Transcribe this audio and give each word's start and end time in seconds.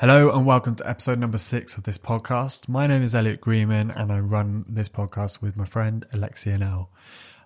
Hello 0.00 0.30
and 0.30 0.46
welcome 0.46 0.76
to 0.76 0.88
episode 0.88 1.18
number 1.18 1.38
six 1.38 1.76
of 1.76 1.82
this 1.82 1.98
podcast. 1.98 2.68
My 2.68 2.86
name 2.86 3.02
is 3.02 3.16
Elliot 3.16 3.40
Greenman 3.40 3.90
and 3.90 4.12
I 4.12 4.20
run 4.20 4.64
this 4.68 4.88
podcast 4.88 5.42
with 5.42 5.56
my 5.56 5.64
friend 5.64 6.06
Alexia 6.12 6.56
Nell. 6.56 6.92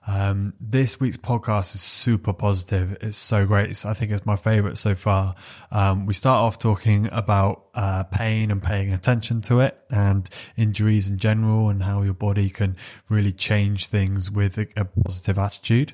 Um, 0.06 0.54
this 0.60 0.98
week's 0.98 1.16
podcast 1.16 1.74
is 1.74 1.80
super 1.80 2.32
positive. 2.32 2.96
It's 3.00 3.16
so 3.16 3.46
great. 3.46 3.84
I 3.84 3.94
think 3.94 4.10
it's 4.10 4.26
my 4.26 4.36
favorite 4.36 4.76
so 4.76 4.94
far. 4.94 5.36
Um, 5.70 6.06
we 6.06 6.14
start 6.14 6.38
off 6.38 6.58
talking 6.58 7.08
about 7.12 7.66
uh, 7.74 8.02
pain 8.04 8.50
and 8.50 8.62
paying 8.62 8.92
attention 8.92 9.40
to 9.42 9.60
it 9.60 9.78
and 9.90 10.28
injuries 10.56 11.08
in 11.08 11.18
general 11.18 11.68
and 11.68 11.82
how 11.82 12.02
your 12.02 12.14
body 12.14 12.50
can 12.50 12.76
really 13.08 13.32
change 13.32 13.86
things 13.86 14.30
with 14.30 14.58
a, 14.58 14.66
a 14.76 14.84
positive 14.84 15.38
attitude. 15.38 15.92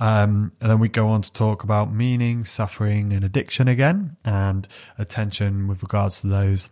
Um, 0.00 0.52
and 0.60 0.70
then 0.70 0.80
we 0.80 0.88
go 0.88 1.08
on 1.08 1.22
to 1.22 1.32
talk 1.32 1.62
about 1.62 1.92
meaning, 1.92 2.44
suffering 2.44 3.12
and 3.12 3.24
addiction 3.24 3.68
again 3.68 4.16
and 4.24 4.66
attention 4.98 5.68
with 5.68 5.82
regards 5.82 6.20
to 6.20 6.26
those 6.26 6.70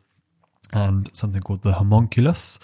and 0.72 1.10
something 1.12 1.42
called 1.42 1.62
the 1.62 1.74
homunculus. 1.74 2.58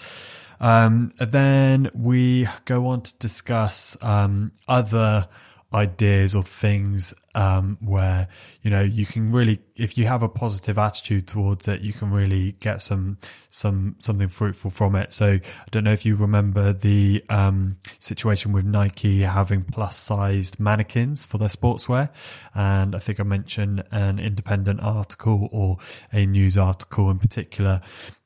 Um, 0.59 1.13
then 1.19 1.89
we 1.93 2.47
go 2.65 2.87
on 2.87 3.01
to 3.01 3.13
discuss 3.15 3.97
um, 4.01 4.51
other 4.67 5.27
ideas 5.73 6.35
or 6.35 6.41
things 6.41 7.13
um, 7.35 7.77
where 7.79 8.27
you 8.63 8.71
know 8.71 8.81
you 8.81 9.05
can 9.05 9.31
really 9.31 9.59
if 9.75 9.97
you 9.97 10.05
have 10.05 10.23
a 10.23 10.29
positive 10.29 10.79
attitude 10.79 11.27
towards 11.27 11.67
it 11.67 11.81
you 11.81 11.93
can 11.93 12.09
really 12.09 12.53
get 12.53 12.81
some 12.81 13.19
some 13.51 13.95
something 13.99 14.29
fruitful 14.29 14.71
from 14.71 14.95
it. 14.95 15.13
So 15.13 15.33
i 15.33 15.69
don't 15.69 15.83
know 15.83 15.93
if 15.93 16.05
you 16.05 16.15
remember 16.15 16.73
the 16.73 17.23
um, 17.29 17.77
situation 17.99 18.51
with 18.51 18.65
nike 18.65 19.21
having 19.21 19.63
plus 19.63 19.95
sized 19.95 20.59
mannequins 20.59 21.23
for 21.23 21.37
their 21.37 21.49
sportswear. 21.49 22.09
And 22.55 22.95
i 22.95 22.99
think 22.99 23.19
i 23.19 23.23
mentioned 23.23 23.83
an 23.91 24.17
independent 24.17 24.81
article 24.81 25.49
or 25.51 25.77
a 26.11 26.25
news 26.25 26.57
article 26.57 27.11
in 27.11 27.19
particular 27.19 27.81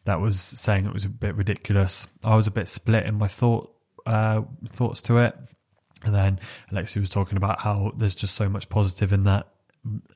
that 0.06 0.20
was 0.20 0.40
saying 0.40 0.86
it 0.86 0.94
was 0.94 1.06
a 1.06 1.10
bit 1.10 1.36
ridiculous. 1.36 2.08
I 2.24 2.36
was 2.36 2.48
a 2.48 2.52
bit 2.52 2.68
split 2.68 3.06
in 3.06 3.16
my 3.16 3.28
thought 3.28 3.74
uh, 4.06 4.42
thoughts 4.70 5.02
to 5.04 5.18
it. 5.18 5.36
And 6.04 6.14
then 6.14 6.40
Alexi 6.72 7.00
was 7.00 7.10
talking 7.10 7.38
about 7.38 7.62
how 7.62 7.94
there's 7.96 8.16
just 8.16 8.36
so 8.36 8.50
much 8.50 8.70
positive 8.70 9.14
in 9.14 9.24
that. 9.24 9.48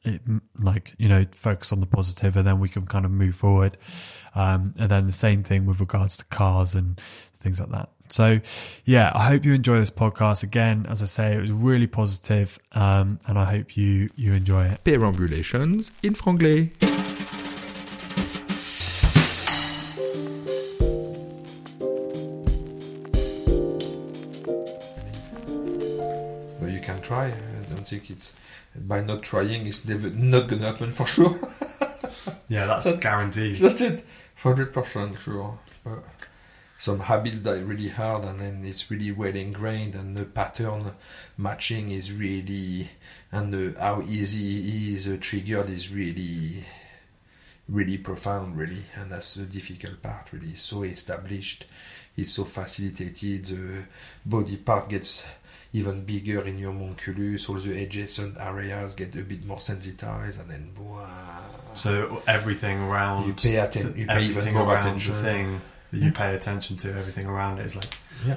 It, 0.05 0.21
like 0.58 0.93
you 0.97 1.09
know 1.09 1.25
focus 1.31 1.73
on 1.73 1.81
the 1.81 1.85
positive 1.85 2.38
and 2.38 2.47
then 2.47 2.61
we 2.61 2.69
can 2.69 2.85
kind 2.85 3.03
of 3.03 3.11
move 3.11 3.35
forward. 3.35 3.77
Um, 4.33 4.73
and 4.80 4.89
then 4.89 5.08
the 5.08 5.13
same 5.13 5.43
thing 5.43 5.65
with 5.65 5.81
regards 5.81 6.15
to 6.17 6.25
cars 6.25 6.73
and 6.73 6.99
things 7.39 7.59
like 7.59 7.69
that. 7.71 7.89
So 8.09 8.39
yeah 8.85 9.11
i 9.13 9.27
hope 9.27 9.43
you 9.43 9.53
enjoy 9.53 9.80
this 9.80 9.91
podcast. 9.91 10.43
Again 10.43 10.85
as 10.88 11.03
i 11.03 11.05
say 11.05 11.35
it 11.35 11.41
was 11.41 11.52
really 11.52 11.88
positive 11.88 12.58
um, 12.71 13.19
and 13.27 13.38
i 13.38 13.43
hope 13.43 13.75
you 13.75 14.09
you 14.15 14.33
enjoy 14.33 14.67
it. 14.67 14.85
Perambulations 14.85 15.91
in 16.02 16.13
franglais 16.13 16.96
try. 27.08 27.27
I 27.27 27.73
don't 27.73 27.88
think 27.88 28.09
it's 28.09 28.33
by 28.75 29.02
not 29.02 29.23
trying, 29.23 29.66
it's 29.66 29.86
never 29.86 30.09
not 30.09 30.47
gonna 30.47 30.66
happen 30.66 30.91
for 30.91 31.08
sure. 31.08 31.39
yeah, 32.49 32.66
that's 32.66 32.97
guaranteed. 32.97 33.58
That's 33.58 33.81
it, 33.81 34.05
hundred 34.36 34.73
percent 34.73 35.17
sure. 35.17 35.58
But 35.83 36.03
some 36.77 36.99
habits 36.99 37.39
die 37.39 37.59
really 37.59 37.89
hard, 37.89 38.25
and 38.25 38.39
then 38.39 38.64
it's 38.66 38.91
really 38.91 39.11
well 39.11 39.36
ingrained, 39.36 39.95
and 39.95 40.16
the 40.16 40.25
pattern 40.25 40.91
matching 41.38 41.91
is 41.91 42.11
really, 42.11 42.89
and 43.31 43.53
the, 43.53 43.80
how 43.80 44.02
easy 44.02 44.94
is 44.94 45.08
uh, 45.08 45.17
triggered 45.19 45.69
is 45.69 45.92
really 45.92 46.66
really 47.69 47.97
profound 47.97 48.58
really 48.58 48.83
and 48.95 49.11
that's 49.11 49.33
the 49.33 49.44
difficult 49.44 50.02
part 50.02 50.31
really 50.31 50.53
so 50.53 50.83
established 50.83 51.66
it's 52.16 52.31
so 52.31 52.45
facilitated 52.45 53.45
the 53.45 53.86
body 54.25 54.55
part 54.55 54.88
gets 54.88 55.25
even 55.73 56.05
bigger 56.05 56.42
in 56.42 56.58
your 56.58 56.71
homunculus, 56.71 57.49
all 57.49 57.59
the 57.59 57.83
adjacent 57.83 58.37
areas 58.39 58.95
get 58.95 59.15
a 59.15 59.23
bit 59.23 59.45
more 59.45 59.59
sensitized, 59.59 60.39
and 60.39 60.49
then 60.49 60.71
so 61.73 62.21
everything 62.27 62.80
around 62.81 63.27
you 63.27 63.33
pay 63.33 63.58
attention, 63.58 63.97
you 63.97 64.08
pay 64.08 64.23
even 64.23 64.53
more 64.53 64.77
attention. 64.77 65.14
The 65.14 65.21
thing 65.21 65.61
that 65.92 65.97
you 65.97 66.11
pay 66.11 66.36
attention 66.36 66.77
to, 66.77 66.89
everything 66.89 67.27
around 67.27 67.59
it 67.59 67.65
is 67.65 67.75
like 67.75 67.97
yeah. 68.25 68.36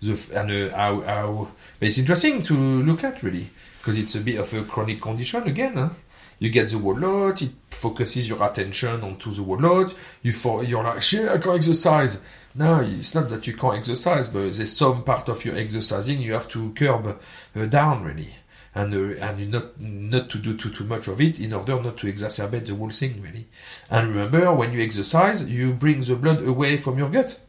The, 0.00 0.40
and 0.40 0.72
uh, 0.72 0.76
how, 0.76 1.00
how 1.00 1.48
it's 1.80 1.98
interesting 1.98 2.42
to 2.44 2.54
look 2.54 3.02
at 3.02 3.22
really 3.22 3.50
because 3.78 3.98
it's 3.98 4.14
a 4.14 4.20
bit 4.20 4.38
of 4.38 4.52
a 4.54 4.64
chronic 4.64 5.00
condition 5.00 5.42
again. 5.44 5.76
Huh? 5.76 5.90
You 6.38 6.50
get 6.50 6.70
the 6.70 6.78
lot, 6.78 7.42
it 7.42 7.52
focuses 7.70 8.28
your 8.28 8.42
attention 8.42 9.02
onto 9.02 9.32
the 9.32 9.42
whole 9.42 9.60
lot. 9.60 9.94
You 10.22 10.32
for 10.32 10.62
you're 10.62 10.84
like, 10.84 11.02
shit, 11.02 11.28
I 11.28 11.38
can't 11.38 11.56
exercise 11.56 12.20
no, 12.54 12.80
it's 12.80 13.14
not 13.14 13.28
that 13.30 13.46
you 13.46 13.54
can't 13.56 13.78
exercise, 13.78 14.28
but 14.28 14.52
there's 14.52 14.76
some 14.76 15.02
part 15.02 15.28
of 15.28 15.44
your 15.44 15.56
exercising 15.56 16.20
you 16.20 16.34
have 16.34 16.48
to 16.50 16.72
curb 16.72 17.18
uh, 17.56 17.66
down 17.66 18.04
really, 18.04 18.34
and 18.74 18.94
uh, 18.94 19.26
and 19.26 19.50
not 19.50 19.80
not 19.80 20.30
to 20.30 20.38
do 20.38 20.56
too 20.56 20.70
too 20.70 20.84
much 20.84 21.08
of 21.08 21.20
it 21.20 21.40
in 21.40 21.52
order 21.52 21.80
not 21.82 21.96
to 21.98 22.06
exacerbate 22.06 22.66
the 22.66 22.74
whole 22.74 22.90
thing 22.90 23.20
really. 23.20 23.46
And 23.90 24.08
remember, 24.08 24.52
when 24.54 24.72
you 24.72 24.82
exercise, 24.82 25.48
you 25.50 25.72
bring 25.72 26.02
the 26.02 26.16
blood 26.16 26.46
away 26.46 26.76
from 26.76 26.98
your 26.98 27.10
gut 27.10 27.40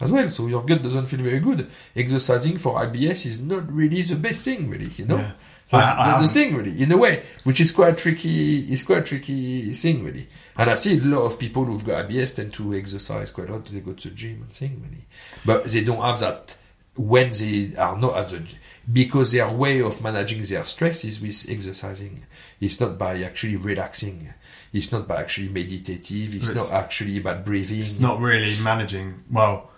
as 0.00 0.12
well, 0.12 0.30
so 0.30 0.46
your 0.46 0.64
gut 0.64 0.82
doesn't 0.82 1.06
feel 1.06 1.20
very 1.20 1.40
good. 1.40 1.68
Exercising 1.96 2.58
for 2.58 2.80
IBS 2.80 3.26
is 3.26 3.40
not 3.40 3.70
really 3.72 4.02
the 4.02 4.16
best 4.16 4.44
thing 4.44 4.70
really, 4.70 4.90
you 4.96 5.06
know. 5.06 5.16
Yeah. 5.16 5.32
I, 5.72 5.78
I, 5.78 6.10
the, 6.10 6.16
um, 6.18 6.26
thing 6.26 6.54
really, 6.54 6.82
in 6.82 6.92
a 6.92 6.96
way, 6.96 7.22
which 7.42 7.60
is 7.60 7.72
quite 7.72 7.98
tricky, 7.98 8.72
is 8.72 8.84
quite 8.84 9.06
tricky 9.06 9.72
thing 9.72 10.04
really. 10.04 10.28
And 10.56 10.70
I 10.70 10.74
see 10.74 10.98
a 10.98 11.02
lot 11.02 11.24
of 11.24 11.38
people 11.38 11.64
who've 11.64 11.84
got 11.84 12.08
IBS 12.08 12.36
tend 12.36 12.52
to 12.54 12.74
exercise 12.74 13.30
quite 13.30 13.48
a 13.48 13.54
lot. 13.54 13.64
They 13.64 13.80
go 13.80 13.92
to 13.92 14.08
the 14.08 14.14
gym 14.14 14.42
and 14.42 14.52
thing 14.52 14.82
really, 14.84 15.06
but 15.44 15.64
they 15.64 15.82
don't 15.82 16.02
have 16.02 16.20
that 16.20 16.56
when 16.96 17.32
they 17.32 17.72
are 17.76 17.96
not 17.96 18.16
at 18.16 18.28
the 18.30 18.38
gym 18.40 18.58
because 18.92 19.32
their 19.32 19.50
way 19.50 19.80
of 19.80 20.02
managing 20.02 20.42
their 20.42 20.64
stress 20.64 21.04
is 21.04 21.20
with 21.20 21.46
exercising. 21.48 22.26
It's 22.60 22.80
not 22.80 22.98
by 22.98 23.22
actually 23.22 23.56
relaxing. 23.56 24.32
It's 24.72 24.92
not 24.92 25.08
by 25.08 25.16
actually 25.16 25.48
meditative. 25.48 26.34
It's, 26.34 26.50
it's 26.50 26.70
not 26.70 26.78
actually 26.78 27.18
about 27.18 27.44
breathing. 27.44 27.80
It's 27.80 28.00
not 28.00 28.20
really 28.20 28.54
managing. 28.62 29.22
Well, 29.30 29.70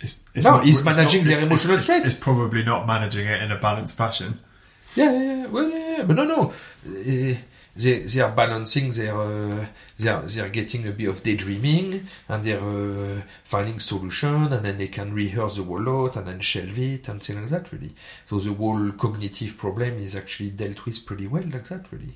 it's, 0.00 0.24
it's 0.34 0.44
no, 0.44 0.58
not, 0.58 0.68
it's 0.68 0.84
managing 0.84 1.24
not, 1.24 1.34
their 1.34 1.46
emotional 1.46 1.78
stress. 1.78 2.06
It's 2.06 2.14
probably 2.14 2.62
not 2.62 2.86
managing 2.86 3.26
it 3.26 3.42
in 3.42 3.50
a 3.50 3.58
balanced 3.58 3.96
fashion. 3.96 4.40
Yeah, 4.96 5.12
yeah, 5.12 5.46
yeah. 5.52 5.96
Yeah. 5.98 6.02
But 6.04 6.16
no, 6.16 6.24
no. 6.24 6.52
They, 6.84 7.38
they 7.76 8.20
are 8.20 8.32
balancing 8.32 8.90
their, 8.90 9.14
uh, 9.16 9.66
they 9.98 10.08
are, 10.08 10.22
they 10.22 10.40
are 10.40 10.48
getting 10.48 10.86
a 10.86 10.92
bit 10.92 11.08
of 11.08 11.22
daydreaming 11.22 12.06
and 12.28 12.44
they're 12.44 12.60
uh, 12.60 13.20
finding 13.44 13.80
solution 13.80 14.52
and 14.52 14.64
then 14.64 14.78
they 14.78 14.88
can 14.88 15.12
rehearse 15.12 15.56
the 15.56 15.64
whole 15.64 15.80
lot 15.80 16.16
and 16.16 16.26
then 16.26 16.40
shelve 16.40 16.78
it 16.78 17.08
and 17.08 17.22
things 17.22 17.50
like 17.52 17.62
that 17.62 17.72
really. 17.72 17.94
So 18.26 18.38
the 18.38 18.54
whole 18.54 18.92
cognitive 18.92 19.58
problem 19.58 19.98
is 19.98 20.14
actually 20.14 20.50
dealt 20.50 20.84
with 20.84 21.04
pretty 21.04 21.26
well 21.26 21.44
like 21.44 21.68
that 21.68 21.90
really. 21.90 22.14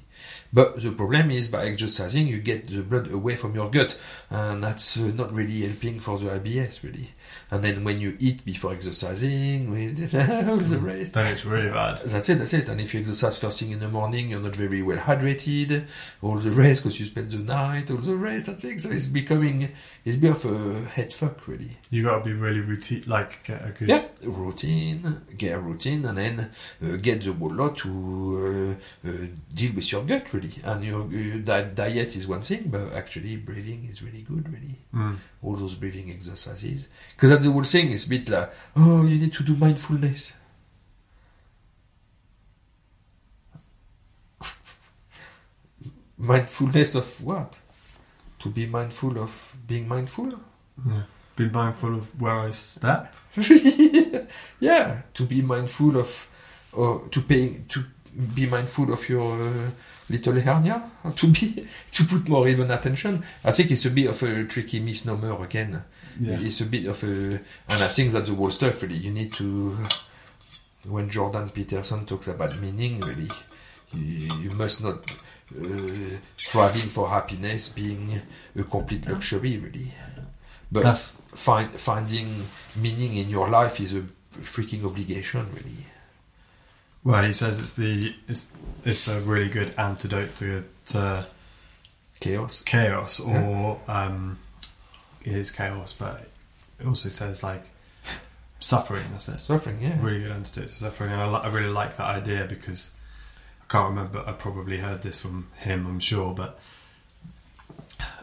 But 0.53 0.81
the 0.81 0.93
problem 0.93 1.31
is 1.31 1.49
by 1.49 1.65
exercising 1.65 2.29
you 2.29 2.39
get 2.39 2.69
the 2.69 2.83
blood 2.83 3.11
away 3.11 3.37
from 3.37 3.55
your 3.55 3.71
gut 3.71 3.99
and 4.31 4.63
that's 4.63 4.97
uh, 4.97 5.11
not 5.15 5.33
really 5.33 5.63
helping 5.63 5.99
for 6.01 6.19
the 6.19 6.31
IBS 6.31 6.83
really. 6.83 7.11
And 7.51 7.65
then 7.65 7.85
when 7.85 8.01
you 8.01 8.17
eat 8.19 8.45
before 8.45 8.73
exercising, 8.73 9.69
all 9.71 10.57
the 10.57 10.77
mm. 10.77 10.83
rest. 10.83 11.15
Then 11.15 11.27
it's 11.27 11.45
really 11.45 11.71
bad. 11.71 12.03
That's 12.05 12.29
it, 12.29 12.39
that's 12.39 12.55
it. 12.55 12.69
And 12.69 12.81
if 12.81 12.95
you 12.95 13.01
exercise 13.01 13.39
first 13.39 13.61
thing 13.61 13.73
in 13.73 13.81
the 13.81 13.89
morning, 13.89 14.31
you're 14.31 14.41
not 14.41 14.57
very 14.57 14.83
well 14.83 14.99
hydrated. 14.99 15.87
All 16.23 16.39
the 16.39 16.51
rest, 16.51 16.83
because 16.83 16.99
you 17.01 17.07
spend 17.07 17.31
the 17.31 17.39
night, 17.39 17.72
all 17.91 17.97
the 17.97 18.17
rest, 18.17 18.47
that's 18.47 18.65
it. 18.65 18.81
So 18.81 18.91
it's 18.91 19.07
becoming, 19.07 19.73
it's 20.05 20.17
a 20.17 20.21
bit 20.21 20.31
of 20.33 20.45
a 20.45 20.85
head 20.85 21.13
fuck, 21.13 21.47
really. 21.49 21.79
You 21.91 22.03
gotta 22.03 22.25
be 22.25 22.33
really 22.33 22.61
routine, 22.61 23.05
like, 23.07 23.45
get 23.45 23.65
a 23.65 23.71
good. 23.71 23.89
Yeah, 23.89 24.05
routine, 24.23 25.23
get 25.37 25.57
a 25.57 25.61
routine, 25.61 26.05
and 26.05 26.19
then 26.19 26.51
uh, 26.83 26.97
get 26.97 27.23
the 27.23 27.33
whole 27.33 27.53
lot 27.53 27.77
to 27.79 28.79
uh, 29.05 29.09
uh, 29.09 29.27
deal 29.55 29.73
with 29.75 29.91
your 29.91 30.05
gut, 30.05 30.33
really. 30.33 30.53
And 30.65 30.85
your, 30.85 31.07
your 31.13 31.39
diet 31.39 32.17
is 32.17 32.29
one 32.29 32.43
thing, 32.43 32.65
but 32.67 32.93
actually 32.93 33.37
breathing 33.37 33.89
is 33.91 34.03
really 34.03 34.23
good, 34.23 34.49
really. 34.53 34.79
Mm. 34.95 35.17
All 35.43 35.57
those 35.57 35.75
breathing 35.75 36.11
exercises. 36.11 36.89
Because 37.15 37.31
that's 37.31 37.45
the 37.45 37.51
whole 37.51 37.65
thing 37.65 37.91
is 37.93 38.07
a 38.07 38.11
bit 38.11 38.29
like, 38.29 38.53
oh, 38.77 39.05
you 39.05 39.19
need 39.19 39.33
to 39.33 39.43
do 39.43 39.57
mindfulness. 39.57 40.35
mindfulness 46.19 46.95
of 46.95 47.25
what? 47.25 47.59
To 48.43 48.49
be 48.49 48.67
mindful 48.67 49.19
of 49.19 49.57
being 49.67 49.89
mindful? 49.89 50.33
Yeah. 50.87 51.03
Be 51.37 51.49
mindful 51.49 51.97
of 51.97 52.21
where 52.21 52.39
I 52.41 52.51
step? 52.51 53.15
yeah. 54.61 55.03
To 55.15 55.25
be 55.25 55.43
mindful 55.43 55.97
of, 55.97 56.31
or 56.73 57.09
to 57.09 57.21
pay, 57.23 57.63
to 57.69 57.85
be 58.35 58.47
mindful 58.47 58.93
of 58.93 59.09
your 59.09 59.41
uh, 59.41 59.71
little 60.11 60.41
hernia, 60.41 60.91
to 61.17 61.27
be, 61.29 61.67
to 61.93 62.05
put 62.05 62.29
more 62.29 62.49
even 62.49 62.71
attention. 62.71 63.23
I 63.45 63.53
think 63.53 63.71
it's 63.71 63.87
a 63.87 63.91
bit 63.91 64.09
of 64.09 64.23
a 64.23 64.45
tricky 64.45 64.81
misnomer 64.81 65.43
again 65.43 65.85
yeah. 66.21 66.39
it's 66.41 66.61
a 66.61 66.67
bit 66.67 66.87
of 66.87 67.03
a, 67.05 67.41
and 67.69 67.83
I 67.83 67.89
think 67.89 68.13
that's 68.13 68.29
the 68.29 68.35
whole 68.35 68.51
stuff 68.51 68.83
really. 68.83 68.97
You 68.97 69.11
need 69.11 69.33
to, 69.35 69.77
when 70.85 71.11
Jordan 71.11 71.49
Peterson 71.51 72.07
talks 72.07 72.29
about 72.29 72.59
meaning, 72.61 73.01
really, 73.01 73.31
you, 73.93 74.35
you 74.41 74.51
must 74.51 74.83
not 74.83 75.05
striving 76.37 76.89
for 76.89 77.09
happiness 77.09 77.69
being 77.69 78.21
a 78.57 78.63
complete 78.65 79.07
luxury, 79.09 79.57
really. 79.59 79.93
But 80.71 80.85
That's- 80.85 81.21
find, 81.35 81.71
finding 81.71 82.47
meaning 82.77 83.17
in 83.17 83.29
your 83.29 83.49
life 83.49 83.81
is 83.81 83.95
a 83.95 84.03
freaking 84.41 84.85
obligation, 84.85 85.49
really. 85.53 85.87
Well, 87.05 87.25
he 87.25 87.33
says 87.33 87.59
it's 87.59 87.73
the 87.75 88.15
it's 88.29 88.55
it's 88.85 89.09
a 89.09 89.21
really 89.21 89.49
good 89.49 89.75
antidote 89.77 90.37
to, 90.37 90.65
to 90.87 91.27
Chaos. 92.21 92.63
chaos, 92.63 93.19
or 93.19 93.81
um, 93.89 94.39
it 95.25 95.33
is 95.33 95.51
chaos, 95.51 95.93
but 95.93 96.29
it 96.79 96.87
also 96.87 97.09
says 97.09 97.43
like 97.43 97.65
suffering. 98.61 99.03
That's 99.11 99.29
it. 99.29 99.41
Suffering, 99.41 99.79
yeah. 99.83 99.99
Really 100.01 100.21
good 100.21 100.31
antidote 100.31 100.69
to 100.69 100.75
suffering, 100.75 101.11
and 101.11 101.21
I, 101.21 101.27
li- 101.29 101.41
I 101.43 101.49
really 101.49 101.71
like 101.73 101.97
that 101.97 102.07
idea 102.07 102.47
because 102.49 102.93
can't 103.73 103.89
remember. 103.89 104.23
I 104.27 104.33
probably 104.33 104.77
heard 104.77 105.01
this 105.01 105.23
from 105.23 105.49
him, 105.57 105.87
I'm 105.87 105.99
sure, 105.99 106.35
but 106.35 106.61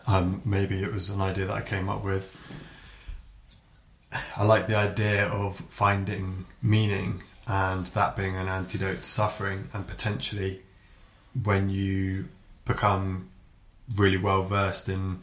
um, 0.06 0.44
maybe 0.46 0.84
it 0.84 0.94
was 0.94 1.10
an 1.10 1.22
idea 1.22 1.48
that 1.48 1.56
I 1.56 1.62
came 1.62 1.90
up 1.90 2.04
with. 2.04 2.38
I 4.38 4.44
like 4.44 4.68
the 4.68 4.76
idea 4.76 5.26
of 5.26 5.56
finding 5.58 6.46
meaning 6.62 7.24
and 7.48 7.88
that 7.88 8.16
being 8.16 8.36
an 8.36 8.48
antidote 8.48 8.98
to 8.98 9.04
suffering, 9.04 9.70
and 9.74 9.88
potentially 9.88 10.62
when 11.44 11.72
you 11.72 12.28
become 12.66 13.30
really 13.96 14.18
well 14.18 14.44
versed 14.44 14.88
in, 14.88 15.22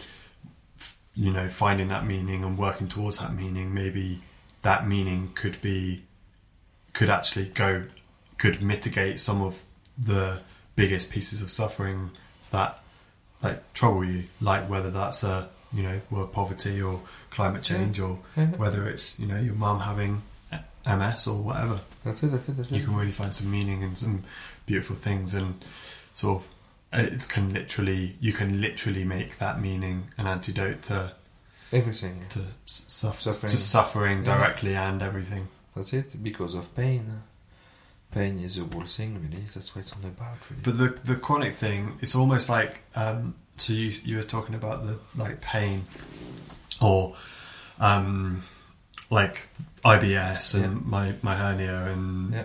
you 1.14 1.32
know, 1.32 1.48
finding 1.48 1.86
that 1.86 2.04
meaning 2.04 2.42
and 2.42 2.58
working 2.58 2.88
towards 2.88 3.20
that 3.20 3.32
meaning, 3.32 3.72
maybe 3.72 4.22
that 4.62 4.88
meaning 4.88 5.30
could 5.36 5.62
be 5.62 6.02
could 6.94 7.10
actually 7.10 7.46
go 7.46 7.84
could 8.38 8.60
mitigate 8.60 9.20
some 9.20 9.40
of 9.40 9.65
the 9.98 10.40
biggest 10.74 11.10
pieces 11.10 11.40
of 11.42 11.50
suffering 11.50 12.10
that 12.50 12.78
like 13.42 13.72
trouble 13.72 14.04
you 14.04 14.24
like 14.40 14.68
whether 14.68 14.90
that's 14.90 15.24
a 15.24 15.48
you 15.72 15.82
know 15.82 16.00
world 16.10 16.32
poverty 16.32 16.80
or 16.82 17.00
climate 17.30 17.62
change 17.62 17.98
or 17.98 18.18
Yeah. 18.36 18.46
whether 18.56 18.86
it's 18.88 19.18
you 19.18 19.26
know 19.26 19.38
your 19.40 19.54
mum 19.54 19.80
having 19.80 20.22
ms 20.86 21.26
or 21.26 21.42
whatever 21.42 21.80
That's 22.04 22.22
it, 22.22 22.28
that's 22.28 22.48
it, 22.48 22.56
that's 22.56 22.70
it. 22.70 22.76
you 22.78 22.84
can 22.84 22.94
really 22.94 23.10
find 23.10 23.32
some 23.34 23.50
meaning 23.50 23.82
and 23.82 23.96
some 23.98 24.22
beautiful 24.66 24.96
things 24.96 25.34
and 25.34 25.64
sort 26.14 26.42
of 26.42 26.48
it 26.92 27.28
can 27.28 27.52
literally 27.52 28.16
you 28.20 28.32
can 28.32 28.60
literally 28.60 29.04
make 29.04 29.38
that 29.38 29.60
meaning 29.60 30.08
an 30.18 30.26
antidote 30.26 30.82
to 30.82 31.12
Everything. 31.72 32.24
to 32.28 32.44
Suffering. 32.66 33.50
to 33.50 33.58
suffering 33.58 34.18
Yeah. 34.24 34.36
directly 34.38 34.76
and 34.76 35.02
everything 35.02 35.48
That's 35.74 35.92
it, 35.92 36.22
because 36.22 36.54
of 36.54 36.74
pain. 36.76 37.22
Pain 38.12 38.38
is 38.38 38.56
the 38.56 38.64
whole 38.64 38.86
thing, 38.86 39.14
really. 39.22 39.44
That's 39.54 39.74
what 39.74 39.82
it's 39.82 39.92
all 39.92 39.98
about, 40.08 40.36
really. 40.50 40.62
But 40.62 40.78
the 40.78 41.12
the 41.12 41.16
chronic 41.20 41.54
thing, 41.54 41.98
it's 42.00 42.14
almost 42.14 42.48
like 42.48 42.80
um, 42.94 43.34
so 43.56 43.72
you 43.72 43.92
you 44.04 44.16
were 44.16 44.22
talking 44.22 44.54
about 44.54 44.84
the 44.86 44.98
like 45.16 45.40
pain 45.40 45.84
or 46.80 47.14
um, 47.78 48.40
like 49.10 49.48
IBS 49.84 50.54
and 50.54 50.62
Yeah. 50.76 50.80
my 50.84 51.14
my 51.22 51.34
hernia 51.34 51.86
and 51.92 52.32
Yeah. 52.32 52.44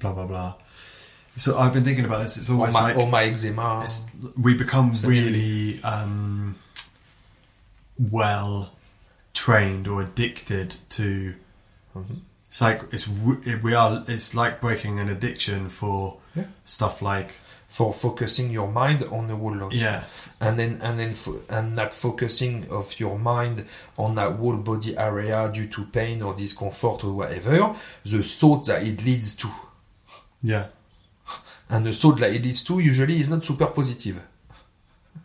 blah 0.00 0.12
blah 0.12 0.26
blah. 0.26 0.54
So 1.36 1.56
I've 1.58 1.72
been 1.72 1.84
thinking 1.84 2.04
about 2.04 2.22
this. 2.22 2.36
It's 2.36 2.50
or 2.50 2.56
my, 2.56 2.70
like 2.70 2.96
or 2.96 3.06
my 3.06 3.22
eczema. 3.24 3.86
we 4.36 4.54
become 4.54 4.96
So 4.96 5.06
really 5.06 5.80
um, 5.84 6.56
well 7.98 8.72
trained 9.34 9.86
or 9.86 10.02
addicted 10.02 10.76
to 10.90 11.34
Mhm. 11.96 12.20
It's 12.48 12.60
like 12.60 12.82
it's 12.92 13.08
we 13.62 13.74
are 13.74 14.04
it's 14.08 14.34
like 14.34 14.60
breaking 14.60 14.98
an 14.98 15.08
addiction 15.08 15.68
for 15.68 16.18
Yeah. 16.34 16.46
stuff 16.64 17.02
like 17.02 17.30
For 17.68 17.92
focusing 17.92 18.50
your 18.50 18.72
mind 18.72 19.02
on 19.02 19.28
the 19.28 19.36
whole 19.36 19.54
lot. 19.54 19.72
yeah 19.72 20.04
and 20.40 20.58
then 20.58 20.80
and 20.82 20.98
then 20.98 21.12
fo- 21.12 21.42
and 21.50 21.76
not 21.76 21.92
focusing 21.92 22.66
of 22.70 22.98
your 22.98 23.18
mind 23.18 23.66
on 23.98 24.14
that 24.14 24.32
whole 24.36 24.56
body 24.56 24.96
area 24.96 25.50
due 25.52 25.68
to 25.68 25.84
pain 25.84 26.22
or 26.22 26.34
discomfort 26.34 27.04
or 27.04 27.12
whatever, 27.12 27.74
the 28.06 28.22
thought 28.22 28.64
that 28.66 28.82
it 28.82 29.04
leads 29.04 29.36
to, 29.36 29.48
yeah 30.42 30.68
and 31.68 31.84
the 31.84 31.92
thought 31.92 32.18
that 32.20 32.32
it 32.32 32.42
leads 32.42 32.64
to 32.64 32.78
usually 32.78 33.20
is 33.20 33.28
not 33.28 33.44
super 33.44 33.66
positive. 33.66 34.18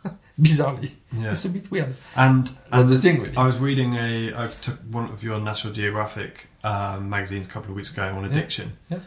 Bizarrely, 0.40 0.92
yeah 1.16 1.32
it's 1.32 1.46
a 1.46 1.50
bit 1.50 1.70
weird. 1.70 1.94
and 2.16 2.52
and 2.72 2.90
the 2.90 2.98
thing, 2.98 3.22
really. 3.22 3.38
I 3.38 3.46
was 3.46 3.60
reading 3.60 3.94
a 3.94 4.34
I 4.36 4.48
took 4.48 4.80
one 4.90 5.10
of 5.12 5.24
your 5.24 5.40
National 5.40 5.74
Geographic 5.74 6.48
um, 6.64 7.10
magazines 7.10 7.46
a 7.46 7.50
couple 7.50 7.70
of 7.70 7.76
weeks 7.76 7.92
ago 7.94 8.04
on 8.08 8.26
addiction 8.26 8.78
yeah. 8.90 9.00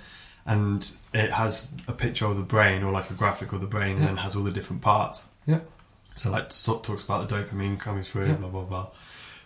and 0.46 0.88
it 1.12 1.32
has 1.32 1.74
a 1.88 1.92
picture 1.92 2.26
of 2.26 2.36
the 2.36 2.42
brain 2.44 2.84
or 2.84 2.92
like 2.92 3.10
a 3.10 3.14
graphic 3.14 3.52
of 3.52 3.60
the 3.60 3.66
brain 3.66 3.98
Yeah. 3.98 4.08
and 4.08 4.18
has 4.20 4.36
all 4.36 4.44
the 4.44 4.52
different 4.52 4.82
parts 4.82 5.26
Yeah. 5.46 5.60
so 6.14 6.30
like 6.30 6.52
sort 6.52 6.84
talks 6.84 7.02
about 7.02 7.28
the 7.28 7.34
dopamine 7.34 7.80
coming 7.80 8.04
through 8.04 8.26
Yeah. 8.26 8.34
blah 8.34 8.48
blah 8.50 8.62
blah 8.64 8.88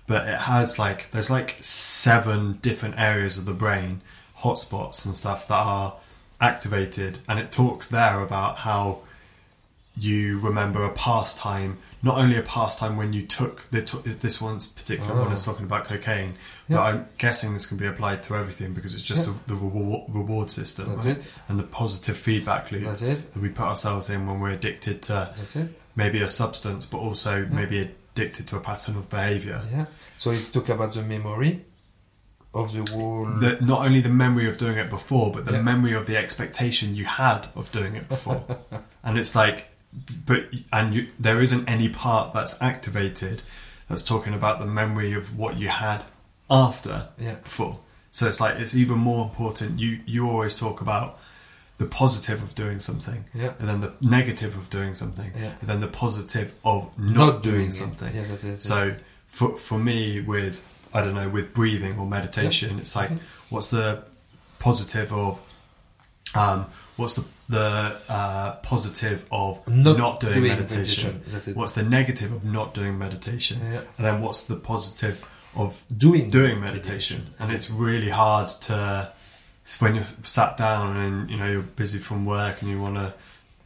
but 0.07 0.29
it 0.29 0.41
has 0.41 0.79
like 0.79 1.11
there's 1.13 1.31
like 1.31 1.57
seven 1.61 2.59
different 2.63 2.99
areas 2.99 3.39
of 3.39 3.45
the 3.47 3.55
brain 3.55 4.03
hotspots 4.41 5.07
and 5.07 5.17
stuff 5.17 5.49
that 5.49 5.55
are 5.55 5.97
activated 6.43 7.21
and 7.29 7.39
it 7.39 7.53
talks 7.53 7.89
there 7.89 8.21
about 8.21 8.59
how 8.59 8.99
you 10.01 10.39
remember 10.41 10.83
a 10.85 10.93
pastime 10.93 11.77
not 12.03 12.17
only 12.17 12.37
a 12.37 12.43
pastime 12.43 12.97
when 12.97 13.13
you 13.13 13.27
took 13.27 13.69
the 13.71 13.83
t- 13.83 13.99
this 14.27 14.41
one's 14.41 14.67
particular 14.67 15.15
one 15.15 15.29
Oh. 15.29 15.33
is 15.33 15.45
talking 15.45 15.67
about 15.67 15.85
cocaine 15.85 16.35
Yeah. 16.69 16.77
but 16.77 16.83
i'm 16.83 17.09
guessing 17.19 17.53
this 17.55 17.67
can 17.67 17.77
be 17.77 17.87
applied 17.87 18.23
to 18.25 18.35
everything 18.35 18.73
because 18.73 18.95
it's 18.95 19.03
just 19.03 19.27
Yeah. 19.27 19.35
the, 19.47 19.55
the 19.55 19.61
reward, 19.61 20.03
reward 20.15 20.51
system 20.51 20.97
right? 20.97 21.21
and 21.49 21.59
the 21.59 21.65
positive 21.65 22.17
feedback 22.17 22.71
loop 22.73 22.85
That's 22.85 23.03
it. 23.03 23.35
that 23.35 23.41
we 23.41 23.49
put 23.51 23.67
ourselves 23.67 24.09
in 24.09 24.27
when 24.27 24.41
we're 24.41 24.51
addicted 24.61 25.03
to 25.03 25.35
maybe 25.97 26.21
a 26.23 26.29
substance, 26.29 26.87
but 26.87 26.99
also 26.99 27.47
maybe 27.51 27.81
addicted 28.15 28.47
to 28.49 28.57
a 28.57 28.61
pattern 28.61 28.97
of 28.97 29.11
behaviour. 29.11 29.61
Yeah. 29.73 29.87
So 30.19 30.31
it's 30.31 30.49
talk 30.49 30.69
about 30.69 30.93
the 30.95 31.03
memory 31.03 31.65
of 32.55 32.73
the 32.73 32.91
whole. 32.93 33.27
The, 33.27 33.59
not 33.61 33.85
only 33.87 34.01
the 34.01 34.09
memory 34.25 34.49
of 34.49 34.57
doing 34.57 34.79
it 34.79 34.89
before, 34.89 35.31
but 35.33 35.45
the 35.45 35.63
memory 35.63 35.93
of 35.93 36.07
the 36.07 36.17
expectation 36.17 36.95
you 36.95 37.05
had 37.05 37.49
of 37.55 37.71
doing 37.73 37.97
it 37.97 38.09
before. 38.09 38.45
and 39.05 39.19
it's 39.19 39.35
like, 39.35 39.67
but 40.27 40.47
and 40.73 40.95
you, 40.95 41.09
there 41.19 41.41
isn't 41.41 41.69
any 41.69 41.89
part 41.89 42.33
that's 42.33 42.61
activated 42.63 43.43
that's 43.89 44.05
talking 44.05 44.35
about 44.35 44.59
the 44.61 44.67
memory 44.67 45.13
of 45.15 45.37
what 45.37 45.59
you 45.59 45.69
had 45.69 46.03
after 46.49 47.09
Yeah. 47.19 47.35
before. 47.37 47.81
So 48.13 48.27
it's 48.29 48.41
like 48.41 48.57
it's 48.59 48.75
even 48.75 48.99
more 48.99 49.25
important. 49.25 49.79
You 49.81 50.01
you 50.07 50.29
always 50.29 50.55
talk 50.55 50.81
about 50.81 51.19
the 51.79 51.87
positive 51.87 52.43
of 52.43 52.55
doing 52.55 52.79
something, 52.81 53.25
Yeah. 53.33 53.53
and 53.59 53.69
then 53.69 53.81
the 53.81 53.93
negative 54.01 54.57
of 54.57 54.69
doing 54.69 54.95
something, 54.95 55.33
Yeah. 55.35 55.55
and 55.61 55.69
then 55.71 55.81
the 55.81 55.89
positive 55.89 56.53
of 56.65 56.97
not, 56.99 57.43
doing, 57.43 57.69
it. 57.69 57.73
something. 57.73 58.15
Yeah. 58.15 58.57
So 58.59 58.97
for 59.29 59.57
for 59.59 59.79
me, 59.79 60.21
with 60.21 60.63
I 60.93 61.01
don't 61.03 61.15
know, 61.15 61.29
with 61.29 61.55
breathing 61.55 61.99
or 61.99 62.07
meditation, 62.07 62.79
it's 62.81 62.95
like 62.97 63.11
what's 63.49 63.69
the 63.71 64.05
positive 64.59 65.13
of 65.13 65.41
um, 66.35 66.67
what's 66.97 67.15
the 67.15 67.25
the 67.51 67.97
uh, 68.09 68.53
positive 68.63 69.27
of 69.31 69.67
Not 69.69 69.99
not, 69.99 70.21
doing, 70.21 70.35
doing 70.35 70.49
meditation? 70.49 71.23
meditation. 71.27 71.55
What's 71.55 71.73
the 71.73 71.83
negative 71.83 72.33
of 72.33 72.45
not 72.45 72.75
doing 72.75 72.97
meditation? 72.97 73.61
Yeah. 73.61 73.81
And 73.99 74.07
then 74.07 74.23
what's 74.23 74.45
the 74.45 74.57
positive 74.57 75.25
of 75.57 75.85
doing 75.95 76.31
doing 76.31 76.61
meditation? 76.61 77.35
And 77.41 77.51
it's 77.53 77.69
really 77.69 78.11
hard 78.11 78.49
to 78.63 79.13
when 79.81 79.95
you're 79.97 80.05
sat 80.23 80.57
down 80.57 80.97
and 80.97 81.31
you 81.31 81.37
know 81.37 81.51
you're 81.51 81.63
busy 81.63 81.99
from 81.99 82.25
work 82.25 82.63
and 82.63 82.71
you 82.71 82.81
want 82.81 82.95
to 82.97 83.15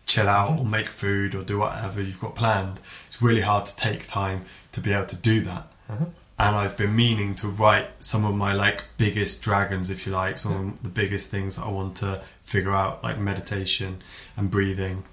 chill 0.07 0.29
out 0.29 0.59
or 0.59 0.65
make 0.65 0.89
food 0.89 1.35
or 1.35 1.43
do 1.43 1.59
whatever 1.59 2.01
you've 2.01 2.21
got 2.21 2.35
planned. 2.35 2.81
It's 3.07 3.21
really 3.21 3.41
hard 3.43 3.67
to 3.67 3.77
take 3.77 4.07
time 4.07 4.45
to 4.73 4.81
be 4.81 4.93
able 4.93 5.07
to 5.07 5.17
do 5.17 5.41
that. 5.43 5.67
Uh-huh. 5.89 6.07
And 6.39 6.57
I've 6.57 6.77
been 6.77 6.97
meaning 6.97 7.35
to 7.37 7.49
write 7.49 7.89
some 8.01 8.25
of 8.25 8.35
my 8.35 8.55
like 8.55 8.85
biggest 8.99 9.41
dragons, 9.41 9.89
if 9.91 10.05
you 10.05 10.13
like, 10.13 10.39
some 10.39 10.69
of 10.71 10.83
the 10.83 10.89
biggest 10.89 11.31
things 11.31 11.57
that 11.57 11.65
I 11.65 11.71
want 11.71 11.97
to 11.99 12.23
figure 12.45 12.73
out, 12.73 13.03
like 13.03 13.19
meditation 13.19 14.03
and 14.37 14.51
breathing. 14.51 15.05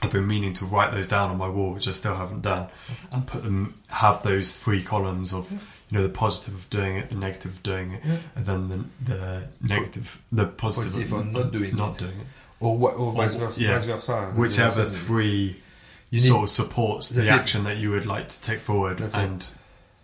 I've 0.00 0.10
been 0.10 0.26
meaning 0.26 0.52
to 0.54 0.64
write 0.64 0.92
those 0.92 1.06
down 1.06 1.30
on 1.30 1.38
my 1.38 1.48
wall, 1.48 1.72
which 1.74 1.86
I 1.86 1.92
still 1.92 2.16
haven't 2.16 2.42
done, 2.42 2.66
and 3.12 3.24
put 3.26 3.44
them 3.44 3.74
have 3.88 4.22
those 4.24 4.56
three 4.56 4.82
columns 4.82 5.32
of 5.32 5.50
you 5.90 5.98
know 5.98 6.02
the 6.02 6.08
positive 6.08 6.54
of 6.54 6.70
doing 6.70 6.96
it, 6.96 7.08
the 7.10 7.14
negative 7.16 7.52
of 7.52 7.62
doing 7.62 7.92
it, 7.92 8.00
Yeah. 8.04 8.18
and 8.34 8.46
then 8.46 8.68
the, 8.68 9.12
the 9.12 9.48
negative, 9.60 10.20
the 10.32 10.46
positive, 10.46 10.92
Positive 10.92 11.12
of 11.12 11.26
of 11.26 11.32
not 11.32 11.52
doing 11.52 11.76
not 11.76 11.94
it. 11.96 11.98
doing 12.00 12.18
it. 12.20 12.26
or, 12.58 12.76
what, 12.76 12.94
or 12.94 13.12
vice 13.12 13.34
versa. 13.34 13.60
yeah. 13.60 13.76
Vice 13.78 13.84
versa. 13.86 14.32
Whichever 14.34 14.82
That's 14.84 14.96
it. 14.96 14.98
three 14.98 15.62
You 16.10 16.18
need- 16.20 16.26
sort 16.26 16.42
of 16.44 16.50
supports 16.50 17.08
the 17.10 17.22
That's 17.22 17.30
it. 17.30 17.40
action 17.40 17.64
that 17.64 17.76
you 17.76 17.90
would 17.90 18.06
like 18.06 18.28
to 18.28 18.40
take 18.40 18.58
forward, 18.60 18.98
That's 18.98 19.14
it. 19.14 19.18
and 19.18 19.50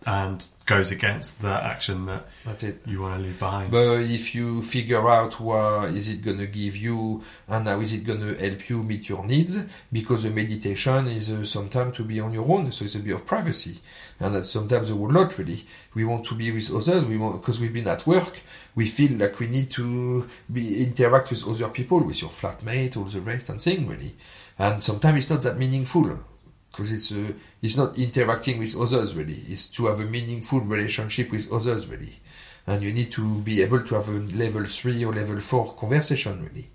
and 0.07 0.47
goes 0.69 0.91
against 0.91 1.41
the 1.41 1.49
action 1.49 2.05
that 2.05 2.29
That's 2.45 2.63
it. 2.63 2.83
you 2.85 3.01
want 3.01 3.17
to 3.17 3.23
leave 3.27 3.39
behind. 3.39 3.71
But 3.71 4.01
if 4.03 4.35
you 4.35 4.63
figure 4.63 5.09
out 5.09 5.41
what 5.41 5.89
is 5.95 6.11
it 6.11 6.23
gonna 6.23 6.47
give 6.47 6.77
you 6.77 7.25
and 7.49 7.67
how 7.67 7.81
is 7.81 7.95
it 7.95 8.05
gonna 8.05 8.35
help 8.35 8.69
you 8.69 8.83
meet 8.83 9.09
your 9.09 9.25
needs, 9.25 9.59
because 9.91 10.25
the 10.25 10.31
meditation 10.31 11.09
is 11.09 11.31
uh, 11.31 11.47
sometimes 11.47 11.97
to 11.97 12.05
be 12.05 12.21
on 12.21 12.35
your 12.35 12.47
own, 12.47 12.71
so 12.71 12.85
it's 12.85 12.97
a 12.97 12.99
bit 12.99 13.15
of 13.15 13.25
privacy, 13.27 13.81
and 14.21 14.35
that's 14.35 14.51
sometimes 14.51 14.91
a 14.91 14.95
whole 14.95 15.11
lot 15.11 15.37
really. 15.39 15.65
We 15.95 16.05
want 16.05 16.27
to 16.27 16.35
be 16.35 16.53
with 16.53 16.71
others, 16.75 17.05
we 17.07 17.17
want 17.17 17.41
because 17.41 17.59
we've 17.61 17.73
been 17.73 17.89
at 17.89 18.07
work, 18.07 18.43
we 18.75 18.87
feel 18.87 19.13
like 19.19 19.39
we 19.41 19.49
need 19.49 19.71
to 19.71 20.29
be 20.53 20.85
interact 20.85 21.31
with 21.31 21.49
other 21.49 21.71
people, 21.71 22.01
with 22.01 22.21
your 22.21 22.31
flatmate, 22.31 22.99
all 22.99 23.05
the 23.05 23.23
rest 23.23 23.49
and 23.49 23.61
thing 23.61 23.89
really, 23.89 24.15
and 24.59 24.85
sometimes 24.85 25.17
it's 25.17 25.31
not 25.31 25.43
that 25.43 25.59
meaningful 25.59 26.19
because 26.79 26.93
it's 26.93 27.11
uh, 27.13 27.33
it's 27.61 27.77
not 27.77 27.99
interacting 27.99 28.59
with 28.61 28.77
others 28.77 29.17
really. 29.17 29.41
It's 29.49 29.69
to 29.71 29.87
have 29.87 29.99
a 29.99 30.05
meaningful 30.05 30.61
relationship 30.61 31.33
with 31.33 31.53
others 31.53 31.89
really, 31.89 32.21
and 32.69 32.83
you 32.83 32.93
need 32.93 33.11
to 33.13 33.41
be 33.41 33.63
able 33.63 33.81
to 33.81 33.95
have 33.97 34.09
a 34.09 34.13
level 34.13 34.65
three 34.65 35.05
or 35.05 35.13
level 35.13 35.41
four 35.41 35.75
conversation 35.75 36.41
really. 36.45 36.69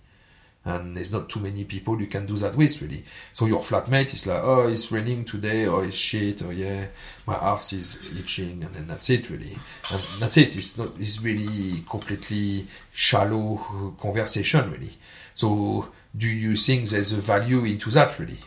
And 0.66 0.96
there's 0.96 1.12
not 1.12 1.28
too 1.30 1.42
many 1.42 1.66
people 1.66 2.00
you 2.00 2.08
can 2.08 2.26
do 2.26 2.38
that 2.38 2.56
with 2.56 2.82
really. 2.82 3.04
So 3.34 3.48
your 3.48 3.60
flatmate 3.60 4.14
is 4.14 4.26
like, 4.26 4.42
oh, 4.42 4.70
it's 4.70 4.94
raining 4.94 5.26
today, 5.26 5.68
or 5.68 5.84
it's 5.84 5.96
shit, 5.96 6.42
or 6.42 6.54
yeah, 6.54 6.88
my 7.28 7.36
arse 7.36 7.74
is 7.74 8.18
itching, 8.18 8.64
and 8.64 8.74
then 8.74 8.88
that's 8.88 9.10
it 9.10 9.30
really. 9.30 9.58
And 9.90 10.02
that's 10.20 10.38
it. 10.38 10.56
It's 10.58 10.78
not. 10.78 10.92
It's 11.00 11.22
really 11.22 11.84
completely 11.90 12.68
shallow 12.94 13.56
uh, 13.56 14.02
conversation 14.02 14.70
really. 14.70 14.92
So 15.34 15.88
do 16.16 16.28
you 16.28 16.58
think 16.58 16.90
there's 16.90 17.14
a 17.14 17.22
value 17.22 17.64
into 17.64 17.90
that 17.92 18.20
really? 18.20 18.40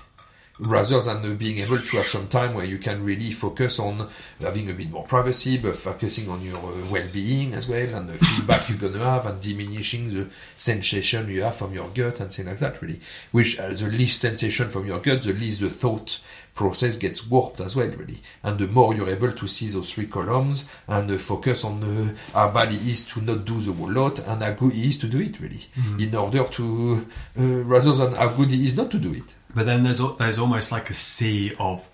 Rather 0.58 1.00
than 1.00 1.24
uh, 1.24 1.34
being 1.34 1.58
able 1.58 1.78
to 1.78 1.96
have 1.98 2.06
some 2.06 2.28
time 2.28 2.54
where 2.54 2.64
you 2.64 2.78
can 2.78 3.04
really 3.04 3.30
focus 3.30 3.78
on 3.78 4.08
having 4.40 4.70
a 4.70 4.74
bit 4.74 4.90
more 4.90 5.04
privacy, 5.04 5.58
but 5.58 5.76
focusing 5.76 6.28
on 6.30 6.40
your 6.40 6.58
uh, 6.58 6.90
well-being 6.90 7.52
as 7.54 7.68
well, 7.68 7.94
and 7.94 8.08
the 8.08 8.18
feedback 8.24 8.68
you're 8.68 8.78
gonna 8.78 9.04
have, 9.04 9.26
and 9.26 9.40
diminishing 9.40 10.12
the 10.12 10.28
sensation 10.56 11.28
you 11.28 11.42
have 11.42 11.56
from 11.56 11.72
your 11.72 11.88
gut 11.90 12.20
and 12.20 12.32
things 12.32 12.48
like 12.48 12.58
that, 12.58 12.80
really. 12.80 13.00
Which, 13.32 13.58
uh, 13.58 13.68
the 13.68 13.88
least 13.88 14.20
sensation 14.20 14.70
from 14.70 14.86
your 14.86 15.00
gut, 15.00 15.22
the 15.22 15.32
least 15.32 15.60
the 15.60 15.70
thought 15.70 16.20
process 16.54 16.96
gets 16.96 17.26
warped 17.26 17.60
as 17.60 17.76
well, 17.76 17.88
really. 17.88 18.22
And 18.42 18.58
the 18.58 18.66
more 18.66 18.94
you're 18.94 19.10
able 19.10 19.32
to 19.32 19.46
see 19.46 19.68
those 19.68 19.92
three 19.92 20.06
columns 20.06 20.66
and 20.88 21.10
uh, 21.10 21.18
focus 21.18 21.64
on 21.64 21.84
uh, 21.84 22.16
how 22.32 22.50
bad 22.50 22.72
it 22.72 22.80
is 22.86 23.06
to 23.08 23.20
not 23.20 23.44
do 23.44 23.60
the 23.60 23.72
whole 23.72 23.92
lot 23.92 24.18
and 24.20 24.42
how 24.42 24.52
good 24.52 24.72
it 24.72 24.78
is 24.88 24.96
to 24.98 25.08
do 25.08 25.20
it, 25.20 25.38
really. 25.38 25.66
In 26.02 26.14
order 26.14 26.44
to, 26.44 27.06
uh, 27.38 27.42
rather 27.42 27.92
than 27.92 28.14
how 28.14 28.28
good 28.28 28.50
it 28.50 28.60
is 28.60 28.74
not 28.74 28.90
to 28.90 28.98
do 28.98 29.12
it. 29.12 29.35
But 29.56 29.64
then 29.66 29.82
there's 29.84 30.00
there's 30.18 30.38
almost 30.38 30.70
like 30.70 30.90
a 30.90 30.94
sea 30.94 31.54
of, 31.58 31.88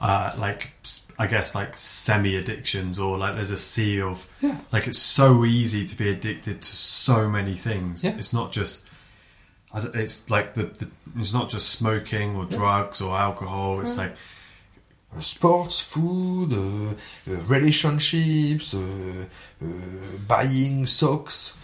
uh, 0.00 0.32
like 0.36 0.72
I 1.20 1.26
guess 1.28 1.54
like 1.54 1.72
semi 1.78 2.34
addictions 2.36 2.98
or 2.98 3.16
like 3.16 3.36
there's 3.36 3.52
a 3.52 3.56
sea 3.72 4.00
of 4.02 4.26
Yeah. 4.42 4.58
like 4.72 4.88
it's 4.88 4.98
so 4.98 5.44
easy 5.44 5.86
to 5.86 5.94
be 5.96 6.08
addicted 6.10 6.62
to 6.62 6.76
so 6.76 7.28
many 7.28 7.54
things. 7.54 8.04
Yeah. 8.04 8.16
It's 8.18 8.32
not 8.32 8.50
just. 8.52 8.88
It's 9.94 10.28
like 10.28 10.54
the, 10.54 10.64
the 10.64 10.88
it's 11.20 11.32
not 11.32 11.48
just 11.48 11.68
smoking 11.78 12.34
or 12.34 12.44
drugs 12.44 13.00
or 13.00 13.16
alcohol. 13.16 13.80
It's 13.82 13.96
like 13.96 14.16
sports, 15.20 15.78
food, 15.80 16.52
uh, 16.52 17.32
uh, 17.32 17.36
relationships, 17.46 18.74
uh, 18.74 19.26
uh, 19.62 19.66
buying 20.26 20.86
socks, 20.86 21.54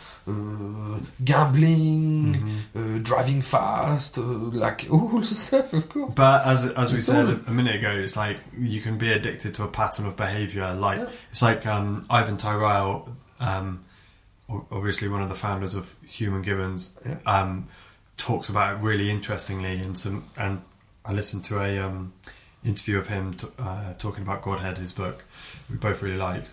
gambling, 1.24 2.60
uh, 2.74 2.98
driving 3.02 3.42
fast, 3.42 4.18
uh, 4.18 4.22
like 4.22 4.86
all 4.90 5.20
the 5.20 5.24
stuff, 5.24 5.72
of 5.72 5.88
course. 5.88 6.14
But 6.14 6.46
as 6.46 6.66
as 6.66 6.92
we 6.92 6.98
It's 6.98 7.06
said 7.06 7.26
all- 7.26 7.40
a, 7.46 7.50
minute 7.50 7.76
ago, 7.76 7.90
it's 7.90 8.16
like 8.16 8.38
you 8.58 8.80
can 8.80 8.98
be 8.98 9.12
addicted 9.12 9.54
to 9.54 9.64
a 9.64 9.68
pattern 9.68 10.06
of 10.06 10.16
behaviour. 10.16 10.74
Like 10.74 10.98
Yeah. 11.00 11.10
it's 11.30 11.42
like 11.42 11.66
um, 11.66 12.06
Ivan 12.10 12.36
Tyrrell, 12.36 13.08
um, 13.40 13.84
obviously 14.70 15.08
one 15.08 15.22
of 15.22 15.28
the 15.28 15.34
founders 15.34 15.74
of 15.74 15.94
Human 16.06 16.42
Givens, 16.42 16.98
Yeah. 17.04 17.18
um, 17.26 17.68
talks 18.16 18.48
about 18.48 18.76
it 18.76 18.82
really 18.82 19.10
interestingly. 19.10 19.78
And 19.80 19.98
some 19.98 20.24
and 20.36 20.62
I 21.04 21.12
listened 21.12 21.44
to 21.46 21.60
a 21.62 21.78
um, 21.78 22.12
interview 22.64 22.98
of 22.98 23.06
him 23.08 23.34
t- 23.34 23.46
uh, 23.58 23.94
talking 23.98 24.22
about 24.22 24.42
Godhead, 24.42 24.78
his 24.78 24.92
book. 24.92 25.24
We 25.70 25.76
both 25.76 26.02
really 26.02 26.16
like, 26.16 26.44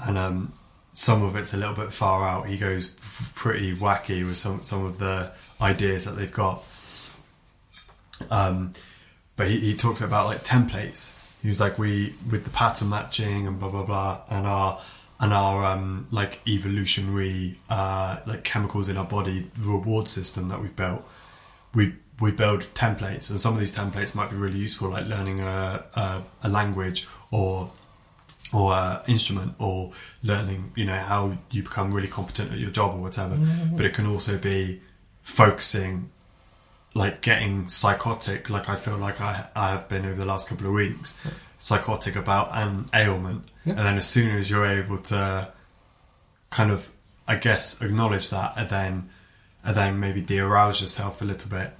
and 0.00 0.16
um, 0.18 0.52
some 0.98 1.22
of 1.22 1.36
it's 1.36 1.54
a 1.54 1.56
little 1.56 1.76
bit 1.76 1.92
far 1.92 2.28
out. 2.28 2.48
He 2.48 2.58
goes 2.58 2.88
pretty 2.88 3.72
wacky 3.72 4.26
with 4.26 4.36
some 4.36 4.64
some 4.64 4.84
of 4.84 4.98
the 4.98 5.30
ideas 5.60 6.06
that 6.06 6.16
they've 6.16 6.32
got. 6.32 6.64
Um, 8.32 8.72
but 9.36 9.46
he, 9.46 9.60
he 9.60 9.76
talks 9.76 10.00
about 10.00 10.26
like 10.26 10.42
templates. 10.42 11.14
He 11.40 11.48
was 11.48 11.60
like, 11.60 11.78
we 11.78 12.16
with 12.28 12.42
the 12.42 12.50
pattern 12.50 12.88
matching 12.88 13.46
and 13.46 13.60
blah 13.60 13.68
blah 13.68 13.84
blah, 13.84 14.22
and 14.28 14.44
our 14.44 14.80
and 15.20 15.32
our 15.32 15.64
um, 15.64 16.06
like 16.10 16.40
evolutionary 16.48 17.60
uh, 17.70 18.18
like 18.26 18.42
chemicals 18.42 18.88
in 18.88 18.96
our 18.96 19.06
body 19.06 19.48
reward 19.56 20.08
system 20.08 20.48
that 20.48 20.60
we've 20.60 20.74
built. 20.74 21.08
We 21.76 21.94
we 22.20 22.32
build 22.32 22.62
templates, 22.74 23.30
and 23.30 23.38
some 23.38 23.54
of 23.54 23.60
these 23.60 23.72
templates 23.72 24.16
might 24.16 24.30
be 24.30 24.36
really 24.36 24.58
useful, 24.58 24.90
like 24.90 25.06
learning 25.06 25.38
a 25.38 25.84
a, 25.94 26.24
a 26.42 26.48
language 26.48 27.06
or 27.30 27.70
or 28.52 28.72
uh, 28.72 29.02
instrument 29.06 29.54
or 29.58 29.92
learning, 30.22 30.72
you 30.74 30.84
know, 30.84 30.96
how 30.96 31.36
you 31.50 31.62
become 31.62 31.92
really 31.92 32.08
competent 32.08 32.52
at 32.52 32.58
your 32.58 32.70
job 32.70 32.94
or 32.94 32.98
whatever. 33.02 33.38
But 33.76 33.84
it 33.84 33.94
can 33.94 34.06
also 34.06 34.38
be 34.38 34.80
focusing, 35.22 36.10
like 36.94 37.20
getting 37.20 37.68
psychotic, 37.68 38.48
like 38.48 38.68
I 38.68 38.74
feel 38.74 38.96
like 38.96 39.20
I, 39.20 39.48
I 39.54 39.70
have 39.72 39.88
been 39.88 40.06
over 40.06 40.14
the 40.14 40.24
last 40.24 40.48
couple 40.48 40.66
of 40.66 40.72
weeks, 40.72 41.18
psychotic 41.58 42.16
about 42.16 42.48
an 42.52 42.88
ailment. 42.94 43.50
Yeah. 43.64 43.74
And 43.74 43.80
then 43.80 43.96
as 43.98 44.08
soon 44.08 44.34
as 44.34 44.48
you're 44.50 44.66
able 44.66 44.98
to 44.98 45.52
kind 46.50 46.70
of, 46.70 46.90
I 47.26 47.36
guess, 47.36 47.82
acknowledge 47.82 48.30
that 48.30 48.54
and 48.56 48.70
then, 48.70 49.10
and 49.62 49.76
then 49.76 50.00
maybe 50.00 50.22
de-arouse 50.22 50.80
yourself 50.80 51.20
a 51.20 51.24
little 51.26 51.50
bit, 51.50 51.72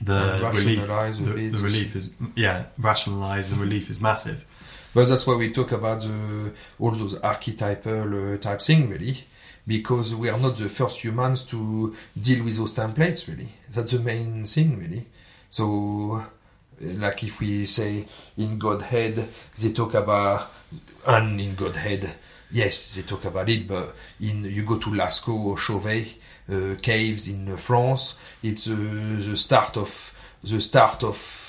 the 0.00 0.50
relief, 0.54 0.86
the, 0.86 1.50
the 1.50 1.58
relief 1.58 1.96
is, 1.96 2.14
yeah, 2.34 2.66
rationalize 2.78 3.50
the 3.54 3.60
relief 3.60 3.90
is 3.90 4.00
massive. 4.00 4.44
But 4.94 5.08
that's 5.08 5.26
why 5.26 5.36
we 5.36 5.52
talk 5.52 5.72
about 5.72 6.02
the, 6.02 6.52
all 6.78 6.90
those 6.90 7.18
archetypal 7.20 8.34
uh, 8.34 8.36
type 8.38 8.60
thing, 8.60 8.90
really, 8.90 9.16
because 9.66 10.14
we 10.14 10.28
are 10.28 10.38
not 10.38 10.56
the 10.56 10.68
first 10.68 11.02
humans 11.02 11.44
to 11.44 11.96
deal 12.20 12.44
with 12.44 12.58
those 12.58 12.74
templates, 12.74 13.26
really. 13.26 13.48
That's 13.72 13.92
the 13.92 14.00
main 14.00 14.44
thing, 14.44 14.78
really. 14.78 15.06
So, 15.48 16.26
like 16.80 17.22
if 17.24 17.40
we 17.40 17.64
say 17.66 18.06
in 18.36 18.58
Godhead, 18.58 19.28
they 19.58 19.72
talk 19.72 19.94
about, 19.94 20.50
and 21.06 21.40
in 21.40 21.54
Godhead, 21.54 22.14
yes, 22.50 22.94
they 22.94 23.02
talk 23.02 23.24
about 23.24 23.48
it, 23.48 23.66
but 23.66 23.94
in 24.20 24.44
you 24.44 24.64
go 24.64 24.78
to 24.78 24.90
Lascaux 24.90 25.44
or 25.44 25.58
Chauvet 25.58 26.06
uh, 26.50 26.74
caves 26.82 27.28
in 27.28 27.48
uh, 27.48 27.56
France, 27.56 28.18
it's 28.42 28.68
uh, 28.68 28.74
the 28.74 29.36
start 29.36 29.76
of 29.76 30.14
the 30.42 30.60
start 30.60 31.04
of 31.04 31.41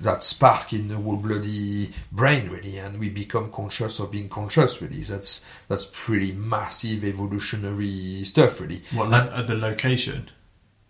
that 0.00 0.24
spark 0.24 0.72
in 0.72 0.88
the 0.88 0.96
whole 0.96 1.16
bloody 1.16 1.92
brain 2.10 2.48
really 2.50 2.78
and 2.78 2.98
we 2.98 3.08
become 3.08 3.50
conscious 3.52 4.00
of 4.00 4.10
being 4.10 4.28
conscious 4.28 4.82
really 4.82 5.02
that's 5.02 5.46
that's 5.68 5.88
pretty 5.92 6.32
massive 6.32 7.04
evolutionary 7.04 8.24
stuff 8.24 8.60
really 8.60 8.82
And- 8.92 9.14
at 9.14 9.46
the 9.46 9.54
location? 9.54 10.30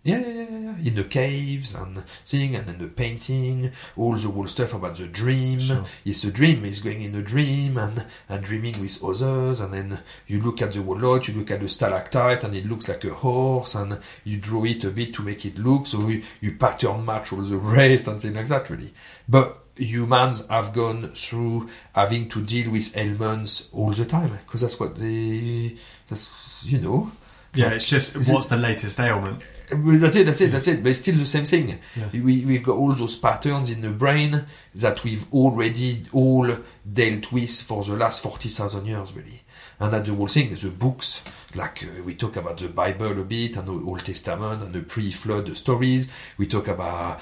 Yeah, 0.05 0.19
yeah, 0.21 0.27
yeah, 0.29 0.59
yeah. 0.59 0.75
In 0.89 0.95
the 0.97 1.05
caves 1.05 1.75
and 1.75 1.99
thing, 2.27 2.55
and 2.55 2.67
then 2.67 2.79
the 2.79 2.89
painting, 2.89 3.73
all 3.97 4.15
the 4.17 4.29
whole 4.29 4.47
stuff 4.47 4.75
about 4.75 4.97
the 4.99 5.07
dream. 5.07 5.61
Sure. 5.61 5.85
It's 6.05 6.25
a 6.25 6.31
dream. 6.31 6.65
It's 6.67 6.81
going 6.81 7.01
in 7.03 7.15
a 7.15 7.23
dream 7.23 7.79
and 7.79 8.05
and 8.29 8.45
dreaming 8.45 8.79
with 8.81 9.03
others. 9.03 9.61
And 9.61 9.73
then 9.73 9.99
you 10.27 10.43
look 10.43 10.61
at 10.61 10.75
the 10.75 10.83
whole 10.83 10.99
lot. 10.99 11.27
You 11.27 11.35
look 11.35 11.51
at 11.51 11.61
the 11.61 11.69
stalactite, 11.71 12.45
and 12.45 12.55
it 12.55 12.67
looks 12.67 12.89
like 12.89 13.03
a 13.05 13.15
horse. 13.15 13.75
And 13.75 13.99
you 14.25 14.37
draw 14.37 14.65
it 14.65 14.85
a 14.85 14.91
bit 14.91 15.15
to 15.15 15.23
make 15.23 15.47
it 15.47 15.57
look. 15.59 15.87
So 15.87 16.07
you, 16.09 16.23
you 16.43 16.57
pattern 16.57 17.05
match 17.05 17.33
all 17.33 17.43
the 17.43 17.57
rest 17.57 18.07
and 18.07 18.21
things 18.21 18.37
like 18.37 18.49
that. 18.49 18.69
Really, 18.71 18.93
but 19.27 19.59
humans 19.77 20.47
have 20.49 20.73
gone 20.73 21.09
through 21.17 21.69
having 21.95 22.29
to 22.29 22.41
deal 22.45 22.71
with 22.71 22.97
ailments 22.97 23.71
all 23.73 23.91
the 23.93 24.05
time 24.05 24.39
because 24.45 24.61
that's 24.61 24.79
what 24.79 24.97
they. 24.97 25.77
That's 26.11 26.63
you 26.67 26.79
know. 26.79 27.11
Yeah, 27.57 27.71
it's 27.71 27.89
just 27.89 28.17
Is 28.17 28.29
it- 28.29 28.33
what's 28.35 28.49
the 28.49 28.57
latest 28.57 28.99
ailment? 28.99 29.41
That's 29.75 30.17
it, 30.17 30.25
that's 30.25 30.41
it, 30.41 30.53
that's 30.53 30.69
it. 30.69 30.83
But 30.83 30.91
it's 30.91 31.01
still 31.01 31.17
the 31.17 31.27
same 31.27 31.45
thing. 31.45 31.79
Yeah. 31.97 32.09
We, 32.13 32.45
we've 32.45 32.63
got 32.63 32.77
all 32.77 32.95
those 32.95 33.17
patterns 33.17 33.71
in 33.71 33.81
the 33.81 33.91
brain 33.91 34.45
that 34.75 35.05
we've 35.05 35.33
already 35.33 36.05
all 36.13 36.51
dealt 36.91 37.33
with 37.33 37.63
for 37.63 37.85
the 37.85 37.97
last 37.97 38.23
40,000 38.23 38.87
years, 38.87 39.13
really. 39.13 39.43
And 39.81 39.93
that's 39.93 40.09
the 40.09 40.15
whole 40.15 40.29
thing. 40.29 40.55
The 40.55 40.71
books, 40.71 41.25
like 41.55 41.85
uh, 41.85 42.03
we 42.05 42.15
talk 42.15 42.37
about 42.37 42.59
the 42.59 42.69
Bible 42.69 43.21
a 43.21 43.25
bit 43.25 43.57
and 43.57 43.67
the 43.67 43.73
Old 43.73 44.05
Testament 44.05 44.63
and 44.63 44.73
the 44.73 44.83
pre-flood 44.83 45.57
stories. 45.57 46.11
We 46.39 46.47
talk 46.47 46.69
about 46.69 47.21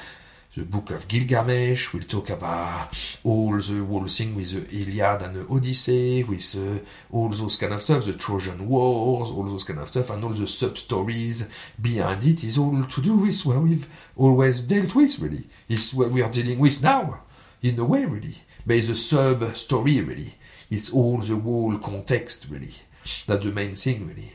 the 0.54 0.64
book 0.64 0.90
of 0.90 1.09
Gilgamesh. 1.09 1.92
We'll 1.92 2.02
talk 2.02 2.30
about 2.30 2.88
all 3.25 3.56
the 3.56 3.85
whole 3.85 4.06
thing 4.06 4.35
with 4.35 4.50
the 4.71 4.82
Iliad 4.82 5.23
and 5.23 5.37
the 5.37 5.47
Odyssey, 5.49 6.25
with 6.25 6.54
uh, 6.56 6.85
all 7.16 7.30
those 7.30 7.56
kind 7.56 7.73
of 7.73 7.80
stuff, 7.80 8.04
the 8.04 8.12
Trojan 8.14 8.68
Wars, 8.68 9.30
all 9.30 9.44
those 9.44 9.64
kind 9.64 9.78
of 9.80 9.88
stuff, 9.88 10.11
and 10.11 10.23
all 10.23 10.30
the 10.30 10.47
sub-stories 10.47 11.49
behind 11.80 12.25
it 12.25 12.44
is 12.44 12.59
all 12.59 12.85
to 12.85 13.00
do 13.00 13.16
with 13.16 13.44
what 13.47 13.62
we've 13.62 13.88
always 14.16 14.61
dealt 14.61 14.94
with, 14.94 15.18
really. 15.21 15.44
It's 15.68 15.94
what 15.94 16.11
we 16.11 16.21
are 16.23 16.30
dealing 16.30 16.59
with 16.59 16.82
now, 16.82 17.23
in 17.62 17.78
a 17.78 17.85
way, 17.85 18.04
really. 18.04 18.37
but 18.66 18.76
it's 18.76 18.88
a 18.88 18.97
sub 18.97 19.44
story 19.56 20.00
really. 20.02 20.35
It's 20.71 20.90
all 20.92 21.18
the 21.18 21.37
whole 21.37 21.78
context 21.78 22.47
really. 22.50 22.75
That's 23.26 23.44
the 23.44 23.50
main 23.52 23.75
thing 23.75 24.06
really. 24.06 24.32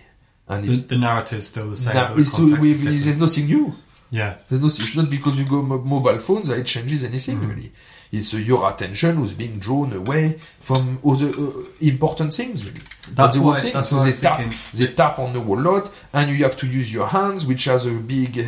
And 0.48 0.64
The, 0.64 0.72
it's, 0.72 0.84
the 0.86 0.98
narrative's 0.98 1.48
still 1.48 1.70
the 1.70 1.78
same. 1.78 1.94
now, 1.96 2.08
but 2.16 2.18
the 2.26 2.32
context 2.32 2.62
we- 2.62 2.72
is 2.72 3.06
there's 3.06 3.18
nothing 3.18 3.46
new. 3.46 3.74
Yeah. 4.10 4.36
There's 4.50 4.62
no, 4.62 4.68
it's 4.68 4.96
not 4.96 5.10
because 5.10 5.38
you 5.40 5.46
go 5.46 5.62
mo- 5.62 5.80
mobile 5.82 6.20
phones 6.20 6.50
that 6.50 6.58
it 6.60 6.66
changes 6.66 7.04
anything 7.04 7.40
Mm. 7.40 7.50
really. 7.50 7.72
It's 8.10 8.34
uh, 8.34 8.38
your 8.38 8.70
attention 8.72 9.18
who's 9.18 9.34
being 9.34 9.60
drawn 9.60 9.92
away 9.92 10.40
from 10.62 10.98
other 11.06 11.28
uh, 11.30 11.52
important 11.82 12.34
things 12.34 12.66
really. 12.66 12.80
That's 13.12 13.36
the 13.36 13.42
why- 13.44 13.60
thing. 13.60 13.74
that's 13.74 13.90
so 13.90 13.98
why 13.98 14.06
they 14.10 14.18
tap, 14.18 14.38
thinking- 14.38 14.58
they 14.74 14.88
tap 14.94 15.20
on 15.20 15.34
the 15.34 15.42
whole 15.42 15.60
lot, 15.60 15.92
and 16.14 16.30
you 16.32 16.42
have 16.44 16.58
to 16.58 16.68
use 16.68 16.94
your 16.94 17.08
hands, 17.08 17.46
which 17.46 17.66
has 17.66 17.86
a 17.86 17.92
big, 17.92 18.40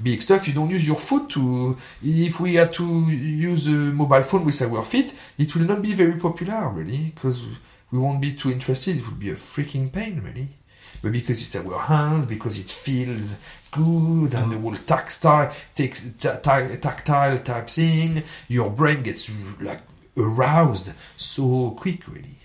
big 0.00 0.22
stuff. 0.22 0.46
You 0.46 0.54
don't 0.54 0.70
use 0.70 0.86
your 0.86 0.96
foot 0.96 1.28
to. 1.30 1.76
If 2.02 2.38
we 2.38 2.54
had 2.54 2.72
to 2.74 2.84
use 3.10 3.66
a 3.66 3.70
mobile 3.70 4.22
phone 4.22 4.44
with 4.44 4.62
our 4.62 4.84
feet, 4.84 5.14
it 5.36 5.54
will 5.56 5.64
not 5.64 5.82
be 5.82 5.94
very 5.94 6.14
popular 6.14 6.68
really, 6.68 7.12
because 7.14 7.44
we 7.90 7.98
won't 7.98 8.20
be 8.20 8.34
too 8.34 8.52
interested. 8.52 8.96
It 8.98 9.04
would 9.06 9.18
be 9.18 9.30
a 9.30 9.34
freaking 9.34 9.90
pain 9.92 10.22
really. 10.24 10.48
But 11.02 11.12
because 11.12 11.42
it's 11.42 11.54
our 11.54 11.78
hands, 11.78 12.26
because 12.26 12.58
it 12.58 12.68
feels 12.70 13.38
good, 13.70 14.34
and 14.34 14.52
the 14.52 14.56
mm. 14.56 14.62
whole 14.62 14.74
tactile, 14.74 15.52
takes, 15.74 16.08
ta- 16.20 16.38
ta- 16.38 16.76
tactile 16.80 17.38
type 17.38 17.68
thing, 17.68 18.22
your 18.48 18.70
brain 18.70 19.02
gets 19.02 19.30
like 19.60 19.80
aroused 20.16 20.90
so 21.16 21.70
quick 21.72 22.06
really. 22.08 22.37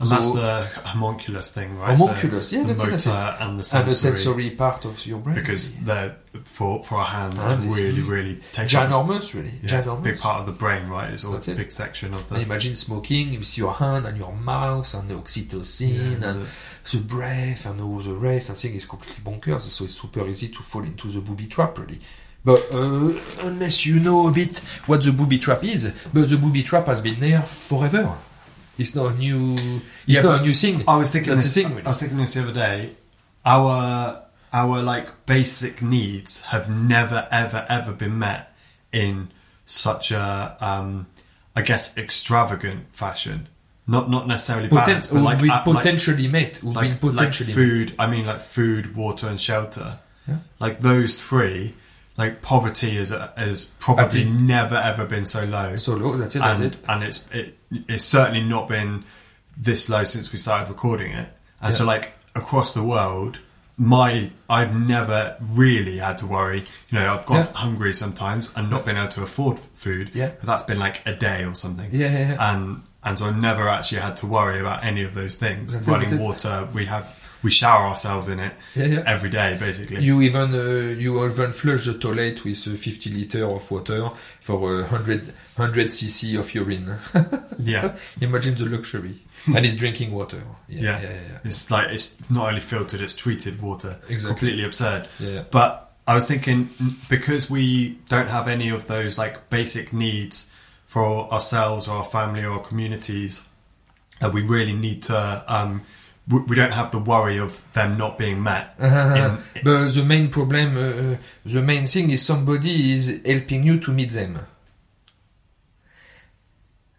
And 0.00 0.08
So- 0.08 0.14
that's 0.14 0.30
the 0.32 0.80
homunculus 0.88 1.50
thing, 1.50 1.78
right? 1.78 1.90
Homunculus, 1.96 2.48
the, 2.50 2.56
yeah, 2.56 2.62
the 2.62 2.72
that's 2.72 3.06
it, 3.06 3.10
motor 3.10 3.36
it. 3.38 3.42
and 3.44 3.50
the 3.58 3.60
and 3.60 3.66
sensory. 3.66 3.90
the 3.90 3.96
sensory 3.96 4.50
part 4.50 4.84
of 4.86 5.06
your 5.06 5.18
brain. 5.18 5.36
because 5.36 5.74
really. 5.74 5.84
they're 5.86 6.16
for 6.44 6.82
for 6.82 6.94
our 6.96 7.04
hands 7.04 7.44
Hands 7.44 7.66
really 7.78 8.00
really 8.00 8.36
ginormous, 8.54 9.34
really. 9.34 9.52
yeah, 9.62 9.82
ginormous. 9.82 10.02
big 10.02 10.18
part 10.18 10.40
of 10.40 10.46
the 10.46 10.52
brain, 10.52 10.88
right? 10.88 11.12
It's 11.12 11.24
all 11.24 11.32
That's 11.32 11.48
a 11.48 11.52
it. 11.52 11.56
big 11.58 11.70
section 11.72 12.14
of 12.14 12.30
And 12.32 12.40
the 12.40 12.44
imagine 12.44 12.76
smoking 12.76 13.38
with 13.38 13.58
your 13.58 13.74
hand 13.74 14.06
and 14.06 14.16
your 14.16 14.32
mouth 14.32 14.94
and 14.94 15.10
the 15.10 15.16
oxytocin 15.16 16.20
Yeah, 16.22 16.28
and 16.30 16.46
the 16.92 16.98
breath 16.98 17.66
and 17.66 17.80
all 17.82 17.98
the 17.98 18.14
rest. 18.14 18.48
I 18.50 18.54
think 18.54 18.76
it's 18.76 18.86
completely 18.86 19.22
bonkers. 19.30 19.62
So 19.62 19.84
it's 19.84 20.00
super 20.00 20.26
easy 20.26 20.48
to 20.48 20.62
fall 20.62 20.82
into 20.82 21.08
the 21.08 21.20
booby 21.20 21.46
trap, 21.46 21.76
really. 21.78 22.00
But 22.42 22.60
uh, 22.72 23.12
unless 23.40 23.84
you 23.84 24.00
know 24.00 24.28
a 24.28 24.32
bit 24.32 24.58
what 24.86 25.02
the 25.02 25.12
booby 25.12 25.38
trap 25.38 25.62
is, 25.62 25.92
but 26.14 26.30
the 26.30 26.38
booby 26.38 26.62
trap 26.62 26.86
has 26.86 27.02
been 27.02 27.20
there 27.20 27.42
forever. 27.42 28.16
It's 28.78 28.94
not 28.94 29.12
a 29.12 29.14
new. 29.16 29.54
It's 29.54 29.84
Yeah, 30.06 30.22
not 30.22 30.40
a 30.40 30.42
new 30.42 30.54
thing. 30.54 30.84
I 30.88 30.96
was 30.96 31.12
thinking 31.12 31.34
That's 31.34 31.52
this. 31.54 31.64
the. 31.64 31.82
I 31.84 31.88
was 31.88 32.00
thinking 32.00 32.18
this 32.18 32.34
the 32.34 32.42
other 32.42 32.52
day. 32.52 32.90
Our 33.44 34.22
our 34.52 34.82
like 34.82 35.26
basic 35.26 35.80
needs 35.82 36.42
have 36.46 36.68
never 36.70 37.28
ever 37.30 37.66
ever 37.68 37.92
been 37.92 38.18
met 38.18 38.54
in 38.92 39.30
such 39.64 40.10
a 40.10 40.56
um, 40.60 41.06
I 41.54 41.62
guess 41.62 41.96
extravagant 41.96 42.92
fashion. 42.92 43.48
Not 43.86 44.08
not 44.08 44.26
necessarily 44.26 44.68
Poten- 44.68 44.86
balanced, 44.86 45.12
but 45.12 45.22
like, 45.22 45.42
uh, 45.42 45.46
like 45.46 45.64
potentially 45.64 46.28
met. 46.28 46.62
We've 46.62 46.76
like, 46.76 47.00
been 47.00 47.16
like 47.16 47.28
potentially 47.28 47.52
food. 47.52 47.94
I 47.98 48.06
mean, 48.06 48.24
like 48.26 48.40
food, 48.40 48.94
water, 48.94 49.28
and 49.28 49.40
shelter. 49.40 49.98
Yeah. 50.28 50.36
Like 50.58 50.80
those 50.80 51.20
three. 51.20 51.74
Like 52.16 52.42
poverty 52.42 52.98
is 52.98 53.08
has 53.08 53.72
probably 53.78 54.24
never 54.24 54.74
ever 54.74 55.06
been 55.06 55.24
so 55.24 55.44
low. 55.44 55.76
So 55.76 55.94
low. 55.94 56.18
That's 56.18 56.36
it. 56.36 56.40
That's 56.40 56.60
and 56.60 56.74
it. 56.74 56.80
and 56.86 57.02
it's 57.04 57.30
it, 57.32 57.56
it's 57.70 58.04
certainly 58.04 58.42
not 58.42 58.68
been 58.68 59.04
this 59.56 59.88
low 59.88 60.04
since 60.04 60.32
we 60.32 60.38
started 60.38 60.68
recording 60.68 61.12
it. 61.12 61.28
And 61.62 61.74
so, 61.74 61.84
like 61.84 62.12
across 62.34 62.72
the 62.74 62.82
world, 62.82 63.38
my 63.76 64.30
I've 64.48 64.74
never 64.74 65.36
really 65.40 65.98
had 65.98 66.18
to 66.18 66.26
worry. 66.26 66.60
You 66.90 66.98
know, 66.98 67.14
I've 67.14 67.26
got 67.26 67.34
Yeah. 67.46 67.52
hungry 67.58 67.92
sometimes 67.94 68.48
and 68.56 68.70
not 68.70 68.84
been 68.84 68.96
able 68.96 69.08
to 69.12 69.22
afford 69.22 69.58
food. 69.58 70.10
Yeah. 70.14 70.28
but 70.38 70.44
that's 70.46 70.62
been 70.62 70.78
like 70.78 71.06
a 71.06 71.14
day 71.14 71.44
or 71.44 71.54
something. 71.54 71.90
Yeah, 71.92 72.10
yeah, 72.12 72.28
yeah. 72.30 72.52
and 72.54 72.82
and 73.02 73.18
so 73.18 73.26
I've 73.26 73.40
never 73.40 73.68
actually 73.68 74.00
had 74.02 74.16
to 74.18 74.26
worry 74.26 74.60
about 74.60 74.84
any 74.84 75.02
of 75.02 75.14
those 75.14 75.36
things. 75.36 75.76
Running 75.86 76.18
water, 76.18 76.68
we 76.74 76.86
have 76.86 77.06
we 77.42 77.50
shower 77.50 77.86
ourselves 77.88 78.28
in 78.28 78.38
it 78.40 78.52
Yeah, 78.74 78.84
yeah. 78.86 79.02
every 79.06 79.30
day, 79.30 79.56
basically. 79.58 80.02
You 80.02 80.20
even 80.22 80.54
uh, 80.54 80.94
you 80.98 81.24
even 81.26 81.52
flush 81.52 81.86
the 81.86 81.94
toilet 81.94 82.44
with 82.44 82.66
uh, 82.68 82.76
50 82.76 83.10
liter 83.10 83.44
of 83.46 83.70
water 83.70 84.10
for 84.40 84.56
uh, 84.56 84.82
100 84.82 85.32
100 85.56 85.88
cc 85.88 86.38
of 86.38 86.54
urine. 86.54 86.96
yeah. 87.58 87.96
Imagine 88.20 88.54
the 88.56 88.66
luxury. 88.66 89.14
and 89.54 89.64
it's 89.64 89.74
drinking 89.76 90.12
water. 90.12 90.42
Yeah, 90.68 90.80
Yeah. 90.82 91.00
yeah, 91.02 91.08
yeah. 91.08 91.20
yeah. 91.32 91.38
It's 91.44 91.70
like 91.70 91.88
it's 91.92 92.14
not 92.30 92.48
only 92.48 92.60
filtered; 92.60 93.00
it's 93.00 93.16
treated 93.16 93.62
water. 93.62 93.96
Exactly. 94.08 94.26
Completely 94.28 94.64
absurd. 94.64 95.08
Yeah. 95.18 95.44
But 95.50 95.92
I 96.06 96.14
was 96.14 96.26
thinking 96.28 96.68
because 97.08 97.50
we 97.50 97.98
don't 98.08 98.28
have 98.28 98.48
any 98.48 98.68
of 98.70 98.86
those 98.86 99.16
like 99.18 99.48
basic 99.48 99.92
needs 99.92 100.50
for 100.86 101.32
ourselves 101.32 101.88
or 101.88 101.98
our 101.98 102.04
family 102.04 102.44
or 102.44 102.52
our 102.58 102.60
communities, 102.62 103.46
that 104.20 104.32
we 104.34 104.42
really 104.42 104.74
need 104.74 105.02
to. 105.04 105.44
Um, 105.48 105.82
we 106.30 106.54
don't 106.56 106.72
have 106.72 106.90
the 106.92 106.98
worry 106.98 107.38
of 107.38 107.62
them 107.72 107.96
not 107.96 108.16
being 108.18 108.42
met. 108.42 108.74
in- 108.80 109.38
But 109.64 109.88
the 109.90 110.04
main 110.04 110.28
problem, 110.28 110.76
uh, 110.76 111.16
the 111.44 111.62
main 111.62 111.86
thing 111.86 112.10
is 112.10 112.24
somebody 112.24 112.92
is 112.94 113.20
helping 113.26 113.64
you 113.64 113.80
to 113.80 113.90
meet 113.92 114.10
them. 114.10 114.38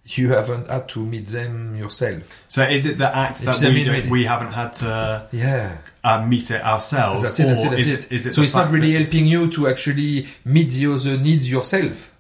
You 0.06 0.34
haven't 0.34 0.68
had 0.68 0.90
to 0.90 1.06
meet 1.06 1.28
them 1.28 1.76
yourself. 1.78 2.44
so 2.50 2.64
is 2.64 2.86
it 2.86 2.98
the 2.98 3.16
act 3.16 3.40
that 3.42 3.62
we 3.62 3.86
mean 3.86 4.10
we 4.10 4.26
haven't 4.26 4.52
had 4.52 4.74
to 4.74 5.28
Yeah. 5.32 5.78
uh, 6.04 6.26
meet 6.26 6.52
it 6.52 6.62
ourselves, 6.62 7.22
That's 7.24 7.40
it, 7.40 7.46
that's 7.46 7.64
or 7.64 7.68
it, 7.68 7.70
that's 7.70 7.82
is 7.84 7.92
it. 7.94 8.00
it 8.06 8.12
is 8.12 8.26
it 8.26 8.36
so 8.36 8.42
it's 8.42 8.54
not 8.56 8.72
really 8.72 8.94
helping 8.94 9.26
you 9.26 9.50
to 9.52 9.68
actually 9.70 10.28
meet 10.44 10.72
the 10.72 10.92
other 10.92 11.18
needs 11.18 11.50
yourself. 11.50 12.11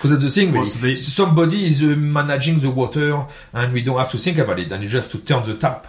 Because 0.00 0.12
that's 0.18 0.34
the 0.34 0.40
thing, 0.40 0.52
really. 0.52 0.60
What's 0.60 0.76
the- 0.76 0.96
Somebody 0.96 1.66
is 1.66 1.82
uh, 1.82 1.88
managing 1.88 2.58
the 2.60 2.70
water, 2.70 3.26
and 3.52 3.72
we 3.74 3.82
don't 3.82 3.98
have 3.98 4.10
to 4.12 4.16
think 4.18 4.38
about 4.38 4.58
it, 4.58 4.72
and 4.72 4.82
you 4.82 4.88
just 4.88 5.12
have 5.12 5.20
to 5.20 5.26
turn 5.26 5.44
the 5.44 5.56
tap. 5.58 5.86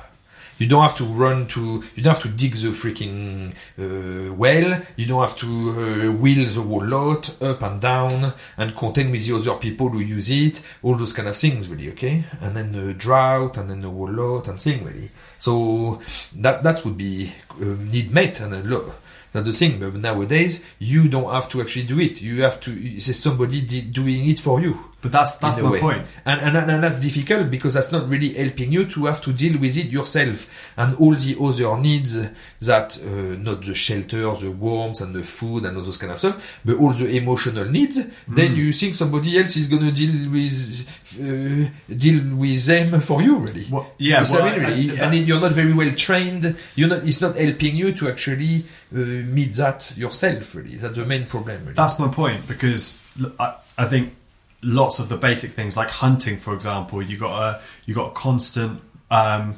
You 0.57 0.67
don't 0.67 0.81
have 0.83 0.97
to 0.97 1.05
run 1.05 1.47
to, 1.47 1.81
you 1.95 2.03
don't 2.03 2.13
have 2.13 2.21
to 2.21 2.27
dig 2.29 2.53
the 2.55 2.67
freaking 2.67 3.51
uh, 3.79 4.31
well. 4.33 4.79
You 4.95 5.05
don't 5.07 5.21
have 5.21 5.35
to 5.37 5.47
uh, 5.47 6.11
wheel 6.11 6.45
the 6.47 6.61
whole 6.61 6.85
lot 6.85 7.41
up 7.41 7.63
and 7.63 7.81
down 7.81 8.33
and 8.57 8.75
contend 8.75 9.11
with 9.11 9.25
the 9.25 9.35
other 9.37 9.55
people 9.59 9.89
who 9.89 9.99
use 10.01 10.29
it. 10.29 10.61
All 10.83 10.95
those 10.95 11.13
kind 11.13 11.27
of 11.29 11.35
things, 11.37 11.67
really, 11.67 11.89
okay? 11.91 12.25
And 12.41 12.55
then 12.55 12.73
the 12.73 12.93
drought, 12.93 13.57
and 13.57 13.71
then 13.71 13.81
the 13.81 13.89
whole 13.89 14.11
lot 14.11 14.47
and 14.49 14.61
thing, 14.61 14.83
really. 14.85 15.09
So 15.39 15.99
that 16.35 16.61
that 16.63 16.85
would 16.85 16.97
be 16.97 17.31
um, 17.59 17.89
need 17.89 18.11
met 18.11 18.39
and 18.41 18.53
then 18.53 18.65
look. 18.65 19.00
That's 19.33 19.45
the 19.47 19.53
thing. 19.53 19.79
But 19.79 19.95
nowadays, 19.95 20.63
you 20.79 21.07
don't 21.07 21.31
have 21.33 21.49
to 21.51 21.61
actually 21.61 21.85
do 21.85 21.99
it. 21.99 22.21
You 22.21 22.41
have 22.43 22.59
to. 22.61 22.71
It's 22.71 23.15
somebody 23.17 23.61
di- 23.61 23.81
doing 23.81 24.29
it 24.29 24.39
for 24.39 24.59
you. 24.61 24.77
But 25.01 25.13
that's 25.13 25.37
that's 25.37 25.59
my 25.59 25.71
way. 25.71 25.79
point. 25.79 26.05
And, 26.25 26.55
and 26.55 26.69
and 26.69 26.83
that's 26.83 26.99
difficult 26.99 27.49
because 27.49 27.73
that's 27.73 27.91
not 27.91 28.07
really 28.07 28.33
helping 28.33 28.71
you 28.71 28.85
to 28.85 29.05
have 29.05 29.19
to 29.23 29.33
deal 29.33 29.57
with 29.59 29.75
it 29.75 29.87
yourself 29.87 30.73
and 30.77 30.95
all 30.97 31.15
the 31.15 31.35
other 31.41 31.81
needs 31.81 32.19
that 32.61 32.99
uh, 33.03 33.09
not 33.41 33.63
the 33.63 33.73
shelter, 33.73 34.31
the 34.35 34.51
warmth, 34.51 35.01
and 35.01 35.15
the 35.15 35.23
food 35.23 35.65
and 35.65 35.75
all 35.75 35.81
those 35.83 35.97
kind 35.97 36.11
of 36.11 36.19
stuff, 36.19 36.61
but 36.63 36.77
all 36.77 36.91
the 36.91 37.17
emotional 37.17 37.65
needs. 37.65 37.97
Mm. 37.97 38.11
Then 38.27 38.55
you 38.55 38.71
think 38.71 38.93
somebody 38.93 39.39
else 39.39 39.55
is 39.57 39.67
gonna 39.69 39.91
deal 39.91 40.29
with 40.29 40.87
uh, 41.19 41.69
deal 41.95 42.35
with 42.35 42.63
them 42.67 43.01
for 43.01 43.23
you, 43.23 43.37
really. 43.37 43.65
Well, 43.71 43.91
yeah, 43.97 44.23
well, 44.29 44.43
I 44.43 44.51
mean, 44.51 44.59
I- 44.65 44.67
I- 44.67 44.69
really, 44.69 44.87
that's- 44.89 45.19
and 45.19 45.27
you're 45.27 45.41
not 45.41 45.53
very 45.53 45.73
well 45.73 45.91
trained. 45.93 46.55
You're 46.75 46.89
not. 46.89 47.07
It's 47.07 47.21
not 47.21 47.37
helping 47.37 47.75
you 47.75 47.91
to 47.93 48.09
actually 48.09 48.65
meet 48.91 49.53
that 49.53 49.95
yourself. 49.97 50.55
Really, 50.55 50.75
that's 50.75 50.95
the 50.95 51.05
main 51.05 51.25
problem. 51.25 51.61
Really. 51.61 51.73
That's 51.73 51.99
my 51.99 52.07
point 52.07 52.47
because 52.47 53.01
I 53.39 53.85
think 53.85 54.15
lots 54.61 54.99
of 54.99 55.09
the 55.09 55.17
basic 55.17 55.51
things 55.51 55.75
like 55.75 55.89
hunting, 55.89 56.37
for 56.37 56.53
example, 56.53 57.01
you 57.01 57.17
got 57.17 57.41
a 57.41 57.61
you 57.85 57.95
got 57.95 58.11
a 58.11 58.13
constant 58.13 58.81
um, 59.09 59.57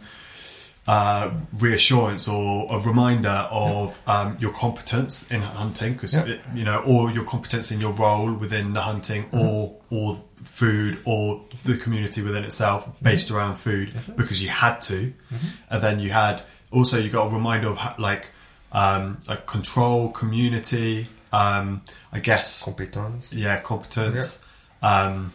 uh, 0.88 1.32
reassurance 1.58 2.28
or 2.28 2.68
a 2.70 2.80
reminder 2.80 3.48
of 3.50 4.02
um, 4.08 4.38
your 4.40 4.52
competence 4.52 5.30
in 5.32 5.42
hunting 5.42 5.94
because 5.94 6.16
you 6.54 6.66
know 6.66 6.84
or 6.86 7.10
your 7.12 7.24
competence 7.24 7.72
in 7.72 7.80
your 7.80 7.94
role 7.94 8.34
within 8.34 8.74
the 8.74 8.82
hunting 8.82 9.26
or 9.32 9.76
or 9.90 10.16
food 10.44 11.02
or 11.06 11.42
the 11.64 11.78
community 11.78 12.22
within 12.22 12.44
itself 12.44 12.90
based 13.02 13.32
around 13.32 13.56
food 13.56 13.94
because 14.18 14.44
you 14.44 14.50
had 14.50 14.82
to 14.82 15.14
and 15.70 15.82
then 15.82 16.00
you 16.00 16.10
had 16.10 16.42
also 16.70 16.98
you 17.00 17.10
got 17.10 17.32
a 17.32 17.34
reminder 17.34 17.70
of 17.70 17.80
like 17.98 18.28
um, 18.74 19.20
like 19.30 19.46
control 19.46 20.10
community 20.10 21.08
um, 21.32 21.82
I 22.12 22.20
guess 22.20 22.64
competence. 22.64 23.32
yeah 23.34 23.60
competence 23.62 24.44
um, 24.84 25.32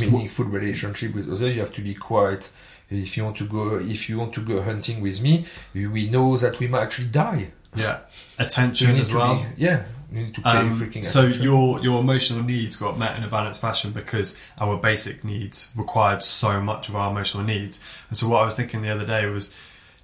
meaningful 0.00 0.46
relationship 0.46 1.14
with 1.14 1.26
others. 1.28 1.54
You 1.54 1.60
have 1.60 1.74
to 1.74 1.82
be 1.82 1.94
quiet. 1.94 2.50
If 2.90 3.16
you 3.16 3.24
want 3.24 3.36
to 3.38 3.46
go, 3.46 3.78
if 3.78 4.08
you 4.08 4.18
want 4.18 4.34
to 4.34 4.40
go 4.40 4.62
hunting 4.62 5.00
with 5.00 5.22
me, 5.22 5.46
we 5.74 6.08
know 6.08 6.36
that 6.36 6.58
we 6.58 6.68
might 6.68 6.82
actually 6.82 7.08
die. 7.08 7.52
yeah 7.74 8.00
attention 8.38 8.96
as 8.96 9.12
well 9.12 9.36
be, 9.36 9.64
yeah, 9.64 9.84
you 10.12 10.20
need 10.20 10.34
to 10.34 10.42
pay 10.42 10.58
Um, 10.58 11.02
so 11.02 11.26
your 11.26 11.80
your 11.80 12.00
emotional 12.00 12.44
needs 12.44 12.76
got 12.76 12.98
met 12.98 13.16
in 13.16 13.24
a 13.24 13.28
balanced 13.28 13.60
fashion 13.60 13.90
because 13.90 14.40
our 14.60 14.76
basic 14.76 15.24
needs 15.24 15.70
required 15.74 16.22
so 16.22 16.60
much 16.60 16.88
of 16.88 16.94
our 16.94 17.10
emotional 17.10 17.42
needs. 17.42 17.80
And 18.08 18.16
so 18.16 18.28
what 18.28 18.42
I 18.42 18.44
was 18.44 18.54
thinking 18.56 18.82
the 18.82 18.90
other 18.90 19.06
day 19.06 19.26
was 19.26 19.52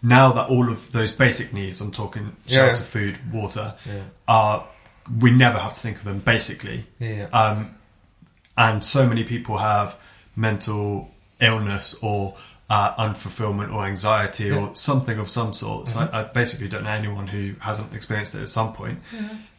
now 0.02 0.32
that 0.32 0.48
all 0.48 0.70
of 0.70 0.92
those 0.92 1.12
basic 1.12 1.52
needs, 1.52 1.80
I'm 1.80 1.90
talking 1.92 2.34
shelter, 2.46 2.80
Yeah. 2.82 2.86
food, 2.88 3.32
water, 3.32 3.74
Yeah. 3.86 4.02
are 4.28 4.64
we 5.18 5.30
never 5.30 5.58
have 5.58 5.74
to 5.74 5.80
think 5.80 5.96
of 5.98 6.04
them 6.04 6.20
basically. 6.20 6.86
yeah, 7.00 7.26
Um, 7.32 7.74
and 8.56 8.84
so 8.84 9.06
many 9.08 9.24
people 9.24 9.58
have 9.58 9.96
mental 10.36 11.10
illness 11.40 11.96
or 12.02 12.36
uh, 12.68 12.94
unfulfillment 12.94 13.74
or 13.74 13.84
anxiety 13.84 14.48
or 14.52 14.70
something 14.76 15.18
of 15.18 15.28
some 15.28 15.52
sort. 15.52 15.88
So 15.88 16.08
I, 16.12 16.20
I 16.20 16.22
basically 16.22 16.68
don't 16.68 16.84
know 16.84 16.90
anyone 16.90 17.26
who 17.26 17.54
hasn't 17.60 17.92
experienced 17.92 18.36
it 18.36 18.42
at 18.42 18.48
some 18.48 18.72
point. 18.72 19.00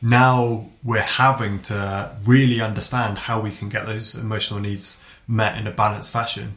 Now 0.01 0.67
we're 0.83 1.01
having 1.01 1.61
to 1.63 2.15
really 2.23 2.61
understand 2.61 3.17
how 3.17 3.41
we 3.41 3.51
can 3.51 3.67
get 3.67 3.85
those 3.85 4.15
emotional 4.15 4.61
needs 4.61 5.01
met 5.27 5.57
in 5.57 5.67
a 5.67 5.71
balanced 5.71 6.11
fashion. 6.11 6.55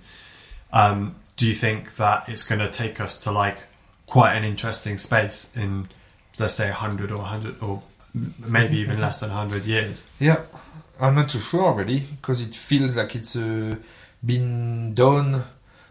Um, 0.73 1.17
do 1.37 1.49
you 1.49 1.55
think 1.57 1.97
that 1.97 2.29
it's 2.29 2.45
going 2.45 2.61
to 2.61 2.71
take 2.71 3.01
us 3.01 3.17
to 3.25 3.33
like 3.33 3.59
quite 4.07 4.35
an 4.37 4.45
interesting 4.45 4.99
space 4.99 5.51
in, 5.57 5.89
let's 6.39 6.55
say, 6.55 6.69
100 6.71 7.11
or 7.11 7.19
100 7.19 7.63
or 7.63 7.83
maybe 8.39 8.79
even 8.79 9.01
less 9.01 9.21
than 9.21 9.31
100 9.31 9.65
years? 9.67 10.07
Yeah, 10.21 10.41
I'm 11.01 11.15
not 11.15 11.29
too 11.29 11.41
sure 11.41 11.65
already 11.65 12.01
because 12.01 12.41
it 12.41 12.55
feels 12.55 12.97
like 12.97 13.15
it's 13.17 13.37
uh, 13.37 13.77
been 14.25 14.95
done 14.95 15.45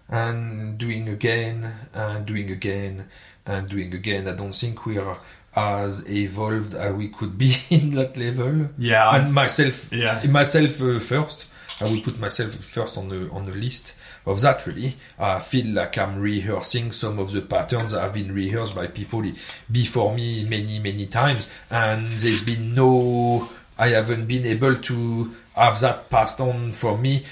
and 0.10 0.78
doing 0.78 1.08
again 1.10 1.72
and 1.94 2.26
doing 2.26 2.52
again 2.52 3.10
and 3.46 3.70
doing 3.70 3.94
again. 3.94 4.28
I 4.28 4.34
don't 4.34 4.54
think 4.56 4.86
we 4.86 4.98
are 4.98 5.18
as 5.56 6.08
evolved 6.10 6.74
as 6.76 6.94
we 6.94 7.10
could 7.10 7.38
be 7.38 7.56
in 7.70 7.94
that 7.96 8.18
level. 8.18 8.70
Yeah, 8.78 9.16
and 9.16 9.34
myself, 9.34 9.92
Yeah. 9.92 10.24
myself 10.30 10.82
uh, 10.82 11.00
first. 11.00 11.46
I 11.82 11.86
will 11.86 12.02
put 12.02 12.20
myself 12.20 12.54
first 12.54 12.98
on 12.98 13.10
the 13.10 13.30
on 13.32 13.46
the 13.48 13.54
list 13.54 13.94
of 14.26 14.42
that. 14.42 14.66
Really, 14.66 14.96
I 15.20 15.40
feel 15.40 15.68
like 15.74 15.98
I'm 15.98 16.20
rehearsing 16.20 16.92
some 16.92 17.20
of 17.20 17.32
the 17.32 17.42
patterns 17.42 17.92
that 17.92 18.02
have 18.02 18.14
been 18.14 18.34
rehearsed 18.34 18.76
by 18.76 18.88
people 18.88 19.24
before 19.72 20.14
me 20.14 20.46
many 20.46 20.80
many 20.80 21.06
times, 21.08 21.50
and 21.70 22.20
there's 22.20 22.44
been 22.44 22.76
no. 22.76 23.50
I 23.78 23.88
haven't 23.90 24.28
been 24.28 24.46
able 24.46 24.76
to 24.76 25.36
have 25.56 25.80
that 25.80 26.10
passed 26.10 26.40
on 26.40 26.74
for 26.74 26.98
me 26.98 27.26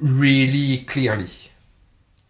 really 0.00 0.78
clearly 0.78 1.26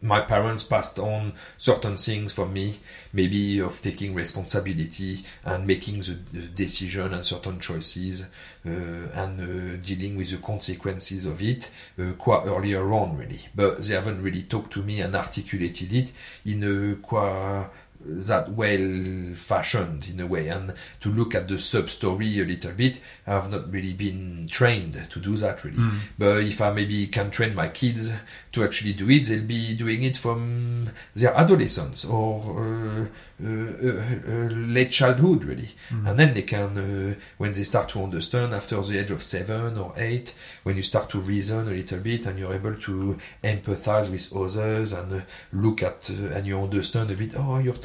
my 0.01 0.21
parents 0.21 0.65
passed 0.65 0.99
on 0.99 1.33
certain 1.57 1.97
things 1.97 2.33
for 2.33 2.47
me, 2.47 2.79
maybe 3.13 3.61
of 3.61 3.81
taking 3.83 4.15
responsibility 4.15 5.25
and 5.45 5.67
making 5.67 5.99
the, 6.01 6.17
the 6.33 6.47
decision 6.47 7.13
and 7.15 7.25
certain 7.25 7.59
choices 7.59 8.23
uh, 8.23 8.69
and 8.69 9.41
uh, 9.41 9.77
dealing 9.83 10.17
with 10.17 10.31
the 10.31 10.37
consequences 10.39 11.27
of 11.27 11.43
it 11.43 11.71
uh, 11.99 12.13
quite 12.13 12.47
earlier 12.47 12.93
on, 12.93 13.17
really. 13.17 13.41
But 13.55 13.83
they 13.83 13.95
haven't 13.95 14.23
really 14.23 14.43
talked 14.43 14.73
to 14.75 14.83
me 14.83 15.01
and 15.01 15.17
articulated 15.17 15.93
it 15.93 16.13
in 16.45 16.63
a 16.63 16.95
quite 16.97 17.67
that 18.01 18.51
well 18.53 19.35
fashioned 19.35 20.07
in 20.09 20.21
a 20.21 20.27
way. 20.27 20.49
And 20.49 20.73
to 21.01 21.11
look 21.11 21.35
at 21.35 21.49
the 21.49 21.59
sub 21.59 21.91
story 21.91 22.41
a 22.41 22.45
little 22.45 22.73
bit 22.73 23.01
i've 23.27 23.51
not 23.51 23.73
really 23.73 23.93
been 23.93 24.47
trained 24.49 24.95
to 25.11 25.21
do 25.21 25.37
that 25.37 25.65
really. 25.65 25.79
But 26.17 26.45
if 26.45 26.61
i 26.61 26.73
maybe 26.73 27.07
can 27.09 27.31
train 27.31 27.55
my 27.55 27.69
kids 27.69 28.13
to 28.53 28.65
actually 28.65 28.95
do 28.95 29.11
it. 29.11 29.27
They'll 29.27 29.43
be 29.43 29.77
doing 29.77 30.03
it 30.03 30.17
from 30.17 30.91
their 31.15 31.35
adolescence 31.35 32.05
or 32.05 32.65
uh, 32.65 33.07
uh, 33.41 33.49
uh, 33.49 34.19
uh, 34.27 34.49
late 34.51 34.91
childhood 34.91 35.45
really. 35.45 35.69
And 35.91 36.19
then 36.19 36.35
they 36.35 36.43
can 36.43 36.77
uh, 36.77 37.15
when 37.37 37.53
they 37.53 37.63
start 37.63 37.89
to 37.91 38.03
understand 38.03 38.53
after 38.53 38.81
the 38.83 38.99
age 38.99 39.11
of 39.11 39.23
seven 39.23 39.79
or 39.79 39.93
eight 39.97 40.35
when 40.65 40.77
you 40.77 40.83
start 40.83 41.09
to 41.11 41.21
reason 41.21 41.69
a 41.69 41.71
little 41.71 42.01
bit 42.01 42.27
and 42.27 42.37
you're 42.37 42.53
able 42.53 42.75
to 42.75 43.19
empathize 43.45 44.11
with 44.11 44.35
others 44.35 44.93
and 44.93 45.13
uh, 45.13 45.21
look 45.53 45.85
at 45.85 46.11
uh, 46.11 46.35
and 46.35 46.47
you 46.47 46.59
understand 46.59 47.11
a 47.13 47.15
bit 47.15 47.33
oh 47.37 47.59
you're 47.59 47.77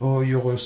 oh 0.00 0.20
you're 0.20 0.58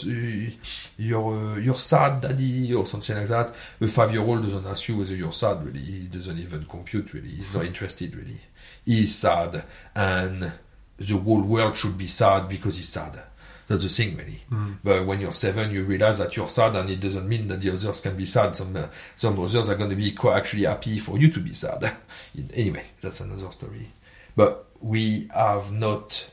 you're 0.99 1.53
uh, 1.53 1.57
you're 1.59 1.75
sad 1.75 2.23
daddy 2.23 2.75
or 2.75 2.87
something 2.87 3.17
like 3.17 3.29
that. 3.29 3.55
A 3.81 3.87
five 3.87 4.13
year 4.13 4.23
old 4.23 4.43
doesn't 4.43 4.67
ask 4.67 4.89
you 4.89 4.97
whether 4.97 5.15
you're 5.15 5.33
sad 5.33 5.65
really. 5.65 5.81
He 5.81 6.07
doesn't 6.09 6.39
even 6.39 6.65
compute 6.65 7.15
really. 7.15 7.29
He's 7.29 7.55
not 7.55 7.65
interested 7.65 8.17
really 8.17 8.41
he's 8.85 9.15
sad 9.15 9.65
and 9.95 10.53
the 10.99 11.17
whole 11.19 11.43
world 11.43 11.77
should 11.77 11.99
be 11.99 12.07
sad 12.07 12.49
because 12.49 12.77
he's 12.77 12.89
sad. 12.89 13.21
That's 13.69 13.83
the 13.83 13.89
thing 13.89 14.17
really. 14.17 14.43
But 14.85 15.07
when 15.07 15.21
you're 15.21 15.33
seven 15.33 15.71
you 15.71 15.85
realize 15.85 16.19
that 16.19 16.37
you're 16.37 16.49
sad 16.49 16.77
and 16.77 16.91
it 16.91 17.01
doesn't 17.01 17.29
mean 17.29 17.49
that 17.49 17.61
the 17.61 17.71
others 17.71 18.01
can 18.01 18.17
be 18.17 18.27
sad. 18.27 18.57
Some 18.57 18.77
uh, 18.77 18.89
some 19.17 19.39
others 19.39 19.71
are 19.71 19.77
going 19.77 19.91
to 19.91 19.97
be 19.97 20.13
quite 20.13 20.37
actually 20.37 20.65
happy 20.65 20.99
for 20.99 21.19
you 21.19 21.31
to 21.31 21.41
be 21.41 21.55
sad. 21.55 21.97
Anyway 22.55 22.85
that's 23.01 23.21
another 23.21 23.51
story. 23.53 23.91
But 24.37 24.67
we 24.81 25.29
have 25.35 25.73
not 25.73 26.29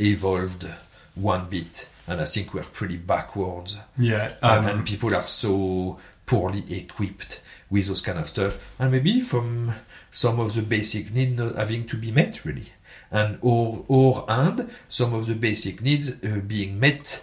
evolved 0.00 0.66
one 1.14 1.46
bit 1.50 1.88
and 2.06 2.20
i 2.20 2.24
think 2.24 2.52
we're 2.52 2.62
pretty 2.62 2.96
backwards. 2.96 3.78
Yeah, 3.96 4.34
and, 4.42 4.66
um, 4.66 4.78
and 4.78 4.86
people 4.86 5.14
are 5.14 5.22
so 5.22 5.98
poorly 6.26 6.64
equipped 6.68 7.42
with 7.70 7.86
those 7.86 8.02
kind 8.02 8.18
of 8.18 8.28
stuff. 8.28 8.74
And 8.78 8.90
maybe 8.90 9.20
from 9.20 9.74
some 10.10 10.40
of 10.40 10.54
the 10.54 10.62
basic 10.62 11.12
needs 11.12 11.36
not 11.36 11.54
having 11.56 11.86
to 11.86 11.96
be 11.96 12.10
met 12.10 12.44
really 12.44 12.66
and 13.10 13.38
or 13.42 13.84
or 13.88 14.24
and 14.28 14.70
some 14.88 15.14
of 15.14 15.26
the 15.26 15.34
basic 15.34 15.80
needs 15.82 16.22
uh, 16.24 16.40
being 16.46 16.78
met 16.80 17.22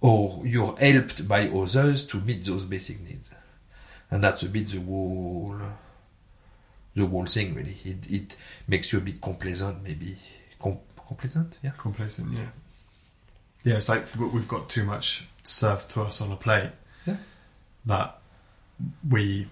or 0.00 0.40
you're 0.46 0.76
helped 0.78 1.28
by 1.28 1.48
others 1.48 2.06
to 2.06 2.18
meet 2.20 2.44
those 2.44 2.64
basic 2.64 3.00
needs 3.00 3.30
and 4.10 4.24
that's 4.24 4.42
a 4.42 4.48
bit 4.48 4.68
the 4.68 4.80
whole 4.80 5.58
the 6.94 7.06
whole 7.06 7.26
thing 7.26 7.54
really 7.54 7.78
it, 7.84 8.10
it 8.10 8.36
makes 8.66 8.92
you 8.92 8.98
a 8.98 9.02
bit 9.02 9.20
complacent 9.20 9.82
maybe 9.82 10.16
Com- 10.58 10.78
complacent 11.06 11.54
yeah 11.62 11.72
complacent. 11.78 12.32
Yeah, 12.32 12.46
yeah. 13.64 13.76
It's 13.76 13.88
like 13.88 14.04
we- 14.16 14.26
we've 14.26 14.48
got 14.48 14.68
too 14.68 14.84
much 14.84 15.26
served 15.42 15.90
to 15.92 16.02
us 16.02 16.20
on 16.20 16.30
a 16.32 16.36
plate. 16.36 16.70
Yeah. 17.06 17.16
That 17.86 18.18
we, 19.08 19.48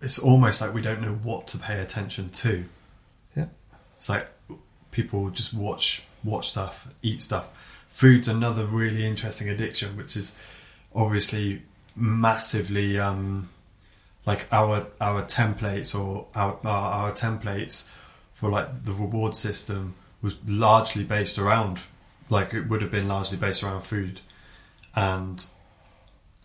it's 0.00 0.18
almost 0.18 0.60
like 0.60 0.72
we 0.72 0.82
don't 0.82 1.00
know 1.00 1.14
what 1.14 1.46
to 1.48 1.58
pay 1.58 1.80
attention 1.80 2.30
to. 2.30 2.64
Yeah. 3.36 3.46
It's 3.96 4.08
like 4.08 4.30
people 4.90 5.30
just 5.30 5.54
watch 5.54 6.04
watch 6.24 6.50
stuff, 6.50 6.88
eat 7.02 7.22
stuff. 7.22 7.86
Food's 7.90 8.28
another 8.28 8.64
really 8.64 9.04
interesting 9.04 9.48
addiction, 9.48 9.96
which 9.96 10.16
is 10.16 10.36
obviously 10.94 11.62
massively 11.96 12.98
um, 12.98 13.48
like 14.24 14.46
our 14.52 14.86
our 15.00 15.22
templates 15.22 15.98
or 15.98 16.26
our, 16.34 16.58
our 16.64 16.92
our 16.92 17.12
templates 17.12 17.88
for 18.34 18.50
like 18.50 18.84
the 18.84 18.92
reward 18.92 19.34
system 19.34 19.94
was 20.22 20.36
largely 20.46 21.04
based 21.04 21.38
around 21.38 21.80
like 22.30 22.52
it 22.54 22.68
would 22.68 22.82
have 22.82 22.90
been 22.90 23.08
largely 23.08 23.38
based 23.38 23.62
around 23.62 23.82
food 23.82 24.20
and 24.94 25.46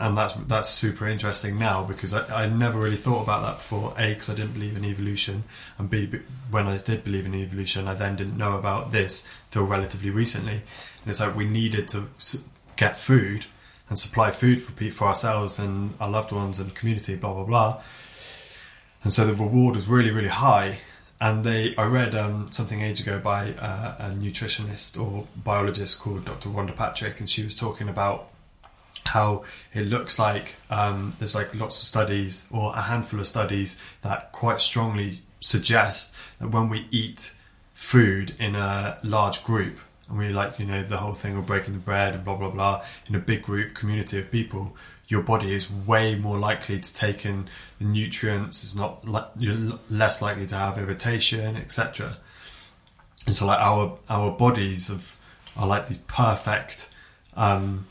and 0.03 0.17
that's 0.17 0.33
that's 0.33 0.67
super 0.67 1.07
interesting 1.07 1.57
now 1.57 1.81
because 1.81 2.13
I, 2.13 2.43
I 2.43 2.49
never 2.49 2.77
really 2.77 2.97
thought 2.97 3.23
about 3.23 3.41
that 3.43 3.57
before. 3.59 3.93
A 3.97 4.09
because 4.09 4.29
I 4.29 4.35
didn't 4.35 4.51
believe 4.51 4.75
in 4.75 4.83
evolution 4.83 5.45
and 5.77 5.89
b 5.89 6.19
when 6.51 6.67
I 6.67 6.77
did 6.77 7.05
believe 7.05 7.25
in 7.25 7.33
evolution 7.33 7.87
I 7.87 7.93
then 7.93 8.17
didn't 8.17 8.37
know 8.37 8.57
about 8.57 8.91
this 8.91 9.25
till 9.49 9.63
relatively 9.63 10.09
recently. 10.09 10.55
And 10.55 11.07
it's 11.07 11.21
like 11.21 11.37
we 11.37 11.47
needed 11.47 11.87
to 11.89 12.09
get 12.75 12.99
food 12.99 13.45
and 13.87 13.97
supply 13.97 14.31
food 14.31 14.61
for 14.61 14.73
for 14.91 15.07
ourselves 15.07 15.57
and 15.57 15.93
our 16.01 16.09
loved 16.09 16.33
ones 16.33 16.59
and 16.59 16.75
community 16.75 17.15
blah 17.15 17.33
blah 17.33 17.45
blah. 17.45 17.81
And 19.05 19.13
so 19.13 19.25
the 19.25 19.33
reward 19.33 19.77
was 19.77 19.87
really 19.87 20.11
really 20.11 20.35
high. 20.47 20.79
And 21.21 21.45
they 21.45 21.77
i 21.77 21.85
read 21.85 22.13
um, 22.13 22.47
something 22.47 22.81
age 22.81 22.99
ago 22.99 23.19
by 23.19 23.53
uh, 23.53 23.95
a 23.99 24.09
nutritionist 24.09 25.01
or 25.01 25.27
biologist 25.37 26.01
called 26.01 26.25
dr 26.25 26.49
rhonda 26.49 26.75
patrick 26.75 27.21
and 27.21 27.29
she 27.29 27.45
was 27.45 27.55
talking 27.55 27.87
about 27.87 28.32
how 29.07 29.43
it 29.73 29.81
looks 29.81 30.19
like 30.19 30.55
um, 30.69 31.13
there's 31.19 31.35
like 31.35 31.53
lots 31.55 31.81
of 31.81 31.87
studies 31.87 32.47
or 32.51 32.73
a 32.75 32.81
handful 32.81 33.19
of 33.19 33.27
studies 33.27 33.79
that 34.01 34.31
quite 34.31 34.61
strongly 34.61 35.19
suggest 35.39 36.15
that 36.39 36.49
when 36.49 36.69
we 36.69 36.87
eat 36.91 37.35
food 37.73 38.35
in 38.39 38.55
a 38.55 38.97
large 39.03 39.43
group 39.43 39.79
and 40.07 40.17
we 40.17 40.29
like 40.29 40.59
you 40.59 40.65
know 40.65 40.83
the 40.83 40.97
whole 40.97 41.13
thing 41.13 41.35
of 41.35 41.45
breaking 41.45 41.73
the 41.73 41.79
bread 41.79 42.13
and 42.13 42.23
blah 42.23 42.35
blah 42.35 42.49
blah 42.49 42.83
in 43.07 43.15
a 43.15 43.19
big 43.19 43.41
group 43.41 43.73
community 43.73 44.19
of 44.19 44.31
people 44.31 44.75
your 45.07 45.21
body 45.21 45.53
is 45.53 45.71
way 45.71 46.15
more 46.15 46.37
likely 46.37 46.79
to 46.79 46.93
take 46.95 47.25
in 47.25 47.47
the 47.77 47.85
nutrients. 47.85 48.63
It's 48.63 48.73
not 48.73 49.07
like 49.07 49.27
you're 49.37 49.79
less 49.89 50.21
likely 50.21 50.47
to 50.47 50.55
have 50.55 50.77
irritation 50.77 51.55
etc 51.57 52.17
and 53.25 53.35
so 53.35 53.45
like 53.45 53.59
our 53.59 53.97
our 54.09 54.31
bodies 54.31 54.87
have, 54.87 55.17
are 55.57 55.67
like 55.67 55.87
the 55.87 55.95
perfect 56.07 56.89
um, 57.35 57.87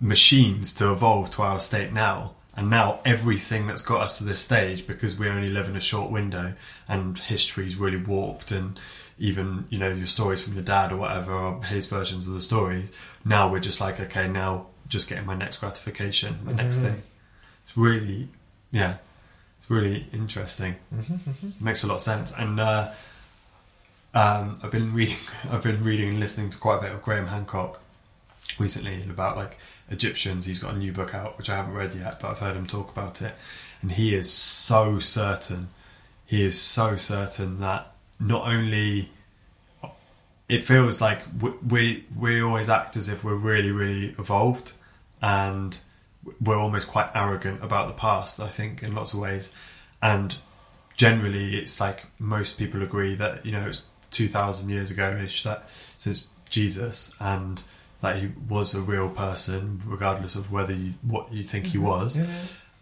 machines 0.00 0.74
to 0.74 0.92
evolve 0.92 1.30
to 1.32 1.42
our 1.42 1.60
state 1.60 1.92
now. 1.92 2.34
And 2.56 2.70
now 2.70 3.00
everything 3.04 3.66
that's 3.66 3.82
got 3.82 4.02
us 4.02 4.18
to 4.18 4.24
this 4.24 4.40
stage, 4.40 4.86
because 4.86 5.18
we 5.18 5.28
only 5.28 5.50
live 5.50 5.68
in 5.68 5.74
a 5.74 5.80
short 5.80 6.10
window 6.10 6.54
and 6.88 7.18
history's 7.18 7.76
really 7.76 7.96
warped 7.96 8.52
and 8.52 8.78
even, 9.18 9.66
you 9.70 9.78
know, 9.78 9.92
your 9.92 10.06
stories 10.06 10.44
from 10.44 10.54
your 10.54 10.62
dad 10.62 10.92
or 10.92 10.96
whatever, 10.96 11.32
or 11.32 11.64
his 11.64 11.86
versions 11.86 12.28
of 12.28 12.34
the 12.34 12.40
stories, 12.40 12.92
now 13.24 13.50
we're 13.50 13.60
just 13.60 13.80
like, 13.80 13.98
okay, 14.00 14.28
now 14.28 14.66
just 14.86 15.08
getting 15.08 15.26
my 15.26 15.34
next 15.34 15.58
gratification, 15.58 16.38
my 16.44 16.52
next 16.52 16.78
thing. 16.78 17.02
It's 17.64 17.76
really, 17.76 18.28
yeah, 18.70 18.96
it's 19.60 19.70
really 19.70 20.06
interesting. 20.12 20.76
Makes 21.60 21.82
a 21.84 21.88
lot 21.88 21.96
of 21.96 22.00
sense. 22.00 22.32
And, 22.36 22.60
uh, 22.60 22.90
um, 24.14 24.58
I've 24.62 24.70
been 24.70 24.94
reading, 24.94 25.16
I've 25.50 25.62
been 25.62 25.82
reading 25.82 26.08
and 26.10 26.20
listening 26.20 26.50
to 26.50 26.58
quite 26.58 26.78
a 26.78 26.82
bit 26.82 26.92
of 26.92 27.02
Graham 27.02 27.26
Hancock 27.26 27.80
recently 28.58 29.02
about 29.02 29.36
like 29.36 29.58
Egyptians. 29.90 30.46
He's 30.46 30.58
got 30.58 30.74
a 30.74 30.78
new 30.78 30.92
book 30.92 31.14
out 31.14 31.38
which 31.38 31.50
I 31.50 31.56
haven't 31.56 31.74
read 31.74 31.94
yet, 31.94 32.20
but 32.20 32.30
I've 32.30 32.38
heard 32.38 32.56
him 32.56 32.66
talk 32.66 32.90
about 32.90 33.22
it, 33.22 33.34
and 33.82 33.92
he 33.92 34.14
is 34.14 34.32
so 34.32 34.98
certain. 34.98 35.68
He 36.26 36.44
is 36.44 36.60
so 36.60 36.96
certain 36.96 37.60
that 37.60 37.92
not 38.18 38.48
only 38.48 39.10
it 40.48 40.60
feels 40.60 41.00
like 41.00 41.20
we, 41.40 41.50
we 41.68 42.04
we 42.16 42.42
always 42.42 42.68
act 42.68 42.96
as 42.96 43.08
if 43.08 43.24
we're 43.24 43.34
really 43.34 43.70
really 43.70 44.14
evolved 44.18 44.72
and 45.22 45.80
we're 46.40 46.58
almost 46.58 46.88
quite 46.88 47.10
arrogant 47.14 47.62
about 47.62 47.88
the 47.88 47.94
past 47.94 48.40
i 48.40 48.48
think 48.48 48.82
in 48.82 48.94
lots 48.94 49.14
of 49.14 49.20
ways 49.20 49.52
and 50.02 50.36
generally 50.96 51.56
it's 51.56 51.80
like 51.80 52.06
most 52.18 52.58
people 52.58 52.82
agree 52.82 53.14
that 53.14 53.44
you 53.44 53.52
know 53.52 53.66
it's 53.66 53.86
2000 54.10 54.68
years 54.68 54.90
ago 54.90 55.18
ish 55.22 55.42
that 55.42 55.68
since 55.96 56.28
jesus 56.48 57.14
and 57.20 57.64
that 58.04 58.16
he 58.16 58.30
was 58.48 58.74
a 58.74 58.82
real 58.82 59.08
person 59.08 59.80
regardless 59.86 60.36
of 60.36 60.52
whether 60.52 60.74
you 60.74 60.92
what 61.02 61.32
you 61.32 61.42
think 61.42 61.66
he 61.66 61.78
mm-hmm. 61.78 61.86
was. 61.86 62.18
Yeah. 62.18 62.26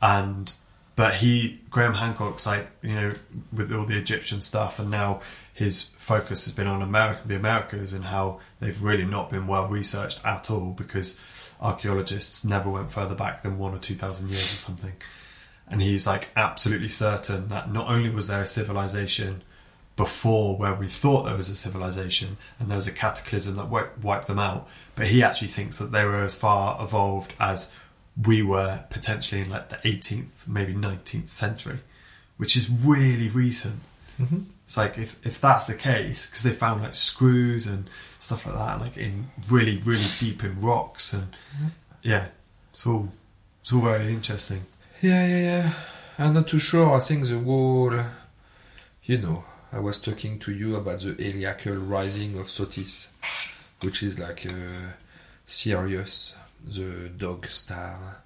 and 0.02 0.52
but 0.96 1.14
he 1.14 1.60
Graham 1.70 1.94
Hancock's 1.94 2.44
like 2.44 2.68
you 2.82 2.94
know 2.94 3.14
with 3.52 3.72
all 3.72 3.84
the 3.84 3.96
Egyptian 3.96 4.40
stuff 4.40 4.80
and 4.80 4.90
now 4.90 5.20
his 5.54 5.82
focus 5.82 6.44
has 6.44 6.54
been 6.54 6.66
on 6.66 6.82
America 6.82 7.22
the 7.24 7.36
Americas 7.36 7.92
and 7.92 8.06
how 8.06 8.40
they've 8.58 8.82
really 8.82 9.04
not 9.04 9.30
been 9.30 9.46
well 9.46 9.68
researched 9.68 10.24
at 10.26 10.50
all 10.50 10.72
because 10.72 11.20
archaeologists 11.60 12.44
never 12.44 12.68
went 12.68 12.90
further 12.90 13.14
back 13.14 13.42
than 13.42 13.58
one 13.58 13.72
or 13.72 13.78
two 13.78 13.94
thousand 13.94 14.28
years 14.28 14.52
or 14.52 14.56
something. 14.56 14.94
And 15.68 15.80
he's 15.80 16.04
like 16.04 16.30
absolutely 16.34 16.88
certain 16.88 17.46
that 17.48 17.72
not 17.72 17.88
only 17.88 18.10
was 18.10 18.26
there 18.26 18.42
a 18.42 18.46
civilization 18.46 19.44
before 19.96 20.56
where 20.56 20.74
we 20.74 20.86
thought 20.88 21.24
there 21.24 21.36
was 21.36 21.48
a 21.50 21.56
civilization 21.56 22.36
and 22.58 22.68
there 22.70 22.76
was 22.76 22.86
a 22.86 22.92
cataclysm 22.92 23.56
that 23.56 23.64
wi- 23.64 23.88
wiped 24.02 24.26
them 24.26 24.38
out 24.38 24.66
but 24.94 25.06
he 25.08 25.22
actually 25.22 25.48
thinks 25.48 25.76
that 25.78 25.92
they 25.92 26.04
were 26.04 26.22
as 26.22 26.34
far 26.34 26.82
evolved 26.82 27.32
as 27.38 27.72
we 28.26 28.42
were 28.42 28.84
potentially 28.90 29.40
in 29.42 29.50
like 29.50 29.68
the 29.68 29.76
18th 29.88 30.48
maybe 30.48 30.72
19th 30.74 31.28
century 31.28 31.78
which 32.38 32.56
is 32.56 32.70
really 32.70 33.28
recent 33.28 33.80
Mhm. 34.20 34.44
it's 34.66 34.76
like 34.76 34.98
if, 34.98 35.24
if 35.26 35.40
that's 35.40 35.66
the 35.66 35.74
case 35.74 36.26
because 36.26 36.42
they 36.42 36.52
found 36.52 36.82
like 36.82 36.94
screws 36.94 37.66
and 37.66 37.88
stuff 38.18 38.46
like 38.46 38.54
that 38.56 38.80
like 38.80 38.96
in 38.96 39.28
really 39.50 39.78
really 39.78 40.04
deep 40.18 40.42
in 40.44 40.60
rocks 40.60 41.12
and 41.12 41.28
yeah 42.02 42.26
it's 42.72 42.86
all 42.86 43.08
it's 43.62 43.72
all 43.72 43.80
very 43.82 44.08
interesting 44.12 44.62
Yeah, 45.02 45.26
yeah, 45.26 45.40
yeah. 45.50 45.72
I'm 46.18 46.34
not 46.34 46.46
too 46.48 46.58
sure. 46.60 46.94
I 46.96 47.00
think 47.00 47.26
the 47.26 47.38
whole, 47.40 47.90
you 49.04 49.18
know, 49.18 49.44
I 49.74 49.78
was 49.78 49.98
talking 49.98 50.38
to 50.40 50.52
you 50.52 50.76
about 50.76 51.00
the 51.00 51.14
heliacal 51.14 51.88
rising 51.88 52.38
of 52.38 52.48
Sothis, 52.48 53.08
which 53.80 54.02
is 54.02 54.18
like 54.18 54.44
uh, 54.44 54.92
Sirius, 55.46 56.36
the 56.62 57.08
dog 57.08 57.46
star, 57.46 58.18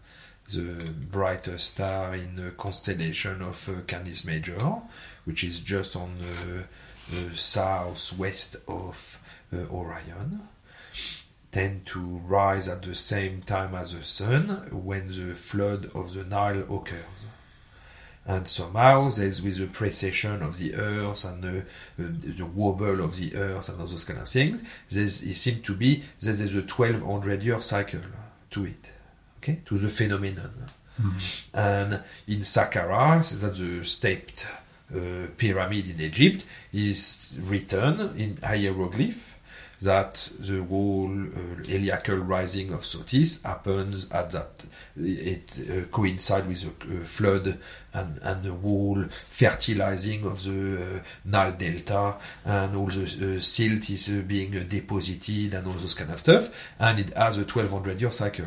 the 0.53 0.91
brightest 1.09 1.75
star 1.75 2.17
in 2.17 2.35
the 2.35 2.51
constellation 2.51 3.43
of 3.43 3.69
uh, 3.69 3.83
Canis 3.87 4.25
Major, 4.25 4.59
which 5.25 5.45
is 5.45 5.61
just 5.61 5.95
on 5.95 6.19
the, 6.19 6.65
the 7.15 7.37
southwest 7.37 8.57
of 8.67 9.21
uh, 9.53 9.73
Orion 9.73 10.49
tend 11.53 11.87
to 11.87 12.01
rise 12.01 12.69
at 12.69 12.83
the 12.83 12.95
same 12.97 13.41
time 13.43 13.73
as 13.77 13.97
the 13.97 14.03
sun 14.03 14.49
when 14.73 15.07
the 15.07 15.33
flood 15.35 15.91
of 15.95 16.13
the 16.13 16.25
Nile 16.25 16.63
occurs. 16.75 17.26
And 18.27 18.49
somehow 18.49 19.09
there's 19.09 19.41
with 19.41 19.59
the 19.59 19.67
precession 19.67 20.43
of 20.43 20.59
the 20.59 20.75
earth 20.75 21.25
and 21.25 21.43
the, 21.43 21.59
uh, 21.61 21.63
the 22.39 22.47
wobble 22.47 23.01
of 23.01 23.17
the 23.17 23.37
earth 23.37 23.69
and 23.69 23.81
all 23.81 23.87
those 23.87 24.05
kind 24.05 24.19
of 24.21 24.29
things, 24.29 24.63
there's, 24.91 25.23
it 25.23 25.37
seems 25.37 25.63
to 25.63 25.77
be 25.77 26.03
that 26.21 26.33
there's 26.33 26.55
a 26.55 26.63
1200 26.63 27.43
year 27.43 27.61
cycle 27.61 28.01
to 28.51 28.65
it, 28.65 28.93
okay, 29.39 29.61
to 29.65 29.79
the 29.79 29.89
phenomenon. 29.89 30.51
And 31.55 32.03
in 32.27 32.41
Saqqara, 32.41 33.19
that's 33.41 33.59
the 33.59 33.85
stepped 33.85 34.47
uh, 34.95 35.27
pyramid 35.37 35.91
in 35.91 36.01
Egypt, 36.01 36.45
is 36.73 37.35
written 37.39 38.19
in 38.19 38.39
hieroglyph 38.39 39.36
that 39.83 40.31
the 40.39 40.63
whole 40.65 41.11
uh, 41.11 41.63
heliacal 41.65 42.27
rising 42.27 42.73
of 42.73 42.81
Sothis 42.81 43.43
happens 43.45 44.11
at 44.11 44.31
that 44.31 44.51
it 44.97 45.53
uh, 45.71 45.87
coincide 45.89 46.49
with 46.49 46.63
the 46.63 46.97
uh, 46.97 47.05
flood 47.05 47.59
and, 47.93 48.19
and 48.23 48.43
the 48.43 48.53
whole 48.53 49.05
fertilizing 49.05 50.25
of 50.25 50.43
the 50.45 50.97
uh, 50.97 51.03
Nile 51.27 51.53
Delta 51.53 52.15
and 52.45 52.75
all 52.77 52.87
the 52.87 53.37
uh, 53.37 53.41
silt 53.41 53.91
is 53.91 54.09
uh, 54.09 54.23
being 54.27 54.53
deposited 54.67 55.53
and 55.53 55.67
all 55.67 55.75
those 55.75 55.95
kind 55.95 56.11
of 56.11 56.21
stuff 56.21 56.73
and 56.79 56.99
it 56.99 57.15
has 57.15 57.37
a 57.37 57.41
1200 57.41 58.01
year 58.01 58.11
cycle. 58.13 58.47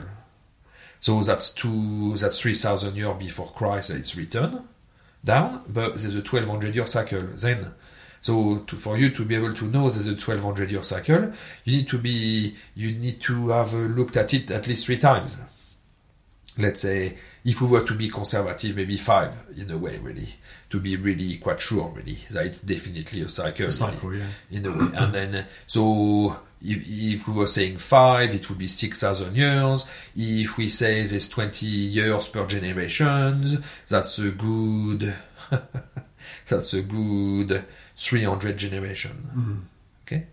So 1.02 1.24
that's 1.24 1.54
two 1.54 2.18
that's 2.18 2.42
3000 2.42 2.96
years 2.96 3.18
before 3.18 3.52
Christ 3.52 3.92
it's 3.92 4.16
written 4.16 4.68
down 5.24 5.64
but 5.68 5.92
there's 5.92 6.16
a 6.16 6.20
1200 6.20 6.74
year 6.74 6.88
cycle. 6.88 7.22
Then 7.22 7.74
so 8.22 8.60
to, 8.68 8.76
for 8.78 8.98
you 8.98 9.10
to 9.12 9.26
be 9.26 9.36
able 9.36 9.54
to 9.54 9.66
know 9.66 9.90
there's 9.90 10.08
a 10.08 10.12
1200 10.12 10.72
year 10.72 10.84
cycle, 10.84 11.32
you 11.64 11.78
need 11.78 11.88
to 11.90 11.98
be 11.98 12.56
you 12.76 12.92
need 12.92 13.22
to 13.22 13.50
have 13.50 13.74
uh, 13.74 13.78
looked 13.78 14.18
at 14.18 14.34
it 14.34 14.52
at 14.52 14.68
least 14.68 14.86
three 14.86 14.98
times. 14.98 15.38
Let's 16.58 16.82
say 16.82 17.18
if 17.46 17.62
we 17.62 17.68
were 17.68 17.86
to 17.86 17.94
be 17.94 18.10
conservative, 18.10 18.76
maybe 18.76 18.98
five 18.98 19.48
in 19.56 19.72
a 19.72 19.78
way, 19.78 19.98
really, 20.00 20.28
to 20.70 20.80
be 20.80 20.98
really 20.98 21.38
quite 21.38 21.62
sure, 21.62 21.88
really, 21.96 22.20
that 22.32 22.46
it's 22.46 22.62
definitely 22.62 23.22
a 23.22 23.30
cycle. 23.30 23.66
a 23.66 23.68
really 23.68 23.72
cycle 23.72 24.16
yeah 24.16 24.28
in 24.52 24.66
a 24.66 24.72
way. 24.72 24.92
And 24.96 25.14
then, 25.14 25.36
uh, 25.36 25.44
so 25.66 26.38
if, 26.62 26.84
if 26.86 27.28
we 27.28 27.34
were 27.34 27.48
saying 27.48 27.78
five, 27.78 28.36
it 28.36 28.50
would 28.50 28.58
be 28.58 28.68
6,000 28.68 29.36
years. 29.36 29.86
If 30.16 30.58
we 30.58 30.70
say 30.70 31.04
there's 31.06 31.30
20 31.30 31.66
years 31.66 32.28
per 32.28 32.46
generations, 32.46 33.58
that's 33.88 34.20
a 34.20 34.32
good, 34.32 35.16
that's 36.48 36.74
a 36.74 36.82
good 36.82 37.66
300 38.00 38.58
generation. 38.58 39.14
Okay? 40.08 40.26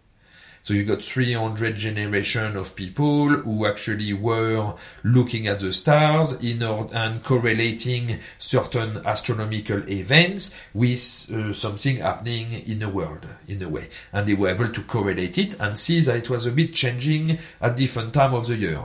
So 0.63 0.75
you 0.75 0.85
got 0.85 1.05
300 1.05 1.77
generation 1.77 2.57
of 2.57 2.75
people 2.75 3.29
who 3.29 3.67
actually 3.67 4.13
were 4.13 4.75
looking 5.05 5.47
at 5.47 5.61
the 5.61 5.73
stars 5.73 6.33
in 6.43 6.61
or, 6.61 6.89
and 6.93 7.23
correlating 7.23 8.19
certain 8.41 9.01
astronomical 9.07 9.89
events 9.89 10.57
with 10.75 11.31
uh, 11.33 11.53
something 11.53 11.99
happening 11.99 12.53
in 12.67 12.81
the 12.81 12.89
world 12.89 13.29
in 13.47 13.63
a 13.63 13.69
way 13.69 13.89
and 14.13 14.27
they 14.27 14.35
were 14.35 14.49
able 14.49 14.69
to 14.69 14.83
correlate 14.83 15.39
it 15.39 15.55
and 15.61 15.79
see 15.79 16.01
that 16.01 16.17
it 16.17 16.29
was 16.29 16.47
a 16.47 16.51
bit 16.51 16.75
changing 16.75 17.39
at 17.61 17.77
different 17.77 18.13
time 18.13 18.35
of 18.35 18.49
the 18.49 18.57
year 18.57 18.83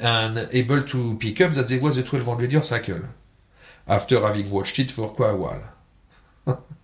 and 0.00 0.48
able 0.52 0.82
to 0.82 1.14
pick 1.18 1.42
up 1.42 1.52
that 1.52 1.68
there 1.68 1.80
was 1.80 1.98
a 1.98 2.00
1200 2.00 2.50
year 2.50 2.62
cycle 2.62 3.02
after 3.86 4.18
having 4.22 4.50
watched 4.50 4.78
it 4.78 4.90
for 4.90 5.10
quite 5.10 5.32
a 5.32 5.36
while 5.36 5.74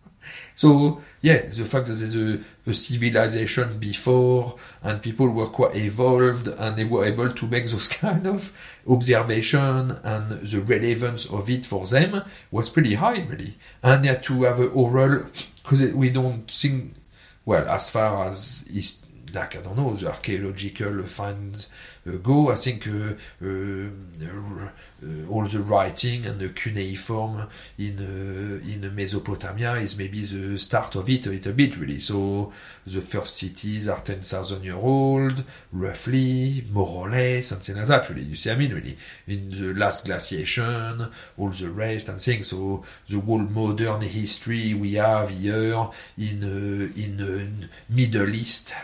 so 0.54 1.02
yeah, 1.20 1.40
the 1.46 1.64
fact 1.64 1.86
that 1.86 1.94
there's 1.94 2.14
a, 2.14 2.40
a 2.66 2.74
civilization 2.74 3.78
before 3.78 4.56
and 4.82 5.02
people 5.02 5.28
were 5.30 5.48
quite 5.48 5.74
evolved 5.76 6.46
and 6.48 6.76
they 6.76 6.84
were 6.84 7.04
able 7.04 7.32
to 7.32 7.46
make 7.46 7.66
those 7.70 7.88
kind 7.88 8.26
of 8.26 8.52
observation 8.88 9.90
and 9.90 10.30
the 10.30 10.60
relevance 10.60 11.26
of 11.26 11.50
it 11.50 11.66
for 11.66 11.86
them 11.86 12.22
was 12.50 12.70
pretty 12.70 12.94
high 12.94 13.24
really. 13.24 13.54
And 13.82 14.04
they 14.04 14.08
had 14.08 14.22
to 14.24 14.44
have 14.44 14.60
a 14.60 14.66
oral 14.68 15.26
because 15.62 15.92
we 15.94 16.10
don't 16.10 16.50
think 16.50 16.94
well 17.44 17.68
as 17.68 17.90
far 17.90 18.30
as 18.30 18.64
is 18.72 19.03
like 19.34 19.56
I 19.56 19.62
don't 19.62 19.76
know 19.76 19.94
the 19.94 20.08
archaeological 20.08 21.02
finds 21.04 21.70
uh, 22.06 22.16
go. 22.18 22.50
I 22.50 22.54
think 22.54 22.86
uh, 22.86 23.14
uh, 23.42 24.68
uh, 25.02 25.28
all 25.30 25.44
the 25.44 25.60
writing 25.60 26.26
and 26.26 26.38
the 26.38 26.48
cuneiform 26.50 27.48
in 27.78 27.98
in 27.98 28.94
Mesopotamia 28.94 29.74
is 29.74 29.98
maybe 29.98 30.24
the 30.24 30.58
start 30.58 30.94
of 30.94 31.08
it 31.08 31.26
a 31.26 31.30
little 31.30 31.52
bit 31.52 31.76
really. 31.78 32.00
So 32.00 32.52
the 32.86 33.00
first 33.00 33.36
cities 33.36 33.88
are 33.88 34.00
ten 34.00 34.20
thousand 34.20 34.64
year 34.64 34.76
old, 34.76 35.44
roughly, 35.72 36.64
more 36.70 37.06
or 37.06 37.10
less, 37.10 37.48
something 37.48 37.76
like 37.76 37.86
that 37.86 38.08
really. 38.08 38.22
You 38.22 38.36
see, 38.36 38.50
I 38.50 38.56
mean 38.56 38.72
really? 38.72 38.96
In 39.26 39.50
the 39.50 39.74
last 39.74 40.06
glaciation, 40.06 41.10
all 41.38 41.48
the 41.48 41.70
rest 41.70 42.08
and 42.08 42.20
things. 42.20 42.48
So 42.48 42.84
the 43.08 43.20
whole 43.20 43.38
modern 43.38 44.02
history 44.02 44.74
we 44.74 44.94
have 44.94 45.30
here 45.30 45.88
in 46.18 46.42
uh, 46.42 47.00
in 47.00 47.20
uh, 47.20 47.66
Middle 47.88 48.34
East 48.34 48.74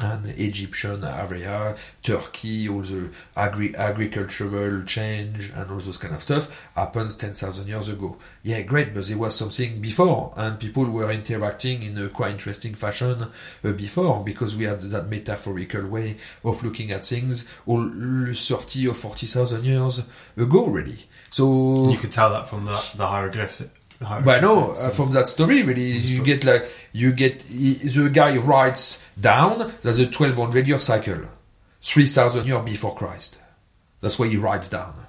and 0.00 0.26
Egyptian 0.26 1.04
area, 1.04 1.76
Turkey, 2.02 2.68
all 2.68 2.82
the 2.82 3.10
agri- 3.36 3.76
agricultural 3.76 4.82
change 4.84 5.50
and 5.54 5.70
all 5.70 5.78
those 5.78 5.98
kind 5.98 6.14
of 6.14 6.20
stuff 6.22 6.68
happens 6.74 7.16
10,000 7.16 7.66
years 7.68 7.88
ago. 7.88 8.16
Yeah, 8.42 8.62
great, 8.62 8.92
but 8.92 9.06
there 9.06 9.18
was 9.18 9.36
something 9.36 9.80
before 9.80 10.32
and 10.36 10.58
people 10.58 10.84
were 10.90 11.10
interacting 11.10 11.82
in 11.82 11.96
a 11.98 12.08
quite 12.08 12.32
interesting 12.32 12.74
fashion 12.74 13.22
uh, 13.64 13.72
before 13.72 14.24
because 14.24 14.56
we 14.56 14.64
had 14.64 14.80
that 14.80 15.08
metaphorical 15.08 15.86
way 15.86 16.16
of 16.44 16.62
looking 16.64 16.90
at 16.90 17.06
things 17.06 17.48
all 17.66 17.88
30 18.34 18.88
or 18.88 18.94
40,000 18.94 19.64
years 19.64 20.02
ago 20.36 20.58
already. 20.60 21.04
So 21.30 21.90
you 21.90 21.98
could 21.98 22.12
tell 22.12 22.30
that 22.30 22.48
from 22.48 22.64
the 22.64 22.80
the 22.96 23.06
hieroglyphs 23.08 23.64
but 24.24 24.40
no, 24.42 24.72
uh, 24.72 24.90
from 24.90 25.10
that 25.12 25.28
story, 25.28 25.62
really, 25.62 25.92
you 25.92 26.16
story. 26.16 26.26
get 26.26 26.44
like 26.44 26.70
you 26.92 27.12
get 27.12 27.40
the 27.40 28.10
guy 28.12 28.36
writes 28.36 29.02
down 29.18 29.72
there's 29.82 29.98
a 29.98 30.04
1200 30.04 30.66
year 30.66 30.80
cycle, 30.80 31.22
3000 31.82 32.46
years 32.46 32.64
before 32.64 32.94
Christ. 32.94 33.38
That's 34.00 34.18
what 34.18 34.28
he 34.28 34.36
writes 34.36 34.68
down. 34.68 35.03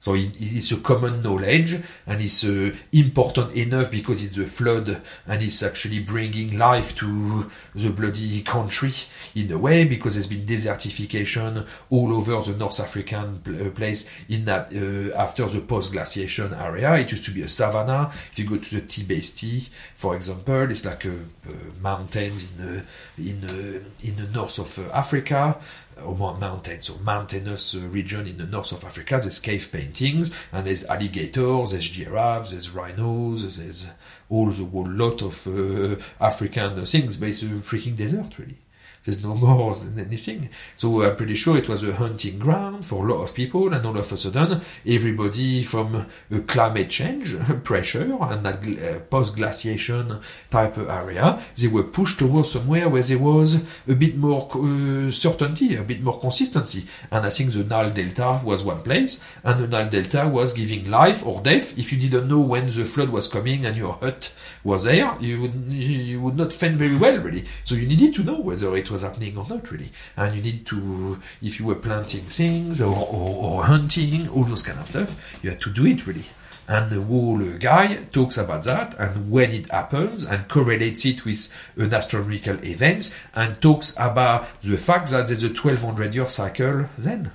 So 0.00 0.14
it, 0.14 0.34
it's 0.40 0.72
a 0.72 0.78
common 0.78 1.22
knowledge 1.22 1.74
and 2.06 2.22
it's 2.22 2.42
uh, 2.42 2.72
important 2.92 3.54
enough 3.54 3.90
because 3.90 4.24
it's 4.24 4.38
a 4.38 4.46
flood 4.46 5.02
and 5.26 5.42
it's 5.42 5.62
actually 5.62 6.00
bringing 6.00 6.56
life 6.56 6.96
to 6.96 7.50
the 7.74 7.90
bloody 7.90 8.40
country 8.40 8.94
in 9.34 9.52
a 9.52 9.58
way 9.58 9.84
because 9.84 10.14
there's 10.14 10.26
been 10.26 10.46
desertification 10.46 11.66
all 11.90 12.14
over 12.14 12.40
the 12.50 12.56
North 12.56 12.80
African 12.80 13.40
pl- 13.40 13.66
uh, 13.66 13.70
place 13.70 14.08
in 14.30 14.46
that 14.46 14.72
uh, 14.72 15.14
after 15.18 15.44
the 15.46 15.60
post-glaciation 15.60 16.54
area. 16.54 16.94
It 16.94 17.10
used 17.10 17.26
to 17.26 17.30
be 17.30 17.42
a 17.42 17.48
savanna. 17.48 18.10
If 18.32 18.38
you 18.38 18.48
go 18.48 18.56
to 18.56 18.74
the 18.76 18.80
Tibesti, 18.80 19.68
for 19.94 20.16
example, 20.16 20.70
it's 20.70 20.86
like 20.86 21.04
a, 21.04 21.12
a 21.12 21.82
mountains 21.82 22.48
in 22.58 22.64
uh, 22.64 22.82
in 23.18 23.44
uh, 23.44 23.80
in 24.02 24.16
the 24.16 24.30
north 24.32 24.58
of 24.58 24.78
uh, 24.78 24.90
Africa 24.94 25.58
or 26.04 26.16
mountains 26.16 26.90
or 26.90 26.98
mountainous 27.00 27.74
uh, 27.74 27.80
region 27.80 28.26
in 28.26 28.38
the 28.38 28.46
north 28.46 28.72
of 28.72 28.84
Africa. 28.84 29.18
There's 29.20 29.38
cave 29.38 29.70
paintings 29.72 30.34
and 30.52 30.66
there's 30.66 30.84
alligators, 30.84 31.72
there's 31.72 31.88
giraffes, 31.88 32.50
there's 32.50 32.70
rhinos, 32.70 33.58
there's 33.58 33.86
all 34.28 34.50
the 34.50 34.64
whole 34.64 34.88
lot 34.88 35.22
of 35.22 35.46
uh, 35.46 35.96
African 36.20 36.84
things, 36.86 37.16
but 37.16 37.28
it's 37.28 37.42
a 37.42 37.46
freaking 37.46 37.96
desert 37.96 38.38
really. 38.38 38.58
There's 39.02 39.24
no 39.24 39.34
more 39.34 39.76
than 39.76 39.98
anything. 39.98 40.50
So 40.76 41.02
I'm 41.02 41.16
pretty 41.16 41.34
sure 41.34 41.56
it 41.56 41.70
was 41.70 41.82
a 41.82 41.94
hunting 41.94 42.38
ground 42.38 42.84
for 42.84 43.06
a 43.06 43.12
lot 43.12 43.22
of 43.22 43.34
people, 43.34 43.72
and 43.72 43.84
all 43.86 43.96
of 43.96 44.12
a 44.12 44.18
sudden, 44.18 44.60
everybody 44.86 45.62
from 45.62 46.06
a 46.30 46.40
climate 46.40 46.90
change 46.90 47.34
pressure 47.64 48.02
and 48.20 48.44
that 48.44 48.58
uh, 48.58 49.00
post-glaciation 49.08 50.20
type 50.50 50.76
area, 50.76 51.42
they 51.56 51.68
were 51.68 51.84
pushed 51.84 52.18
towards 52.18 52.52
somewhere 52.52 52.90
where 52.90 53.02
there 53.02 53.18
was 53.18 53.62
a 53.88 53.94
bit 53.94 54.16
more 54.16 54.46
uh, 54.54 55.10
certainty, 55.10 55.76
a 55.76 55.82
bit 55.82 56.02
more 56.02 56.20
consistency. 56.20 56.84
And 57.10 57.24
I 57.24 57.30
think 57.30 57.52
the 57.52 57.64
Nile 57.64 57.90
Delta 57.90 58.42
was 58.44 58.62
one 58.64 58.82
place, 58.82 59.22
and 59.42 59.64
the 59.64 59.68
Nile 59.68 59.88
Delta 59.88 60.28
was 60.28 60.52
giving 60.52 60.90
life 60.90 61.24
or 61.24 61.40
death. 61.40 61.78
If 61.78 61.90
you 61.90 61.98
didn't 61.98 62.28
know 62.28 62.40
when 62.40 62.66
the 62.66 62.84
flood 62.84 63.08
was 63.08 63.28
coming 63.28 63.64
and 63.64 63.78
your 63.78 63.94
hut 63.94 64.30
was 64.62 64.84
there, 64.84 65.16
you 65.20 65.40
would 65.40 65.54
you 65.72 66.20
would 66.20 66.36
not 66.36 66.52
fend 66.52 66.76
very 66.76 66.96
well, 66.96 67.18
really. 67.18 67.44
So 67.64 67.74
you 67.74 67.86
needed 67.86 68.14
to 68.16 68.24
know 68.24 68.40
whether 68.40 68.76
it 68.76 68.89
was 68.90 69.02
happening 69.02 69.36
or 69.36 69.46
not, 69.48 69.70
really. 69.70 69.90
And 70.16 70.34
you 70.36 70.42
need 70.42 70.66
to, 70.66 71.20
if 71.42 71.58
you 71.60 71.66
were 71.66 71.76
planting 71.76 72.22
things 72.22 72.80
or, 72.80 72.94
or, 72.94 73.44
or 73.44 73.64
hunting, 73.64 74.28
all 74.28 74.44
those 74.44 74.62
kind 74.62 74.78
of 74.78 74.86
stuff, 74.86 75.38
you 75.42 75.50
had 75.50 75.60
to 75.60 75.70
do 75.70 75.86
it, 75.86 76.06
really. 76.06 76.24
And 76.70 76.88
the 76.88 77.02
whole 77.02 77.58
guy 77.58 77.96
talks 78.12 78.38
about 78.38 78.62
that 78.62 78.96
and 78.96 79.28
when 79.28 79.50
it 79.50 79.68
happens 79.72 80.24
and 80.24 80.46
correlates 80.46 81.04
it 81.04 81.24
with 81.24 81.52
an 81.76 81.92
astronomical 81.92 82.64
event 82.64 83.18
and 83.34 83.60
talks 83.60 83.96
about 83.98 84.46
the 84.62 84.76
fact 84.76 85.10
that 85.10 85.26
there's 85.26 85.42
a 85.42 85.48
1200 85.48 86.14
year 86.14 86.28
cycle 86.28 86.88
then. 86.96 87.32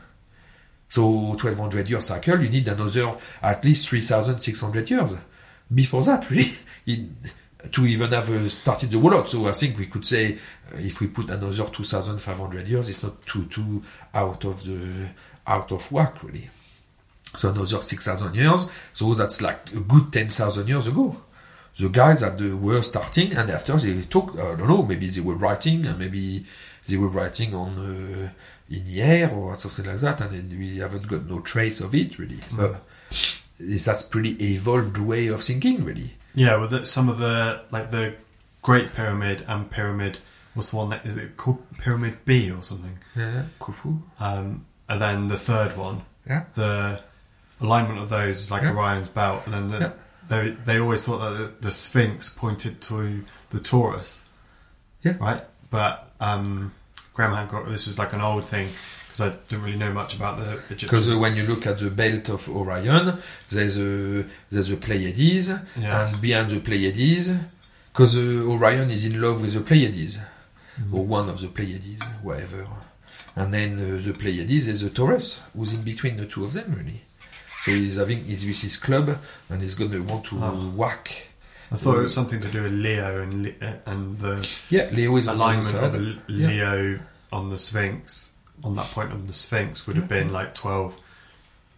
So 0.88 1.06
1200 1.06 1.90
year 1.90 2.00
cycle, 2.00 2.40
you 2.42 2.50
need 2.50 2.66
another 2.70 3.18
at 3.42 3.66
least 3.66 3.90
3600 3.90 4.90
years 4.90 5.12
before 5.74 6.04
that, 6.04 6.30
really. 6.30 6.58
In, 6.86 7.18
to 7.72 7.86
even 7.86 8.12
have 8.12 8.30
uh, 8.30 8.50
started 8.50 8.92
the 8.92 9.00
world. 9.00 9.30
So 9.30 9.48
I 9.48 9.52
think 9.52 9.78
we 9.78 9.88
could 9.88 10.06
say 10.06 10.34
uh, 10.74 10.78
if 10.78 11.02
we 11.02 11.08
put 11.08 11.30
another 11.30 11.54
2,500 11.54 12.68
years, 12.68 12.90
it's 12.90 13.04
not 13.04 13.26
too 13.26 13.46
too 13.46 13.84
out 14.14 14.44
of 14.46 14.64
the 14.64 15.10
out 15.48 15.72
of 15.72 15.92
whack 15.92 16.24
really. 16.24 16.50
So 17.38 17.50
another 17.50 17.82
6,000 17.82 18.36
years. 18.36 18.66
So 18.94 19.14
that's 19.14 19.42
like 19.42 19.72
a 19.74 19.82
good 19.82 20.12
10,000 20.14 20.68
years 20.68 20.88
ago. 20.88 21.18
The 21.78 21.90
guys 21.90 22.22
that 22.22 22.40
were 22.40 22.82
starting 22.84 23.34
and 23.34 23.50
after 23.50 23.76
they 23.76 24.02
talk, 24.04 24.34
I 24.36 24.56
don't 24.56 24.70
know, 24.70 24.84
maybe 24.84 25.08
they 25.08 25.20
were 25.20 25.36
writing 25.36 25.86
and 25.86 26.00
maybe 26.00 26.46
they 26.88 26.96
were 26.96 27.10
writing 27.10 27.54
on 27.54 27.78
uh, 27.78 28.30
in 28.70 28.86
the 28.86 29.02
air 29.02 29.30
or 29.32 29.56
something 29.58 29.86
like 29.86 30.00
that, 30.00 30.22
and 30.22 30.32
then 30.32 30.60
we 30.60 30.78
haven't 30.78 31.08
got 31.08 31.26
no 31.26 31.40
trace 31.40 31.82
of 31.82 31.94
it 31.94 32.18
really. 32.18 32.40
But 32.52 32.82
that's 33.60 34.04
pretty 34.04 34.32
evolved 34.54 34.98
way 34.98 35.28
of 35.28 35.44
thinking 35.44 35.84
really. 35.84 36.16
Yeah, 36.36 36.58
well, 36.58 36.68
the, 36.68 36.86
some 36.86 37.10
of 37.10 37.18
the 37.18 37.62
like 37.72 37.92
the 37.92 38.16
Great 38.62 38.94
Pyramid 38.94 39.46
and 39.48 39.70
Pyramid. 39.70 40.20
What's 40.54 40.72
the 40.72 40.78
one 40.78 40.90
that 40.90 41.06
is 41.06 41.18
it 41.18 41.36
called 41.38 41.64
Pyramid 41.80 42.24
B 42.26 42.50
or 42.52 42.62
something? 42.64 42.98
Yeah, 43.16 43.44
Khufu. 43.60 44.02
Um, 44.20 44.66
and 44.88 45.02
then 45.02 45.28
the 45.28 45.38
third 45.38 45.76
one, 45.78 46.04
Yeah. 46.28 46.46
the 46.54 47.02
alignment 47.62 48.00
of 48.00 48.10
those 48.10 48.40
is 48.40 48.52
like 48.52 48.62
Yeah. 48.64 48.76
Orion's 48.76 49.10
belt, 49.10 49.42
and 49.46 49.54
then 49.54 49.68
the, 49.68 49.80
Yeah. 49.80 49.92
they 50.30 50.50
they 50.52 50.80
always 50.80 51.06
thought 51.06 51.20
that 51.20 51.38
the, 51.62 51.68
the 51.68 51.72
Sphinx 51.72 52.30
pointed 52.30 52.82
to 52.84 53.26
the 53.50 53.60
Taurus. 53.60 54.26
Yeah. 55.02 55.18
Right, 55.20 55.44
but 55.70 56.12
um, 56.20 56.74
Graham 57.14 57.34
Hancock. 57.34 57.68
This 57.68 57.88
was 57.88 58.00
like 58.00 58.14
an 58.14 58.22
old 58.22 58.46
thing 58.46 58.68
because 59.18 59.34
I 59.34 59.38
don't 59.50 59.62
really 59.64 59.78
know 59.78 59.94
much 59.94 60.16
about 60.16 60.38
the 60.40 60.56
Because 60.68 60.72
Egyptians. 61.08 61.10
uh, 61.10 61.18
when 61.20 61.36
you 61.36 61.44
look 61.44 61.66
at 61.68 61.80
the 61.80 61.90
belt 61.90 62.30
of 62.30 62.50
Orion, 62.50 63.18
there's 63.50 63.80
a 63.80 64.26
there's 64.52 64.72
a 64.72 64.78
Pleiades, 64.78 65.52
Yeah. 65.80 66.08
and 66.08 66.22
behind 66.22 66.52
the 66.52 66.60
Pleiades, 66.60 67.32
because 67.94 68.18
uh, 68.18 68.20
Orion 68.50 68.90
is 68.92 69.06
in 69.06 69.22
love 69.22 69.42
with 69.42 69.54
the 69.54 69.62
Pleiades, 69.62 70.20
or 70.92 71.06
one 71.06 71.30
of 71.30 71.40
the 71.40 71.48
Pleiades, 71.48 72.04
whatever. 72.22 72.68
And 73.38 73.54
then 73.54 73.74
uh, 73.80 74.02
the 74.06 74.14
Pleiades 74.14 74.68
is 74.68 74.82
the 74.82 74.90
Taurus, 74.90 75.42
who's 75.56 75.74
in 75.74 75.84
between 75.84 76.18
the 76.18 76.26
two 76.26 76.44
of 76.46 76.54
them, 76.54 76.74
really. 76.78 77.02
So 77.64 77.72
he's 77.72 77.96
having 77.98 78.24
he's 78.26 78.46
with 78.46 78.62
his 78.62 78.78
club, 78.78 79.18
and 79.50 79.62
he's 79.62 79.76
gonna 79.76 80.02
want 80.02 80.26
to 80.26 80.36
Oh. 80.44 80.72
whack. 80.76 81.30
I 81.72 81.78
thought 81.78 81.98
it 81.98 82.02
was 82.04 82.14
something 82.14 82.40
to 82.42 82.48
do 82.50 82.62
with 82.64 82.74
Leo 82.74 83.22
and 83.24 83.48
uh, 83.62 83.74
and 83.88 84.20
the 84.20 84.48
Yeah, 84.70 84.90
Leo 84.92 85.16
is 85.18 85.28
on 85.28 85.38
the 85.38 85.44
other 85.44 85.54
alignment 85.64 85.76
of 85.84 85.96
a 85.96 86.32
Yeah. 86.32 86.48
Leo 86.48 87.00
on 87.32 87.50
the 87.50 87.58
Sphinx. 87.58 88.34
On 88.64 88.76
that 88.76 88.88
point 88.92 89.12
on 89.12 89.28
the 89.28 89.34
Sphinx 89.34 89.86
would 89.86 89.96
have 89.96 90.08
been 90.08 90.32
like 90.32 90.56
12 90.56 90.98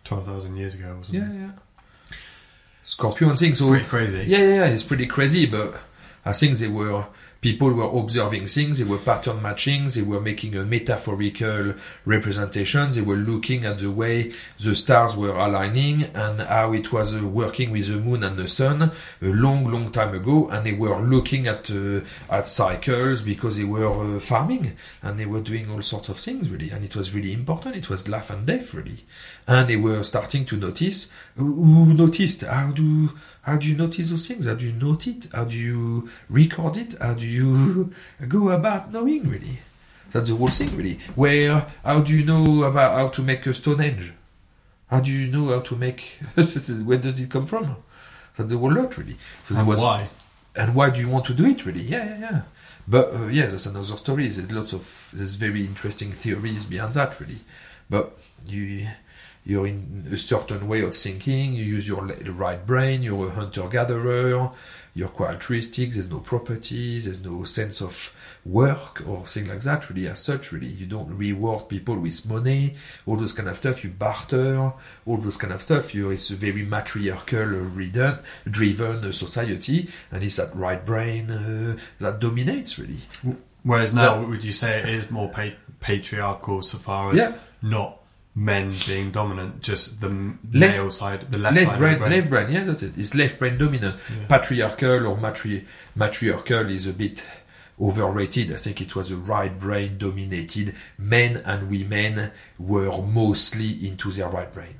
12,000 0.03 0.55
years 0.55 0.75
ago 0.75 0.97
or 0.99 1.03
something. 1.03 1.21
Yeah, 1.21 1.47
yeah. 1.47 2.15
Scorpio 2.83 3.29
and 3.29 3.37
things. 3.37 3.59
So 3.59 3.67
Pretty 3.67 3.85
crazy. 3.85 4.23
Yeah, 4.25 4.37
yeah, 4.37 4.55
yeah, 4.55 4.65
it's 4.67 4.83
pretty 4.83 5.05
crazy, 5.05 5.45
but 5.45 5.81
I 6.25 6.31
think 6.31 6.57
they 6.57 6.69
were 6.69 7.05
people 7.41 7.73
were 7.73 7.99
observing 7.99 8.47
things, 8.47 8.79
they 8.79 8.83
were 8.83 8.97
pattern 8.97 9.41
matching, 9.41 9.87
they 9.89 10.01
were 10.01 10.21
making 10.21 10.55
a 10.55 10.65
metaphorical 10.65 11.73
representation, 12.05 12.91
they 12.91 13.01
were 13.01 13.15
looking 13.15 13.65
at 13.65 13.79
the 13.79 13.91
way 13.91 14.33
the 14.59 14.75
stars 14.75 15.15
were 15.15 15.35
aligning 15.35 16.03
and 16.03 16.41
how 16.41 16.73
it 16.73 16.91
was 16.91 17.13
uh, 17.13 17.25
working 17.25 17.71
with 17.71 17.87
the 17.87 17.97
moon 17.97 18.23
and 18.23 18.37
the 18.37 18.47
sun 18.47 18.81
a 18.81 18.91
long, 19.21 19.65
long 19.65 19.91
time 19.91 20.13
ago, 20.13 20.47
and 20.49 20.65
they 20.65 20.73
were 20.73 20.99
looking 20.99 21.47
at 21.47 21.69
uh, 21.71 22.01
at 22.29 22.47
cycles 22.47 23.21
because 23.21 23.57
they 23.57 23.63
were 23.63 24.17
uh, 24.17 24.19
farming 24.19 24.75
and 25.03 25.19
they 25.19 25.25
were 25.25 25.41
doing 25.41 25.69
all 25.69 25.81
sorts 25.81 26.09
of 26.09 26.17
things 26.17 26.49
really, 26.49 26.69
and 26.69 26.83
it 26.83 26.95
was 26.95 27.13
really 27.13 27.33
important. 27.33 27.75
It 27.75 27.89
was 27.89 28.07
life 28.07 28.29
and 28.29 28.45
death 28.45 28.73
really, 28.73 29.05
and 29.47 29.67
they 29.67 29.77
were 29.77 30.03
starting 30.03 30.45
to 30.45 30.57
notice. 30.57 31.11
Who 31.35 31.93
noticed? 31.93 32.41
How 32.41 32.71
do 32.71 33.11
how 33.47 33.55
do 33.57 33.65
you 33.67 33.75
notice 33.75 34.09
those 34.11 34.27
things? 34.27 34.45
How 34.45 34.55
do 34.55 34.65
you 34.65 34.73
note 34.73 35.07
it? 35.07 35.27
How 35.33 35.45
do 35.45 35.55
you 35.55 36.09
record 36.29 36.75
it? 36.77 36.95
How 37.01 37.13
do 37.13 37.25
you 37.25 37.91
go 38.27 38.49
about 38.49 38.91
knowing 38.91 39.27
really? 39.29 39.57
That's 40.11 40.29
the 40.29 40.35
whole 40.35 40.49
thing 40.49 40.75
really. 40.77 40.95
Where 41.15 41.65
how 41.83 42.01
do 42.01 42.13
you 42.15 42.23
know 42.25 42.63
about 42.65 42.91
how 42.99 43.07
to 43.07 43.21
make 43.21 43.45
a 43.47 43.53
Stonehenge? 43.53 44.13
How 44.91 44.99
do 44.99 45.11
you 45.11 45.27
know 45.31 45.45
how 45.53 45.61
to 45.61 45.75
make? 45.75 46.19
where 46.35 46.97
does 46.97 47.19
it 47.19 47.29
come 47.31 47.45
from? 47.45 47.77
That's 48.35 48.51
the 48.51 48.57
whole 48.57 48.71
lot 48.73 48.97
really. 48.97 49.15
So 49.47 49.55
And 49.55 49.67
was- 49.67 49.79
why? 49.79 50.09
and 50.55 50.73
why 50.73 50.89
do 50.89 50.99
you 50.99 51.07
want 51.07 51.23
to 51.25 51.35
do 51.35 51.45
it 51.45 51.63
really 51.67 51.83
yeah 51.83 52.03
yeah 52.03 52.19
yeah 52.19 52.41
but 52.87 53.13
uh, 53.13 53.27
yeah 53.27 53.45
that's 53.45 53.67
another 53.67 53.95
story 53.95 54.27
there's 54.27 54.51
lots 54.51 54.73
of 54.73 55.11
there's 55.13 55.35
very 55.35 55.61
interesting 55.63 56.11
theories 56.11 56.65
behind 56.65 56.95
that 56.95 57.19
really 57.19 57.37
but 57.91 58.17
you 58.47 58.87
you're 59.49 59.67
in 59.67 60.05
a 60.11 60.17
certain 60.17 60.67
way 60.67 60.81
of 60.81 60.93
thinking. 60.95 61.53
You 61.53 61.63
use 61.63 61.87
your 61.87 62.03
right 62.03 62.63
brain. 62.65 63.01
You're 63.01 63.27
a 63.27 63.31
hunter 63.31 63.67
gatherer 63.67 64.51
your 64.97 65.09
characteristics 65.09 65.93
there's 65.95 66.09
no 66.09 66.19
properties. 66.19 67.05
There's 67.05 67.23
no 67.23 67.43
sense 67.43 67.81
of 67.81 68.15
work 68.43 69.07
or 69.07 69.27
thing 69.27 69.47
like 69.47 69.59
that 69.61 69.87
really 69.89 70.07
as 70.07 70.19
such 70.23 70.51
really. 70.51 70.65
You 70.65 70.87
don't 70.87 71.15
reward 71.15 71.69
people 71.69 71.99
with 71.99 72.27
money. 72.27 72.75
All 73.05 73.15
those 73.15 73.33
kind 73.33 73.47
of 73.47 73.55
stuff. 73.55 73.83
You 73.83 73.91
barter. 73.91 74.73
All 75.05 75.17
those 75.17 75.37
kind 75.37 75.53
of 75.53 75.61
stuff. 75.61 75.93
You 75.93 76.09
it's 76.09 76.31
a 76.31 76.35
very 76.35 76.63
matriarchal 76.65 77.67
uh, 78.01 78.17
driven 78.49 79.05
uh, 79.05 79.11
society 79.11 79.87
and 80.11 80.23
it's 80.23 80.37
that 80.37 80.55
right 80.55 80.83
brain 80.83 81.29
uh, 81.29 81.77
that 81.99 82.19
dominates 82.19 82.79
really. 82.79 83.01
Whereas 83.61 83.93
now, 83.93 84.23
would 84.23 84.43
you 84.43 84.51
say 84.51 84.79
it 84.79 84.89
is 84.89 85.11
more 85.11 85.29
pa- 85.29 85.57
patriarchal 85.79 86.63
so 86.63 86.79
far 86.79 87.11
as 87.13 87.19
Yeah. 87.19 87.35
not 87.61 87.99
men 88.39 88.71
being 88.85 89.09
dominant, 89.11 89.61
just 89.63 89.99
the 89.99 90.09
Left- 90.09 90.77
male 90.77 90.91
side, 90.91 91.21
the 91.31 91.39
left, 91.39 91.55
left 91.55 91.67
side 91.69 91.77
brain, 91.79 91.93
the 91.93 91.99
brain? 91.99 92.11
left 92.11 92.29
brain 92.29 92.51
yeah 92.51 92.63
that's 92.63 92.83
it 92.83 92.93
it's 92.97 93.15
left 93.15 93.39
brain 93.39 93.57
dominant 93.57 93.95
Yeah. 94.09 94.27
patriarchal 94.27 95.07
or 95.07 95.17
matri- 95.17 95.65
matriarchal 95.95 96.69
is 96.69 96.85
a 96.87 96.93
bit 96.93 97.25
overrated. 97.79 98.51
I 98.51 98.57
think 98.57 98.81
it 98.81 98.95
was 98.95 99.11
a 99.11 99.15
right 99.17 99.53
brain 99.59 99.97
dominated. 99.99 100.75
Men 100.97 101.31
and 101.45 101.69
women 101.69 102.31
were 102.57 102.91
mostly 103.03 103.69
into 103.87 104.09
their 104.11 104.29
right 104.29 104.51
brain 104.51 104.77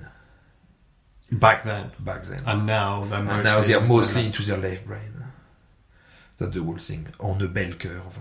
Back 1.31 1.63
then. 1.63 1.91
back 1.99 2.23
then. 2.23 2.41
And 2.45 2.65
now 2.65 3.05
they're 3.05 3.21
mostly... 3.21 3.35
and 3.35 3.43
now 3.43 3.61
they're 3.61 3.81
mostly 3.81 4.25
into 4.25 4.41
their 4.43 4.57
left 4.57 4.87
brain. 4.87 5.13
That's 6.39 6.53
the 6.55 6.63
whole 6.63 6.77
thing. 6.77 7.07
On 7.19 7.39
a 7.41 7.47
bell 7.47 7.73
curve. 7.73 8.17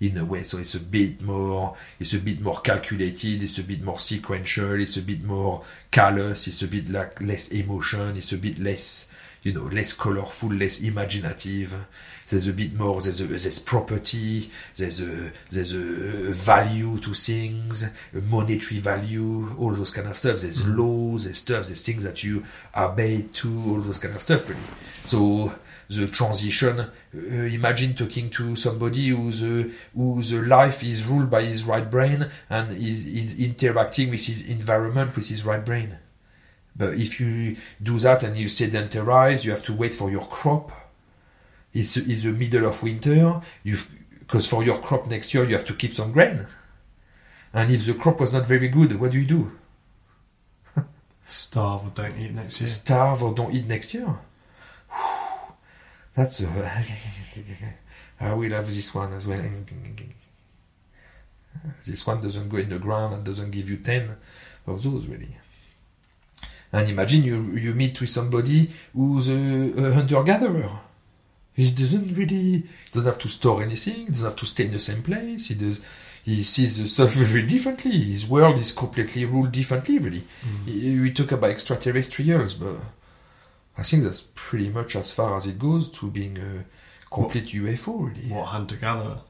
In 0.00 0.16
a 0.18 0.24
way. 0.24 0.42
So 0.42 0.58
it's 0.58 0.74
a 0.74 0.80
bit 0.80 1.20
more, 1.22 1.74
it's 1.98 2.14
a 2.14 2.18
bit 2.18 2.40
more 2.40 2.60
calculated, 2.60 3.42
it's 3.42 3.58
a 3.58 3.64
bit 3.64 3.82
more 3.82 3.98
sequential, 3.98 4.80
it's 4.80 4.96
a 4.96 5.02
bit 5.02 5.24
more 5.24 5.64
callous, 5.90 6.46
it's 6.46 6.62
a 6.62 6.68
bit 6.68 6.88
like 6.88 7.20
less 7.20 7.50
emotion, 7.52 8.16
it's 8.16 8.32
a 8.32 8.38
bit 8.38 8.58
less, 8.58 9.10
you 9.42 9.52
know, 9.52 9.64
less 9.64 9.92
colorful, 9.94 10.50
less 10.50 10.82
imaginative. 10.82 11.86
There's 12.28 12.46
a 12.46 12.52
bit 12.52 12.74
more, 12.74 13.00
there's 13.00 13.20
a, 13.20 13.24
there's 13.24 13.58
property, 13.58 14.50
there's 14.76 15.00
a, 15.00 15.32
there's 15.50 15.72
a 15.72 16.32
value 16.32 16.98
to 16.98 17.14
things, 17.14 17.82
a 17.82 18.20
monetary 18.28 18.80
value, 18.80 19.56
all 19.58 19.72
those 19.72 19.90
kind 19.90 20.08
of 20.08 20.16
stuff. 20.16 20.42
There's 20.42 20.62
mm. 20.62 20.76
laws, 20.76 21.24
there's 21.24 21.38
stuff, 21.38 21.66
there's 21.66 21.84
things 21.84 22.04
that 22.04 22.22
you 22.22 22.44
obey 22.76 23.28
to, 23.32 23.64
all 23.68 23.80
those 23.80 23.98
kind 23.98 24.14
of 24.14 24.20
stuff 24.20 24.48
really. 24.48 24.60
So, 25.06 25.54
the 25.88 26.06
transition. 26.08 26.80
Uh, 26.80 26.90
imagine 27.14 27.94
talking 27.94 28.28
to 28.30 28.54
somebody 28.56 29.08
whose 29.08 29.42
uh, 29.42 29.68
whose 29.94 30.32
life 30.32 30.84
is 30.84 31.06
ruled 31.06 31.30
by 31.30 31.42
his 31.42 31.64
right 31.64 31.90
brain 31.90 32.26
and 32.50 32.72
is, 32.72 33.06
is 33.06 33.38
interacting 33.38 34.10
with 34.10 34.26
his 34.26 34.48
environment 34.48 35.16
with 35.16 35.28
his 35.28 35.44
right 35.44 35.64
brain. 35.64 35.98
But 36.76 36.94
if 36.94 37.20
you 37.20 37.56
do 37.82 37.98
that 38.00 38.22
and 38.22 38.36
you 38.36 38.46
sedentarize, 38.46 39.44
you 39.44 39.50
have 39.50 39.64
to 39.64 39.74
wait 39.74 39.94
for 39.94 40.10
your 40.10 40.26
crop. 40.26 40.70
It's, 41.72 41.96
it's 41.96 42.22
the 42.22 42.32
middle 42.32 42.66
of 42.66 42.82
winter. 42.82 43.40
You 43.64 43.76
because 44.20 44.46
for 44.46 44.62
your 44.62 44.78
crop 44.80 45.06
next 45.06 45.32
year 45.32 45.44
you 45.44 45.54
have 45.54 45.66
to 45.66 45.74
keep 45.74 45.94
some 45.94 46.12
grain. 46.12 46.46
And 47.52 47.72
if 47.72 47.86
the 47.86 47.94
crop 47.94 48.20
was 48.20 48.32
not 48.32 48.46
very 48.46 48.68
good, 48.68 49.00
what 49.00 49.12
do 49.12 49.18
you 49.18 49.26
do? 49.26 49.52
Starve 51.26 51.84
or 51.84 51.90
don't 51.94 52.18
eat 52.18 52.32
next 52.32 52.60
year. 52.60 52.70
Starve 52.70 53.22
or 53.22 53.34
don't 53.34 53.54
eat 53.54 53.66
next 53.66 53.94
year. 53.94 54.18
That's 56.18 56.40
a, 56.40 56.48
I 58.20 58.34
will 58.34 58.50
have 58.50 58.66
this 58.66 58.92
one 58.92 59.12
as 59.12 59.24
well. 59.24 59.40
This 61.86 62.04
one 62.04 62.20
doesn't 62.20 62.48
go 62.48 62.56
in 62.56 62.68
the 62.68 62.80
ground 62.80 63.14
and 63.14 63.24
doesn't 63.24 63.52
give 63.52 63.70
you 63.70 63.76
ten 63.76 64.16
of 64.66 64.82
those 64.82 65.06
really. 65.06 65.36
And 66.72 66.90
imagine 66.90 67.22
you 67.22 67.52
you 67.52 67.72
meet 67.72 68.00
with 68.00 68.10
somebody 68.10 68.68
who's 68.92 69.28
a, 69.28 69.86
a 69.86 69.92
hunter 69.92 70.20
gatherer. 70.24 70.72
He 71.54 71.70
doesn't 71.70 72.16
really 72.16 72.64
doesn't 72.92 73.06
have 73.06 73.20
to 73.20 73.28
store 73.28 73.62
anything. 73.62 74.06
Doesn't 74.06 74.26
have 74.26 74.40
to 74.40 74.46
stay 74.46 74.64
in 74.64 74.72
the 74.72 74.80
same 74.80 75.04
place. 75.04 75.46
He 75.46 75.54
does. 75.54 75.80
He 76.24 76.42
sees 76.42 76.78
the 76.78 76.88
stuff 76.88 77.10
very 77.12 77.46
differently. 77.46 77.92
His 77.92 78.26
world 78.26 78.58
is 78.58 78.72
completely 78.72 79.24
ruled 79.24 79.52
differently. 79.52 79.98
Really, 79.98 80.24
mm. 80.44 81.00
we 81.00 81.12
talk 81.12 81.30
about 81.30 81.50
extraterrestrials, 81.50 82.54
but 82.54 82.78
I 83.78 83.82
think 83.82 84.02
that's 84.02 84.22
pretty 84.34 84.70
much 84.70 84.96
as 84.96 85.12
far 85.12 85.38
as 85.38 85.46
it 85.46 85.58
goes 85.58 85.88
to 85.92 86.10
being 86.10 86.36
a 86.36 86.64
complete 87.14 87.44
what, 87.44 87.74
UFO, 87.74 88.08
really. 88.08 88.28
What 88.28 88.46
hunter 88.46 88.76
gatherer? 88.76 89.20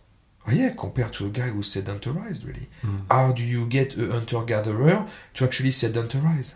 Oh, 0.46 0.50
yeah, 0.50 0.72
compared 0.74 1.12
to 1.14 1.26
a 1.26 1.28
guy 1.28 1.48
who's 1.48 1.74
sedentarized, 1.74 2.46
really. 2.46 2.68
Mm. 2.82 3.02
How 3.10 3.32
do 3.32 3.42
you 3.42 3.66
get 3.66 3.96
a 3.98 4.10
hunter 4.10 4.42
gatherer 4.44 5.06
to 5.34 5.44
actually 5.44 5.70
sedentarize? 5.70 6.54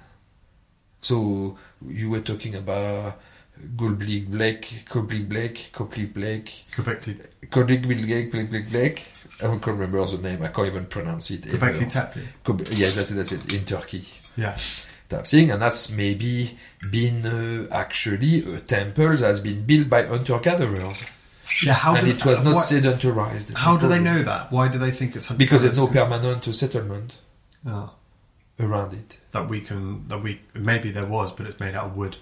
So 1.02 1.58
you 1.86 2.08
were 2.08 2.20
talking 2.20 2.54
about 2.54 3.20
Goldblick 3.76 4.30
Blake, 4.30 4.84
Coblick 4.88 5.28
Blake, 5.28 5.70
Coblick 5.74 6.14
Blake, 6.14 6.64
Coblick 6.72 7.02
Blake, 7.82 8.30
Blake, 8.30 8.50
Blake, 8.50 8.70
Blake. 8.70 9.12
I 9.40 9.46
can't 9.48 9.66
remember 9.66 10.06
the 10.06 10.16
name. 10.16 10.42
I 10.42 10.48
can't 10.48 10.68
even 10.68 10.86
pronounce 10.86 11.30
it. 11.32 11.42
Göbekli 11.42 11.90
Tepe. 11.90 12.74
Yeah, 12.74 12.90
that's 12.90 13.10
it. 13.10 13.14
That's 13.14 13.32
it. 13.32 13.52
In 13.52 13.66
Turkey. 13.66 14.04
Yeah 14.36 14.56
type 15.12 15.26
thing, 15.26 15.50
and 15.50 15.60
that's 15.60 15.90
maybe 15.90 16.58
been 16.90 17.26
uh, 17.26 17.68
actually 17.72 18.54
a 18.54 18.60
temple 18.60 19.16
that 19.16 19.26
has 19.26 19.40
been 19.40 19.64
built 19.64 19.88
by 19.88 20.02
hunter 20.02 20.38
gatherers. 20.38 21.02
Yeah, 21.62 21.74
how 21.74 21.94
and 21.94 22.06
do, 22.06 22.12
it 22.12 22.24
was 22.24 22.42
not 22.42 22.54
what, 22.54 22.64
sedentarized. 22.64 23.52
How 23.54 23.76
do 23.76 23.86
they 23.88 24.00
know 24.00 24.22
that? 24.22 24.50
Why 24.50 24.68
do 24.68 24.78
they 24.78 24.90
think 24.90 25.16
it's 25.16 25.30
because 25.30 25.62
there's 25.62 25.78
no 25.78 25.86
permanent 25.86 26.42
settlement 26.54 27.14
oh. 27.66 27.92
around 28.58 28.94
it 28.94 29.18
that 29.32 29.48
we 29.48 29.60
can 29.60 30.08
that 30.08 30.22
we 30.22 30.40
maybe 30.54 30.90
there 30.90 31.06
was, 31.06 31.32
but 31.32 31.46
it's 31.46 31.60
made 31.60 31.74
out 31.74 31.86
of 31.86 31.96
wood. 31.96 32.16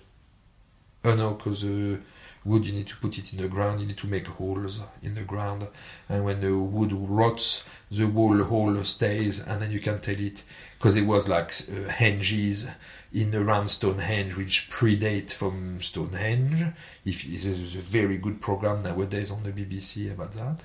Oh 1.04 1.14
no, 1.14 1.34
because 1.34 1.64
uh, 1.64 1.96
wood 2.44 2.66
you 2.66 2.72
need 2.72 2.88
to 2.88 2.96
put 2.96 3.18
it 3.18 3.32
in 3.32 3.40
the 3.40 3.48
ground. 3.48 3.80
You 3.80 3.86
need 3.86 3.98
to 3.98 4.06
make 4.06 4.26
holes 4.26 4.80
in 5.02 5.14
the 5.14 5.22
ground, 5.22 5.68
and 6.08 6.24
when 6.24 6.40
the 6.40 6.56
wood 6.56 6.92
rots, 6.92 7.64
the 7.90 8.06
whole 8.06 8.42
hole 8.42 8.82
stays, 8.84 9.40
and 9.46 9.62
then 9.62 9.70
you 9.70 9.80
can 9.80 10.00
tell 10.00 10.18
it 10.18 10.42
because 10.80 10.96
it 10.96 11.06
was 11.06 11.28
like 11.28 11.48
uh, 11.48 11.92
henges 11.92 12.72
in 13.12 13.34
around 13.34 13.68
Stonehenge, 13.68 14.34
which 14.34 14.70
predate 14.70 15.30
from 15.30 15.78
Stonehenge. 15.82 16.64
If 17.04 17.22
there's 17.42 17.76
a 17.76 17.80
very 17.80 18.16
good 18.16 18.40
program 18.40 18.82
nowadays 18.82 19.30
on 19.30 19.42
the 19.42 19.52
BBC 19.52 20.10
about 20.10 20.32
that, 20.32 20.62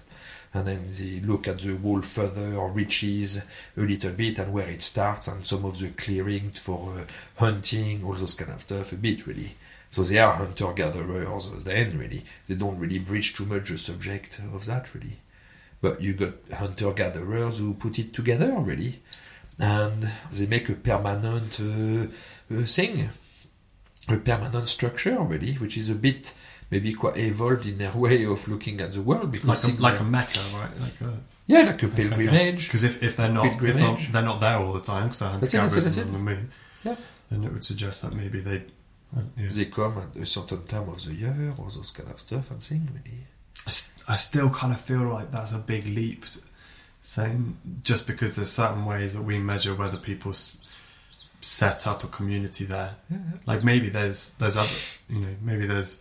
and 0.53 0.66
then 0.66 0.88
they 0.88 1.20
look 1.20 1.49
at 1.49 1.59
the 1.59 1.74
wall 1.76 2.01
further 2.01 2.55
or 2.55 2.72
reaches 2.72 3.41
a 3.76 3.82
little 3.82 4.13
bit 4.13 4.39
and 4.39 4.53
where 4.53 4.70
it 4.70 4.84
starts 4.84 5.28
and 5.28 5.45
some 5.45 5.66
of 5.66 5.80
the 5.80 5.89
clearing 5.89 6.51
for 6.51 6.97
uh, 6.97 7.03
hunting, 7.36 8.05
all 8.05 8.13
those 8.13 8.36
kind 8.36 8.53
of 8.53 8.61
stuff, 8.61 8.93
a 8.93 8.95
bit 8.95 9.28
really. 9.28 9.53
So 9.91 10.03
they 10.03 10.20
are 10.20 10.32
hunter 10.32 10.72
gatherers 10.72 11.51
then 11.66 11.99
really. 11.99 12.24
They 12.47 12.55
don't 12.55 12.80
really 12.80 12.99
breach 12.99 13.36
too 13.36 13.45
much 13.45 13.68
the 13.68 13.78
subject 13.78 14.39
of 14.53 14.66
that 14.68 14.95
really. 14.95 15.18
But 15.82 16.01
you 16.01 16.13
got 16.13 16.36
hunter 16.53 16.93
gatherers 16.93 17.57
who 17.57 17.74
put 17.74 17.99
it 17.99 18.13
together 18.13 18.53
really 18.53 19.01
and 19.60 20.12
they 20.32 20.45
make 20.45 20.70
a 20.70 20.74
permanent 20.74 21.60
uh, 21.60 22.56
uh, 22.56 22.66
thing, 22.66 23.10
a 24.10 24.18
permanent 24.18 24.68
structure 24.68 25.20
really, 25.20 25.53
which 25.53 25.78
is 25.78 25.89
a 25.89 25.95
bit 25.95 26.34
maybe 26.72 26.93
quite 26.93 27.18
evolved 27.18 27.66
in 27.66 27.78
their 27.78 27.91
way 27.91 28.26
of 28.26 28.47
looking 28.47 28.82
at 28.82 28.93
the 28.93 29.01
world 29.01 29.32
because 29.32 29.66
like 29.68 29.78
a, 29.78 29.82
like 29.82 29.99
a 29.99 30.03
mecca, 30.03 30.39
right? 30.53 30.80
Like 30.80 31.01
a 31.01 31.18
yeah, 31.47 31.62
like 31.62 31.84
a 31.84 31.88
pilgrimage. 31.88 32.68
Because 32.68 32.84
if, 32.84 33.03
if 33.03 33.18
they're 33.18 33.32
not 33.32 33.45
if 33.45 33.60
they're, 33.60 33.97
they're, 34.12 34.24
not 34.24 34.39
there 34.39 34.58
all 34.58 34.74
the 34.74 34.82
time 34.82 35.06
because 35.06 35.20
they're 35.20 35.30
hunter 35.30 35.47
gatherers 35.47 35.97
on 35.97 36.12
the 36.12 36.20
moon, 36.20 36.49
yeah. 36.84 36.95
then 37.30 37.43
it 37.43 37.53
would 37.53 37.66
suggest 37.66 38.01
that 38.01 38.14
maybe 38.14 38.39
they 38.39 38.64
uh, 39.16 39.22
yeah. 39.38 39.49
they 39.51 39.66
come 39.66 39.97
at 39.97 40.22
a 40.22 40.26
certain 40.26 40.66
time 40.66 40.89
of 40.89 41.03
the 41.06 41.14
year 41.14 41.53
or 41.58 41.70
those 41.70 41.91
kind 41.91 42.10
of 42.10 42.20
stuff 42.20 42.51
and 42.51 42.62
things 42.62 42.89
really. 42.91 43.28
I, 43.68 43.70
st- 43.70 44.10
I 44.10 44.16
still 44.18 44.49
kind 44.49 44.74
of 44.74 44.82
feel 44.82 45.08
like 45.08 45.32
that's 45.32 45.53
a 45.53 45.58
big 45.58 45.86
leap 45.86 46.26
saying 47.06 47.58
just 47.84 48.08
because 48.08 48.36
there's 48.36 48.51
certain 48.51 48.84
ways 48.86 49.14
that 49.14 49.22
we 49.22 49.38
measure 49.38 49.76
whether 49.76 49.97
people 49.97 50.32
s- 50.32 50.60
set 51.39 51.86
up 51.86 52.03
a 52.03 52.08
community 52.08 52.66
there. 52.66 52.95
Yeah, 53.10 53.18
Like 53.45 53.64
maybe 53.64 53.89
there's 53.89 54.32
there's 54.39 54.58
other 54.58 54.70
you 55.10 55.20
know 55.20 55.36
maybe 55.41 55.68
there's 55.68 55.99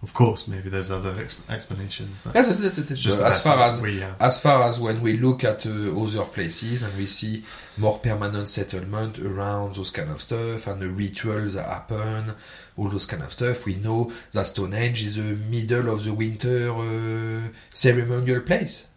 of 0.00 0.14
course 0.14 0.46
maybe 0.48 0.70
there's 0.70 0.90
other 0.90 1.14
ex- 1.20 1.38
explanations. 1.50 2.18
But 2.24 2.34
it's, 2.36 2.60
it's, 2.60 2.78
it's 2.78 3.00
just 3.00 3.20
as 3.20 3.44
far 3.44 3.58
as 3.60 3.82
yeah. 3.84 4.14
as 4.20 4.40
far 4.40 4.62
as 4.62 4.78
when 4.80 5.02
we 5.02 5.18
look 5.18 5.44
at 5.44 5.66
uh, 5.66 6.00
other 6.02 6.24
places 6.24 6.82
and 6.82 6.96
we 6.96 7.06
see 7.08 7.44
more 7.76 7.98
permanent 7.98 8.48
settlement 8.48 9.18
around 9.18 9.74
those 9.76 9.90
kind 9.90 10.10
of 10.10 10.22
stuff 10.22 10.66
and 10.66 10.80
the 10.80 10.88
rituals 10.88 11.54
that 11.54 11.66
happen, 11.68 12.32
all 12.76 12.88
those 12.88 13.06
kind 13.06 13.22
of 13.22 13.32
stuff, 13.32 13.66
we 13.66 13.74
know 13.74 14.10
that 14.32 14.46
Stonehenge 14.46 15.02
is 15.02 15.16
the 15.16 15.22
middle 15.34 15.92
of 15.92 16.04
the 16.04 16.14
winter 16.14 16.72
uh, 16.72 17.48
ceremonial 17.70 18.40
place. 18.40 18.88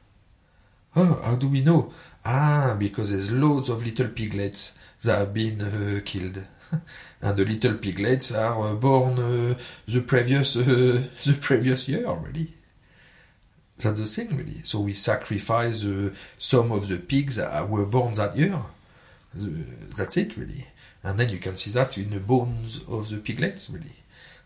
Oh, 0.95 1.21
how 1.23 1.35
do 1.35 1.47
we 1.47 1.61
know? 1.61 1.93
Ah, 2.25 2.75
because 2.77 3.11
there's 3.11 3.31
loads 3.31 3.69
of 3.69 3.85
little 3.85 4.09
piglets 4.09 4.73
that 5.03 5.19
have 5.19 5.33
been 5.33 5.61
uh, 5.61 6.01
killed. 6.03 6.43
and 7.21 7.37
the 7.37 7.45
little 7.45 7.75
piglets 7.75 8.31
are 8.31 8.67
uh, 8.67 8.75
born 8.75 9.19
uh, 9.19 9.57
the 9.87 10.01
previous 10.01 10.55
uh, 10.57 10.61
the 11.25 11.37
previous 11.39 11.87
year 11.87 12.05
already. 12.05 12.53
That's 13.77 13.99
the 13.99 14.05
thing, 14.05 14.37
really. 14.37 14.61
So 14.63 14.81
we 14.81 14.93
sacrifice 14.93 15.83
some 16.37 16.71
of 16.71 16.87
the 16.87 16.97
pigs 16.97 17.37
that 17.37 17.67
were 17.67 17.85
born 17.85 18.13
that 18.13 18.37
year. 18.37 18.61
that's 19.33 20.17
it, 20.17 20.37
really. 20.37 20.67
And 21.03 21.19
then 21.19 21.29
you 21.29 21.39
can 21.39 21.57
see 21.57 21.71
that 21.71 21.97
in 21.97 22.11
the 22.11 22.19
bones 22.19 22.81
of 22.87 23.09
the 23.09 23.17
piglets, 23.17 23.71
really. 23.71 23.95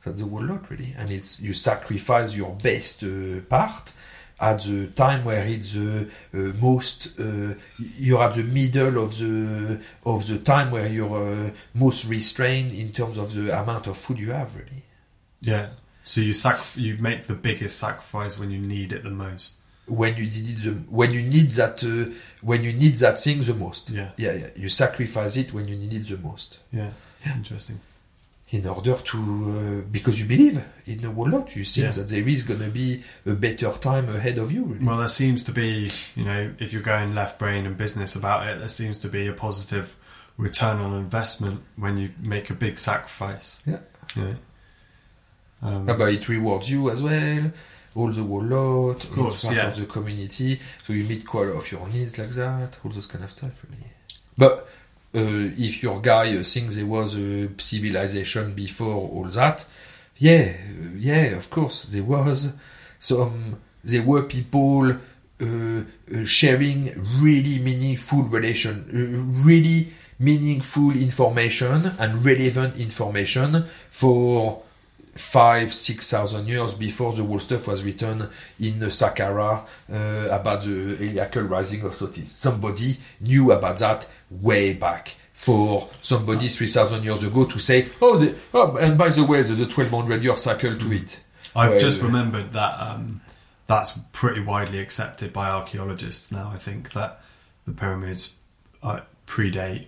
That's 0.05 0.21
the 0.21 0.27
whole 0.27 0.43
lot, 0.43 0.69
really. 0.71 0.95
And 0.97 1.09
it's 1.09 1.41
you 1.41 1.53
sacrifice 1.53 2.33
your 2.33 2.53
best 2.53 3.03
uh, 3.03 3.41
part 3.49 3.91
at 4.39 4.61
the 4.63 4.87
time 4.87 5.23
where 5.23 5.45
it's 5.45 5.73
the 5.73 6.09
uh, 6.33 6.37
most 6.61 7.17
uh, 7.19 7.53
you're 7.77 8.21
at 8.21 8.33
the 8.33 8.43
middle 8.43 9.03
of 9.03 9.17
the 9.17 9.81
of 10.05 10.27
the 10.27 10.39
time 10.39 10.71
where 10.71 10.87
you're 10.87 11.45
uh, 11.45 11.51
most 11.73 12.09
restrained 12.09 12.71
in 12.71 12.91
terms 12.91 13.17
of 13.17 13.33
the 13.33 13.57
amount 13.57 13.87
of 13.87 13.97
food 13.97 14.19
you 14.19 14.31
have 14.31 14.55
really. 14.55 14.83
Yeah. 15.41 15.69
So 16.03 16.21
you 16.21 16.33
sac 16.33 16.59
you 16.75 16.97
make 16.97 17.25
the 17.25 17.35
biggest 17.35 17.79
sacrifice 17.79 18.37
when 18.37 18.51
you 18.51 18.59
need 18.59 18.91
it 18.91 19.03
the 19.03 19.09
most. 19.09 19.57
When 19.87 20.15
you 20.17 20.23
need 20.23 20.57
the 20.57 20.71
when 20.89 21.13
you 21.13 21.21
need 21.21 21.51
that 21.51 21.83
uh, 21.83 22.11
when 22.41 22.63
you 22.63 22.73
need 22.73 22.95
that 22.95 23.21
thing 23.21 23.41
the 23.41 23.53
most. 23.53 23.89
Yeah. 23.89 24.11
Yeah 24.17 24.33
yeah. 24.33 24.47
You 24.55 24.69
sacrifice 24.69 25.37
it 25.37 25.53
when 25.53 25.67
you 25.67 25.77
need 25.77 25.93
it 25.93 26.07
the 26.07 26.17
most. 26.17 26.59
Yeah, 26.71 26.91
yeah. 27.25 27.35
interesting 27.35 27.79
in 28.55 28.65
order 28.67 28.95
to 28.95 29.17
uh, 29.17 29.81
because 29.91 30.19
you 30.19 30.25
believe 30.25 30.63
in 30.85 30.99
the 31.01 31.11
world 31.11 31.31
lot 31.33 31.55
you 31.55 31.65
think 31.65 31.87
yeah. 31.87 31.91
that 31.91 32.07
there 32.07 32.27
is 32.27 32.43
going 32.43 32.59
to 32.61 32.69
be 32.69 33.03
a 33.25 33.33
better 33.33 33.69
time 33.73 34.07
ahead 34.07 34.37
of 34.37 34.51
you 34.51 34.63
really. 34.63 34.85
well 34.85 34.97
there 34.97 35.09
seems 35.09 35.43
to 35.43 35.51
be 35.51 35.91
you 36.15 36.23
know 36.23 36.53
if 36.59 36.71
you're 36.71 36.81
going 36.81 37.13
left 37.13 37.37
brain 37.37 37.65
and 37.65 37.77
business 37.77 38.15
about 38.15 38.47
it 38.47 38.59
there 38.59 38.69
seems 38.69 38.97
to 38.97 39.09
be 39.09 39.27
a 39.27 39.33
positive 39.33 39.97
return 40.37 40.77
on 40.77 40.93
investment 40.93 41.61
when 41.75 41.97
you 41.97 42.09
make 42.19 42.49
a 42.49 42.53
big 42.53 42.79
sacrifice 42.79 43.61
yeah 43.65 43.79
yeah 44.15 44.35
um, 45.61 45.85
but 45.85 46.13
it 46.13 46.29
rewards 46.29 46.69
you 46.69 46.89
as 46.89 47.01
well 47.01 47.51
all 47.93 48.11
the 48.11 48.23
world 48.23 48.49
lot, 48.49 49.03
of 49.03 49.11
course, 49.11 49.45
part 49.45 49.55
yeah. 49.55 49.67
of 49.67 49.77
the 49.77 49.85
community, 49.85 50.59
so 50.85 50.91
you 50.91 51.07
meet 51.07 51.25
quite 51.25 51.47
a 51.47 51.53
lot 51.53 51.59
of 51.59 51.71
your 51.71 51.87
needs 51.87 52.19
like 52.19 52.31
that, 52.31 52.77
all 52.83 52.91
those 52.91 53.07
kind 53.07 53.23
of 53.23 53.31
stuff. 53.31 53.53
Really. 53.69 53.89
But 54.37 54.67
if 55.17 55.83
your 55.83 56.01
guy 56.01 56.37
uh, 56.37 56.43
thinks 56.43 56.75
there 56.75 56.85
was 56.85 57.15
a 57.15 57.49
civilization 57.57 58.53
before 58.53 58.95
all 58.95 59.25
that, 59.25 59.65
yeah, 60.17 60.53
uh, 60.53 60.89
yeah, 60.97 61.35
of 61.37 61.49
course 61.49 61.83
there 61.83 62.03
was 62.03 62.53
some. 62.99 63.59
There 63.83 64.01
were 64.01 64.23
people 64.23 64.91
uh, 64.91 64.95
uh, 65.43 66.23
sharing 66.23 66.91
really 67.19 67.59
meaningful 67.59 68.23
relation, 68.23 68.75
uh, 68.89 69.45
really 69.45 69.89
meaningful 70.17 70.91
information 70.91 71.91
and 71.99 72.25
relevant 72.25 72.77
information 72.77 73.65
for 73.91 74.63
five, 75.15 75.73
six 75.73 76.11
thousand 76.11 76.47
years 76.47 76.73
before 76.75 77.13
the 77.13 77.23
whole 77.23 77.39
stuff 77.39 77.67
was 77.67 77.83
written 77.83 78.27
in 78.59 78.79
the 78.79 78.87
Saqqara 78.87 79.65
uh, 79.91 80.29
about 80.29 80.63
the 80.63 80.95
Heliacal 80.95 81.49
rising 81.49 81.81
of 81.81 81.93
Sothis. 81.93 82.27
Somebody 82.27 82.97
knew 83.21 83.51
about 83.51 83.77
that 83.79 84.07
way 84.29 84.73
back. 84.73 85.15
For 85.33 85.89
somebody 86.01 86.47
3,000 86.47 87.03
years 87.03 87.21
ago 87.21 87.43
to 87.43 87.59
say, 87.59 87.87
oh, 88.01 88.17
the, 88.17 88.33
oh, 88.53 88.77
and 88.77 88.97
by 88.97 89.09
the 89.09 89.25
way, 89.25 89.41
there's 89.41 89.59
a 89.59 89.63
1200 89.63 90.23
year 90.23 90.37
cycle 90.37 90.77
to 90.77 90.91
it. 90.93 91.19
I've 91.53 91.71
Well, 91.71 91.79
just 91.81 92.01
remembered 92.01 92.53
that 92.53 92.79
um, 92.79 93.19
that's 93.67 93.99
pretty 94.13 94.39
widely 94.39 94.79
accepted 94.79 95.33
by 95.33 95.49
archaeologists 95.49 96.31
now. 96.31 96.49
I 96.53 96.57
think 96.57 96.93
that 96.93 97.19
the 97.65 97.73
pyramids 97.73 98.33
uh, 98.81 99.01
predate 99.27 99.87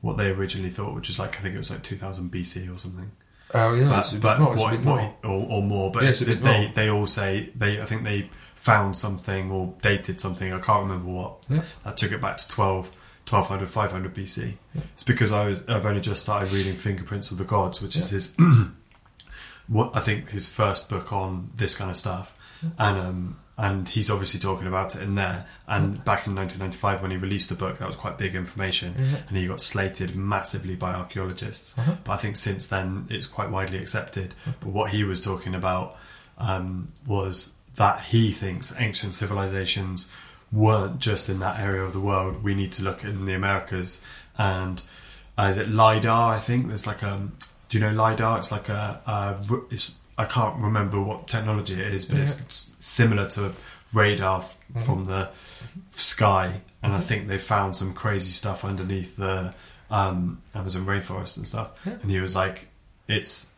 what 0.00 0.16
they 0.16 0.30
originally 0.30 0.70
thought, 0.70 0.94
which 0.94 1.10
is 1.10 1.18
like 1.18 1.36
I 1.36 1.40
think 1.40 1.54
it 1.54 1.58
was 1.58 1.70
like 1.70 1.82
2000 1.82 2.30
BC 2.30 2.74
or 2.74 2.78
something. 2.78 3.12
Oh, 3.54 3.74
yeah, 3.74 3.88
but 3.88 3.98
it's 4.00 4.10
a 4.12 4.14
bit 4.14 4.22
but 4.22 4.40
more, 4.40 4.56
what, 4.56 4.80
more. 4.82 5.14
or, 5.24 5.46
or 5.50 5.62
more. 5.62 5.92
But 5.92 6.04
Yeah, 6.04 6.10
it's 6.10 6.20
a 6.22 6.26
bit 6.26 6.42
they 6.42 6.62
more. 6.64 6.72
they 6.74 6.88
all 6.88 7.06
say 7.06 7.50
they 7.54 7.80
I 7.80 7.84
think 7.84 8.04
they 8.04 8.30
found 8.54 8.96
something 8.96 9.50
or 9.50 9.74
dated 9.82 10.20
something. 10.20 10.52
I 10.52 10.60
can't 10.60 10.84
remember 10.84 11.10
what. 11.10 11.42
Yeah. 11.48 11.62
That 11.84 11.96
took 11.96 12.12
it 12.12 12.20
back 12.20 12.36
to 12.38 12.48
12, 12.48 12.86
1200, 13.28 13.68
500 13.68 14.14
BC. 14.14 14.54
It's 14.94 15.02
because 15.02 15.32
I 15.32 15.48
was 15.48 15.68
I've 15.68 15.84
only 15.84 16.00
just 16.00 16.22
started 16.22 16.52
reading 16.52 16.74
Fingerprints 16.74 17.30
of 17.30 17.38
the 17.38 17.44
Gods, 17.44 17.82
which 17.82 17.96
is 17.96 18.10
his 18.10 18.36
what 19.68 19.94
I 19.94 20.00
think 20.00 20.30
his 20.30 20.48
first 20.48 20.88
book 20.88 21.12
on 21.12 21.50
this 21.56 21.76
kind 21.76 21.90
of 21.90 21.96
stuff, 21.96 22.34
and 22.78 22.98
um, 22.98 23.38
and 23.58 23.88
he's 23.88 24.10
obviously 24.10 24.40
talking 24.40 24.66
about 24.66 24.96
it 24.96 25.02
in 25.02 25.14
there. 25.14 25.46
And 25.68 26.02
back 26.04 26.26
in 26.26 26.34
1995, 26.34 27.02
when 27.02 27.10
he 27.10 27.16
released 27.18 27.48
the 27.50 27.54
book, 27.54 27.78
that 27.78 27.86
was 27.86 27.96
quite 27.96 28.16
big 28.18 28.34
information, 28.34 28.94
Mhm. 28.94 29.28
and 29.28 29.36
he 29.36 29.46
got 29.46 29.60
slated 29.60 30.16
massively 30.16 30.74
by 30.74 30.92
archaeologists. 30.94 31.76
Uh-huh. 31.78 31.96
But 32.04 32.12
I 32.12 32.16
think 32.16 32.36
since 32.36 32.66
then, 32.66 33.06
it's 33.10 33.26
quite 33.26 33.50
widely 33.50 33.78
accepted. 33.78 34.34
But 34.60 34.70
what 34.70 34.90
he 34.90 35.04
was 35.04 35.20
talking 35.20 35.54
about 35.54 35.96
um, 36.38 36.88
was 37.06 37.54
that 37.76 38.00
he 38.06 38.32
thinks 38.32 38.74
ancient 38.78 39.14
civilizations 39.14 40.08
weren't 40.50 40.98
just 40.98 41.28
in 41.28 41.38
that 41.40 41.60
area 41.60 41.82
of 41.82 41.92
the 41.92 42.00
world. 42.00 42.42
We 42.42 42.54
need 42.54 42.72
to 42.72 42.82
look 42.82 43.04
in 43.04 43.26
the 43.26 43.34
Americas 43.34 44.02
and 44.38 44.82
uh, 45.38 45.44
is 45.50 45.56
it 45.58 45.68
lidar? 45.68 46.34
I 46.34 46.38
think 46.40 46.68
there's 46.68 46.86
like 46.86 47.02
a. 47.02 47.28
Do 47.68 47.78
you 47.78 47.84
know 47.84 47.92
lidar? 47.92 48.38
It's 48.38 48.50
like 48.50 48.68
a. 48.68 49.00
it's 49.70 49.98
I 50.22 50.26
can't 50.26 50.56
remember 50.62 51.00
what 51.00 51.28
technology 51.28 51.74
it 51.74 51.92
is, 51.92 52.04
but 52.06 52.18
it's, 52.18 52.36
Yeah. 52.38 52.44
it's 52.46 52.70
similar 52.78 53.28
to 53.30 53.52
radar 53.92 54.38
f- 54.40 54.56
Mhm. 54.74 54.82
from 54.86 55.04
the 55.04 55.30
sky, 55.90 56.60
and 56.82 56.92
I 56.92 57.00
think 57.00 57.28
they 57.28 57.38
found 57.38 57.76
some 57.76 57.92
crazy 57.92 58.30
stuff 58.30 58.64
underneath 58.64 59.16
the 59.16 59.54
um, 59.90 60.40
Amazon 60.54 60.86
rainforest 60.86 61.36
and 61.36 61.46
stuff. 61.46 61.70
Yeah. 61.84 61.92
And 62.00 62.10
he 62.10 62.18
was 62.18 62.34
like, 62.34 62.68
"It's 63.08 63.50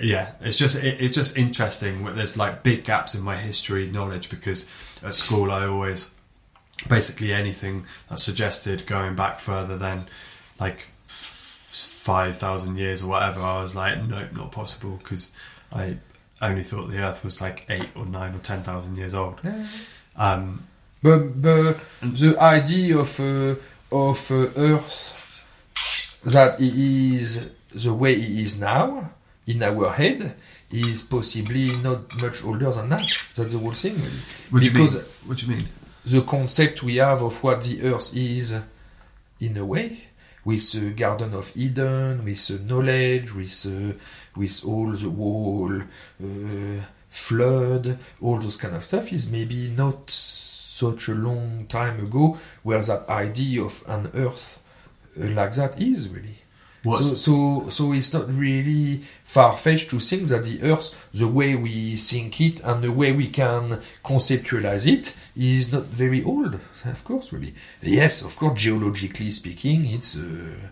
yeah, 0.00 0.30
it's 0.40 0.56
just 0.58 0.76
it, 0.82 1.00
it's 1.00 1.14
just 1.14 1.36
interesting. 1.36 2.04
There's 2.16 2.36
like 2.36 2.62
big 2.62 2.84
gaps 2.84 3.14
in 3.14 3.22
my 3.22 3.36
history 3.36 3.86
knowledge 3.90 4.30
because 4.30 4.70
at 5.02 5.14
school 5.14 5.50
I 5.50 5.66
always 5.66 6.10
basically 6.88 7.32
anything 7.32 7.84
that 8.08 8.20
suggested 8.20 8.86
going 8.86 9.16
back 9.16 9.38
further 9.40 9.76
than 9.76 10.06
like 10.58 10.88
five 11.08 12.36
thousand 12.38 12.78
years 12.78 13.02
or 13.02 13.08
whatever. 13.08 13.40
I 13.40 13.60
was 13.60 13.74
like, 13.74 14.02
nope, 14.02 14.32
not 14.32 14.52
possible 14.52 14.96
because 15.02 15.32
I 15.76 15.98
only 16.50 16.62
thought 16.64 16.90
the 16.90 16.98
Earth 16.98 17.24
was 17.24 17.40
like 17.40 17.64
eight 17.68 17.88
or 17.94 18.04
nine 18.06 18.34
or 18.34 18.38
ten 18.40 18.62
thousand 18.62 18.96
years 18.96 19.14
old. 19.14 19.38
Yeah. 19.44 19.64
Um, 20.16 20.64
But, 21.02 21.40
but 21.40 21.76
the 22.02 22.36
idea 22.40 22.98
of 22.98 23.20
uh, 23.20 23.54
of 23.92 24.30
uh, 24.30 24.48
Earth 24.56 25.46
that 26.24 26.60
it 26.60 26.74
is 26.74 27.50
the 27.74 27.92
way 27.94 28.12
it 28.14 28.30
is 28.46 28.58
now 28.60 29.10
in 29.46 29.62
our 29.62 29.92
head 29.92 30.34
is 30.70 31.02
possibly 31.04 31.76
not 31.76 32.00
much 32.20 32.44
older 32.44 32.72
than 32.72 32.88
that. 32.88 33.06
That's 33.36 33.52
the 33.52 33.58
whole 33.58 33.72
thing. 33.72 33.94
Really. 33.94 34.10
what 34.50 34.60
do 34.60 34.66
you 34.66 34.72
Because 34.72 34.94
mean? 34.96 35.04
What 35.26 35.38
do 35.38 35.46
you 35.46 35.56
mean? 35.56 35.68
the 36.04 36.22
concept 36.22 36.82
we 36.82 36.96
have 36.96 37.22
of 37.22 37.42
what 37.42 37.62
the 37.64 37.82
Earth 37.82 38.16
is, 38.16 38.54
in 39.40 39.56
a 39.56 39.64
way, 39.64 40.00
with 40.44 40.72
the 40.72 40.92
Garden 40.92 41.34
of 41.34 41.52
Eden, 41.56 42.24
with 42.24 42.46
the 42.48 42.58
knowledge, 42.60 43.32
with 43.34 43.66
uh, 43.66 43.92
with 44.36 44.64
all 44.64 44.92
the 44.92 45.10
whole 45.10 45.80
uh, 45.80 46.82
flood, 47.08 47.98
all 48.20 48.38
those 48.38 48.56
kind 48.56 48.74
of 48.74 48.84
stuff, 48.84 49.12
is 49.12 49.30
maybe 49.30 49.70
not 49.70 50.10
such 50.10 51.08
a 51.08 51.14
long 51.14 51.66
time 51.68 51.98
ago 52.00 52.36
where 52.62 52.82
that 52.82 53.08
idea 53.08 53.62
of 53.62 53.82
an 53.86 54.10
Earth 54.14 54.62
uh, 55.18 55.26
like 55.28 55.54
that 55.54 55.80
is 55.80 56.08
really. 56.08 56.36
What's 56.82 57.08
So, 57.08 57.64
so, 57.64 57.68
so 57.70 57.92
it's 57.92 58.12
not 58.12 58.32
really 58.32 59.02
far 59.24 59.56
fetched 59.56 59.90
to 59.90 59.98
think 59.98 60.28
that 60.28 60.44
the 60.44 60.62
Earth, 60.62 60.94
the 61.12 61.26
way 61.26 61.56
we 61.56 61.96
think 61.96 62.40
it 62.40 62.60
and 62.62 62.82
the 62.82 62.92
way 62.92 63.10
we 63.12 63.28
can 63.28 63.80
conceptualize 64.04 64.86
it, 64.86 65.14
is 65.36 65.72
not 65.72 65.84
very 65.84 66.22
old. 66.22 66.60
Of 66.84 67.04
course, 67.04 67.32
really. 67.32 67.54
Yes, 67.82 68.22
of 68.22 68.36
course, 68.36 68.60
geologically 68.60 69.32
speaking, 69.32 69.84
it's 69.86 70.16
uh, 70.16 70.68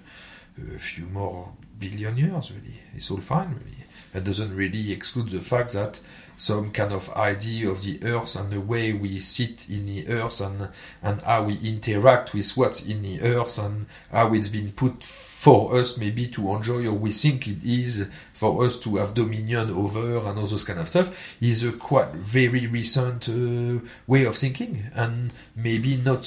a 0.77 0.79
few 0.79 1.07
more 1.07 1.53
billion 1.79 2.17
years, 2.17 2.53
really. 2.53 2.81
It's 2.95 3.11
all 3.11 3.19
fine, 3.19 3.51
really. 3.51 3.85
That 4.13 4.25
doesn't 4.25 4.55
really 4.55 4.93
exclude 4.93 5.31
the 5.31 5.41
fact 5.41 5.73
that 5.73 6.01
some 6.37 6.71
kind 6.71 6.93
of 6.93 7.11
idea 7.15 7.69
of 7.69 7.83
the 7.83 7.99
Earth 8.03 8.37
and 8.37 8.53
the 8.53 8.61
way 8.61 8.93
we 8.93 9.21
sit 9.21 9.69
in 9.69 9.87
the 9.87 10.09
Earth 10.09 10.41
and 10.41 10.69
and 11.03 11.21
how 11.23 11.45
we 11.45 11.59
interact 11.63 12.35
with 12.35 12.51
what's 12.57 12.85
in 12.85 13.03
the 13.03 13.21
Earth 13.21 13.59
and 13.59 13.87
how 14.11 14.33
it's 14.35 14.49
been 14.49 14.73
put 14.73 15.03
for 15.45 15.77
us 15.77 15.99
maybe 15.99 16.27
to 16.27 16.55
enjoy 16.55 16.87
or 16.87 16.93
we 16.93 17.13
think 17.13 17.47
it 17.47 17.63
is 17.63 18.09
for 18.33 18.65
us 18.65 18.79
to 18.81 18.97
have 18.97 19.13
dominion 19.15 19.71
over 19.71 20.17
and 20.19 20.39
all 20.39 20.47
those 20.47 20.65
kind 20.65 20.81
of 20.81 20.89
stuff 20.89 21.37
is 21.41 21.63
a 21.63 21.73
quite 21.73 22.11
very 22.13 22.67
recent 22.67 23.29
uh, 23.29 23.79
way 24.07 24.25
of 24.25 24.35
thinking 24.35 24.85
and 24.95 25.35
maybe 25.55 25.99
not 25.99 26.21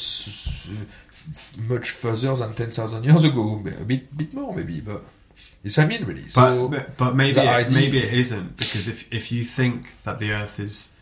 much 1.67 1.89
further 1.89 2.35
than 2.35 2.53
10,000 2.53 3.03
years 3.03 3.23
ago 3.23 3.59
a 3.65 3.83
bit 3.83 4.15
bit 4.15 4.33
more 4.35 4.55
maybe 4.55 4.79
but 4.81 5.03
it's 5.67 5.77
I 5.77 5.85
mean 5.85 6.03
really 6.05 6.23
But, 6.23 6.31
so 6.31 6.67
but, 6.69 6.97
but 6.97 7.15
maybe 7.15 7.39
it, 7.39 7.71
maybe 7.73 7.99
it 7.99 8.13
isn't 8.13 8.57
because 8.57 8.87
if 8.87 9.11
if 9.13 9.31
you 9.31 9.43
think 9.43 10.01
that 10.03 10.17
the 10.19 10.31
Earth 10.31 10.59
is 10.59 10.95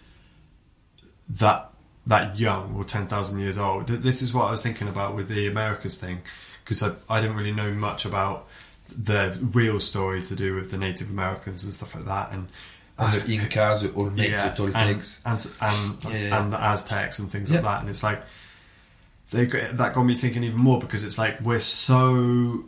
that 1.30 1.72
that 2.08 2.38
young 2.38 2.76
or 2.76 2.84
ten 2.84 3.08
thousand 3.08 3.40
years 3.40 3.58
old, 3.58 3.88
th- 3.88 4.02
this 4.02 4.22
is 4.22 4.34
what 4.34 4.46
I 4.48 4.52
was 4.52 4.62
thinking 4.62 4.88
about 4.88 5.16
with 5.16 5.28
the 5.28 5.48
Americas 5.48 5.98
thing 5.98 6.22
because 6.64 6.84
I 6.84 6.92
I 7.10 7.22
didn't 7.22 7.36
really 7.38 7.52
know 7.54 7.72
much 7.74 8.06
about 8.06 8.48
the 8.90 9.38
real 9.54 9.80
story 9.80 10.22
to 10.24 10.36
do 10.36 10.54
with 10.56 10.70
the 10.72 10.78
Native 10.78 11.10
Americans 11.10 11.64
and 11.66 11.74
stuff 11.74 11.96
like 11.96 12.06
that 12.06 12.32
and. 12.32 12.48
and 12.98 13.22
the 13.22 13.34
Incas 13.34 13.82
the 13.82 13.90
Olmecs 13.90 14.30
yeah, 14.30 14.50
the 14.50 14.56
Toltecs 14.64 15.20
and 15.26 15.40
and 15.62 16.06
and, 16.06 16.16
yeah. 16.24 16.40
and 16.42 16.54
the 16.54 16.62
Aztecs 16.62 17.20
and 17.20 17.30
things 17.30 17.50
Yeah. 17.50 17.58
like 17.58 17.64
that, 17.66 17.80
and 17.82 17.90
it's 17.90 18.04
like 18.04 18.22
they 19.32 19.46
that 19.48 19.94
got 19.94 20.04
me 20.04 20.16
thinking 20.16 20.44
even 20.44 20.62
more 20.62 20.80
because 20.80 21.04
it's 21.04 21.18
like 21.18 21.42
we're 21.42 21.60
so 21.60 22.64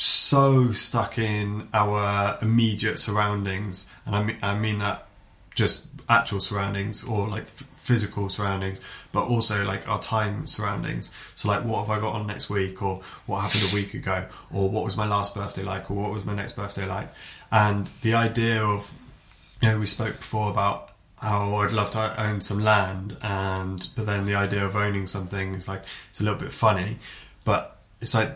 so 0.00 0.72
stuck 0.72 1.18
in 1.18 1.68
our 1.74 2.38
immediate 2.40 2.98
surroundings, 2.98 3.90
and 4.06 4.16
I 4.16 4.22
mean 4.22 4.38
I 4.42 4.58
mean 4.58 4.78
that 4.78 5.06
just 5.54 5.88
actual 6.08 6.40
surroundings 6.40 7.06
or 7.06 7.28
like 7.28 7.42
f- 7.42 7.66
physical 7.76 8.28
surroundings, 8.30 8.80
but 9.12 9.24
also 9.24 9.62
like 9.64 9.86
our 9.88 10.00
time 10.00 10.46
surroundings. 10.46 11.12
So 11.34 11.48
like, 11.48 11.64
what 11.64 11.80
have 11.80 11.90
I 11.90 12.00
got 12.00 12.14
on 12.14 12.26
next 12.26 12.48
week, 12.48 12.82
or 12.82 13.02
what 13.26 13.40
happened 13.40 13.70
a 13.70 13.74
week 13.74 13.92
ago, 13.92 14.26
or 14.50 14.70
what 14.70 14.84
was 14.84 14.96
my 14.96 15.06
last 15.06 15.34
birthday 15.34 15.64
like, 15.64 15.90
or 15.90 15.94
what 15.94 16.12
was 16.12 16.24
my 16.24 16.34
next 16.34 16.52
birthday 16.52 16.86
like, 16.86 17.10
and 17.52 17.86
the 18.02 18.14
idea 18.14 18.62
of 18.62 18.94
you 19.60 19.68
know, 19.68 19.78
we 19.78 19.86
spoke 19.86 20.16
before 20.16 20.50
about 20.50 20.92
how 21.20 21.56
I'd 21.56 21.72
love 21.72 21.90
to 21.90 22.22
own 22.22 22.40
some 22.40 22.64
land, 22.64 23.18
and 23.22 23.86
but 23.96 24.06
then 24.06 24.24
the 24.24 24.34
idea 24.34 24.64
of 24.64 24.76
owning 24.76 25.06
something 25.06 25.54
is 25.54 25.68
like 25.68 25.82
it's 26.08 26.20
a 26.20 26.24
little 26.24 26.38
bit 26.38 26.52
funny, 26.52 26.98
but 27.44 27.76
it's 28.00 28.14
like 28.14 28.30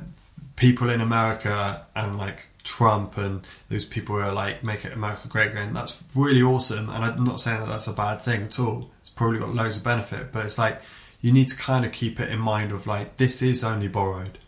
people 0.57 0.91
in 0.91 1.01
America 1.01 1.87
and 1.95 2.19
like 2.19 2.49
Trump 2.63 3.17
and 3.19 3.47
those 3.69 3.85
people 3.85 4.17
who 4.17 4.23
are 4.23 4.33
like 4.33 4.65
make 4.65 4.85
it 4.85 4.93
America 4.93 5.29
great 5.29 5.53
again. 5.53 5.75
That's 5.75 6.03
really 6.15 6.43
awesome, 6.43 6.89
and 6.89 7.05
I'm 7.05 7.25
not 7.25 7.41
saying 7.41 7.61
that 7.61 7.69
that's 7.69 7.89
a 7.89 7.93
bad 7.93 8.23
thing 8.23 8.45
at 8.45 8.59
all. 8.59 8.91
It's 9.01 9.11
probably 9.11 9.39
got 9.39 9.55
loads 9.55 9.77
of 9.77 9.85
benefit, 9.85 10.33
but 10.33 10.45
it's 10.45 10.59
like 10.59 10.81
you 11.21 11.33
need 11.33 11.49
to 11.49 11.57
kind 11.57 11.85
of 11.85 11.93
keep 11.93 12.21
it 12.21 12.31
in 12.31 12.39
mind 12.39 12.73
of 12.73 12.87
like 12.87 13.17
this 13.17 13.43
is 13.43 13.65
only 13.65 13.89
borrowed. 13.89 14.39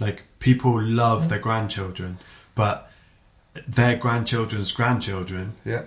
Like 0.00 0.24
people 0.38 0.80
love 0.80 1.24
mm. 1.24 1.28
their 1.28 1.38
grandchildren, 1.38 2.18
but 2.54 2.90
their 3.68 3.96
grandchildren's 3.96 4.72
grandchildren 4.72 5.54
yeah 5.64 5.84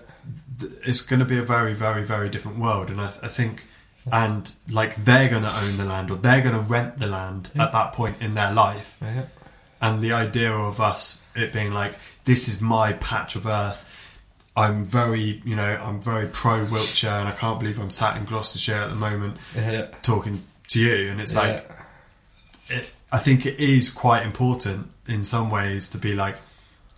th- 0.60 0.72
it's 0.86 1.02
going 1.02 1.20
to 1.20 1.26
be 1.26 1.38
a 1.38 1.44
very, 1.44 1.74
very, 1.74 2.04
very 2.04 2.30
different 2.30 2.60
world, 2.60 2.90
and 2.90 3.00
I, 3.00 3.08
I 3.24 3.28
think, 3.28 3.66
and 4.12 4.52
like 4.70 4.96
they're 4.96 5.30
going 5.30 5.44
to 5.44 5.56
own 5.56 5.78
the 5.78 5.86
land 5.86 6.12
or 6.12 6.16
they're 6.16 6.42
going 6.42 6.56
to 6.56 6.62
rent 6.62 7.00
the 7.00 7.08
land 7.08 7.52
Yeah. 7.54 7.66
at 7.66 7.72
that 7.74 7.94
point 7.94 8.22
in 8.22 8.36
their 8.36 8.54
life, 8.54 8.98
Yeah. 9.02 9.26
And 9.82 10.02
the 10.02 10.12
idea 10.14 10.52
of 10.52 10.80
us 10.82 11.22
it 11.36 11.54
being 11.54 11.74
like 11.74 11.94
this 12.26 12.48
is 12.48 12.62
my 12.62 12.94
patch 12.94 13.36
of 13.36 13.46
earth. 13.46 13.84
I'm 14.56 14.86
very, 14.86 15.42
you 15.46 15.56
know, 15.56 15.80
I'm 15.84 16.02
very 16.02 16.28
pro 16.28 16.66
Wiltshire, 16.66 17.12
and 17.12 17.28
I 17.28 17.32
can't 17.32 17.60
believe 17.60 17.80
I'm 17.80 17.92
sat 17.92 18.18
in 18.18 18.26
Gloucestershire 18.26 18.82
at 18.82 18.90
the 18.90 18.96
moment 18.96 19.38
Yeah. 19.56 19.88
talking 20.02 20.42
to 20.70 20.80
you, 20.80 21.12
and 21.12 21.22
it's 21.22 21.36
like 21.36 21.70
it, 22.70 22.92
I 23.12 23.20
think 23.20 23.46
it 23.46 23.60
is 23.60 23.92
quite 23.92 24.24
important 24.24 24.90
in 25.08 25.24
some 25.24 25.50
ways 25.52 25.90
to 25.92 25.98
be 26.00 26.14
like, 26.16 26.36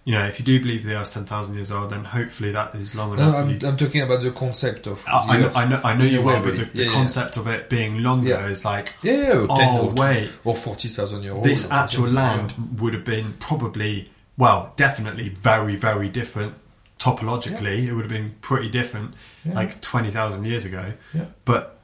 you 0.10 0.16
know, 0.16 0.26
if 0.26 0.39
you 0.39 0.45
do 0.45 0.60
believe 0.60 0.84
the 0.86 0.95
Earth's 0.95 1.14
ten 1.14 1.26
thousand 1.26 1.53
years 1.53 1.72
old, 1.72 1.91
then 1.91 2.03
hopefully 2.03 2.51
that 2.51 2.74
is 2.74 2.95
long 2.95 3.14
enough. 3.14 3.32
for 3.36 3.41
I'm, 3.41 3.49
you. 3.51 3.68
I'm 3.68 3.78
talking 3.78 4.01
about 4.01 4.22
the 4.24 4.32
concept 4.32 4.88
of. 4.88 5.03
I, 5.07 5.12
I 5.36 5.39
know. 5.39 5.51
I 5.53 5.66
know, 5.70 5.82
I 5.84 5.93
know 5.95 6.05
you 6.05 6.28
are, 6.30 6.41
but 6.41 6.57
the, 6.57 6.64
the 6.66 6.78
Yeah, 6.80 6.86
yeah. 6.86 6.93
concept 6.93 7.38
of 7.38 7.45
it 7.47 7.70
being 7.70 8.01
longer 8.01 8.30
Yeah. 8.30 8.47
is 8.47 8.66
like 8.66 8.93
Yeah, 9.03 9.14
yeah, 9.14 9.34
or 9.41 9.47
10 9.47 9.68
Oh, 9.70 9.93
wait. 9.95 10.32
or 10.43 10.55
40,000 10.55 11.22
years 11.24 11.36
old. 11.36 11.43
this 11.43 11.70
actual 11.70 12.10
land 12.10 12.53
would 12.80 12.95
have 12.95 13.05
been 13.05 13.34
probably, 13.39 14.10
well, 14.36 14.74
definitely 14.78 15.30
very, 15.30 15.76
very 15.76 16.10
different 16.10 16.55
topologically. 16.97 17.88
It 17.88 17.93
would 17.93 18.01
have 18.03 18.10
been 18.12 18.36
pretty 18.41 18.70
different, 18.70 19.14
Yeah. 19.45 19.53
like 19.53 19.80
twenty 19.82 20.12
thousand 20.12 20.45
years 20.45 20.66
ago. 20.66 20.93
Yeah. 21.14 21.26
But 21.45 21.78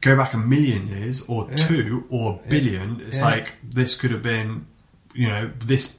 go 0.00 0.16
back 0.16 0.34
a 0.34 0.38
million 0.38 0.86
years, 0.88 1.22
or 1.26 1.48
Yeah. 1.50 1.56
two, 1.56 2.04
or 2.10 2.40
a 2.44 2.48
billion. 2.48 3.00
It's 3.06 3.18
Yeah. 3.18 3.24
like 3.24 3.52
this 3.62 3.96
could 3.96 4.10
have 4.10 4.22
been, 4.22 4.66
you 5.14 5.28
know, 5.28 5.50
this 5.64 5.98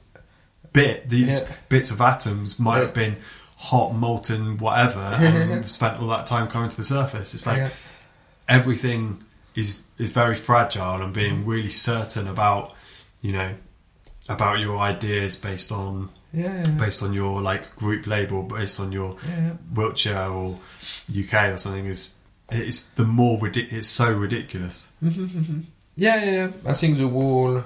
bit, 0.74 1.08
these 1.08 1.40
Yeah. 1.40 1.54
bits 1.70 1.90
of 1.90 2.00
atoms 2.02 2.58
might 2.58 2.78
Yeah. 2.80 2.84
have 2.86 2.94
been 2.94 3.16
hot, 3.56 3.94
molten, 3.94 4.58
whatever, 4.58 5.00
and 5.20 5.70
spent 5.70 5.98
all 6.00 6.08
that 6.08 6.26
time 6.26 6.48
coming 6.48 6.68
to 6.68 6.76
the 6.76 6.84
surface. 6.84 7.32
It's 7.34 7.46
like 7.46 7.56
Yeah. 7.58 7.70
everything 8.48 9.22
is 9.54 9.80
is 9.96 10.10
very 10.10 10.34
fragile, 10.34 11.00
and 11.02 11.12
being 11.14 11.46
really 11.46 11.70
certain 11.70 12.26
about, 12.26 12.74
you 13.22 13.30
know, 13.32 13.50
about 14.28 14.58
your 14.58 14.76
ideas 14.78 15.36
based 15.36 15.70
on 15.70 16.08
Yeah, 16.32 16.64
based 16.76 17.00
on 17.00 17.12
your 17.12 17.40
like 17.40 17.76
group 17.76 18.08
label, 18.08 18.42
based 18.42 18.80
on 18.80 18.90
your 18.90 19.16
yeah. 19.28 19.52
Wiltshire 19.72 20.26
or 20.28 20.58
UK 21.08 21.50
or 21.52 21.58
something 21.58 21.86
is 21.86 22.10
it's 22.50 22.82
the 22.96 23.04
more 23.04 23.38
ridic- 23.38 23.72
it's 23.72 23.86
so 23.88 24.12
ridiculous. 24.12 24.88
Yeah, 25.00 25.10
yeah, 25.96 26.24
yeah. 26.24 26.48
I 26.66 26.72
think 26.74 26.98
the 26.98 27.06
whole, 27.08 27.62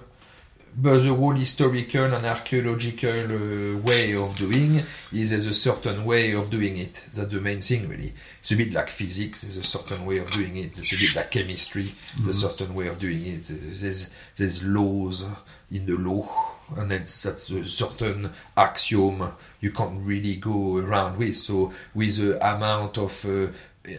but 0.81 1.01
the 1.01 1.13
whole 1.13 1.33
historical 1.33 2.05
and 2.05 2.25
archaeological 2.25 3.11
uh, 3.11 3.79
way 3.79 4.15
of 4.15 4.37
doing 4.37 4.81
is 5.13 5.31
there's 5.31 5.47
a 5.47 5.55
certain 5.55 6.05
way 6.05 6.33
of 6.33 6.51
doing 6.51 6.77
it. 6.77 7.05
That's 7.15 7.33
the 7.33 7.41
main 7.41 7.61
thing, 7.61 7.89
really. 7.89 8.13
It's 8.41 8.53
a 8.53 8.57
bit 8.57 8.73
like 8.73 8.89
physics. 8.89 9.43
There's 9.43 9.57
a 9.57 9.65
certain 9.65 10.07
way 10.07 10.19
of 10.19 10.31
doing 10.31 10.57
it. 10.57 10.79
It's 10.79 10.93
a 10.93 10.97
bit 10.97 11.17
like 11.17 11.31
chemistry. 11.33 11.91
There's 12.21 12.45
a 12.45 12.51
certain 12.51 12.75
way 12.75 12.87
of 12.87 12.99
doing 13.01 13.27
it. 13.27 13.43
There's 13.49 14.11
there's 14.37 14.65
laws 14.65 15.27
in 15.73 15.87
the 15.87 15.97
law, 15.97 16.29
and 16.77 16.93
that's 16.93 17.23
that's 17.25 17.51
a 17.51 17.65
certain 17.65 18.31
axiom 18.57 19.33
you 19.61 19.73
can't 19.73 20.01
really 20.07 20.37
go 20.37 20.79
around 20.79 21.19
with. 21.19 21.37
So 21.39 21.73
with 21.93 22.19
the 22.19 22.55
amount 22.55 22.99
of 22.99 23.25
uh, 23.25 23.49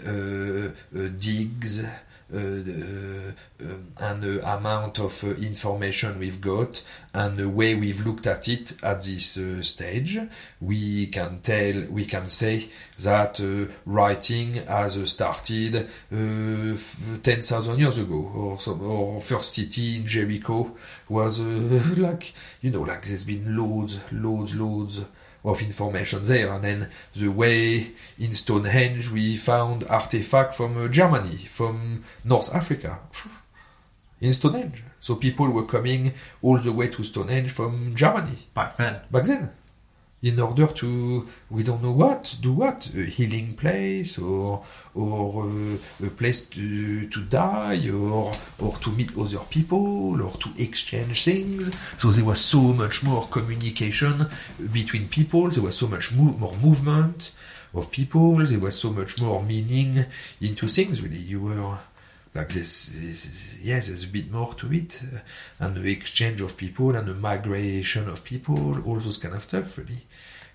uh, 0.07 0.69
uh, 0.95 1.07
digs 1.19 1.83
and 2.31 3.35
the 4.21 4.41
amount 4.45 4.99
of 4.99 5.23
uh, 5.23 5.29
information 5.29 6.19
we've 6.19 6.39
got 6.39 6.83
and 7.13 7.37
the 7.37 7.49
way 7.49 7.73
we've 7.75 8.05
looked 8.05 8.27
at 8.27 8.47
it 8.47 8.73
at 8.83 9.03
this 9.03 9.37
uh, 9.37 9.61
stage, 9.63 10.19
we 10.61 11.07
can 11.07 11.39
tell, 11.41 11.85
we 11.89 12.05
can 12.05 12.29
say 12.29 12.69
that 12.99 13.39
uh, 13.39 13.71
writing 13.85 14.53
has 14.53 14.97
uh, 14.97 15.05
started 15.05 15.75
uh, 15.75 16.73
f- 16.73 16.99
10,000 17.23 17.79
years 17.79 17.97
ago, 17.97 18.31
or 18.35 18.59
some, 18.59 18.81
or 18.81 19.19
first 19.19 19.53
city 19.53 19.97
in 19.97 20.05
Jericho 20.05 20.75
was 21.07 21.39
uh, 21.39 21.43
like, 21.97 22.33
you 22.61 22.69
know, 22.69 22.81
like 22.81 23.05
there's 23.05 23.23
been 23.23 23.57
loads, 23.57 23.99
loads, 24.11 24.55
loads 24.55 25.01
of 25.43 25.61
information 25.61 26.25
there. 26.25 26.53
And 26.53 26.63
then 26.63 26.89
the 27.15 27.29
way 27.29 27.91
in 28.17 28.33
Stonehenge 28.33 29.09
we 29.11 29.37
found 29.37 29.83
artifact 29.85 30.55
from 30.55 30.77
uh, 30.77 30.87
Germany, 30.87 31.37
from 31.37 32.03
North 32.23 32.53
Africa, 32.53 32.99
in 34.19 34.33
Stonehenge. 34.33 34.83
So 34.99 35.15
people 35.15 35.49
were 35.49 35.65
coming 35.65 36.13
all 36.41 36.57
the 36.57 36.73
way 36.73 36.87
to 36.89 37.03
Stonehenge 37.03 37.51
from 37.51 37.95
Germany 37.95 38.47
Back 38.53 38.77
then, 38.77 39.01
back 39.09 39.23
then. 39.23 39.51
In 40.21 40.37
order 40.37 40.67
to, 40.67 41.27
we 41.49 41.63
don't 41.63 41.81
know 41.81 41.93
what, 41.93 42.35
do 42.41 42.51
what, 42.51 42.89
a 42.93 43.03
healing 43.03 43.53
place, 43.55 44.19
or 44.19 44.65
or 44.93 45.45
uh, 45.45 46.05
a 46.05 46.09
place 46.09 46.45
to 46.47 47.07
to 47.07 47.21
die, 47.23 47.89
or 47.89 48.33
or 48.59 48.73
to 48.79 48.91
meet 48.91 49.17
other 49.17 49.39
people, 49.49 50.21
or 50.21 50.31
to 50.31 50.49
exchange 50.57 51.23
things. 51.23 51.71
So 51.99 52.11
there 52.11 52.25
was 52.25 52.41
so 52.41 52.59
much 52.59 53.01
more 53.01 53.27
communication 53.27 54.27
between 54.73 55.07
people. 55.07 55.49
There 55.49 55.63
was 55.63 55.77
so 55.77 55.87
much 55.87 56.13
mo- 56.13 56.35
more 56.37 56.55
movement 56.57 57.31
of 57.73 57.89
people. 57.89 58.45
There 58.45 58.59
was 58.59 58.77
so 58.77 58.91
much 58.91 59.21
more 59.21 59.41
meaning 59.41 60.03
into 60.41 60.67
things. 60.67 61.01
Really, 61.01 61.17
you 61.17 61.39
were 61.39 61.77
like 62.35 62.49
this, 62.49 62.87
this 62.87 63.57
yes 63.61 63.87
there's 63.87 64.03
a 64.03 64.07
bit 64.07 64.31
more 64.31 64.53
to 64.55 64.71
it. 64.73 64.99
Uh, 65.03 65.19
and 65.59 65.75
the 65.77 65.91
exchange 65.91 66.41
of 66.41 66.57
people 66.57 66.95
and 66.95 67.07
the 67.07 67.13
migration 67.13 68.07
of 68.07 68.23
people 68.23 68.81
all 68.85 68.99
those 68.99 69.17
kind 69.17 69.35
of 69.35 69.43
stuff 69.43 69.77
really. 69.77 70.05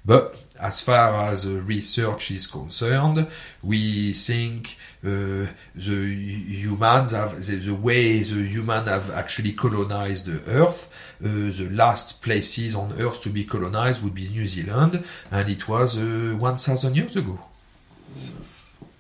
But 0.07 0.37
as 0.61 0.83
far 0.83 1.15
as 1.33 1.47
uh, 1.47 1.63
research 1.63 2.31
is 2.31 2.47
concerned 2.47 3.27
we 3.63 4.13
think 4.13 4.77
uh, 5.05 5.47
the 5.75 6.15
humans 6.15 7.13
have 7.13 7.45
the, 7.45 7.57
the 7.57 7.75
way 7.75 8.19
the 8.19 8.43
human 8.47 8.87
have 8.87 9.11
actually 9.11 9.53
colonized 9.53 10.27
the 10.27 10.43
earth 10.51 10.93
uh, 11.21 11.27
the 11.29 11.71
last 11.73 12.23
places 12.23 12.77
on 12.77 12.93
earth 13.01 13.23
to 13.23 13.31
be 13.31 13.45
colonized 13.45 14.03
would 14.05 14.15
be 14.15 14.29
new 14.29 14.47
zealand 14.47 15.05
and 15.31 15.51
it 15.51 15.67
was 15.67 15.99
uh, 15.99 16.37
1000 16.39 16.95
years 16.95 17.17
ago. 17.17 17.39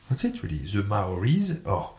That's 0.08 0.24
it 0.24 0.42
really. 0.42 0.58
The 0.58 0.82
maoris 0.82 1.58
oh 1.66 1.94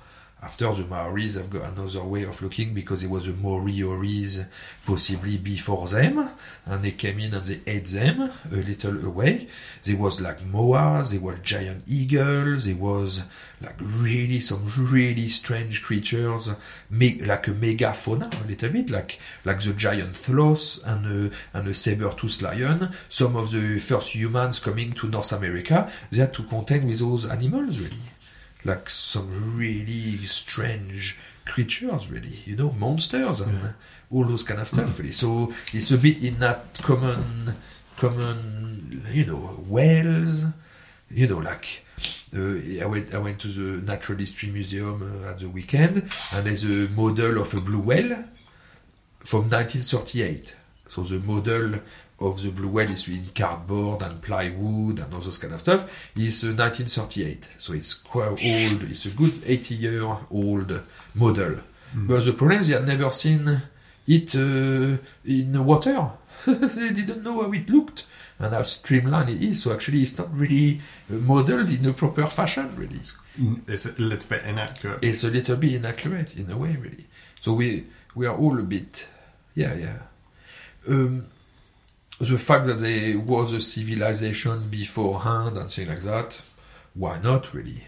after 0.46 0.72
the 0.76 0.84
Maoris, 0.84 1.38
I've 1.38 1.50
got 1.50 1.72
another 1.72 2.04
way 2.04 2.22
of 2.22 2.40
looking 2.40 2.76
because 2.76 3.04
it 3.04 3.10
was 3.10 3.26
the 3.26 3.34
Morioris 3.34 4.48
possibly 4.86 5.38
before 5.38 5.88
them, 5.88 6.30
and 6.68 6.86
they 6.86 6.92
came 6.92 7.20
in 7.20 7.34
and 7.34 7.44
they 7.44 7.60
ate 7.66 7.88
them 7.88 8.22
a 8.22 8.56
little 8.56 9.04
away. 9.08 9.48
There 9.84 9.98
was 9.98 10.22
like 10.22 10.42
moas, 10.42 11.12
there 11.12 11.20
were 11.20 11.38
giant 11.38 11.86
eagles, 11.88 12.66
there 12.66 12.76
was 12.76 13.24
like 13.60 13.76
really 13.80 14.40
some 14.40 14.64
really 14.92 15.30
strange 15.30 15.82
creatures, 15.82 16.52
me- 16.92 17.22
like 17.24 17.48
a 17.48 17.52
megafauna 17.52 18.32
a 18.44 18.48
little 18.48 18.70
bit, 18.70 18.92
like 18.92 19.20
like 19.46 19.62
the 19.62 19.74
giant 19.74 20.16
sloth 20.16 20.80
and 20.86 21.32
a, 21.32 21.58
and 21.58 21.68
a 21.68 21.74
saber-toothed 21.74 22.44
lion. 22.44 22.92
Some 23.10 23.36
of 23.36 23.50
the 23.50 23.80
first 23.80 24.14
humans 24.14 24.60
coming 24.60 24.94
to 24.94 25.08
North 25.08 25.32
America, 25.32 25.92
they 26.12 26.20
had 26.20 26.36
to 26.36 26.44
contend 26.44 26.88
with 26.88 27.00
those 27.00 27.26
animals 27.26 27.80
really 27.80 27.98
like 28.66 28.90
some 28.90 29.58
really 29.58 30.18
strange 30.26 31.20
creatures, 31.46 32.10
really, 32.10 32.40
you 32.46 32.56
know, 32.56 32.72
monsters 32.72 33.40
and 33.42 33.76
all 34.12 34.26
those 34.26 34.44
kind 34.44 34.60
of 34.60 34.68
stuff, 34.68 35.00
really. 35.00 35.12
So 35.12 35.54
it's 35.72 35.92
a 35.92 35.98
bit 35.98 36.24
in 36.24 36.40
that 36.40 36.80
common, 36.82 37.54
common, 37.98 39.06
you 39.12 39.26
know, 39.26 39.64
whales, 39.68 40.44
you 41.10 41.28
know, 41.28 41.38
like. 41.38 41.84
Uh, 42.36 42.60
I 42.82 42.86
went. 42.86 43.14
I 43.14 43.20
went 43.20 43.40
to 43.42 43.48
the 43.48 43.82
Natural 43.82 44.18
History 44.18 44.50
Museum 44.50 45.02
uh, 45.02 45.30
at 45.30 45.40
the 45.40 45.48
weekend, 45.48 46.10
and 46.34 46.46
there's 46.46 46.66
a 46.66 46.90
model 46.92 47.40
of 47.40 47.54
a 47.54 47.62
blue 47.62 47.80
whale 47.80 48.26
from 49.20 49.50
1938. 49.50 50.54
So 50.90 51.04
the 51.04 51.20
model 51.20 51.80
of 52.20 52.42
the 52.42 52.50
blue 52.50 52.70
whale 52.70 52.92
is 52.92 53.08
in 53.08 53.26
cardboard 53.36 54.02
and 54.02 54.22
plywood 54.22 55.00
and 55.00 55.14
all 55.14 55.20
those 55.20 55.38
kind 55.38 55.54
of 55.54 55.60
stuff. 55.60 56.12
Is 56.16 56.44
uh, 56.44 56.56
1938, 56.56 57.48
so 57.58 57.74
it's 57.74 57.94
quite 57.94 58.28
old. 58.28 58.84
It's 58.84 59.06
a 59.06 59.10
good 59.10 59.34
80 59.46 59.76
year 59.76 60.04
old 60.32 60.82
model. 61.14 61.58
But 61.94 62.26
the 62.26 62.34
problem 62.34 62.60
is 62.62 62.68
they 62.68 62.74
had 62.74 62.88
never 62.88 63.12
seen 63.12 63.62
it 64.08 64.36
uh, 64.36 64.98
in 65.26 65.66
water. 65.66 66.12
they 66.46 66.90
didn't 66.92 67.24
know 67.24 67.44
how 67.44 67.52
it 67.52 67.70
looked 67.70 68.06
and 68.40 68.54
how 68.54 68.64
streamlined 68.64 69.30
it 69.30 69.42
is. 69.42 69.64
So 69.64 69.74
actually, 69.74 70.02
it's 70.02 70.18
not 70.18 70.36
really 70.38 70.82
uh, 71.10 71.16
modeled 71.16 71.70
in 71.70 71.86
a 71.86 71.94
proper 71.94 72.28
fashion. 72.28 72.76
Really, 72.76 73.00
it's 73.68 73.86
a 73.86 74.02
little 74.02 74.30
bit 74.30 74.44
inaccurate. 74.44 75.00
it's 75.02 75.24
a 75.24 75.30
little 75.30 75.56
bit 75.56 75.74
inaccurate 75.74 76.38
in 76.38 76.52
a 76.52 76.58
way, 76.58 76.76
really. 76.76 77.06
So 77.40 77.54
we 77.54 77.86
we 78.14 78.26
are 78.26 78.36
all 78.36 78.60
a 78.60 78.64
bit, 78.64 79.08
yeah, 79.54 79.74
yeah. 79.74 80.00
Um, 80.88 81.28
the 82.20 82.38
fact 82.38 82.66
that 82.66 82.80
there 82.80 83.20
was 83.20 83.52
a 83.54 83.62
civilization 83.62 84.70
beforehand 84.70 85.58
and 85.58 85.72
things 85.72 85.90
like 85.90 86.02
that, 86.02 86.42
why 86.94 87.20
not 87.22 87.54
really? 87.54 87.88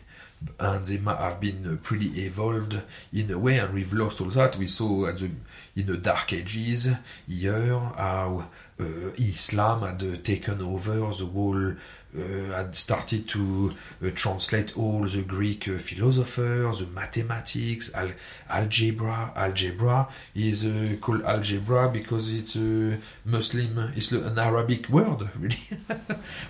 And 0.59 0.85
they 0.85 0.99
might 0.99 1.17
have 1.17 1.39
been 1.39 1.65
uh, 1.65 1.77
pretty 1.81 2.07
evolved 2.25 2.79
in 3.11 3.31
a 3.31 3.39
way, 3.39 3.57
and 3.57 3.73
we've 3.73 3.93
lost 3.93 4.21
all 4.21 4.27
that. 4.27 4.55
We 4.57 4.67
saw 4.67 5.11
the, 5.11 5.31
in 5.75 5.87
the 5.87 5.97
Dark 5.97 6.31
Ages 6.33 6.89
here 7.27 7.79
how 7.79 8.47
uh, 8.79 8.83
Islam 9.17 9.81
had 9.81 10.03
uh, 10.03 10.17
taken 10.23 10.61
over 10.61 10.93
the 10.93 11.25
whole 11.25 11.73
had 12.15 12.75
started 12.75 13.27
to 13.29 13.73
uh, 14.03 14.09
translate 14.15 14.77
all 14.77 15.03
the 15.03 15.23
Greek 15.23 15.67
uh, 15.67 15.77
philosophers, 15.77 16.79
the 16.79 16.87
mathematics, 16.87 17.93
al- 17.93 18.11
algebra. 18.49 19.31
Algebra 19.35 20.07
is 20.33 20.65
uh, 20.65 20.95
called 21.01 21.21
algebra 21.23 21.89
because 21.89 22.33
it's 22.33 22.55
a 22.55 22.97
Muslim, 23.25 23.93
it's 23.95 24.11
an 24.11 24.39
Arabic 24.39 24.89
word, 24.89 25.29
really. 25.39 25.57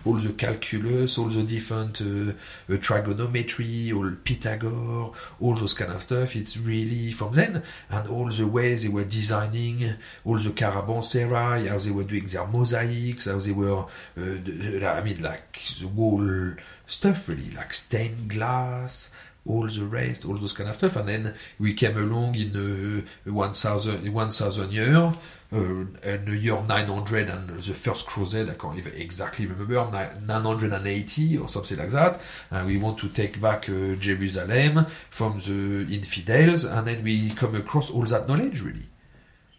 all 0.05 0.15
the 0.15 0.33
calculus, 0.33 1.17
all 1.17 1.29
the 1.29 1.43
different 1.43 2.01
uh, 2.01 2.31
uh, 2.71 2.77
trigonometry, 2.77 3.91
all 3.91 4.11
Pythagore, 4.23 5.13
all 5.41 5.55
those 5.55 5.73
kind 5.73 5.91
of 5.91 6.01
stuff. 6.01 6.35
It's 6.35 6.57
really 6.57 7.11
from 7.11 7.33
then, 7.33 7.63
and 7.89 8.09
all 8.09 8.29
the 8.29 8.47
ways 8.47 8.83
they 8.83 8.89
were 8.89 9.05
designing, 9.05 9.95
all 10.23 10.37
the 10.37 10.49
caravanserai, 10.51 11.67
how 11.67 11.77
they 11.77 11.91
were 11.91 12.03
doing 12.03 12.27
their 12.27 12.47
mosaics, 12.47 13.25
how 13.25 13.39
they 13.39 13.51
were, 13.51 13.85
uh, 14.17 14.87
I 14.87 15.01
mean, 15.03 15.21
like 15.21 15.56
the 15.79 15.87
whole 15.87 16.53
stuff 16.85 17.29
really, 17.29 17.51
like 17.51 17.73
stained 17.73 18.29
glass, 18.29 19.11
all 19.45 19.67
the 19.67 19.85
rest, 19.85 20.25
all 20.25 20.35
those 20.35 20.53
kind 20.53 20.69
of 20.69 20.75
stuff. 20.75 20.95
And 20.97 21.09
then 21.09 21.33
we 21.59 21.73
came 21.73 21.97
along 21.97 22.35
in 22.35 23.05
uh, 23.25 23.31
1000, 23.31 24.13
1000 24.13 24.71
year, 24.71 25.13
uh, 25.53 25.57
in 25.57 26.25
the 26.25 26.37
year 26.37 26.61
900 26.61 27.29
and 27.29 27.49
the 27.49 27.73
first 27.73 28.07
crusade, 28.07 28.49
I 28.49 28.55
can't 28.55 28.77
even 28.77 28.93
exactly 28.93 29.45
remember, 29.45 29.89
980 30.25 31.37
or 31.37 31.47
something 31.47 31.77
like 31.77 31.91
that. 31.91 32.19
And 32.51 32.67
we 32.67 32.77
want 32.77 32.99
to 32.99 33.09
take 33.09 33.39
back 33.39 33.69
uh, 33.69 33.95
Jerusalem 33.95 34.85
from 35.09 35.39
the 35.39 35.87
infidels, 35.95 36.65
and 36.65 36.87
then 36.87 37.03
we 37.03 37.29
come 37.31 37.55
across 37.55 37.89
all 37.89 38.03
that 38.05 38.27
knowledge 38.27 38.61
really 38.61 38.87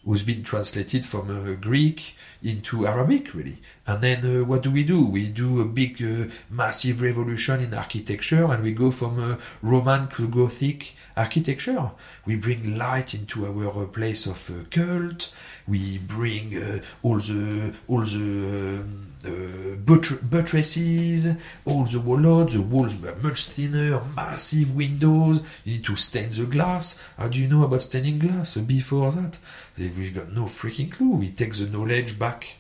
who's 0.09 0.23
been 0.23 0.43
translated 0.43 1.05
from 1.05 1.29
uh, 1.29 1.55
Greek 1.61 2.17
into 2.43 2.87
Arabic, 2.87 3.35
really. 3.35 3.59
And 3.87 4.03
then 4.03 4.25
uh, 4.25 4.43
what 4.43 4.63
do 4.63 4.71
we 4.71 4.83
do? 4.83 5.05
We 5.05 5.27
do 5.29 5.61
a 5.61 5.67
big, 5.67 6.03
uh, 6.03 6.33
massive 6.49 7.03
revolution 7.03 7.61
in 7.61 7.75
architecture, 7.75 8.51
and 8.51 8.63
we 8.63 8.73
go 8.73 8.91
from 8.91 9.21
uh, 9.21 9.37
Roman 9.61 10.09
to 10.09 10.27
Gothic 10.27 10.95
architecture. 11.19 11.91
We 12.25 12.37
bring 12.37 12.79
light 12.79 13.15
into 13.15 13.47
our 13.47 13.87
place 13.87 14.27
of 14.27 14.51
uh, 14.51 14.65
cult. 14.71 15.33
We 15.67 15.99
bring 15.99 16.57
uh, 16.57 16.81
all 17.03 17.19
the 17.19 17.75
all 17.89 18.03
the 18.03 18.81
um, 18.81 19.13
uh, 19.25 19.77
butt- 19.85 20.31
buttresses, 20.31 21.37
all 21.65 21.85
the 21.85 22.01
walls. 22.01 22.55
The 22.55 22.63
walls 22.63 22.95
were 23.01 23.17
much 23.17 23.47
thinner, 23.47 24.01
massive 24.15 24.75
windows. 24.75 25.43
You 25.65 25.75
need 25.75 25.85
to 25.85 25.97
stain 25.97 26.31
the 26.33 26.45
glass. 26.45 26.99
How 27.17 27.29
do 27.29 27.39
you 27.39 27.49
know 27.49 27.65
about 27.65 27.83
staining 27.83 28.19
glass 28.19 28.57
before 28.57 29.13
that? 29.13 29.39
We've 29.77 30.15
got 30.15 30.33
no 30.33 30.45
freaking 30.45 30.93
clue. 30.93 31.17
We 31.17 31.31
take 31.31 31.55
the 31.55 31.67
knowledge 31.67 32.19
back 32.19 32.57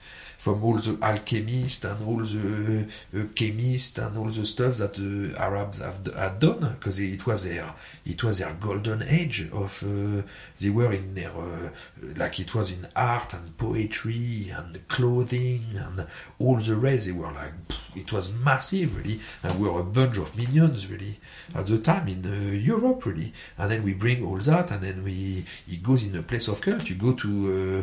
from 0.48 0.64
all 0.64 0.78
the 0.78 0.96
alchemists 1.02 1.84
and 1.84 2.08
all 2.08 2.24
the 2.24 2.88
uh, 3.14 3.24
chemists 3.34 3.98
and 3.98 4.16
all 4.16 4.30
the 4.30 4.46
stuff 4.46 4.78
that 4.78 4.94
the 4.94 5.34
Arabs 5.36 5.80
have 5.80 6.06
had 6.14 6.40
done 6.40 6.74
because 6.74 6.98
it 7.00 7.26
was 7.26 7.44
their 7.44 7.74
it 8.06 8.24
was 8.24 8.38
their 8.38 8.54
golden 8.54 9.02
age 9.02 9.46
of 9.52 9.82
uh, 9.82 10.22
they 10.58 10.70
were 10.70 10.90
in 10.94 11.14
their 11.14 11.36
uh, 11.36 11.68
like 12.16 12.40
it 12.40 12.54
was 12.54 12.72
in 12.72 12.86
art 12.96 13.34
and 13.34 13.58
poetry 13.58 14.50
and 14.56 14.88
clothing 14.88 15.66
and 15.74 16.06
all 16.38 16.56
the 16.56 16.76
rest. 16.76 17.04
They 17.04 17.12
were 17.12 17.30
like 17.32 17.52
it 17.94 18.10
was 18.10 18.32
massive 18.32 18.96
really 18.96 19.20
and 19.42 19.60
we 19.60 19.68
were 19.68 19.80
a 19.80 19.84
bunch 19.84 20.16
of 20.16 20.34
minions 20.34 20.90
really 20.90 21.18
at 21.54 21.66
the 21.66 21.78
time 21.78 22.08
in 22.08 22.24
uh, 22.24 22.52
Europe 22.52 23.04
really. 23.04 23.34
And 23.58 23.70
then 23.70 23.82
we 23.82 23.92
bring 23.92 24.24
all 24.24 24.38
that 24.38 24.70
and 24.70 24.80
then 24.80 25.04
we 25.04 25.44
it 25.68 25.82
goes 25.82 26.04
in 26.04 26.16
a 26.16 26.22
place 26.22 26.48
of 26.48 26.62
cult. 26.62 26.88
You 26.88 26.94
go 26.94 27.12
to 27.12 27.28
uh, 27.28 27.82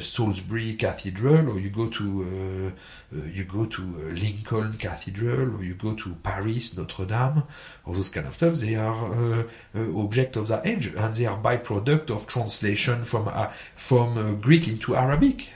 Salisbury 0.00 0.74
Cathedral 0.74 1.50
or 1.50 1.58
you 1.60 1.70
go 1.70 1.88
to 1.88 2.72
uh, 3.14 3.16
uh, 3.18 3.24
you 3.26 3.44
go 3.44 3.66
to 3.66 3.82
uh, 3.82 4.12
Lincoln 4.12 4.72
Cathedral 4.74 5.56
or 5.56 5.62
you 5.64 5.74
go 5.74 5.94
to 5.94 6.14
Paris 6.22 6.76
Notre 6.76 7.04
Dame 7.06 7.42
all 7.86 7.94
those 7.94 8.08
kind 8.08 8.26
of 8.26 8.34
stuff 8.34 8.54
they 8.54 8.74
are 8.74 9.14
uh, 9.14 9.42
uh, 9.76 9.98
object 10.02 10.36
of 10.36 10.48
that 10.48 10.66
age 10.66 10.86
and 10.96 11.14
they 11.14 11.26
are 11.26 11.38
byproduct 11.38 12.10
of 12.10 12.26
translation 12.26 13.04
from 13.04 13.28
uh, 13.28 13.48
from 13.76 14.18
uh, 14.18 14.32
Greek 14.34 14.66
into 14.68 14.96
Arabic. 14.96 15.50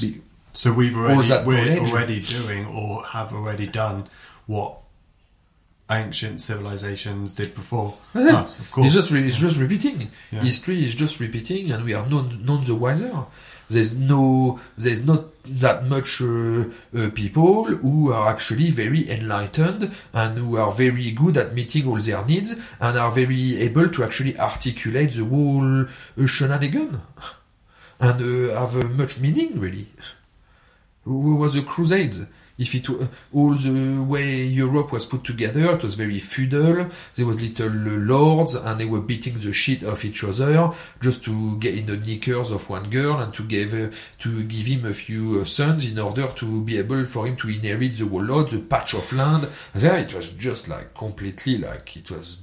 Be- 0.00 0.20
So 0.54 0.72
we've 0.72 0.96
already 0.96 1.18
we're 1.46 1.78
already 1.78 2.20
doing 2.20 2.66
or 2.66 3.04
have 3.04 3.32
already 3.32 3.68
done 3.68 4.06
what 4.46 4.78
ancient 5.90 6.40
civilizations 6.40 7.34
did 7.34 7.54
before 7.54 7.96
Yeah. 8.14 8.42
us, 8.42 8.58
of 8.58 8.70
course. 8.70 8.86
It's 8.86 8.94
just, 8.94 9.10
re- 9.10 9.26
it's 9.28 9.38
just 9.38 9.56
repeating. 9.58 10.10
Yeah. 10.30 10.40
History 10.42 10.86
is 10.86 10.94
just 10.94 11.20
repeating, 11.20 11.70
and 11.72 11.84
we 11.84 11.94
are 11.94 12.06
none, 12.06 12.44
none 12.44 12.64
the 12.64 12.74
wiser. 12.74 13.24
There's 13.70 13.94
no, 13.94 14.58
there's 14.78 15.04
not 15.04 15.24
that 15.44 15.84
much 15.86 16.22
uh, 16.22 16.64
uh, 16.96 17.10
people 17.14 17.64
who 17.64 18.12
are 18.12 18.28
actually 18.30 18.70
very 18.70 19.10
enlightened 19.10 19.92
and 20.14 20.38
who 20.38 20.56
are 20.56 20.70
very 20.70 21.10
good 21.10 21.36
at 21.36 21.54
meeting 21.54 21.86
all 21.86 21.98
their 21.98 22.24
needs 22.24 22.52
and 22.80 22.98
are 22.98 23.10
very 23.10 23.58
able 23.58 23.88
to 23.90 24.04
actually 24.04 24.38
articulate 24.38 25.12
the 25.12 25.24
whole 25.24 25.82
uh, 25.82 26.26
shenanigan 26.26 27.00
and 28.00 28.50
uh, 28.50 28.58
have 28.58 28.76
uh, 28.76 28.88
much 28.88 29.20
meaning 29.20 29.60
really. 29.60 29.86
Who 31.04 31.36
was 31.36 31.52
the 31.54 31.62
Crusades? 31.62 32.22
If 32.58 32.74
it 32.74 32.88
all 33.32 33.54
the 33.54 34.02
way 34.02 34.42
Europe 34.42 34.90
was 34.92 35.06
put 35.06 35.22
together, 35.22 35.72
it 35.72 35.84
was 35.84 35.94
very 35.94 36.18
feudal. 36.18 36.90
There 37.14 37.26
was 37.26 37.40
little 37.40 37.70
lords, 37.70 38.56
and 38.56 38.80
they 38.80 38.84
were 38.84 39.00
beating 39.00 39.38
the 39.38 39.52
shit 39.52 39.84
of 39.84 40.04
each 40.04 40.24
other 40.24 40.72
just 41.00 41.22
to 41.24 41.56
get 41.58 41.78
in 41.78 41.86
the 41.86 41.96
knickers 41.96 42.50
of 42.50 42.68
one 42.68 42.90
girl 42.90 43.18
and 43.18 43.32
to 43.34 43.44
give 43.44 43.72
uh, 43.74 43.94
to 44.18 44.42
give 44.44 44.66
him 44.66 44.86
a 44.86 44.94
few 44.94 45.40
uh, 45.40 45.44
sons 45.44 45.90
in 45.90 45.98
order 45.98 46.26
to 46.34 46.62
be 46.62 46.78
able 46.78 47.04
for 47.06 47.26
him 47.28 47.36
to 47.36 47.48
inherit 47.48 47.96
the 47.96 48.06
whole 48.06 48.24
lot, 48.24 48.50
the 48.50 48.58
patch 48.58 48.94
of 48.94 49.12
land. 49.12 49.48
There, 49.74 49.96
it 49.96 50.12
was 50.12 50.30
just 50.30 50.68
like 50.68 50.94
completely 50.94 51.58
like 51.58 51.96
it 51.96 52.10
was 52.10 52.42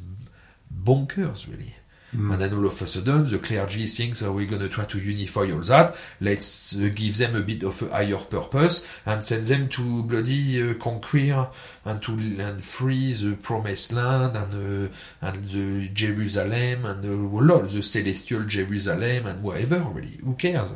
bonkers, 0.84 1.48
really. 1.48 1.76
And 2.16 2.42
then 2.42 2.54
all 2.54 2.66
of 2.66 2.82
a 2.82 2.88
sudden, 2.88 3.28
the 3.28 3.40
clergy 3.40 3.88
thinks, 3.88 4.22
"Oh, 4.22 4.32
we're 4.32 4.46
going 4.46 4.62
to 4.62 4.70
try 4.70 4.86
to 4.86 5.00
unify 5.00 5.52
all 5.52 5.60
that. 5.62 5.96
Let's 6.22 6.80
uh, 6.80 6.90
give 6.94 7.18
them 7.18 7.36
a 7.36 7.42
bit 7.42 7.64
of 7.64 7.82
a 7.82 7.90
higher 7.90 8.18
purpose 8.18 8.88
and 9.06 9.24
send 9.24 9.46
them 9.48 9.68
to 9.70 10.04
bloody 10.04 10.70
uh, 10.70 10.74
conquer 10.76 11.50
and 11.84 12.02
to 12.04 12.14
and 12.14 12.64
free 12.64 13.14
the 13.14 13.36
promised 13.36 13.92
land 13.94 14.38
and 14.38 14.54
uh, 14.54 15.28
and 15.28 15.48
the 15.50 15.90
Jerusalem 15.90 16.86
and 16.86 17.32
whole 17.32 17.44
lot, 17.44 17.70
the 17.70 17.84
celestial 17.84 18.44
Jerusalem 18.44 19.28
and 19.28 19.44
whatever. 19.44 19.80
Really, 19.80 20.18
who 20.24 20.36
cares?" 20.36 20.72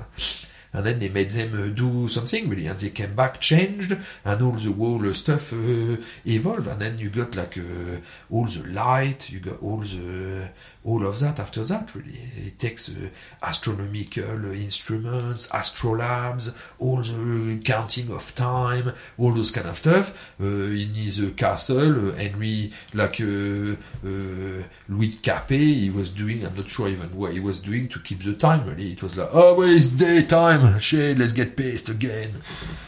And 0.72 0.86
then 0.86 1.00
they 1.00 1.10
made 1.10 1.32
them 1.32 1.60
uh, 1.60 1.74
do 1.74 2.08
something 2.08 2.48
really, 2.48 2.68
and 2.68 2.80
they 2.80 2.92
came 2.92 3.16
back 3.16 3.42
changed, 3.42 3.98
and 4.24 4.42
all 4.42 4.52
the 4.52 4.72
whole 4.72 5.10
uh, 5.10 5.14
stuff 5.14 5.52
uh, 5.52 5.98
evolved, 6.28 6.68
and 6.68 6.80
then 6.80 7.00
you 7.00 7.10
got 7.10 7.36
like 7.36 7.58
uh, 7.58 7.98
all 8.30 8.46
the 8.46 8.68
light, 8.72 9.32
you 9.32 9.40
got 9.40 9.64
all 9.64 9.80
the 9.80 10.50
all 10.84 11.06
of 11.06 11.20
that 11.20 11.40
after 11.40 11.64
that 11.66 11.94
really. 11.94 12.20
It 12.38 12.58
takes 12.58 12.90
uh, 12.90 13.10
astronomical 13.44 14.46
instruments, 14.52 15.48
astrolabes, 15.50 16.54
all 16.80 17.02
the 17.02 17.60
counting 17.64 18.12
of 18.12 18.34
time, 18.36 18.94
all 19.18 19.34
those 19.34 19.52
kind 19.52 19.68
of 19.68 19.78
stuff. 19.78 20.34
Uh, 20.40 20.46
in 20.46 20.94
his 20.94 21.22
uh, 21.22 21.32
castle, 21.36 22.12
Henry, 22.14 22.72
like 22.94 23.20
uh, 23.20 23.76
uh, 24.06 24.64
Louis 24.88 25.16
Capet, 25.22 25.58
he 25.58 25.90
was 25.90 26.12
doing. 26.12 26.46
I'm 26.46 26.56
not 26.56 26.70
sure 26.70 26.88
even 26.88 27.16
what 27.16 27.34
he 27.34 27.40
was 27.40 27.60
doing 27.60 27.88
to 27.90 28.00
keep 28.00 28.24
the 28.24 28.34
time. 28.34 28.66
Really, 28.66 28.94
it 28.94 29.04
was 29.04 29.18
like, 29.18 29.30
oh 29.34 29.56
well, 29.56 29.70
it's 29.70 29.90
daytime. 29.90 30.80
Shit, 30.80 31.18
let's 31.18 31.34
get 31.34 31.56
pissed 31.56 31.90
again. 31.90 32.32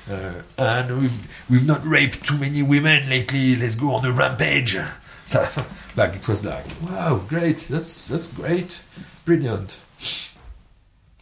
Uh, 0.10 0.42
and 0.58 1.02
we've 1.02 1.50
we've 1.50 1.68
not 1.68 1.86
raped 1.86 2.26
too 2.26 2.38
many 2.38 2.64
women 2.64 3.10
lately. 3.10 3.56
Let's 3.56 3.76
go 3.76 3.96
on 3.96 4.06
a 4.06 4.12
rampage. 4.12 4.78
like 5.96 6.16
it 6.16 6.28
was 6.28 6.46
like, 6.46 6.66
wow, 6.84 7.22
great. 7.28 7.60
That's 7.70 8.08
that's 8.08 8.28
great, 8.28 8.82
brilliant. 9.26 9.78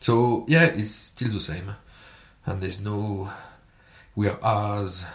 So 0.02 0.46
yeah, 0.48 0.66
it's 0.66 0.92
still 0.92 1.30
the 1.30 1.42
same, 1.42 1.76
and 2.46 2.62
there's 2.62 2.84
no. 2.84 3.32
Whereas 4.16 5.06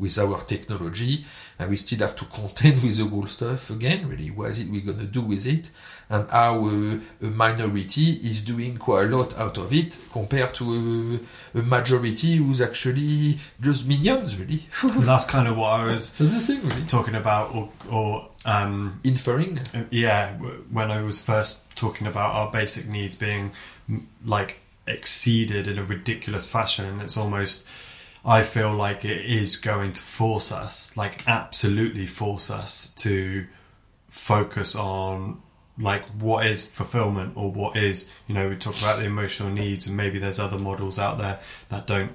with 0.00 0.18
our 0.18 0.40
technology, 0.42 1.24
and 1.58 1.70
we 1.70 1.76
still 1.76 1.98
have 2.00 2.16
to 2.16 2.24
contend 2.24 2.82
with 2.82 2.96
the 2.96 3.04
whole 3.04 3.26
stuff 3.26 3.70
again. 3.70 4.08
Really, 4.08 4.30
what 4.30 4.50
is 4.50 4.60
it 4.60 4.68
we're 4.70 4.80
gonna 4.80 5.04
do 5.06 5.20
with 5.20 5.46
it, 5.46 5.70
and 6.08 6.28
how 6.30 6.64
uh, 6.66 6.98
a 7.22 7.30
minority 7.30 8.12
is 8.30 8.42
doing 8.42 8.76
quite 8.78 9.06
a 9.06 9.16
lot 9.16 9.38
out 9.38 9.58
of 9.58 9.72
it 9.72 9.96
compared 10.10 10.54
to 10.54 11.20
a, 11.54 11.58
a 11.58 11.62
majority 11.62 12.36
who's 12.36 12.60
actually 12.60 13.38
just 13.60 13.86
minions, 13.86 14.36
really. 14.36 14.66
That's 14.82 15.26
kind 15.26 15.46
of 15.46 15.56
what 15.56 15.68
I 15.80 15.84
was 15.92 16.10
thing, 16.10 16.62
really. 16.66 16.82
talking 16.88 17.14
about, 17.14 17.54
or, 17.54 17.68
or 17.92 18.28
um, 18.44 19.00
Inferring. 19.04 19.60
yeah, 19.90 20.32
when 20.70 20.90
I 20.90 21.02
was 21.02 21.20
first 21.20 21.64
talking 21.76 22.06
about 22.06 22.34
our 22.34 22.50
basic 22.50 22.88
needs 22.88 23.14
being 23.14 23.52
like 24.24 24.58
exceeded 24.86 25.68
in 25.68 25.78
a 25.78 25.84
ridiculous 25.84 26.46
fashion, 26.48 26.86
and 26.86 27.02
it's 27.02 27.16
almost, 27.16 27.66
I 28.24 28.42
feel 28.42 28.74
like 28.74 29.04
it 29.04 29.24
is 29.24 29.56
going 29.56 29.94
to 29.94 30.02
force 30.02 30.52
us, 30.52 30.96
like 30.96 31.26
absolutely 31.26 32.06
force 32.06 32.50
us 32.50 32.90
to 32.96 33.46
focus 34.08 34.76
on 34.76 35.40
like 35.78 36.04
what 36.20 36.46
is 36.46 36.66
fulfillment 36.66 37.32
or 37.36 37.50
what 37.50 37.76
is, 37.76 38.10
you 38.26 38.34
know, 38.34 38.48
we 38.48 38.56
talk 38.56 38.76
about 38.78 38.98
the 38.98 39.06
emotional 39.06 39.50
needs, 39.50 39.86
and 39.86 39.96
maybe 39.96 40.18
there's 40.18 40.38
other 40.38 40.58
models 40.58 40.98
out 40.98 41.16
there 41.16 41.40
that 41.70 41.86
don't 41.86 42.12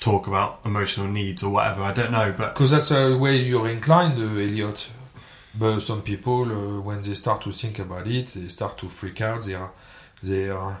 talk 0.00 0.26
about 0.26 0.60
emotional 0.64 1.08
needs 1.08 1.42
or 1.42 1.52
whatever. 1.52 1.82
I 1.82 1.92
don't 1.92 2.12
know, 2.12 2.34
but 2.36 2.54
Because 2.54 2.70
that's 2.70 2.88
the 2.88 3.18
way 3.20 3.36
you're 3.36 3.68
inclined, 3.68 4.18
uh, 4.18 4.40
Elliot. 4.40 4.90
But 5.58 5.80
some 5.80 6.02
people, 6.02 6.42
uh, 6.44 6.80
when 6.80 7.02
they 7.02 7.14
start 7.14 7.42
to 7.42 7.52
think 7.52 7.78
about 7.78 8.06
it, 8.06 8.28
they 8.28 8.48
start 8.48 8.78
to 8.78 8.88
freak 8.88 9.20
out. 9.20 9.44
They 9.44 9.54
are, 9.54 9.72
they 10.22 10.46
their 10.46 10.78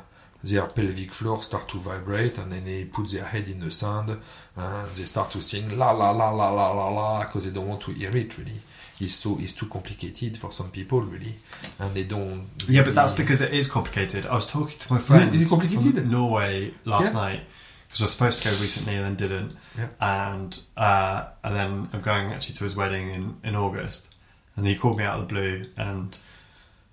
their 0.48 0.66
pelvic 0.66 1.12
floor 1.12 1.42
start 1.42 1.68
to 1.68 1.78
vibrate, 1.78 2.38
and 2.38 2.52
then 2.52 2.64
they 2.64 2.84
put 2.86 3.10
their 3.10 3.24
head 3.24 3.48
in 3.48 3.60
the 3.60 3.70
sand, 3.70 4.10
and 4.56 4.88
they 4.96 5.04
start 5.04 5.30
to 5.32 5.40
sing 5.42 5.76
la 5.78 5.90
la 5.92 6.10
la 6.10 6.30
la 6.30 6.50
la 6.50 6.70
la 6.72 6.88
la 6.88 7.24
because 7.24 7.44
they 7.46 7.52
don't 7.54 7.68
want 7.68 7.82
to 7.82 7.92
hear 7.92 8.16
it. 8.16 8.36
Really, 8.38 8.60
it's 9.00 9.14
so 9.14 9.36
it's 9.40 9.52
too 9.54 9.66
complicated 9.66 10.36
for 10.36 10.50
some 10.52 10.70
people, 10.70 11.00
really, 11.02 11.34
and 11.78 11.94
they 11.94 12.04
don't. 12.04 12.46
yeah, 12.68 12.84
but 12.84 12.94
that's 12.94 13.14
because 13.14 13.40
it 13.40 13.52
is 13.52 13.68
complicated. 13.68 14.26
I 14.26 14.34
was 14.34 14.46
talking 14.46 14.78
to 14.78 14.92
my 14.94 15.00
friend 15.00 15.34
Is 15.34 15.42
it 15.42 15.48
complicated? 15.48 15.94
from 15.94 16.10
Norway 16.10 16.72
last 16.84 17.14
Yeah. 17.14 17.20
night 17.20 17.40
because 17.86 18.02
I 18.02 18.04
was 18.04 18.12
supposed 18.12 18.42
to 18.42 18.50
go 18.50 18.56
recently 18.60 18.94
and 18.96 19.04
then 19.04 19.16
didn't, 19.16 19.52
Yeah. 19.78 19.88
and 20.00 20.60
uh, 20.76 21.24
and 21.44 21.56
then 21.56 21.88
I'm 21.92 22.00
going 22.02 22.32
actually 22.32 22.54
to 22.56 22.64
his 22.64 22.74
wedding 22.76 23.10
in 23.10 23.36
in 23.44 23.54
August, 23.56 24.08
and 24.56 24.66
he 24.66 24.74
called 24.76 24.98
me 24.98 25.04
out 25.04 25.18
of 25.20 25.28
the 25.28 25.34
blue 25.34 25.64
and 25.76 26.18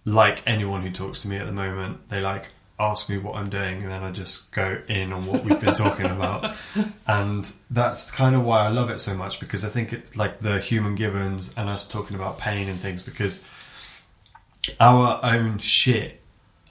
like 0.08 0.44
anyone 0.46 0.82
who 0.84 0.92
talks 0.92 1.22
to 1.22 1.28
me 1.28 1.36
at 1.38 1.48
the 1.48 1.52
moment, 1.52 2.10
they 2.10 2.22
like 2.22 2.50
ask 2.80 3.10
me 3.10 3.18
what 3.18 3.36
I'm 3.36 3.50
doing, 3.50 3.82
and 3.84 3.92
then 3.92 4.04
I 4.04 4.12
just 4.12 4.52
go 4.52 4.82
in 4.88 5.14
on 5.14 5.26
what 5.26 5.44
we've 5.44 5.60
been 5.60 5.74
talking 5.74 6.08
about, 6.08 6.56
and 7.08 7.52
that's 7.70 8.12
kind 8.12 8.36
of 8.36 8.44
why 8.44 8.66
I 8.66 8.70
love 8.70 8.90
it 8.90 9.00
so 9.00 9.16
much 9.16 9.40
because 9.40 9.64
I 9.64 9.70
think 9.70 9.94
it's 9.94 10.16
like 10.16 10.40
the 10.40 10.60
human 10.60 10.96
givens 10.96 11.54
and 11.56 11.70
us 11.70 11.88
talking 11.88 12.16
about 12.16 12.40
pain 12.40 12.68
and 12.68 12.78
things 12.78 13.04
because 13.04 13.46
our 14.80 15.20
own 15.24 15.58
shit, 15.60 16.22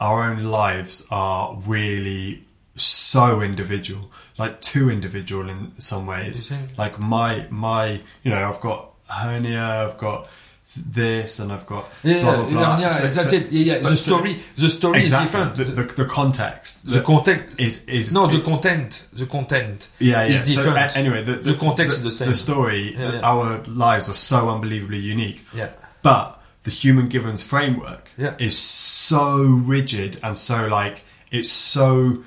our 0.01 0.31
own 0.31 0.45
lives 0.45 1.07
are 1.11 1.57
really 1.67 2.45
so 2.75 3.41
individual, 3.41 4.11
like 4.39 4.61
too 4.61 4.91
individual 4.91 5.49
in 5.49 5.73
some 5.79 6.07
ways. 6.07 6.51
Like 6.77 6.99
my 6.99 7.47
my, 7.51 8.01
you 8.23 8.31
know, 8.31 8.49
I've 8.49 8.61
got 8.61 8.91
hernia, 9.09 9.87
I've 9.87 9.99
got 9.99 10.29
this, 10.77 11.39
and 11.39 11.53
I've 11.53 11.67
got 11.67 11.85
Yeah, 12.03 12.21
blah, 12.23 12.37
blah, 12.37 12.45
blah. 12.51 12.61
yeah, 12.61 12.81
yeah, 12.81 12.89
So- 12.89 13.03
that's 13.09 13.31
so- 13.31 13.37
it. 13.37 13.53
Yeah, 13.53 13.75
yeah. 13.77 13.89
The 13.89 13.97
story, 13.97 14.41
the 14.57 14.71
story 14.71 15.01
exactly. 15.01 15.27
is 15.27 15.33
different. 15.33 15.57
The, 15.57 15.65
the, 15.83 16.05
the 16.05 16.05
context, 16.11 16.85
the 16.87 16.99
the- 16.99 17.03
content 17.03 17.43
is 17.59 17.85
is 17.87 18.11
No, 18.13 18.27
the 18.27 18.41
content, 18.41 19.07
the 19.13 19.27
content 19.27 19.89
yeah, 19.99 20.25
yeah. 20.27 20.35
is 20.35 20.45
different. 20.45 20.77
a- 20.79 20.99
anyway, 20.99 21.23
the, 21.23 21.35
The 21.37 21.57
context 21.57 21.99
is 21.99 22.05
the 22.05 22.13
same. 22.13 22.29
The 22.29 22.35
story, 22.35 22.95
Yeah, 22.97 23.13
yeah. 23.15 23.21
our 23.23 23.63
lives 23.67 24.09
are 24.09 24.15
so 24.15 24.49
unbelievably 24.51 24.99
unique. 24.99 25.41
yeah, 25.55 25.71
But 26.03 26.41
the 26.65 26.71
human 26.71 27.09
givens 27.09 27.43
framework 27.43 28.11
Yeah. 28.17 28.35
is 28.39 28.57
so 28.59 29.43
rigid 29.43 30.19
and 30.23 30.37
so 30.39 30.67
like 30.67 31.05
it's 31.31 31.51
so 31.51 32.23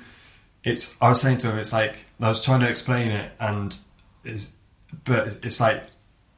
it's 0.62 0.96
I 1.00 1.08
was 1.08 1.20
saying 1.20 1.38
to 1.38 1.50
him 1.50 1.58
it's 1.58 1.72
like 1.72 1.96
I 2.20 2.28
was 2.28 2.40
trying 2.44 2.60
to 2.60 2.68
explain 2.68 3.10
it 3.10 3.32
and 3.40 3.76
is 4.24 4.54
but 5.04 5.18
it's- 5.26 5.38
it's 5.42 5.60
like 5.60 5.82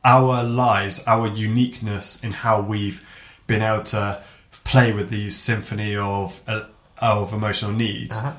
our 0.04 0.42
lives, 0.44 1.04
our 1.06 1.28
uniqueness 1.28 2.22
in 2.24 2.32
how 2.32 2.60
we've 2.62 3.02
been 3.46 3.62
able 3.62 3.84
to 3.84 4.22
play 4.64 4.92
with 4.92 5.10
these 5.10 5.36
symphony 5.36 5.96
of 5.96 6.42
uh, 6.46 6.64
of 7.00 7.32
emotional 7.32 7.72
needs 7.72 8.18
Uh-huh. 8.18 8.32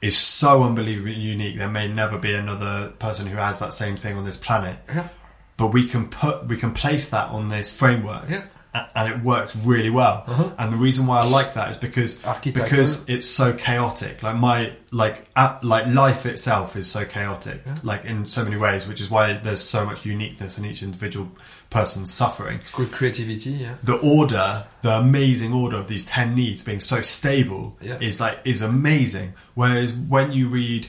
is 0.00 0.16
so 0.16 0.62
unbelievably 0.62 1.14
unique. 1.14 1.56
There 1.58 1.68
may 1.68 1.88
never 1.88 2.18
be 2.18 2.34
another 2.34 2.90
person 2.98 3.26
who 3.26 3.36
has 3.36 3.58
that 3.60 3.72
same 3.74 3.96
thing 3.96 4.16
on 4.16 4.24
this 4.24 4.36
planet 4.36 4.76
yeah, 4.88 5.08
but 5.56 5.68
we 5.68 5.86
can 5.86 6.08
put 6.08 6.46
we 6.46 6.56
can 6.56 6.72
place 6.72 7.10
that 7.10 7.28
on 7.30 7.48
this 7.48 7.74
framework 7.76 8.28
Yeah. 8.28 8.44
And 8.74 9.12
it 9.12 9.20
works 9.22 9.54
really 9.56 9.90
well 9.90 10.24
Uh-huh. 10.26 10.50
and 10.58 10.72
the 10.72 10.76
reason 10.78 11.06
why 11.06 11.20
i 11.20 11.24
like 11.24 11.54
that 11.54 11.70
is 11.70 11.76
because 11.76 12.24
Archetypal. 12.24 12.62
because 12.64 13.06
it's 13.08 13.28
so 13.28 13.52
chaotic 13.52 14.22
like 14.22 14.36
my 14.36 14.72
like 14.90 15.26
at, 15.36 15.62
like 15.62 15.86
life 15.88 16.24
itself 16.26 16.74
is 16.76 16.90
so 16.90 17.04
chaotic 17.04 17.60
like 17.82 18.04
in 18.06 18.26
so 18.26 18.42
many 18.44 18.56
ways 18.56 18.88
which 18.88 19.00
is 19.00 19.10
why 19.10 19.34
there's 19.34 19.60
so 19.60 19.84
much 19.84 20.06
uniqueness 20.06 20.56
in 20.58 20.64
each 20.64 20.82
individual 20.82 21.28
person's 21.68 22.12
suffering 22.12 22.56
it's 22.58 22.70
called 22.70 22.92
creativity. 22.92 23.50
Yeah, 23.50 23.74
the 23.82 23.96
order, 23.96 24.64
the 24.82 24.90
amazing 24.90 25.52
order 25.54 25.76
of 25.78 25.88
these 25.88 26.04
ten 26.04 26.34
needs 26.34 26.62
being 26.62 26.80
so 26.80 27.00
stable 27.02 27.76
Yeah. 27.80 27.98
is 28.00 28.20
like 28.20 28.38
is 28.44 28.60
amazing. 28.60 29.32
Whereas 29.54 29.92
when 29.94 30.32
you 30.32 30.48
read 30.48 30.88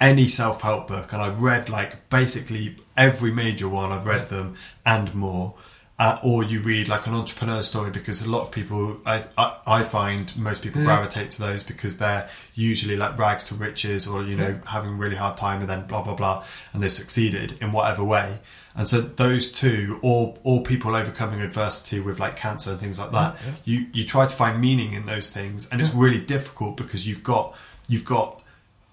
any 0.00 0.28
self 0.28 0.60
help 0.62 0.88
book, 0.88 1.12
and 1.14 1.22
I've 1.22 1.40
read 1.42 1.70
like 1.70 2.10
basically 2.10 2.76
every 2.96 3.32
major 3.32 3.68
one, 3.70 3.90
I've 3.90 4.04
read 4.06 4.28
them 4.28 4.54
and 4.84 5.14
more. 5.14 5.54
Uh, 6.00 6.16
or 6.22 6.44
you 6.44 6.60
read 6.60 6.88
like 6.88 7.08
an 7.08 7.14
entrepreneur 7.14 7.60
story 7.60 7.90
because 7.90 8.22
a 8.22 8.30
lot 8.30 8.42
of 8.42 8.52
people, 8.52 8.98
I, 9.04 9.24
I, 9.36 9.56
I 9.66 9.82
find 9.82 10.32
most 10.36 10.62
people 10.62 10.80
Yeah. 10.80 10.86
gravitate 10.86 11.32
to 11.32 11.40
those 11.40 11.64
because 11.64 11.98
they're 11.98 12.28
usually 12.54 12.96
like 12.96 13.18
rags 13.18 13.42
to 13.46 13.56
riches 13.56 14.06
or, 14.06 14.22
you 14.22 14.36
know, 14.36 14.60
having 14.66 14.90
a 14.90 14.94
really 14.94 15.16
hard 15.16 15.36
time 15.36 15.60
and 15.60 15.68
then 15.68 15.88
blah, 15.88 16.02
blah, 16.02 16.14
blah, 16.14 16.44
and 16.72 16.80
they've 16.82 16.92
succeeded 16.92 17.58
in 17.60 17.72
whatever 17.72 18.04
way. 18.04 18.38
And 18.76 18.86
so 18.86 19.00
those 19.00 19.50
two, 19.50 19.98
or 20.02 20.38
or 20.44 20.62
people 20.62 20.94
overcoming 20.94 21.40
adversity 21.40 21.98
with 21.98 22.20
like 22.20 22.36
cancer 22.36 22.70
and 22.70 22.78
things 22.80 23.00
like 23.00 23.10
that, 23.10 23.36
you 23.64 23.86
you 23.92 24.04
try 24.04 24.24
to 24.24 24.36
find 24.36 24.60
meaning 24.60 24.92
in 24.92 25.04
those 25.04 25.30
things, 25.30 25.68
and 25.68 25.80
it's 25.80 25.92
really 25.92 26.20
difficult 26.24 26.76
because 26.76 27.08
you've 27.08 27.24
got 27.24 27.56
you've 27.88 28.04
got 28.04 28.40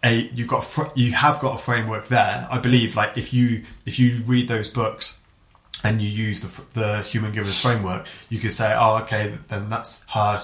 a 0.03 0.27
you've 0.33 0.47
got 0.47 0.63
a 0.63 0.67
fr- 0.67 0.91
you 0.95 1.11
have 1.11 1.39
got 1.39 1.53
a 1.53 1.59
framework 1.59 2.07
there. 2.07 2.47
I 2.49 2.57
believe 2.57 2.95
like 2.95 3.15
if 3.15 3.31
you 3.31 3.63
if 3.85 3.99
you 3.99 4.23
read 4.25 4.47
those 4.47 4.71
books 4.71 5.21
and 5.83 6.01
you 6.01 6.09
use 6.09 6.41
the 6.41 6.63
the 6.79 7.01
human 7.03 7.31
givens 7.31 7.61
framework, 7.61 8.07
you 8.29 8.39
could 8.39 8.51
say, 8.51 8.73
oh, 8.77 8.97
okay, 9.03 9.37
then 9.49 9.69
that's 9.69 10.03
her 10.09 10.39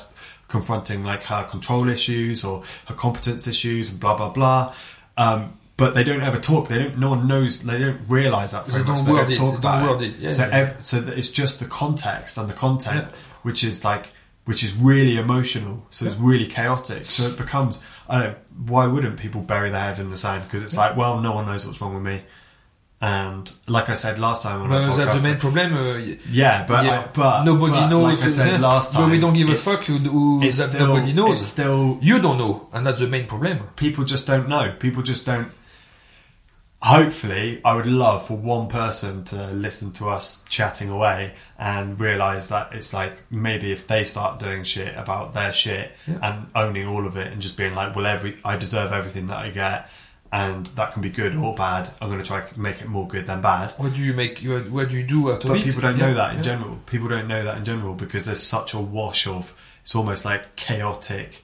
confronting 0.48 1.04
like 1.04 1.24
her 1.24 1.44
control 1.46 1.88
issues 1.90 2.44
or 2.44 2.64
her 2.88 2.94
competence 2.96 3.48
issues 3.48 3.90
and 3.92 4.00
blah 4.00 4.16
blah 4.18 4.30
blah. 4.30 4.74
Um, 5.18 5.58
but 5.78 5.94
they 5.96 6.04
don't 6.04 6.22
ever 6.22 6.40
talk. 6.40 6.68
They 6.68 6.78
don't. 6.78 6.98
No 7.00 7.10
one 7.10 7.28
knows. 7.28 7.62
They 7.64 7.80
don't 7.80 8.02
realize 8.08 8.52
that 8.52 8.66
They 8.66 8.74
framework. 8.74 8.88
don't 8.98 9.06
so 9.06 9.12
word 9.14 9.22
don't 9.24 9.32
it, 9.32 9.36
talk 9.38 9.52
they 9.54 9.58
about 9.58 10.02
it, 10.04 10.16
yeah, 10.18 10.30
so 10.32 10.46
yeah. 10.48 10.56
ev- 10.58 10.86
so 10.86 11.00
that 11.02 11.18
it's 11.18 11.32
just 11.32 11.60
the 11.60 11.66
context 11.66 12.38
and 12.38 12.50
the 12.50 12.54
content, 12.54 13.08
Yeah. 13.10 13.16
which 13.42 13.64
is 13.64 13.84
like 13.84 14.12
which 14.46 14.64
is 14.64 14.76
really 14.76 15.18
emotional. 15.18 15.86
So 15.90 16.06
it's 16.06 16.18
really 16.18 16.46
chaotic. 16.48 17.06
So 17.06 17.24
it 17.28 17.38
becomes. 17.38 17.82
I 18.10 18.22
don't. 18.22 18.38
Why 18.70 18.86
wouldn't 18.86 19.18
people 19.18 19.42
bury 19.42 19.70
their 19.72 19.80
head 19.80 19.98
in 20.00 20.10
the 20.12 20.18
sand? 20.18 20.44
Because 20.44 20.62
it's 20.62 20.76
like, 20.78 20.96
well, 20.98 21.20
no 21.20 21.32
one 21.34 21.46
knows 21.48 21.66
what's 21.66 21.80
wrong 21.82 21.94
with 21.96 22.04
me. 22.04 22.22
And 23.04 23.52
like 23.68 23.89
I 23.89 23.95
said 23.95 24.20
last 24.20 24.43
time 24.43 24.62
on 24.62 24.72
our 24.72 24.89
but 24.95 25.08
podcast, 25.08 25.22
the 25.24 25.28
main 25.30 25.38
problem. 25.39 25.74
Uh, 25.74 25.97
yeah, 26.30 26.66
but 26.68 26.86
yeah, 26.86 26.99
I, 27.02 27.08
but 27.08 27.43
nobody 27.43 27.72
but 27.72 27.89
knows. 27.89 28.20
Like 28.20 28.26
I 28.26 28.28
said 28.30 28.62
last 28.70 28.93
time, 28.93 29.04
but 29.06 29.12
we 29.12 29.20
don't 29.20 29.34
give 29.34 29.49
a 29.49 29.56
fuck 29.56 29.84
who, 29.86 29.97
who 29.97 30.39
that 30.41 30.54
still, 30.54 30.88
nobody 30.93 31.14
knows. 31.14 31.38
It's 31.38 31.45
still 31.47 31.97
you 31.99 32.22
don't 32.22 32.38
know, 32.38 32.68
and 32.74 32.86
that's 32.86 32.99
the 33.02 33.08
main 33.08 33.26
problem. 33.26 33.70
people 33.76 34.04
just 34.06 34.28
don't 34.28 34.47
know. 34.47 34.76
People 34.80 35.02
just 35.02 35.26
don't. 35.26 35.49
Hopefully, 36.84 37.62
I 37.64 37.76
would 37.76 37.86
love 37.86 38.26
for 38.26 38.36
one 38.36 38.68
person 38.68 39.24
to 39.26 39.52
listen 39.52 39.91
to 39.93 40.08
us 40.10 40.43
chatting 40.49 40.89
away 40.89 41.36
and 41.60 41.99
realize 41.99 42.49
that 42.49 42.74
it's 42.74 42.91
like 42.91 43.14
maybe 43.32 43.72
if 43.72 43.86
they 43.86 44.04
start 44.04 44.39
doing 44.39 44.64
shit 44.64 44.95
about 44.97 45.36
their 45.36 45.54
shit 45.54 45.91
Yeah. 46.08 46.18
and 46.24 46.47
owning 46.56 46.88
all 46.88 47.06
of 47.06 47.18
it 47.18 47.32
and 47.32 47.39
just 47.39 47.56
being 47.56 47.76
like, 47.76 47.95
well, 47.95 48.08
every 48.08 48.36
I 48.43 48.58
deserve 48.58 48.91
everything 48.91 49.28
that 49.28 49.38
I 49.38 49.52
get, 49.52 49.91
and 50.32 50.66
that 50.68 50.94
can 50.94 51.02
be 51.02 51.10
good 51.10 51.36
or 51.36 51.54
bad. 51.56 51.92
I'm 52.02 52.08
going 52.10 52.22
to 52.22 52.26
try 52.26 52.42
to 52.42 52.60
make 52.60 52.82
it 52.82 52.88
more 52.88 53.08
good 53.08 53.26
than 53.28 53.42
bad. 53.42 53.74
What 53.78 53.94
do 53.94 54.02
you 54.02 54.14
make? 54.14 54.42
you- 54.42 54.60
What 54.60 54.90
do 54.90 54.98
you 54.98 55.06
do 55.06 55.32
out 55.32 55.44
of 55.44 55.50
But 55.50 55.60
it? 55.60 55.64
people 55.66 55.82
don't 55.82 55.98
Yeah, 55.98 56.08
know 56.08 56.14
that 56.14 56.32
in 56.32 56.38
yeah. 56.38 56.44
general. 56.44 56.80
People 56.86 57.10
don't 57.10 57.28
know 57.28 57.44
that 57.44 57.58
in 57.58 57.66
general 57.66 57.96
because 57.96 58.26
there's 58.26 58.42
such 58.44 58.74
a 58.74 58.80
wash 58.80 59.28
of 59.28 59.54
it's 59.84 59.96
almost 59.96 60.24
like 60.26 60.56
chaotic, 60.56 61.44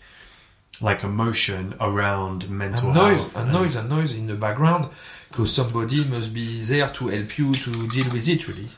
like 0.79 1.03
emotion 1.03 1.73
around 1.81 2.49
mental 2.49 2.89
and 2.89 2.95
noise, 2.95 3.17
health 3.19 3.35
and 3.37 3.51
noise, 3.51 3.75
and 3.75 3.89
noise 3.89 4.13
in 4.15 4.27
the 4.27 4.35
background, 4.35 4.89
because 5.29 5.53
somebody 5.53 6.05
must 6.05 6.33
be 6.33 6.61
there 6.61 6.87
to 6.89 7.07
help 7.07 7.37
you 7.37 7.55
to 7.55 7.87
deal 7.89 8.09
with 8.11 8.27
it. 8.29 8.47
Really, 8.47 8.69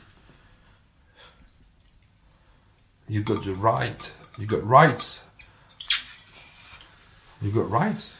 you 3.08 3.22
got 3.22 3.44
the 3.44 3.54
right. 3.54 4.12
You 4.38 4.46
got 4.46 4.64
rights. 4.66 5.20
You 7.42 7.50
got 7.50 7.70
rights. 7.70 8.16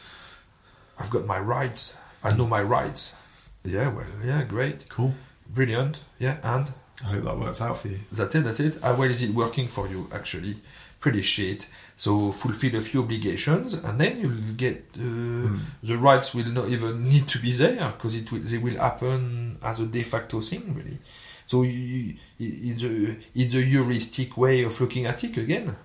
I've 1.01 1.09
got 1.09 1.25
my 1.25 1.39
rights. 1.39 1.97
I 2.23 2.33
know 2.35 2.47
my 2.47 2.61
rights. 2.61 3.15
Yeah, 3.63 3.89
well, 3.89 4.05
yeah, 4.23 4.43
great, 4.43 4.87
Cool. 4.89 5.13
brilliant. 5.49 5.99
Yeah, 6.19 6.37
and 6.43 6.71
I 7.03 7.07
hope 7.13 7.23
that 7.25 7.37
works 7.39 7.61
out 7.61 7.79
for 7.79 7.87
you. 7.89 7.99
that's 8.11 8.35
it, 8.35 8.43
that's 8.43 8.59
it. 8.59 8.79
How 8.81 8.95
well 8.95 9.09
is 9.09 9.21
it 9.21 9.31
working 9.33 9.67
for 9.67 9.87
you, 9.87 10.07
actually? 10.13 10.57
Pretty 10.99 11.21
shit. 11.23 11.67
So 11.97 12.31
fulfill 12.31 12.75
a 12.75 12.81
few 12.81 13.01
obligations, 13.03 13.73
and 13.73 13.99
then 13.99 14.19
you'll 14.19 14.53
get 14.55 14.85
uh, 14.99 15.49
the 15.83 15.97
rights 15.97 16.33
will 16.35 16.45
not 16.51 16.69
even 16.69 17.01
need 17.03 17.27
to 17.29 17.39
be 17.39 17.51
there 17.51 17.91
because 17.91 18.15
it 18.15 18.31
will 18.31 18.39
they 18.41 18.57
will 18.59 18.77
happen 18.77 19.57
as 19.63 19.79
a 19.79 19.85
de 19.87 20.01
facto 20.03 20.41
thing, 20.41 20.75
really. 20.75 20.99
So 21.47 21.63
you, 21.63 22.15
it's 22.39 22.83
a 22.83 23.17
it's 23.35 23.55
a 23.55 23.61
heuristic 23.61 24.37
way 24.37 24.63
of 24.63 24.79
looking 24.79 25.05
at 25.07 25.23
it 25.23 25.37
again. 25.37 25.75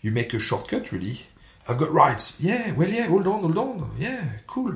You 0.00 0.10
make 0.10 0.34
a 0.34 0.38
shortcut, 0.40 0.90
really. 0.90 1.20
I've 1.68 1.78
got 1.78 1.92
rights. 1.92 2.36
Yeah, 2.40 2.72
well, 2.72 2.88
yeah. 2.88 3.06
Hold 3.06 3.26
on, 3.26 3.40
hold 3.40 3.58
on. 3.58 3.92
Yeah, 3.98 4.24
cool. 4.46 4.74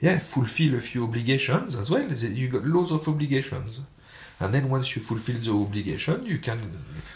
Yeah, 0.00 0.18
fulfill 0.18 0.74
a 0.74 0.80
few 0.80 1.04
obligations 1.04 1.76
as 1.76 1.90
well. 1.90 2.02
You 2.02 2.48
got 2.48 2.64
loads 2.64 2.90
of 2.90 3.06
obligations. 3.06 3.80
And 4.40 4.52
then 4.52 4.68
once 4.68 4.96
you 4.96 5.02
fulfill 5.02 5.36
the 5.36 5.52
obligation, 5.52 6.26
you 6.26 6.38
can 6.38 6.58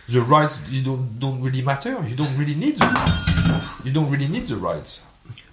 the 0.09 0.20
rights 0.20 0.62
you 0.68 0.82
don't 0.84 1.18
don't 1.18 1.42
really 1.42 1.62
matter. 1.62 2.01
You 2.07 2.14
don't 2.14 2.36
really 2.38 2.55
need 2.55 2.78
the 2.78 2.86
rights. 2.86 3.84
You 3.84 3.92
don't 3.92 4.09
really 4.09 4.28
need 4.28 4.47
the 4.47 4.57
rights. 4.57 5.03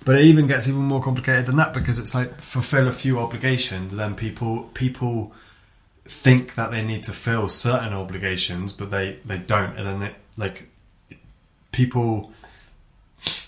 But 0.06 0.18
it 0.18 0.26
even 0.26 0.46
gets 0.46 0.68
even 0.68 0.82
more 0.82 1.02
complicated 1.02 1.48
than 1.48 1.56
that 1.56 1.74
because 1.74 1.98
it's 1.98 2.14
like 2.14 2.40
fulfill 2.40 2.88
a 2.88 2.92
few 2.92 3.18
obligations, 3.20 3.96
then 3.96 4.16
people 4.16 4.70
people 4.74 5.34
think 6.06 6.56
that 6.56 6.70
they 6.72 6.84
need 6.84 7.04
to 7.06 7.12
fill 7.12 7.50
certain 7.50 7.94
obligations, 7.94 8.74
but 8.74 8.92
they 8.92 9.18
they 9.26 9.40
don't, 9.40 9.76
and 9.78 9.88
then 9.88 10.00
they, 10.02 10.16
like 10.38 10.70
people 11.74 12.32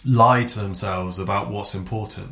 lie 0.03 0.43
to 0.43 0.59
themselves 0.59 1.17
about 1.19 1.49
what's 1.49 1.73
important. 1.75 2.31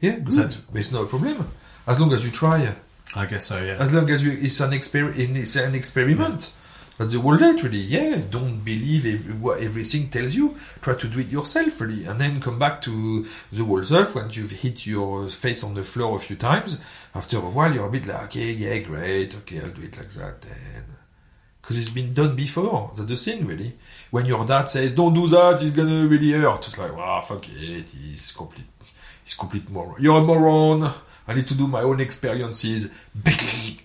Yeah, 0.00 0.18
good. 0.18 0.56
It's 0.74 0.92
no 0.92 1.04
problem. 1.04 1.50
As 1.86 2.00
long 2.00 2.12
as 2.12 2.24
you 2.24 2.30
try. 2.30 2.74
I 3.14 3.26
guess 3.26 3.46
so. 3.46 3.62
Yeah. 3.62 3.76
As 3.78 3.92
long 3.92 4.08
as 4.10 4.24
you, 4.24 4.32
it's 4.32 4.60
an 4.60 4.70
exper- 4.70 5.16
it's 5.16 5.56
an 5.56 5.74
experiment. 5.74 6.52
That's 6.98 7.12
the 7.12 7.20
whole 7.20 7.36
really. 7.36 7.78
Yeah, 7.78 8.22
don't 8.30 8.64
believe 8.64 9.04
ev- 9.06 9.42
what 9.42 9.60
everything 9.60 10.08
tells 10.08 10.34
you. 10.34 10.56
Try 10.80 10.94
to 10.94 11.08
do 11.08 11.20
it 11.20 11.28
yourself, 11.28 11.80
really, 11.80 12.06
and 12.06 12.18
then 12.18 12.40
come 12.40 12.58
back 12.58 12.80
to 12.82 13.26
the 13.52 13.64
whole 13.64 13.84
stuff 13.84 14.14
when 14.14 14.30
you've 14.30 14.50
hit 14.50 14.86
your 14.86 15.28
face 15.28 15.62
on 15.62 15.74
the 15.74 15.84
floor 15.84 16.16
a 16.16 16.20
few 16.20 16.36
times. 16.36 16.78
After 17.14 17.36
a 17.36 17.40
while, 17.40 17.72
you're 17.72 17.86
a 17.86 17.90
bit 17.90 18.06
like, 18.06 18.24
okay, 18.24 18.52
yeah, 18.52 18.78
great, 18.78 19.36
okay, 19.36 19.60
I'll 19.60 19.70
do 19.70 19.82
it 19.82 19.96
like 19.96 20.10
that 20.12 20.40
then. 20.40 20.84
Because 21.60 21.76
it's 21.78 21.90
been 21.90 22.14
done 22.14 22.34
before. 22.34 22.92
That's 22.96 23.08
the 23.08 23.16
thing, 23.16 23.46
really. 23.46 23.74
When 24.16 24.24
your 24.24 24.46
dad 24.46 24.70
says, 24.70 24.94
"Don't 24.94 25.12
do 25.12 25.28
that," 25.28 25.60
it's 25.60 25.76
gonna 25.76 26.06
really 26.06 26.32
hurt. 26.32 26.66
It's 26.66 26.78
like, 26.78 26.96
wow, 26.96 27.20
fuck 27.20 27.46
it. 27.50 27.86
He's 27.90 28.32
complete. 28.32 28.64
He's 29.22 29.34
complete 29.34 29.68
moron. 29.68 30.02
You're 30.02 30.20
a 30.20 30.22
moron. 30.22 30.90
I 31.28 31.34
need 31.34 31.46
to 31.48 31.54
do 31.54 31.66
my 31.66 31.82
own 31.82 32.00
experiences. 32.00 32.90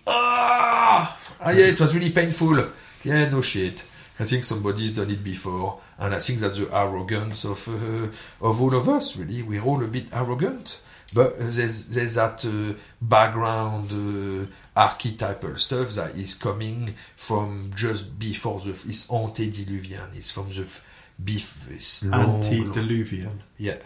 ah, 0.08 1.18
ah, 1.42 1.50
yeah, 1.50 1.66
it 1.66 1.82
was 1.82 1.94
really 1.94 2.12
painful. 2.12 2.66
Yeah, 3.04 3.28
no 3.28 3.42
shit. 3.42 3.84
I 4.22 4.26
think 4.26 4.44
somebody's 4.46 4.92
done 4.94 5.10
it 5.10 5.24
before, 5.24 5.80
and 5.98 6.14
I 6.14 6.20
think 6.20 6.40
that's 6.40 6.60
the 6.60 6.70
arrogance 6.76 7.44
of 7.46 7.68
uh, 7.68 8.08
of 8.48 8.62
all 8.62 8.76
of 8.76 8.88
us. 8.88 9.18
Really, 9.18 9.42
we're 9.42 9.64
all 9.64 9.84
a 9.84 9.88
bit 9.88 10.08
arrogant. 10.14 10.82
But 11.14 11.38
there's 11.40 11.88
there's 11.88 12.16
that 12.16 12.46
uh, 12.46 12.74
background 13.02 13.92
uh, 13.92 14.80
archetypal 14.80 15.58
stuff 15.58 15.90
that 15.96 16.16
is 16.16 16.36
coming 16.36 16.94
from 17.18 17.72
just 17.76 18.18
before 18.20 18.60
the 18.62 18.70
it's 18.72 19.12
antediluvian. 19.12 20.10
It's 20.14 20.32
from 20.32 20.48
the 20.50 20.62
f- 20.62 20.86
bef- 21.22 21.70
it's 21.72 22.04
long- 22.06 22.42
Antediluvian. 22.44 23.42
yeah, 23.58 23.80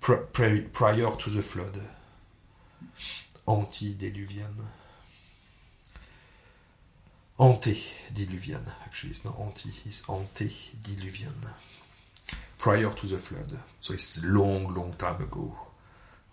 Pri- 0.00 0.26
pri- 0.32 0.66
prior 0.72 1.16
to 1.16 1.30
the 1.30 1.42
flood. 1.42 1.80
Antediluvian. 3.48 4.54
Antediluvian, 7.40 8.66
actually, 8.84 9.10
it's 9.10 9.24
not 9.24 9.38
anti, 9.40 9.70
it's 9.86 10.08
antediluvian. 10.08 11.34
Prior 12.58 12.90
to 12.90 13.06
the 13.06 13.16
flood. 13.16 13.58
So 13.80 13.94
it's 13.94 14.22
long, 14.22 14.74
long 14.74 14.92
time 14.98 15.22
ago, 15.22 15.56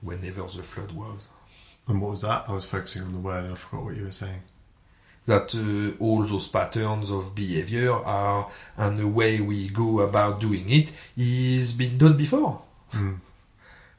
whenever 0.02 0.42
the 0.42 0.64
flood 0.64 0.92
was. 0.92 1.30
And 1.88 2.02
what 2.02 2.12
was 2.12 2.24
that? 2.24 2.50
I 2.50 2.52
was 2.52 2.66
focusing 2.66 3.04
on 3.04 3.14
the 3.14 3.20
word. 3.20 3.50
I 3.50 3.56
forgot 3.56 3.86
what 3.86 3.96
you 3.96 4.04
were 4.04 4.12
saying. 4.12 4.42
That 5.26 5.56
uh, 5.56 6.04
all 6.04 6.24
those 6.26 6.50
patterns 6.50 7.10
of 7.10 7.34
behavior 7.34 7.94
are, 7.94 8.50
and 8.76 9.00
the 9.00 9.08
way 9.08 9.40
we 9.40 9.70
go 9.70 10.02
about 10.02 10.42
doing 10.42 10.70
it, 10.70 10.92
is 11.16 11.74
been 11.74 11.98
done 11.98 12.18
before. 12.18 12.62
Mm. 12.92 13.20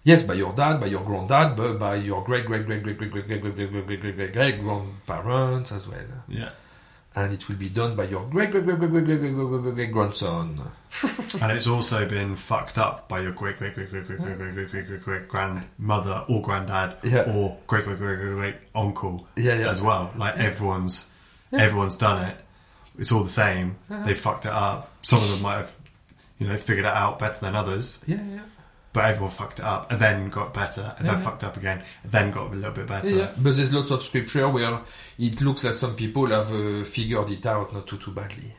Yes, 0.05 0.23
by 0.23 0.35
your 0.35 0.53
dad, 0.53 0.81
by 0.81 0.87
your 0.87 1.05
granddad, 1.05 1.57
but 1.57 1.79
by 1.79 1.97
your 1.97 2.23
great 2.23 2.45
great 2.45 2.67
great 2.67 2.83
great 2.83 2.99
great 2.99 3.11
great 3.11 3.27
great 3.27 3.43
great 3.43 3.55
great 3.55 3.87
great 3.87 3.87
great 3.87 4.01
great 4.01 4.17
great 4.17 4.33
great 4.33 4.61
grandparents 4.61 5.73
as 5.73 5.89
well. 5.89 6.25
Yeah. 6.29 6.51
And 7.19 7.33
it 7.33 7.49
will 7.49 7.57
be 7.57 7.69
done 7.69 7.97
by 7.97 8.05
your 8.05 8.25
great 8.27 8.53
great 8.53 8.65
great 8.65 8.79
great 8.79 8.91
great 8.91 9.03
great 9.05 9.19
great 9.19 9.39
great 9.49 9.63
great 9.63 9.75
great 9.75 9.93
grandson. 9.93 10.61
And 11.43 11.51
it's 11.53 11.67
also 11.67 12.07
been 12.09 12.37
fucked 12.37 12.79
up 12.79 13.09
by 13.09 13.21
your 13.21 13.33
great 13.33 13.57
great 13.59 13.75
great 13.75 13.91
great 13.91 14.07
great 14.07 14.19
great 14.21 14.39
great 14.39 14.55
great 14.55 14.71
great 14.71 14.87
great 14.87 15.03
great 15.03 15.29
grandmother 15.29 16.25
or 16.29 16.43
granddad 16.43 16.97
Yeah. 17.03 17.25
or 17.35 17.59
great 17.67 17.85
great 17.87 17.99
great 17.99 18.19
great 18.21 18.35
great 18.35 18.55
uncle 18.75 19.27
Yeah, 19.37 19.55
yeah. 19.59 19.71
as 19.71 19.81
well. 19.83 20.13
Like 20.17 20.37
everyone's 20.39 21.09
everyone's 21.53 21.97
done 21.97 22.19
it. 22.31 22.37
It's 22.99 23.11
all 23.13 23.25
the 23.25 23.31
same. 23.31 23.77
Uh-huh. 23.91 24.05
They 24.07 24.15
fucked 24.15 24.45
it 24.47 24.53
up. 24.53 24.93
Some 25.03 25.21
of 25.23 25.31
them 25.31 25.43
might 25.43 25.57
have, 25.59 25.75
you 26.39 26.47
know, 26.49 26.57
figured 26.57 26.87
it 26.87 26.93
out 26.93 27.19
better 27.19 27.41
than 27.41 27.55
others, 27.57 28.01
Yeah, 28.07 28.23
yeah. 28.23 28.41
But 28.99 29.05
everyone 29.05 29.31
fucked 29.31 29.61
it 29.61 29.65
up 29.65 29.93
and 29.93 30.01
then 30.01 30.29
got 30.29 30.53
better 30.53 30.93
and 30.99 31.07
then 31.07 31.15
Yeah. 31.15 31.21
fucked 31.21 31.45
up 31.45 31.57
again 31.57 31.85
and 32.03 32.11
then 32.11 32.33
got 32.33 32.51
a 32.51 32.55
little 32.57 32.73
bit 32.73 32.89
better. 32.89 33.07
Yeah, 33.09 33.31
but 33.39 33.55
there's 33.55 33.73
lots 33.73 33.93
of 33.93 34.03
scripture 34.03 34.49
where 34.49 34.81
it 35.21 35.41
looks 35.41 35.63
like 35.63 35.75
some 35.75 35.95
people 35.95 36.27
have 36.27 36.51
uh, 36.53 36.83
figured 36.83 37.31
it 37.31 37.47
out 37.47 37.73
not 37.73 37.87
too 37.87 37.99
too 37.99 38.11
badly, 38.11 38.57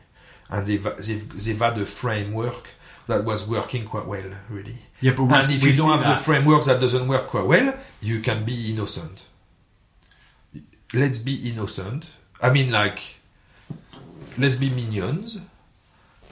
and 0.48 0.66
they've, 0.66 0.82
they've 0.82 1.44
they've 1.44 1.58
had 1.58 1.76
a 1.76 1.84
framework 1.84 2.70
that 3.06 3.22
was 3.26 3.46
working 3.46 3.84
quite 3.84 4.06
well, 4.06 4.30
really. 4.48 4.78
Yeah, 5.02 5.12
but 5.14 5.24
we, 5.24 5.34
and 5.34 5.44
if 5.50 5.62
we 5.62 5.70
you 5.72 5.76
don't 5.76 5.90
have 5.90 6.02
that. 6.04 6.18
the 6.18 6.24
framework 6.24 6.64
that 6.64 6.80
doesn't 6.80 7.06
work 7.06 7.26
quite 7.26 7.44
well, 7.46 7.74
you 8.00 8.20
can 8.20 8.44
be 8.44 8.70
innocent. 8.72 9.26
Let's 10.94 11.18
be 11.18 11.50
innocent. 11.50 12.10
I 12.40 12.50
mean, 12.50 12.70
like, 12.70 13.20
let's 14.38 14.56
be 14.56 14.70
minions, 14.70 15.38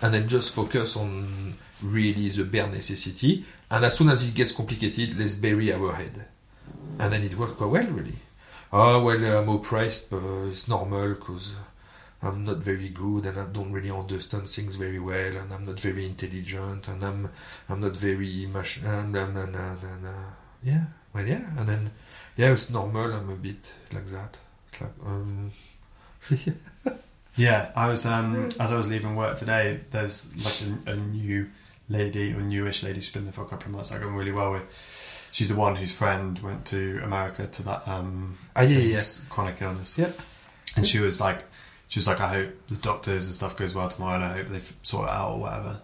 and 0.00 0.14
then 0.14 0.26
just 0.28 0.54
focus 0.54 0.96
on 0.96 1.54
really 1.82 2.28
the 2.30 2.44
bare 2.44 2.66
necessity. 2.68 3.44
And 3.70 3.84
as 3.84 3.96
soon 3.96 4.08
as 4.08 4.26
it 4.26 4.34
gets 4.34 4.52
complicated, 4.52 5.18
let's 5.18 5.34
bury 5.34 5.72
our 5.72 5.92
head, 5.92 6.26
and 6.98 7.12
then 7.12 7.22
it 7.22 7.36
works 7.36 7.54
quite 7.54 7.70
well, 7.70 7.86
really. 7.86 8.16
Oh 8.72 9.02
well, 9.02 9.24
I'm 9.24 9.48
oppressed, 9.48 10.10
but 10.10 10.22
it's 10.48 10.68
normal 10.68 11.10
because 11.10 11.54
I'm 12.22 12.44
not 12.44 12.58
very 12.58 12.88
good 12.88 13.26
and 13.26 13.38
I 13.38 13.46
don't 13.46 13.72
really 13.72 13.90
understand 13.90 14.48
things 14.48 14.76
very 14.76 14.98
well, 14.98 15.36
and 15.36 15.52
I'm 15.52 15.66
not 15.66 15.80
very 15.80 16.06
intelligent, 16.06 16.88
and 16.88 17.04
I'm 17.04 17.30
I'm 17.68 17.80
not 17.80 17.96
very 17.96 18.46
much. 18.46 18.82
Nah. 18.82 19.02
Yeah, 20.62 20.84
well, 21.14 21.26
yeah, 21.26 21.44
and 21.56 21.68
then 21.68 21.90
yeah, 22.36 22.52
it's 22.52 22.70
normal. 22.70 23.12
I'm 23.12 23.30
a 23.30 23.36
bit 23.36 23.72
like 23.92 24.06
that. 24.06 24.38
It's 24.72 24.80
like 24.80 24.90
um, 25.04 25.50
Yeah, 27.36 27.70
I 27.76 27.88
was 27.88 28.04
um 28.04 28.48
as 28.58 28.72
I 28.72 28.76
was 28.76 28.88
leaving 28.88 29.14
work 29.14 29.38
today. 29.38 29.78
There's 29.92 30.34
like 30.36 30.88
a, 30.88 30.92
a 30.92 30.96
new 30.96 31.48
lady 31.88 32.32
or 32.32 32.40
newish 32.40 32.82
lady. 32.82 33.00
She's 33.00 33.12
been 33.12 33.24
there 33.24 33.32
for 33.32 33.42
a 33.42 33.46
couple 33.48 33.66
of 33.66 33.72
months. 33.72 33.92
I 33.92 33.98
got 33.98 34.06
on 34.08 34.14
really 34.14 34.32
well 34.32 34.52
with. 34.52 35.28
She's 35.32 35.48
the 35.50 35.56
one 35.56 35.76
whose 35.76 35.96
friend 35.96 36.38
went 36.40 36.64
to 36.66 37.00
America 37.04 37.46
to 37.46 37.62
that 37.64 37.86
um 37.86 38.38
Ah, 38.56 38.62
yeah, 38.62 38.78
yeah. 38.78 39.02
chronic 39.28 39.60
illness. 39.60 39.96
Yeah. 39.98 40.10
and 40.76 40.86
she 40.86 40.98
was 41.00 41.20
like, 41.20 41.44
she 41.88 41.98
was 41.98 42.06
like, 42.06 42.20
I 42.20 42.28
hope 42.28 42.50
the 42.68 42.76
doctors 42.76 43.26
and 43.26 43.34
stuff 43.34 43.56
goes 43.56 43.74
well 43.74 43.88
tomorrow, 43.88 44.16
and 44.16 44.24
I 44.24 44.32
hope 44.38 44.46
they 44.48 44.60
sort 44.82 45.08
it 45.08 45.10
out 45.12 45.32
or 45.32 45.38
whatever. 45.40 45.80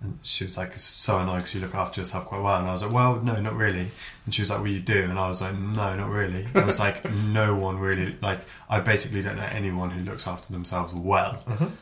And 0.00 0.16
she 0.22 0.44
was 0.44 0.56
like, 0.56 0.74
it's 0.74 0.84
so 0.84 1.18
annoying 1.18 1.38
because 1.40 1.54
you 1.56 1.60
look 1.60 1.74
after 1.74 2.00
yourself 2.00 2.26
quite 2.26 2.40
well. 2.40 2.54
And 2.56 2.68
I 2.68 2.72
was 2.72 2.84
like, 2.84 2.92
well, 2.92 3.16
no, 3.20 3.40
not 3.40 3.54
really. 3.56 3.88
And 4.24 4.32
she 4.32 4.42
was 4.42 4.50
like, 4.50 4.60
well, 4.60 4.68
you 4.70 4.78
do. 4.78 5.02
And 5.02 5.18
I 5.18 5.28
was 5.28 5.42
like, 5.42 5.58
no, 5.58 5.96
not 5.96 6.08
really. 6.10 6.44
And 6.44 6.56
it 6.56 6.66
was 6.66 6.78
like, 6.78 7.04
no 7.12 7.56
one 7.56 7.78
really, 7.80 8.14
like, 8.22 8.38
I 8.70 8.78
basically 8.78 9.22
don't 9.22 9.34
know 9.36 9.48
anyone 9.50 9.90
who 9.90 10.02
looks 10.04 10.28
after 10.28 10.52
themselves 10.52 10.92
well. 10.94 11.42
Mhm. 11.48 11.72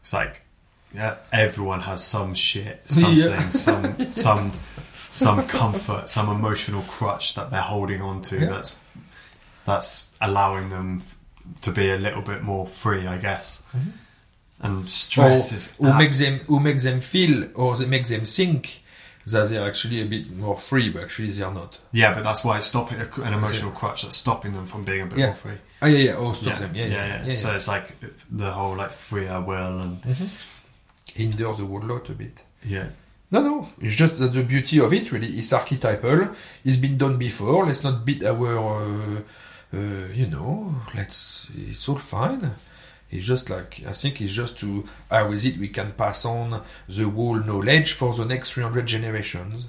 It's 0.00 0.14
like, 0.14 0.40
yeah, 0.96 1.16
everyone 1.32 1.80
has 1.80 2.02
some 2.02 2.34
shit, 2.34 2.80
something, 2.90 3.18
Yeah. 3.18 3.50
some, 3.50 4.12
some, 4.12 4.52
some 5.10 5.46
comfort, 5.46 6.08
some 6.08 6.28
emotional 6.28 6.82
crutch 6.88 7.34
that 7.34 7.50
they're 7.50 7.60
holding 7.60 8.00
on 8.02 8.22
to 8.22 8.38
Yeah. 8.40 8.46
that's, 8.46 8.76
that's 9.64 10.08
allowing 10.20 10.70
them 10.70 11.02
to 11.62 11.70
be 11.70 11.90
a 11.90 11.96
little 11.96 12.22
bit 12.22 12.42
more 12.42 12.66
free, 12.66 13.06
I 13.06 13.18
guess. 13.18 13.62
Mhm. 13.76 13.92
And 14.60 14.84
or, 14.84 14.88
stress 14.88 15.52
is 15.52 15.76
who 15.76 15.92
makes 15.98 16.18
them 16.20 16.38
who 16.46 16.58
makes 16.60 16.84
them 16.84 17.00
feel 17.02 17.48
or 17.54 17.76
they 17.76 17.84
make 17.86 18.06
them 18.08 18.24
think 18.24 18.82
that 19.26 19.48
they're 19.50 19.68
actually 19.68 20.00
a 20.00 20.06
bit 20.06 20.30
more 20.34 20.58
free, 20.58 20.88
but 20.88 21.02
actually 21.02 21.30
they're 21.32 21.50
not. 21.50 21.78
Yeah, 21.92 22.14
but 22.14 22.22
that's 22.24 22.42
why 22.44 22.56
it's 22.58 22.66
stopping 22.68 22.98
an 23.00 23.34
emotional 23.34 23.70
crutch 23.72 24.02
that's 24.02 24.16
stopping 24.16 24.52
them 24.54 24.64
from 24.66 24.82
being 24.84 25.02
a 25.02 25.06
bit 25.06 25.18
Yeah. 25.18 25.26
more 25.26 25.34
free. 25.36 25.58
Oh 25.82 25.86
yeah, 25.86 25.98
yeah. 25.98 26.12
Or 26.14 26.34
stop 26.34 26.58
them. 26.58 26.74
Yeah, 26.74 26.86
yeah, 26.86 27.06
yeah, 27.06 27.24
yeah. 27.26 27.34
So 27.36 27.54
it's 27.54 27.68
like 27.68 27.86
the 28.30 28.50
whole 28.50 28.76
like 28.76 28.92
free 28.92 29.26
our 29.28 29.42
will 29.42 29.80
and 29.80 30.02
Mhm. 30.02 30.28
Hinder 31.16 31.52
the 31.52 31.64
whole 31.64 31.82
lot 31.82 32.08
a 32.10 32.12
bit. 32.12 32.42
yeah, 32.64 32.88
No, 33.30 33.40
no. 33.40 33.68
It's 33.80 33.96
just 33.96 34.18
that 34.18 34.32
the 34.32 34.42
beauty 34.42 34.78
of 34.80 34.92
it, 34.92 35.10
really, 35.12 35.38
is 35.38 35.52
archetypal. 35.52 36.28
It's 36.64 36.76
been 36.76 36.98
done 36.98 37.18
before. 37.18 37.66
Let's 37.66 37.84
not 37.84 38.04
beat 38.04 38.22
our, 38.24 38.58
uh, 38.58 39.20
uh, 39.74 40.06
you 40.14 40.26
know, 40.26 40.74
let's, 40.94 41.50
it's 41.56 41.88
all 41.88 41.98
fine. 41.98 42.50
It's 43.10 43.26
just 43.26 43.50
like, 43.50 43.82
I 43.86 43.92
think 43.92 44.20
it's 44.20 44.32
just 44.32 44.58
to, 44.60 44.84
how 45.10 45.30
is 45.32 45.44
it 45.44 45.58
we 45.58 45.68
can 45.68 45.92
pass 45.92 46.24
on 46.24 46.62
the 46.88 47.08
whole 47.08 47.36
knowledge 47.36 47.92
for 47.92 48.12
the 48.14 48.24
next 48.24 48.52
300 48.52 48.86
generations. 48.86 49.66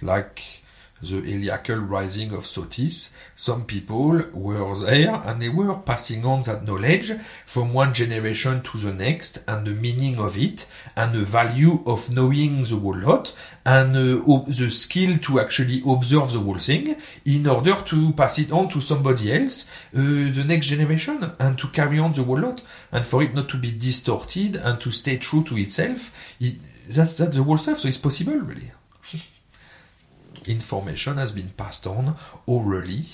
Like 0.00 0.61
the 1.02 1.20
Heliacal 1.20 1.88
rising 1.88 2.32
of 2.32 2.44
Sothis, 2.44 3.10
some 3.34 3.64
people 3.64 4.22
were 4.32 4.74
there 4.76 5.14
and 5.14 5.42
they 5.42 5.48
were 5.48 5.74
passing 5.74 6.24
on 6.24 6.42
that 6.42 6.64
knowledge 6.64 7.12
from 7.44 7.72
one 7.72 7.92
generation 7.92 8.62
to 8.62 8.78
the 8.78 8.92
next 8.92 9.38
and 9.48 9.66
the 9.66 9.72
meaning 9.72 10.18
of 10.18 10.38
it 10.38 10.66
and 10.96 11.12
the 11.12 11.24
value 11.24 11.82
of 11.86 12.10
knowing 12.12 12.62
the 12.64 12.76
whole 12.76 12.96
lot 12.96 13.34
and 13.66 13.96
uh, 13.96 14.44
the 14.46 14.70
skill 14.70 15.18
to 15.18 15.40
actually 15.40 15.82
observe 15.86 16.32
the 16.32 16.38
whole 16.38 16.58
thing 16.58 16.96
in 17.24 17.46
order 17.46 17.74
to 17.84 18.12
pass 18.12 18.38
it 18.38 18.52
on 18.52 18.68
to 18.68 18.80
somebody 18.80 19.32
else, 19.32 19.68
uh, 19.94 19.98
the 19.98 20.44
next 20.46 20.68
generation, 20.68 21.32
and 21.38 21.58
to 21.58 21.68
carry 21.68 21.98
on 21.98 22.12
the 22.12 22.22
whole 22.22 22.38
lot 22.38 22.62
and 22.92 23.04
for 23.04 23.22
it 23.22 23.34
not 23.34 23.48
to 23.48 23.56
be 23.56 23.72
distorted 23.72 24.56
and 24.56 24.80
to 24.80 24.92
stay 24.92 25.16
true 25.16 25.42
to 25.42 25.56
itself. 25.56 26.34
It, 26.40 26.56
that's, 26.88 27.16
that's 27.16 27.36
the 27.36 27.42
whole 27.42 27.58
stuff, 27.58 27.78
so 27.78 27.88
it's 27.88 27.98
possible 27.98 28.34
really. 28.34 28.70
information 30.46 31.16
has 31.18 31.32
been 31.32 31.50
passed 31.50 31.86
on 31.86 32.16
orally 32.46 33.06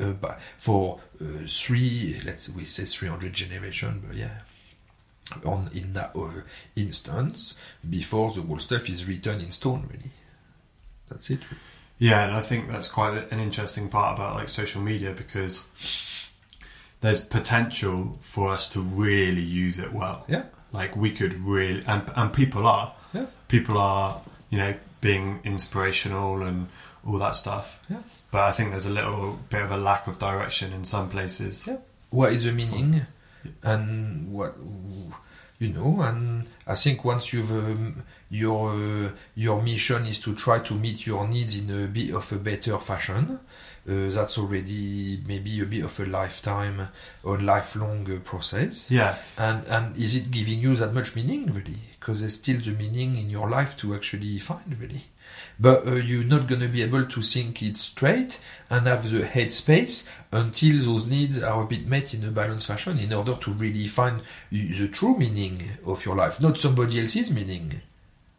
uh, 0.00 0.14
for 0.58 1.00
uh, 1.20 1.24
three, 1.48 2.20
let's 2.24 2.48
we 2.48 2.64
say 2.64 2.84
300 2.84 3.32
generation, 3.32 4.02
but 4.06 4.16
yeah, 4.16 4.40
on 5.44 5.70
in 5.74 5.92
that 5.94 6.14
uh, 6.14 6.42
instance 6.76 7.56
before 7.88 8.30
the 8.32 8.42
whole 8.42 8.58
stuff 8.58 8.88
is 8.90 9.06
written 9.06 9.40
in 9.40 9.50
stone. 9.50 9.88
Really, 9.90 10.10
that's 11.08 11.30
it. 11.30 11.40
Yeah, 11.98 12.24
and 12.24 12.34
I 12.34 12.40
think 12.40 12.70
that's 12.70 12.88
quite 12.88 13.32
an 13.32 13.40
interesting 13.40 13.88
part 13.88 14.18
about 14.18 14.34
like 14.34 14.48
social 14.48 14.82
media 14.82 15.12
because 15.12 15.66
there's 17.00 17.24
potential 17.24 18.18
for 18.20 18.50
us 18.50 18.68
to 18.70 18.80
really 18.80 19.42
use 19.42 19.78
it 19.78 19.92
well. 19.92 20.24
Yeah, 20.28 20.44
Like 20.72 20.96
we 20.96 21.12
could 21.12 21.34
really, 21.34 21.84
and 21.86 22.02
and 22.16 22.32
people 22.32 22.66
are, 22.66 22.94
yeah, 23.12 23.26
people 23.48 23.78
are, 23.78 24.20
you 24.50 24.58
know, 24.58 24.74
being 25.04 25.40
inspirational 25.44 26.42
and 26.42 26.68
all 27.06 27.18
that 27.18 27.36
stuff. 27.36 27.78
yeah. 27.90 27.98
But 28.30 28.42
I 28.50 28.52
think 28.52 28.70
there's 28.70 28.86
a 28.86 28.92
little 29.00 29.38
bit 29.50 29.62
of 29.62 29.70
a 29.70 29.76
lack 29.76 30.06
of 30.06 30.18
direction 30.18 30.72
in 30.72 30.84
some 30.84 31.08
places. 31.10 31.66
Yeah. 31.66 31.76
What 32.10 32.32
is 32.32 32.44
the 32.44 32.52
meaning, 32.52 33.02
and 33.62 34.32
what 34.32 34.54
you 35.58 35.68
know? 35.68 36.00
And 36.02 36.48
I 36.66 36.74
think 36.74 37.04
once 37.04 37.32
you've 37.32 37.50
um, 37.50 38.02
your 38.30 38.70
uh, 38.72 39.10
your 39.34 39.62
mission 39.62 40.06
is 40.06 40.18
to 40.20 40.34
try 40.34 40.58
to 40.60 40.74
meet 40.74 41.06
your 41.06 41.28
needs 41.28 41.58
in 41.58 41.70
a 41.70 41.86
bit 41.86 42.14
of 42.14 42.32
a 42.32 42.36
better 42.36 42.78
fashion. 42.78 43.38
Uh, 43.86 44.08
that's 44.16 44.38
already 44.38 45.20
maybe 45.26 45.60
a 45.60 45.66
bit 45.66 45.84
of 45.84 46.00
a 46.00 46.06
lifetime 46.06 46.88
or 47.22 47.38
lifelong 47.38 48.10
uh, 48.10 48.18
process. 48.24 48.90
Yeah, 48.90 49.16
And 49.36 49.66
and 49.68 49.94
is 49.98 50.16
it 50.16 50.30
giving 50.30 50.58
you 50.60 50.74
that 50.76 50.94
much 50.94 51.14
meaning 51.14 51.52
really? 51.52 51.76
Because 52.04 52.20
there's 52.20 52.34
still 52.34 52.60
the 52.60 52.72
meaning 52.72 53.16
in 53.16 53.30
your 53.30 53.48
life 53.48 53.78
to 53.78 53.94
actually 53.94 54.38
find 54.38 54.78
really. 54.78 55.04
But 55.58 55.86
uh, 55.86 55.94
you're 55.94 56.24
not 56.24 56.46
gonna 56.46 56.68
be 56.68 56.82
able 56.82 57.06
to 57.06 57.22
think 57.22 57.62
it 57.62 57.78
straight 57.78 58.38
and 58.68 58.86
have 58.86 59.10
the 59.10 59.20
headspace 59.20 60.06
until 60.30 60.84
those 60.84 61.06
needs 61.06 61.42
are 61.42 61.62
a 61.62 61.66
bit 61.66 61.86
met 61.86 62.12
in 62.12 62.22
a 62.24 62.30
balanced 62.30 62.66
fashion 62.66 62.98
in 62.98 63.10
order 63.10 63.36
to 63.36 63.52
really 63.52 63.86
find 63.86 64.20
the 64.50 64.88
true 64.88 65.16
meaning 65.16 65.62
of 65.86 66.04
your 66.04 66.14
life, 66.14 66.42
not 66.42 66.58
somebody 66.58 67.00
else's 67.00 67.30
meaning. 67.30 67.80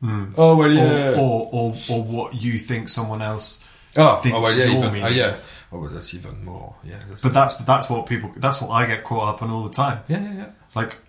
Mm. 0.03 0.35
Oh 0.37 0.55
well, 0.57 0.77
or, 0.77 1.17
or 1.17 1.49
or 1.51 1.75
or 1.89 2.03
what 2.03 2.35
you 2.35 2.59
think 2.59 2.87
someone 2.89 3.23
else 3.23 3.65
oh, 3.97 4.17
thinks 4.17 4.37
oh, 4.37 4.41
well, 4.41 4.55
yeah, 4.55 4.65
your 4.65 4.77
even, 4.77 4.93
meaning 4.93 5.03
uh, 5.03 5.07
yeah. 5.07 5.35
Oh, 5.71 5.79
well, 5.79 5.89
that's 5.89 6.13
even 6.13 6.45
more. 6.45 6.75
Yeah, 6.83 6.99
that's 7.09 7.23
But 7.23 7.33
that's 7.33 7.55
that's 7.57 7.89
what 7.89 8.05
people 8.05 8.31
that's 8.37 8.61
what 8.61 8.69
I 8.69 8.85
get 8.85 9.03
caught 9.03 9.35
up 9.35 9.41
on 9.41 9.49
all 9.49 9.63
the 9.63 9.73
time. 9.73 10.03
yeah, 10.07 10.21
yeah, 10.21 10.33
yeah. 10.33 10.49
It's 10.67 10.75
like 10.75 10.99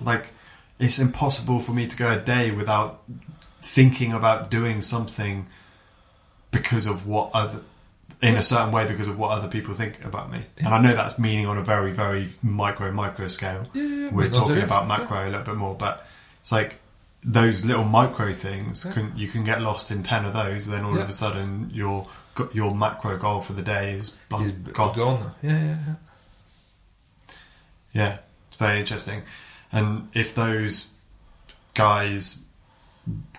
like 0.00 0.32
it's 0.84 0.98
impossible 0.98 1.58
for 1.60 1.72
me 1.72 1.86
to 1.86 1.96
go 1.96 2.10
a 2.10 2.18
day 2.18 2.50
without 2.50 3.02
thinking 3.60 4.12
about 4.12 4.50
doing 4.50 4.82
something 4.82 5.46
because 6.50 6.86
of 6.86 7.06
what 7.06 7.30
other 7.34 7.60
in 8.22 8.36
a 8.36 8.42
certain 8.42 8.70
way 8.72 8.86
because 8.86 9.08
of 9.08 9.18
what 9.18 9.30
other 9.36 9.48
people 9.48 9.74
think 9.74 10.02
about 10.04 10.30
me. 10.30 10.40
And 10.58 10.68
I 10.68 10.80
know 10.80 10.94
that's 10.94 11.18
meaning 11.18 11.46
on 11.46 11.58
a 11.58 11.62
very 11.62 11.92
very 11.92 12.28
micro 12.42 12.90
micro 12.92 13.28
scale. 13.28 13.66
Yeah, 13.72 13.82
yeah, 13.82 14.10
We're 14.12 14.30
talking 14.30 14.62
about 14.62 14.82
yeah. 14.82 14.96
macro 14.98 15.24
a 15.24 15.30
little 15.30 15.42
bit 15.50 15.56
more, 15.56 15.74
but 15.74 16.06
it's 16.40 16.52
like 16.52 16.76
those 17.22 17.64
little 17.64 17.84
micro 17.84 18.32
things 18.32 18.84
Yeah. 18.84 18.92
can 18.92 19.12
you 19.16 19.28
can 19.28 19.44
get 19.44 19.60
lost 19.62 19.90
in 19.90 20.02
10 20.02 20.26
of 20.26 20.32
those 20.34 20.66
then 20.66 20.84
all 20.84 20.94
Yeah. 20.96 21.02
of 21.04 21.08
a 21.08 21.12
sudden 21.12 21.70
your 21.72 22.06
your 22.52 22.74
macro 22.74 23.16
goal 23.16 23.40
for 23.40 23.52
the 23.54 23.62
day 23.62 23.92
is 23.92 24.16
Is 24.40 24.50
gone. 24.72 24.94
gone. 24.94 25.34
Yeah, 25.42 25.58
yeah, 25.68 25.78
yeah. 25.86 25.94
Yeah, 27.92 28.18
it's 28.48 28.56
very 28.58 28.80
interesting. 28.80 29.22
And 29.74 30.08
if 30.14 30.34
those 30.34 30.90
guys, 31.74 32.42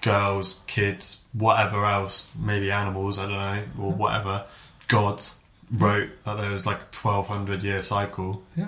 girls, 0.01 0.59
kids, 0.67 1.23
whatever 1.33 1.85
else, 1.85 2.31
maybe 2.37 2.71
animals, 2.71 3.17
I 3.17 3.23
don't 3.23 3.31
know, 3.77 3.85
or 3.85 3.91
whatever, 3.93 4.45
gods 4.87 5.39
wrote 5.71 6.09
that 6.25 6.37
there 6.37 6.51
was 6.51 6.65
like 6.65 6.77
a 6.81 6.85
1200 6.95 7.63
year 7.63 7.81
cycle 7.81 8.43
Yeah. 8.55 8.67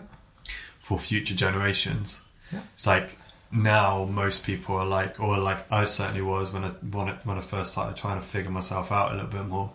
for 0.80 0.98
future 0.98 1.36
generations. 1.36 2.24
Yeah. 2.52 2.62
It's 2.74 2.88
like 2.88 3.18
now 3.52 4.06
most 4.06 4.46
people 4.46 4.76
are 4.78 4.86
like, 4.86 5.20
or 5.20 5.38
like 5.38 5.72
I 5.72 5.86
certainly 5.86 6.22
was 6.22 6.52
when 6.52 6.64
I 6.64 6.70
when 6.70 7.10
I, 7.10 7.14
when 7.24 7.38
I 7.38 7.42
first 7.42 7.74
started 7.74 7.98
trying 7.98 8.20
to 8.20 8.26
figure 8.26 8.50
myself 8.52 8.92
out 8.92 9.12
a 9.12 9.16
little 9.16 9.30
bit 9.30 9.46
more. 9.46 9.72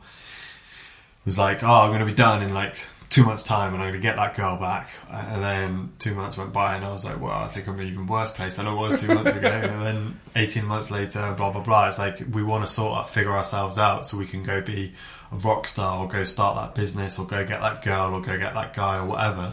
Was 1.25 1.39
like, 1.39 1.63
oh, 1.63 1.83
I'm 1.83 1.91
going 1.91 2.01
to 2.01 2.07
be 2.07 2.13
done 2.15 2.43
in 2.43 2.53
like 2.53 2.75
two 3.13 3.25
months' 3.27 3.45
time, 3.45 3.75
and 3.75 3.83
I'm 3.83 3.91
going 3.91 4.01
to 4.01 4.09
get 4.09 4.17
that 4.17 4.35
girl 4.35 4.57
back. 4.57 4.89
And 5.11 5.43
then 5.43 5.93
two 5.99 6.15
months 6.15 6.39
went 6.39 6.55
by, 6.55 6.77
and 6.77 6.85
I 6.85 6.91
was 6.91 7.05
like, 7.05 7.21
well, 7.21 7.33
I 7.33 7.47
think 7.47 7.69
I'm 7.69 7.75
in 7.75 7.81
an 7.81 7.93
even 7.93 8.07
worse 8.07 8.33
place 8.33 8.57
than 8.57 8.67
I 8.67 8.73
was 8.73 9.03
two 9.03 9.09
months 9.09 9.37
ago. 9.37 9.49
And 9.49 9.83
then 9.85 10.21
18 10.35 10.65
months 10.65 10.91
later, 10.91 11.35
blah 11.37 11.53
blah 11.53 11.61
blah. 11.63 11.89
It's 11.89 11.99
like 11.99 12.23
we 12.33 12.43
want 12.43 12.67
to 12.67 12.73
sort 12.73 12.99
of 12.99 13.11
figure 13.11 13.33
ourselves 13.33 13.79
out 13.79 14.07
so 14.07 14.17
we 14.17 14.27
can 14.27 14.43
go 14.43 14.63
be 14.63 14.95
a 15.31 15.37
rock 15.37 15.69
star, 15.69 16.01
or 16.01 16.09
go 16.09 16.25
start 16.25 16.57
that 16.57 16.75
business, 16.75 17.19
or 17.19 17.27
go 17.27 17.45
get 17.47 17.61
that 17.61 17.83
girl, 17.83 18.15
or 18.15 18.23
go 18.23 18.39
get 18.39 18.55
that 18.55 18.73
guy, 18.73 18.97
or 18.99 19.05
whatever. 19.05 19.53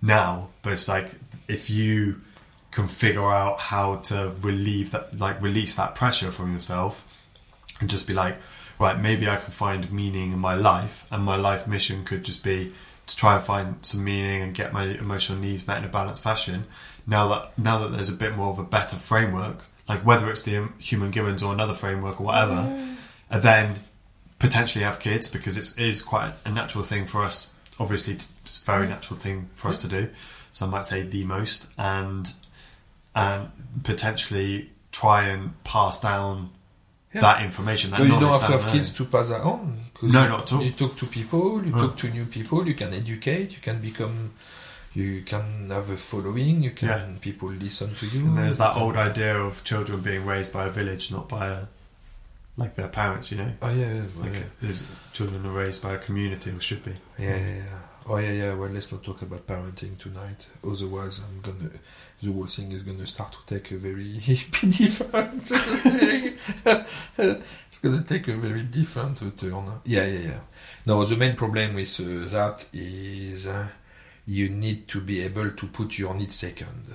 Now, 0.00 0.48
but 0.62 0.72
it's 0.72 0.88
like 0.88 1.10
if 1.46 1.68
you 1.68 2.22
can 2.70 2.88
figure 2.88 3.30
out 3.30 3.60
how 3.60 3.96
to 3.96 4.32
relieve 4.40 4.92
that, 4.92 5.20
like 5.20 5.42
release 5.42 5.74
that 5.74 5.94
pressure 5.94 6.30
from 6.30 6.54
yourself, 6.54 7.06
and 7.80 7.90
just 7.90 8.08
be 8.08 8.14
like, 8.14 8.38
right, 8.78 8.98
maybe 8.98 9.28
I 9.28 9.36
can 9.36 9.50
find 9.52 9.92
meaning 9.92 10.32
in 10.32 10.38
my 10.38 10.54
life, 10.54 11.06
and 11.10 11.22
my 11.22 11.36
life 11.36 11.66
mission 11.66 12.02
could 12.04 12.24
just 12.24 12.42
be 12.42 12.72
to 13.06 13.16
try 13.16 13.34
and 13.36 13.44
find 13.44 13.76
some 13.82 14.02
meaning 14.04 14.42
and 14.42 14.54
get 14.54 14.72
my 14.72 14.84
emotional 14.84 15.38
needs 15.38 15.66
met 15.66 15.78
in 15.78 15.84
a 15.84 15.88
balanced 15.88 16.22
fashion. 16.22 16.64
Now 17.06 17.28
that 17.28 17.58
now 17.58 17.78
that 17.80 17.92
there's 17.92 18.08
a 18.10 18.14
bit 18.14 18.34
more 18.36 18.50
of 18.50 18.58
a 18.58 18.64
better 18.64 18.96
framework, 18.96 19.58
like 19.88 20.04
whether 20.06 20.30
it's 20.30 20.42
the 20.42 20.68
human 20.78 21.10
givens 21.10 21.42
or 21.42 21.52
another 21.52 21.74
framework 21.74 22.20
or 22.20 22.24
whatever, 22.24 22.96
and 23.30 23.42
then 23.42 23.80
potentially 24.38 24.84
have 24.84 24.98
kids 25.00 25.28
because 25.30 25.56
it's, 25.56 25.76
it 25.78 25.84
is 25.86 26.02
quite 26.02 26.32
a 26.44 26.50
natural 26.50 26.82
thing 26.84 27.06
for 27.06 27.22
us. 27.22 27.52
Obviously, 27.78 28.14
it's 28.44 28.62
a 28.62 28.64
very 28.64 28.86
natural 28.86 29.18
thing 29.18 29.48
for 29.54 29.68
us 29.68 29.82
to 29.82 29.88
do. 29.88 30.08
Some 30.52 30.70
might 30.70 30.86
say 30.86 31.02
the 31.02 31.24
most, 31.24 31.68
and 31.76 32.32
and 33.14 33.50
potentially 33.82 34.70
try 34.92 35.24
and 35.28 35.62
pass 35.64 36.00
down 36.00 36.50
Yeah. 37.12 37.20
that 37.22 37.42
information. 37.42 37.90
That 37.90 37.98
So 37.98 38.02
you 38.04 38.10
don't 38.10 38.22
knowledge 38.22 38.40
have 38.42 38.50
to 38.50 38.58
have 38.64 38.72
kids 38.72 38.92
to 38.94 39.04
pass 39.04 39.28
that 39.28 39.42
on. 39.42 39.78
'Cause 40.04 40.12
No, 40.12 40.22
you, 40.22 40.28
not 40.28 40.42
at 40.42 40.52
all. 40.52 40.62
You 40.62 40.72
talk 40.72 40.96
to 40.98 41.06
people, 41.06 41.64
you 41.64 41.72
Huh. 41.72 41.86
talk 41.88 41.98
to 41.98 42.08
new 42.08 42.24
people, 42.26 42.66
you 42.66 42.74
can 42.74 42.92
educate, 42.94 43.50
you 43.52 43.58
can 43.62 43.80
become, 43.80 44.30
you 44.94 45.22
can 45.22 45.70
have 45.70 45.90
a 45.90 45.96
following, 45.96 46.62
you 46.62 46.70
can 46.70 46.88
Yeah. 46.88 47.18
people 47.20 47.50
listen 47.50 47.94
to 47.94 48.06
you. 48.06 48.26
And 48.26 48.38
there's 48.38 48.58
that 48.58 48.76
old 48.76 48.96
idea 48.96 49.36
of 49.38 49.62
children 49.64 50.00
being 50.00 50.24
raised 50.26 50.52
by 50.52 50.66
a 50.66 50.70
village, 50.70 51.10
not 51.10 51.28
by 51.28 51.46
a 51.48 51.66
like 52.56 52.74
their 52.76 52.88
parents. 52.88 53.32
You 53.32 53.38
know, 53.38 53.52
Oh 53.62 53.68
yeah, 53.68 53.94
yeah, 53.94 54.02
well, 54.16 54.26
like 54.30 54.34
yeah. 54.62 54.72
children 55.12 55.44
are 55.44 55.50
raised 55.50 55.82
by 55.82 55.94
a 55.94 55.98
community 55.98 56.50
or 56.50 56.60
should 56.60 56.84
be. 56.84 56.92
Yeah, 57.18 57.36
yeah, 57.36 57.56
yeah. 57.56 57.78
Oh 58.06 58.18
yeah, 58.18 58.30
yeah. 58.32 58.54
Well, 58.54 58.70
let's 58.70 58.92
not 58.92 59.02
talk 59.02 59.22
about 59.22 59.46
parenting 59.46 59.98
tonight. 59.98 60.46
Otherwise, 60.62 61.20
I'm 61.26 61.40
gonna. 61.40 61.70
The 62.24 62.32
whole 62.32 62.46
thing 62.46 62.72
is 62.72 62.82
gonna 62.82 63.06
start 63.06 63.32
to 63.32 63.54
take 63.54 63.70
a 63.72 63.76
very 63.76 64.14
different 64.60 65.42
thing. 65.46 66.38
it's 67.18 67.78
gonna 67.80 68.02
take 68.02 68.28
a 68.28 68.36
very 68.36 68.62
different 68.62 69.18
turn. 69.38 69.80
Yeah, 69.84 70.06
yeah, 70.06 70.18
yeah. 70.18 70.40
No, 70.86 71.04
the 71.04 71.16
main 71.16 71.36
problem 71.36 71.74
with 71.74 72.00
uh, 72.00 72.28
that 72.30 72.64
is 72.72 73.46
uh, 73.46 73.68
you 74.26 74.48
need 74.48 74.88
to 74.88 75.00
be 75.00 75.22
able 75.22 75.50
to 75.50 75.66
put 75.66 75.98
your 75.98 76.14
needs 76.14 76.36
second 76.36 76.94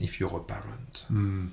if 0.00 0.20
you're 0.20 0.36
a 0.36 0.40
parent. 0.40 1.04
Mm. 1.12 1.50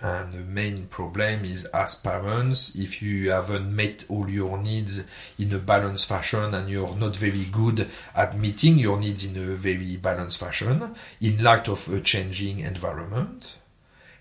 And 0.00 0.32
the 0.32 0.44
main 0.44 0.86
problem 0.86 1.44
is 1.44 1.64
as 1.66 1.96
parents, 1.96 2.76
if 2.76 3.02
you 3.02 3.30
haven't 3.30 3.74
met 3.74 4.04
all 4.08 4.28
your 4.28 4.56
needs 4.56 5.04
in 5.38 5.52
a 5.52 5.58
balanced 5.58 6.06
fashion 6.06 6.54
and 6.54 6.70
you're 6.70 6.94
not 6.94 7.16
very 7.16 7.46
good 7.46 7.88
at 8.14 8.38
meeting 8.38 8.78
your 8.78 9.00
needs 9.00 9.24
in 9.24 9.36
a 9.36 9.56
very 9.56 9.96
balanced 9.96 10.38
fashion, 10.38 10.94
in 11.20 11.42
light 11.42 11.66
of 11.66 11.88
a 11.88 12.00
changing 12.00 12.60
environment, 12.60 13.56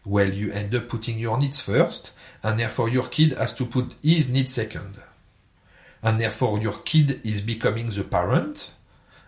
well, 0.04 0.32
you 0.32 0.52
end 0.52 0.74
up 0.74 0.90
putting 0.90 1.20
your 1.20 1.38
needs 1.38 1.62
first, 1.62 2.12
and 2.42 2.60
therefore 2.60 2.90
your 2.90 3.08
kid 3.08 3.34
has 3.34 3.54
to 3.56 3.66
put 3.66 3.94
his 4.02 4.32
needs 4.32 4.56
second. 4.56 4.98
And 6.02 6.20
therefore 6.20 6.60
your 6.60 6.80
kid 6.80 7.22
is 7.24 7.42
becoming 7.42 7.90
the 7.90 8.04
parent, 8.04 8.72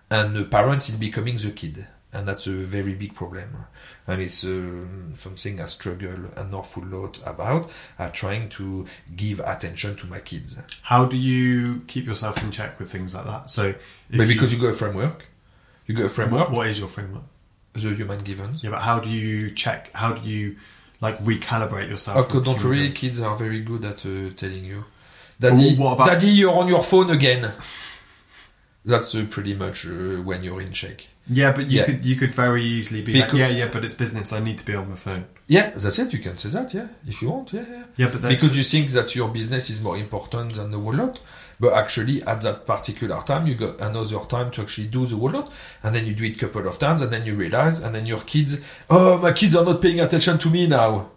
and 0.10 0.36
the 0.36 0.45
parent 0.45 0.90
is 0.90 0.95
becoming 0.95 1.38
the 1.38 1.52
kid. 1.52 1.86
And 2.11 2.27
that's 2.27 2.48
a 2.48 2.52
very 2.53 2.95
big 2.95 3.14
problem. 3.14 3.65
And 4.07 4.22
it's 4.22 4.44
um, 4.44 5.14
something 5.15 5.61
I 5.61 5.68
struggle 5.68 6.26
an 6.36 6.53
awful 6.53 6.84
lot 6.84 7.19
about, 7.23 7.69
uh, 7.99 8.10
trying 8.10 8.49
to 8.49 8.88
give 9.15 9.40
attention 9.41 9.95
to 9.98 10.07
my 10.07 10.19
kids. 10.19 10.57
How 10.81 11.06
do 11.06 11.15
you 11.15 11.84
keep 11.88 12.07
yourself 12.07 12.41
in 12.41 12.49
check 12.49 12.80
with 12.80 12.91
things 12.91 13.14
like 13.14 13.26
that? 13.26 13.52
So, 13.52 13.76
But 14.11 14.27
because 14.27 14.52
you 14.52 14.60
got 14.60 14.69
a 14.69 14.73
framework, 14.73 15.26
you 15.86 15.94
got 15.94 16.02
a 16.02 16.06
what, 16.06 16.14
framework, 16.14 16.49
what 16.49 16.68
is 16.68 16.80
your 16.80 16.88
framework? 16.88 17.23
the 17.73 17.94
human 17.94 18.19
given 18.23 18.57
Yeah, 18.61 18.72
but 18.72 18.81
how 18.81 18.99
do 18.99 19.10
you 19.10 19.52
check? 19.52 19.91
How 19.94 20.14
do 20.14 20.27
you 20.27 20.57
like 21.02 21.18
recalibrate 21.19 21.90
yourself? 21.90 22.27
Contrary, 22.30 22.53
human 22.53 22.77
beings? 22.80 22.98
kids 22.98 23.22
are 23.22 23.36
very 23.36 23.61
good 23.61 23.86
at 23.86 24.06
uh, 24.06 24.31
telling 24.36 24.65
you, 24.65 24.86
"Daddy, 25.40 25.76
Well, 25.77 25.95
what 25.95 26.06
Daddy, 26.07 26.30
you're 26.30 26.57
on 26.57 26.68
your 26.68 26.84
phone 26.84 27.10
again." 27.10 27.52
That's 28.86 29.14
uh, 29.14 29.26
pretty 29.30 29.53
much 29.53 29.86
uh, 29.86 30.22
when 30.23 30.44
you're 30.44 30.61
in 30.61 30.72
check. 30.72 31.07
Yeah, 31.30 31.51
but 31.51 31.69
you 31.69 31.80
Yeah. 31.80 31.85
could 31.85 32.06
you 32.06 32.15
could 32.15 32.31
very 32.31 32.64
easily 32.64 33.01
be 33.03 33.14
like, 33.22 33.31
yeah, 33.34 33.47
yeah, 33.49 33.69
but 33.72 33.85
it's 33.85 33.93
business. 33.93 34.34
I 34.34 34.39
need 34.39 34.57
to 34.60 34.65
be 34.65 34.73
on 34.76 34.89
the 34.89 34.97
phone. 34.97 35.26
Yeah, 35.47 35.72
that's 35.76 35.99
it. 35.99 36.11
You 36.14 36.19
can 36.19 36.38
say 36.38 36.49
that, 36.49 36.73
yeah, 36.73 36.88
if 37.07 37.22
you 37.22 37.30
want, 37.30 37.53
yeah, 37.53 37.65
yeah. 37.69 37.84
Yeah, 37.97 38.10
but 38.11 38.22
that's 38.22 38.35
Because 38.35 38.57
you 38.57 38.64
think 38.64 38.91
that 38.91 39.15
your 39.15 39.30
business 39.30 39.69
is 39.69 39.81
more 39.81 39.97
important 39.97 40.53
than 40.56 40.72
the 40.72 40.80
wallet, 40.80 41.19
but 41.60 41.73
actually 41.73 42.22
at 42.23 42.41
that 42.41 42.65
particular 42.65 43.22
time 43.23 43.47
you 43.47 43.56
got 43.56 43.80
another 43.80 44.19
time 44.26 44.51
to 44.51 44.61
actually 44.61 44.88
do 44.88 45.06
the 45.07 45.18
wallet, 45.18 45.45
and 45.84 45.95
then 45.95 46.06
you 46.06 46.14
do 46.15 46.23
it 46.23 46.35
a 46.35 46.39
couple 46.39 46.68
of 46.68 46.77
times, 46.80 47.01
and 47.01 47.11
then 47.11 47.26
you 47.26 47.35
realize, 47.35 47.80
and 47.80 47.93
then 47.95 48.06
your 48.06 48.19
kids, 48.22 48.57
oh, 48.89 49.18
my 49.18 49.31
kids 49.31 49.56
are 49.56 49.65
not 49.65 49.81
paying 49.81 49.99
attention 49.99 50.38
to 50.39 50.49
me 50.49 50.68
now. 50.68 51.10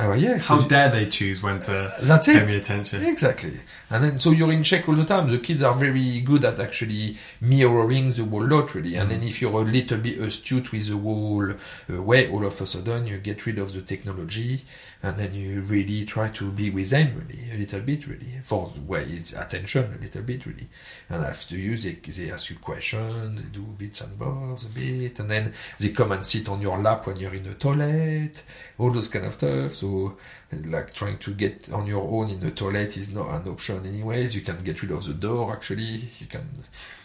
Oh 0.00 0.12
yeah, 0.12 0.38
how 0.38 0.60
dare 0.60 0.90
they 0.90 1.06
choose 1.06 1.42
when 1.42 1.60
to 1.62 1.92
that's 2.00 2.26
pay 2.26 2.36
it. 2.36 2.46
me 2.46 2.56
attention? 2.56 3.04
Exactly. 3.04 3.58
And 3.90 4.04
then, 4.04 4.18
so 4.20 4.30
you're 4.30 4.52
in 4.52 4.62
check 4.62 4.88
all 4.88 4.94
the 4.94 5.04
time. 5.04 5.28
The 5.28 5.40
kids 5.40 5.64
are 5.64 5.74
very 5.74 6.20
good 6.20 6.44
at 6.44 6.60
actually 6.60 7.16
mirroring 7.40 8.12
the 8.12 8.24
whole 8.24 8.46
lot, 8.46 8.72
really. 8.76 8.94
And 8.94 9.10
then 9.10 9.24
if 9.24 9.42
you're 9.42 9.52
a 9.60 9.64
little 9.64 9.98
bit 9.98 10.20
astute 10.20 10.70
with 10.70 10.86
the 10.88 10.96
whole 10.96 11.50
uh, 11.50 12.02
way, 12.02 12.30
all 12.30 12.46
of 12.46 12.60
a 12.60 12.66
sudden 12.66 13.08
you 13.08 13.18
get 13.18 13.44
rid 13.44 13.58
of 13.58 13.72
the 13.72 13.82
technology 13.82 14.60
and 15.02 15.16
then 15.16 15.32
you 15.32 15.62
really 15.62 16.04
try 16.04 16.28
to 16.28 16.50
be 16.50 16.70
with 16.70 16.90
them, 16.90 17.14
really, 17.14 17.50
a 17.52 17.56
little 17.56 17.80
bit, 17.80 18.06
really. 18.08 18.40
For 18.42 18.72
the 18.74 18.80
way 18.80 19.04
it's 19.04 19.32
attention, 19.32 19.94
a 19.96 20.02
little 20.02 20.22
bit, 20.22 20.44
really. 20.44 20.68
And 21.08 21.24
after 21.24 21.56
you, 21.56 21.76
they, 21.76 21.92
they 21.92 22.32
ask 22.32 22.50
you 22.50 22.56
questions, 22.56 23.40
they 23.40 23.48
do 23.48 23.62
bits 23.62 24.00
and 24.00 24.18
bobs 24.18 24.64
a 24.64 24.68
bit, 24.68 25.20
and 25.20 25.30
then 25.30 25.52
they 25.78 25.90
come 25.90 26.12
and 26.12 26.26
sit 26.26 26.48
on 26.48 26.60
your 26.60 26.78
lap 26.78 27.06
when 27.06 27.16
you're 27.16 27.34
in 27.34 27.44
the 27.44 27.54
toilet, 27.54 28.42
all 28.76 28.90
those 28.90 29.08
kind 29.08 29.26
of 29.26 29.34
stuff. 29.34 29.72
So, 29.74 30.16
like 30.64 30.94
trying 30.94 31.18
to 31.18 31.34
get 31.34 31.70
on 31.72 31.86
your 31.86 32.02
own 32.02 32.30
in 32.30 32.40
the 32.40 32.50
toilet 32.50 32.96
is 32.96 33.14
not 33.14 33.28
an 33.28 33.48
option 33.48 33.84
anyways. 33.84 34.34
You 34.34 34.40
can 34.40 34.62
get 34.64 34.82
rid 34.82 34.92
of 34.92 35.04
the 35.04 35.12
door 35.12 35.52
actually. 35.52 36.08
You 36.18 36.26
can 36.26 36.48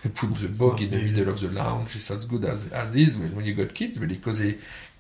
put 0.04 0.34
the 0.36 0.48
bug 0.48 0.74
not 0.74 0.82
in 0.82 0.90
the 0.90 1.12
middle 1.12 1.30
of 1.30 1.42
the 1.42 1.52
lounge. 1.52 1.96
It's 1.96 2.10
as 2.10 2.26
good 2.26 2.46
as, 2.46 2.72
as 2.72 2.96
is 2.96 3.18
when, 3.18 3.36
when 3.36 3.46
you 3.46 3.54
got 3.54 3.74
kids 3.74 4.00
really 4.00 4.16
because 4.16 4.40
they 4.40 4.58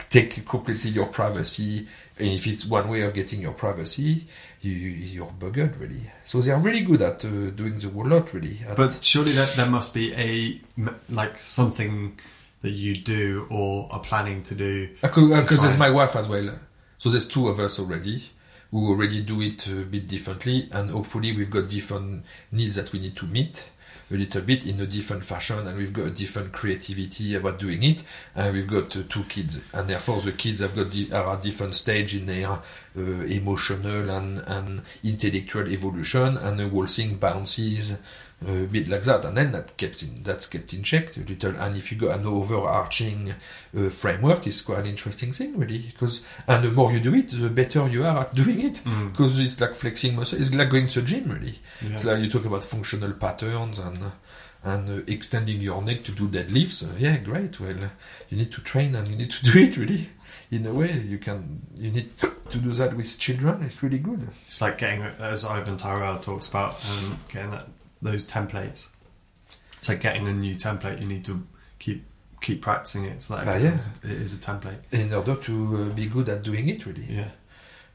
take 0.09 0.45
completely 0.45 0.91
your 0.91 1.07
privacy. 1.07 1.87
And 2.17 2.27
if 2.27 2.45
it's 2.47 2.65
one 2.65 2.87
way 2.89 3.01
of 3.01 3.13
getting 3.13 3.41
your 3.41 3.53
privacy, 3.53 4.27
you, 4.61 4.71
you're 4.71 5.33
buggered 5.39 5.79
really. 5.79 6.11
So 6.25 6.41
they 6.41 6.51
are 6.51 6.59
really 6.59 6.81
good 6.81 7.01
at 7.01 7.25
uh, 7.25 7.49
doing 7.49 7.79
the 7.79 7.89
whole 7.89 8.07
lot 8.07 8.33
really. 8.33 8.59
But 8.75 9.03
surely 9.03 9.31
that 9.33 9.53
there 9.55 9.69
must 9.69 9.93
be 9.93 10.13
a 10.13 10.61
like 11.09 11.37
something 11.37 12.17
that 12.61 12.71
you 12.71 12.97
do 12.97 13.47
or 13.49 13.89
are 13.91 13.99
planning 13.99 14.43
to 14.43 14.55
do. 14.55 14.89
Because 15.01 15.63
there's 15.63 15.77
my 15.77 15.89
wife 15.89 16.15
as 16.15 16.29
well. 16.29 16.49
So 16.97 17.09
there's 17.09 17.27
two 17.27 17.49
of 17.49 17.59
us 17.59 17.79
already 17.79 18.23
who 18.71 18.89
already 18.89 19.21
do 19.21 19.41
it 19.41 19.67
a 19.67 19.83
bit 19.83 20.07
differently, 20.07 20.67
and 20.71 20.89
hopefully 20.89 21.35
we've 21.35 21.51
got 21.51 21.67
different 21.69 22.25
needs 22.51 22.75
that 22.75 22.91
we 22.91 22.99
need 22.99 23.15
to 23.15 23.25
meet 23.27 23.69
a 24.11 24.15
little 24.15 24.41
bit 24.41 24.65
in 24.65 24.79
a 24.79 24.85
different 24.85 25.23
fashion, 25.25 25.67
and 25.67 25.77
we've 25.77 25.93
got 25.93 26.07
a 26.07 26.11
different 26.11 26.51
creativity 26.51 27.35
about 27.35 27.59
doing 27.59 27.83
it. 27.83 28.03
And 28.35 28.53
we've 28.53 28.67
got 28.67 28.95
uh, 28.95 29.03
two 29.09 29.23
kids, 29.23 29.63
and 29.73 29.89
therefore 29.89 30.21
the 30.21 30.31
kids 30.33 30.61
have 30.61 30.75
got 30.75 30.91
di- 30.91 31.11
are 31.11 31.35
at 31.35 31.43
different 31.43 31.75
stage 31.75 32.15
in 32.15 32.25
their 32.25 32.49
uh, 32.49 32.61
emotional 32.95 34.09
and, 34.09 34.39
and 34.39 34.81
intellectual 35.03 35.67
evolution, 35.67 36.37
and 36.37 36.59
the 36.59 36.69
whole 36.69 36.87
thing 36.87 37.15
bounces 37.15 37.99
a 38.45 38.65
bit 38.65 38.87
like 38.87 39.03
that, 39.03 39.23
and 39.25 39.37
then 39.37 39.51
that 39.53 39.77
kept 39.77 40.03
in 40.03 40.21
that's 40.21 40.47
kept 40.47 40.73
in 40.73 40.83
check 40.83 41.15
a 41.15 41.21
little. 41.21 41.55
And 41.55 41.75
if 41.75 41.91
you 41.91 41.97
got 41.97 42.19
an 42.19 42.25
overarching 42.25 43.33
uh, 43.77 43.89
framework, 43.89 44.45
it's 44.47 44.61
quite 44.61 44.79
an 44.79 44.85
interesting 44.85 45.31
thing, 45.31 45.57
really. 45.57 45.79
Because 45.79 46.23
and 46.47 46.65
the 46.65 46.71
more 46.71 46.91
you 46.91 46.99
do 46.99 47.15
it, 47.15 47.31
the 47.31 47.49
better 47.49 47.87
you 47.87 48.03
are 48.03 48.19
at 48.19 48.35
doing 48.35 48.61
it. 48.61 48.75
Mm. 48.83 49.11
Because 49.11 49.39
it's 49.39 49.59
like 49.61 49.75
flexing 49.75 50.15
muscle. 50.15 50.41
It's 50.41 50.53
like 50.53 50.69
going 50.69 50.87
to 50.89 51.01
the 51.01 51.07
gym, 51.07 51.29
really. 51.29 51.59
Yeah. 51.81 51.95
It's 51.95 52.05
like 52.05 52.19
you 52.19 52.29
talk 52.29 52.45
about 52.45 52.63
functional 52.63 53.13
patterns 53.13 53.79
and 53.79 53.97
and 54.63 54.89
uh, 54.89 55.01
extending 55.07 55.61
your 55.61 55.81
neck 55.81 56.03
to 56.05 56.11
do 56.11 56.27
deadlifts. 56.27 56.83
Uh, 56.83 56.95
yeah, 56.97 57.17
great. 57.17 57.59
Well, 57.59 57.89
you 58.29 58.37
need 58.37 58.51
to 58.51 58.61
train 58.61 58.95
and 58.95 59.07
you 59.07 59.15
need 59.15 59.31
to 59.31 59.45
do 59.51 59.59
it 59.59 59.77
really. 59.77 60.09
In 60.51 60.65
a 60.67 60.73
way, 60.73 60.99
you 60.99 61.17
can 61.17 61.61
you 61.75 61.91
need 61.91 62.11
to 62.19 62.57
do 62.59 62.71
that 62.73 62.95
with 62.95 63.17
children. 63.17 63.63
It's 63.63 63.81
really 63.81 63.97
good. 63.97 64.27
It's 64.47 64.61
like 64.61 64.77
getting, 64.77 65.01
as 65.01 65.45
Ivan 65.45 65.77
Tyrrell 65.77 66.19
talks 66.19 66.47
about, 66.47 66.75
um, 66.89 67.19
getting 67.27 67.51
that, 67.51 67.69
those 68.03 68.27
templates. 68.27 68.89
So 69.81 69.97
getting 69.97 70.27
a 70.27 70.33
new 70.33 70.55
template. 70.55 71.01
You 71.01 71.07
need 71.07 71.25
to 71.25 71.45
keep 71.79 72.05
keep 72.41 72.61
practicing 72.61 73.05
it. 73.05 73.21
So 73.21 73.35
that 73.35 73.61
yeah. 73.61 73.79
it 74.03 74.11
is 74.11 74.33
a 74.33 74.37
template. 74.37 74.79
In 74.91 75.13
order 75.13 75.35
to 75.35 75.53
uh, 75.91 75.93
be 75.93 76.07
good 76.07 76.29
at 76.29 76.43
doing 76.43 76.67
it, 76.69 76.85
really. 76.85 77.05
Yeah. 77.09 77.29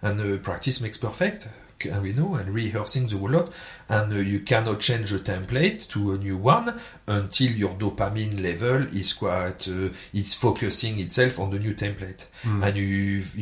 and 0.02 0.20
uh, 0.20 0.38
practice 0.38 0.80
makes 0.80 0.96
perfect 0.98 1.48
and 1.84 2.02
we 2.02 2.12
know 2.12 2.34
and 2.34 2.52
rehearsing 2.52 3.06
the 3.06 3.16
whole 3.16 3.30
lot 3.30 3.52
and 3.88 4.12
uh, 4.12 4.16
you 4.16 4.40
cannot 4.40 4.80
change 4.80 5.10
the 5.12 5.18
template 5.18 5.88
to 5.88 6.12
a 6.12 6.18
new 6.18 6.36
one 6.36 6.66
until 7.06 7.50
your 7.52 7.70
dopamine 7.76 8.42
level 8.42 8.82
is 8.96 9.12
quite 9.12 9.68
uh, 9.68 9.88
is 10.12 10.34
focusing 10.34 10.98
itself 10.98 11.38
on 11.38 11.50
the 11.52 11.58
new 11.58 11.74
template 11.74 12.26
Mm. 12.42 12.64
and 12.66 12.76
you 12.76 12.84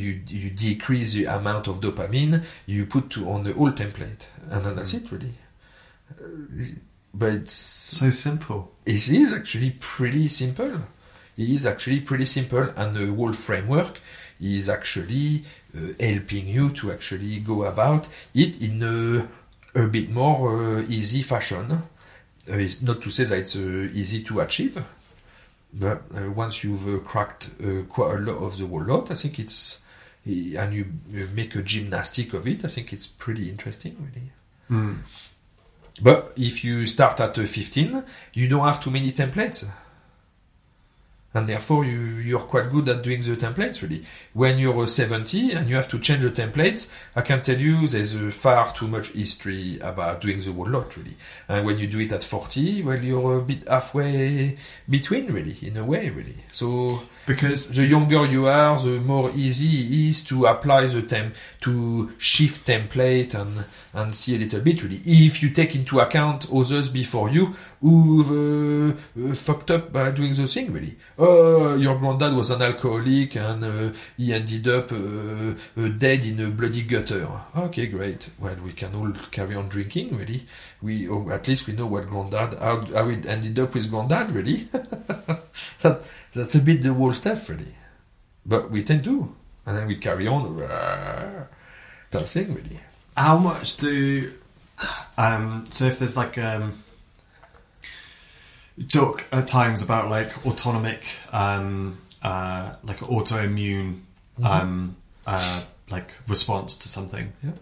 you 0.03 0.21
you 0.29 0.51
decrease 0.51 1.13
the 1.15 1.25
amount 1.27 1.67
of 1.69 1.81
dopamine 1.81 2.43
you 2.67 2.85
put 2.87 3.09
to 3.11 3.29
on 3.31 3.45
the 3.45 3.55
old 3.55 3.75
template 3.77 4.27
and 4.51 4.63
then 4.65 4.77
that's 4.77 4.95
it 4.95 5.11
really 5.13 5.35
but 7.15 7.33
it's 7.33 7.55
So 7.55 8.11
simple. 8.11 8.73
it 8.85 9.09
is 9.09 9.33
actually 9.33 9.71
pretty 9.81 10.29
simple. 10.29 10.83
It 11.37 11.49
is 11.51 11.67
actually 11.67 12.01
pretty 12.01 12.25
simple, 12.27 12.69
and 12.77 12.97
the 12.97 13.07
whole 13.15 13.33
framework 13.33 14.01
is 14.41 14.69
actually 14.69 15.45
uh, 15.77 15.93
helping 16.01 16.47
you 16.47 16.71
to 16.71 16.93
actually 16.93 17.41
go 17.41 17.65
about 17.65 18.07
it 18.35 18.61
in 18.61 18.83
a, 18.83 19.29
a 19.79 19.89
bit 19.89 20.11
more 20.11 20.79
uh, 20.79 20.83
easy 20.89 21.23
fashion. 21.23 21.73
Uh, 21.73 21.83
it's 22.49 22.81
not 22.83 23.03
to 23.03 23.11
say 23.11 23.25
that 23.25 23.39
it's 23.39 23.57
uh, 23.57 23.89
easy 23.93 24.23
to 24.23 24.41
achieve, 24.41 24.83
but 25.73 26.03
uh, 26.15 26.31
once 26.33 26.65
you've 26.65 26.87
uh, 26.89 26.99
cracked 27.01 27.51
uh, 27.63 27.83
quite 27.89 28.15
a 28.17 28.19
lot 28.21 28.39
of 28.43 28.57
the 28.59 28.67
whole 28.67 28.83
lot, 28.85 29.11
I 29.11 29.15
think 29.15 29.39
it's 29.39 29.81
and 30.27 30.75
you 30.75 30.87
make 31.35 31.55
a 31.55 31.63
gymnastic 31.63 32.35
of 32.35 32.47
it. 32.49 32.65
I 32.65 32.69
think 32.69 32.93
it's 32.93 33.07
pretty 33.07 33.49
interesting, 33.49 33.97
really. 34.01 34.33
Mm. 34.69 34.99
But 36.01 36.33
if 36.37 36.65
you 36.65 36.87
start 36.87 37.21
at 37.21 37.39
uh, 37.39 37.45
15, 37.45 38.05
you 38.35 38.49
don't 38.49 38.67
have 38.67 38.83
too 38.83 38.91
many 38.91 39.13
templates. 39.13 39.67
And 41.37 41.47
therefore, 41.47 41.85
you, 41.85 42.01
you're 42.01 42.41
quite 42.41 42.71
good 42.71 42.89
at 42.89 43.03
doing 43.03 43.23
the 43.23 43.37
templates, 43.37 43.83
really. 43.83 44.05
When 44.33 44.59
you're 44.59 44.85
uh, 44.85 44.87
70 44.87 45.53
and 45.53 45.69
you 45.69 45.77
have 45.77 45.89
to 45.89 45.99
change 45.99 46.23
the 46.23 46.31
templates, 46.31 46.91
I 47.15 47.21
can 47.21 47.43
tell 47.43 47.59
you 47.59 47.87
there's 47.87 48.17
uh, 48.17 48.31
far 48.33 48.73
too 48.73 48.89
much 48.89 49.13
history 49.13 49.79
about 49.81 50.23
doing 50.23 50.41
the 50.41 50.53
whole 50.53 50.69
lot, 50.69 50.97
really. 50.97 51.15
And 51.47 51.67
when 51.67 51.79
you 51.79 51.89
do 51.89 52.01
it 52.01 52.13
at 52.13 52.25
40, 52.25 52.83
well, 52.85 52.99
you're 52.99 53.39
a 53.39 53.43
bit 53.43 53.69
halfway 53.69 54.57
between, 54.89 55.31
really, 55.31 55.59
in 55.61 55.77
a 55.77 55.85
way, 55.85 56.09
really. 56.09 56.37
So, 56.53 57.03
Because 57.27 57.71
the 57.71 57.85
younger 57.85 58.25
you 58.25 58.47
are, 58.47 58.79
the 58.79 59.01
more 59.01 59.31
easy 59.35 59.81
it 59.81 60.11
is 60.11 60.25
to 60.27 60.47
apply 60.47 60.87
the 60.87 61.03
temp, 61.03 61.35
to 61.63 62.13
shift 62.19 62.67
template 62.67 63.35
and, 63.35 63.65
and 63.95 64.15
see 64.15 64.37
a 64.37 64.39
little 64.39 64.61
bit 64.61 64.83
really. 64.83 65.01
If 65.05 65.43
you 65.43 65.51
take 65.51 65.75
into 65.75 66.01
account 66.01 66.47
others 66.53 66.89
before 66.89 67.29
you 67.31 67.55
who've 67.81 68.31
uh, 68.31 68.97
uh, 69.21 69.35
fucked 69.35 69.71
up 69.71 69.93
by 69.93 70.11
doing 70.11 70.35
the 70.35 70.47
thing 70.47 70.73
really. 70.73 70.97
Oh, 71.19 71.77
your 71.77 71.99
granddad 71.99 72.35
was 72.35 72.51
an 72.51 72.63
alcoholic 72.63 73.37
and 73.37 73.65
uh, 73.65 73.93
he 74.17 74.33
ended 74.33 74.67
up 74.69 74.93
uh, 74.93 74.97
uh, 74.97 75.89
dead 75.99 76.25
in 76.25 76.41
a 76.41 76.51
bloody 76.51 76.83
gutter. 76.83 77.29
Okay, 77.57 77.87
great. 77.87 78.31
Well, 78.39 78.57
we 78.65 78.73
can 78.73 78.95
all 78.95 79.13
carry 79.31 79.55
on 79.55 79.69
drinking 79.69 80.17
really. 80.17 80.47
We, 80.83 81.09
or 81.09 81.33
at 81.33 81.49
least 81.49 81.67
we 81.67 81.75
know 81.75 81.87
what 81.87 82.09
granddad, 82.09 82.59
how, 82.59 82.81
how 82.81 83.09
it 83.09 83.27
ended 83.27 83.59
up 83.59 83.75
with 83.75 83.91
granddad 83.91 84.31
really. 84.31 84.57
that, 85.83 86.03
that's 86.37 86.55
a 86.55 86.61
bit 86.61 86.83
the 86.83 86.93
whole 86.95 87.15
stuff, 87.15 87.49
really. 87.51 87.75
But 88.45 88.71
we 88.71 88.85
tend 88.85 89.03
to. 89.05 89.35
And 89.67 89.77
then 89.77 89.87
we 89.89 89.97
carry 89.97 90.29
on. 90.29 90.57
Type 92.13 92.27
thing, 92.29 92.55
really. 92.55 92.79
how 93.17 93.37
much 93.39 93.77
do 93.79 94.33
um 95.19 95.67
so 95.71 95.87
if 95.87 95.99
there's 95.99 96.17
like 96.17 96.37
um 96.39 96.75
you 98.77 98.87
talk 98.87 99.27
at 99.33 99.49
times 99.49 99.83
about 99.83 100.11
like 100.11 100.47
autonomic 100.47 101.03
um 101.33 101.97
uh 102.23 102.75
like 102.85 102.99
autoimmune 102.99 104.01
um 104.45 104.97
uh 105.27 105.63
like 105.91 106.11
response 106.29 106.77
to 106.77 106.89
something 106.89 107.33
Yeah. 107.43 107.53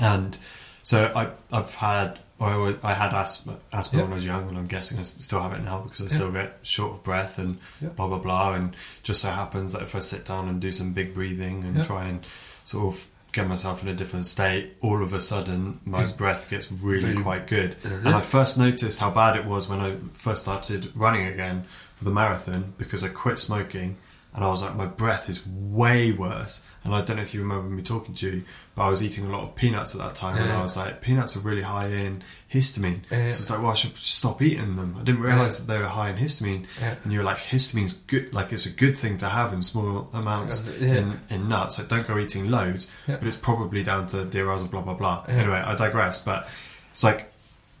and 0.00 0.36
so 0.82 1.10
i 1.14 1.30
i've 1.56 1.74
had 1.76 2.18
I, 2.40 2.52
always, 2.54 2.76
I 2.82 2.94
had 2.94 3.12
asthma, 3.12 3.58
asthma 3.72 3.98
Yeah. 3.98 4.04
when 4.04 4.12
I 4.12 4.16
was 4.16 4.24
young, 4.24 4.48
and 4.48 4.56
I'm 4.58 4.66
guessing 4.66 4.98
I 4.98 5.02
still 5.02 5.40
have 5.40 5.52
it 5.52 5.62
now 5.62 5.80
because 5.82 6.00
I 6.00 6.04
Yeah. 6.04 6.10
still 6.10 6.32
get 6.32 6.58
short 6.62 6.92
of 6.92 7.02
breath 7.04 7.38
and 7.38 7.58
Yeah. 7.80 7.88
blah 7.90 8.06
blah 8.08 8.18
blah. 8.18 8.54
And 8.54 8.74
just 9.02 9.20
so 9.22 9.30
happens 9.30 9.72
that 9.72 9.82
if 9.82 9.94
I 9.94 9.98
sit 10.00 10.24
down 10.26 10.48
and 10.48 10.60
do 10.60 10.72
some 10.72 10.92
big 10.92 11.14
breathing 11.14 11.64
and 11.64 11.84
try 11.84 12.06
and 12.06 12.24
sort 12.64 12.94
of 12.94 13.06
get 13.32 13.46
myself 13.46 13.82
in 13.82 13.88
a 13.88 13.94
different 13.94 14.26
state, 14.26 14.76
all 14.80 15.02
of 15.04 15.12
a 15.12 15.20
sudden 15.20 15.78
my 15.84 16.02
It's 16.02 16.10
breath 16.12 16.50
gets 16.50 16.72
really 16.72 17.22
quite 17.22 17.46
good. 17.46 17.76
And 17.84 18.08
I 18.08 18.20
first 18.20 18.58
noticed 18.58 18.98
how 19.00 19.10
bad 19.10 19.36
it 19.36 19.44
was 19.44 19.68
when 19.68 19.80
I 19.80 19.96
first 20.14 20.42
started 20.42 20.90
running 20.96 21.26
again 21.26 21.64
for 21.94 22.04
the 22.04 22.10
marathon 22.10 22.72
because 22.78 23.04
I 23.04 23.08
quit 23.08 23.38
smoking 23.38 23.98
and 24.34 24.44
I 24.44 24.48
was 24.48 24.62
like, 24.62 24.74
my 24.76 24.86
breath 24.86 25.28
is 25.28 25.46
way 25.46 26.10
worse. 26.12 26.62
And 26.82 26.94
I 26.94 27.02
don't 27.02 27.16
know 27.18 27.22
if 27.22 27.34
you 27.34 27.42
remember 27.42 27.68
me 27.68 27.82
talking 27.82 28.14
to 28.14 28.30
you, 28.36 28.44
but 28.74 28.84
I 28.84 28.88
was 28.88 29.04
eating 29.04 29.26
a 29.26 29.30
lot 29.30 29.42
of 29.42 29.54
peanuts 29.54 29.94
at 29.94 30.00
that 30.00 30.14
time, 30.14 30.38
and 30.38 30.50
I 30.50 30.62
was 30.62 30.78
like, 30.78 31.02
peanuts 31.02 31.36
are 31.36 31.40
really 31.40 31.60
high 31.60 31.88
in 31.88 32.22
histamine. 32.50 33.00
Yeah. 33.10 33.32
So 33.32 33.38
it's 33.38 33.50
like, 33.50 33.60
well, 33.60 33.70
I 33.72 33.74
should 33.74 33.94
stop 33.96 34.40
eating 34.40 34.76
them. 34.76 34.96
I 34.98 35.02
didn't 35.02 35.20
realize 35.20 35.58
that 35.58 35.70
they 35.70 35.78
were 35.78 35.88
high 35.88 36.08
in 36.08 36.16
histamine. 36.16 36.66
Yeah. 36.80 36.94
And 37.04 37.12
you 37.12 37.18
were 37.18 37.24
like, 37.24 37.36
histamine's 37.36 37.92
good, 37.92 38.32
like 38.32 38.50
it's 38.52 38.64
a 38.64 38.72
good 38.72 38.96
thing 38.96 39.18
to 39.18 39.28
have 39.28 39.52
in 39.52 39.60
small 39.60 40.08
amounts 40.14 40.66
uh, 40.66 40.72
Yeah. 40.80 40.94
in, 40.94 41.20
in 41.28 41.48
nuts. 41.50 41.76
So 41.76 41.84
don't 41.84 42.06
go 42.08 42.18
eating 42.18 42.50
loads, 42.50 42.90
Yeah. 43.06 43.16
but 43.18 43.28
it's 43.28 43.36
probably 43.36 43.84
down 43.84 44.06
to 44.08 44.24
the 44.24 44.40
arousal, 44.40 44.68
blah 44.68 44.80
blah 44.80 44.94
blah. 44.94 45.24
Yeah. 45.28 45.34
Anyway, 45.34 45.58
I 45.58 45.74
digress. 45.76 46.24
But 46.24 46.48
it's 46.92 47.04
like 47.04 47.30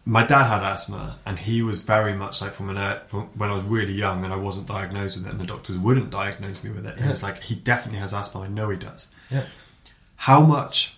my 0.04 0.26
dad 0.26 0.44
had 0.44 0.62
asthma, 0.62 1.18
and 1.26 1.38
he 1.38 1.62
was 1.62 1.80
very 1.80 2.14
much 2.14 2.40
like 2.40 2.52
from 2.52 2.70
an 2.70 3.00
from 3.06 3.24
when 3.36 3.50
I 3.50 3.54
was 3.54 3.64
really 3.64 3.92
young, 3.92 4.24
and 4.24 4.32
I 4.32 4.36
wasn't 4.36 4.66
diagnosed 4.66 5.18
with 5.18 5.26
it, 5.26 5.32
and 5.32 5.40
the 5.40 5.46
doctors 5.46 5.78
wouldn't 5.78 6.10
diagnose 6.10 6.64
me 6.64 6.70
with 6.70 6.86
it. 6.86 6.96
He 6.96 7.04
Yeah. 7.04 7.10
was 7.10 7.22
like, 7.22 7.42
he 7.42 7.54
definitely 7.54 8.00
has 8.00 8.14
asthma. 8.14 8.42
I 8.42 8.48
know 8.48 8.70
he 8.70 8.76
does. 8.76 9.08
Yeah. 9.30 9.44
How 10.16 10.40
much? 10.40 10.96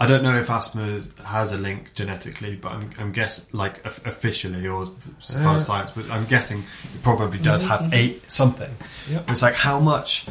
I 0.00 0.06
don't 0.06 0.22
know 0.22 0.38
if 0.38 0.48
asthma 0.48 1.00
has 1.24 1.52
a 1.52 1.58
link 1.58 1.92
genetically, 1.94 2.54
but 2.54 2.70
I'm, 2.70 2.90
I'm 3.00 3.10
guessing, 3.10 3.48
like 3.52 3.84
officially 3.84 4.66
or 4.68 4.92
as 5.20 5.42
far 5.42 5.56
as 5.56 5.66
science, 5.66 5.90
but 5.90 6.08
I'm 6.08 6.24
guessing 6.26 6.60
it 6.94 7.02
probably 7.02 7.40
does 7.40 7.64
have 7.64 7.80
mm-hmm. 7.80 7.94
a 7.94 8.28
something. 8.28 8.70
Yeah. 9.10 9.22
It's 9.26 9.42
like 9.42 9.54
how 9.54 9.80
much 9.80 10.26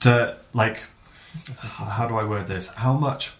to 0.00 0.36
like 0.54 0.84
how 1.60 2.08
do 2.08 2.16
I 2.16 2.24
word 2.24 2.46
this? 2.46 2.72
How 2.72 2.94
much 2.94 3.34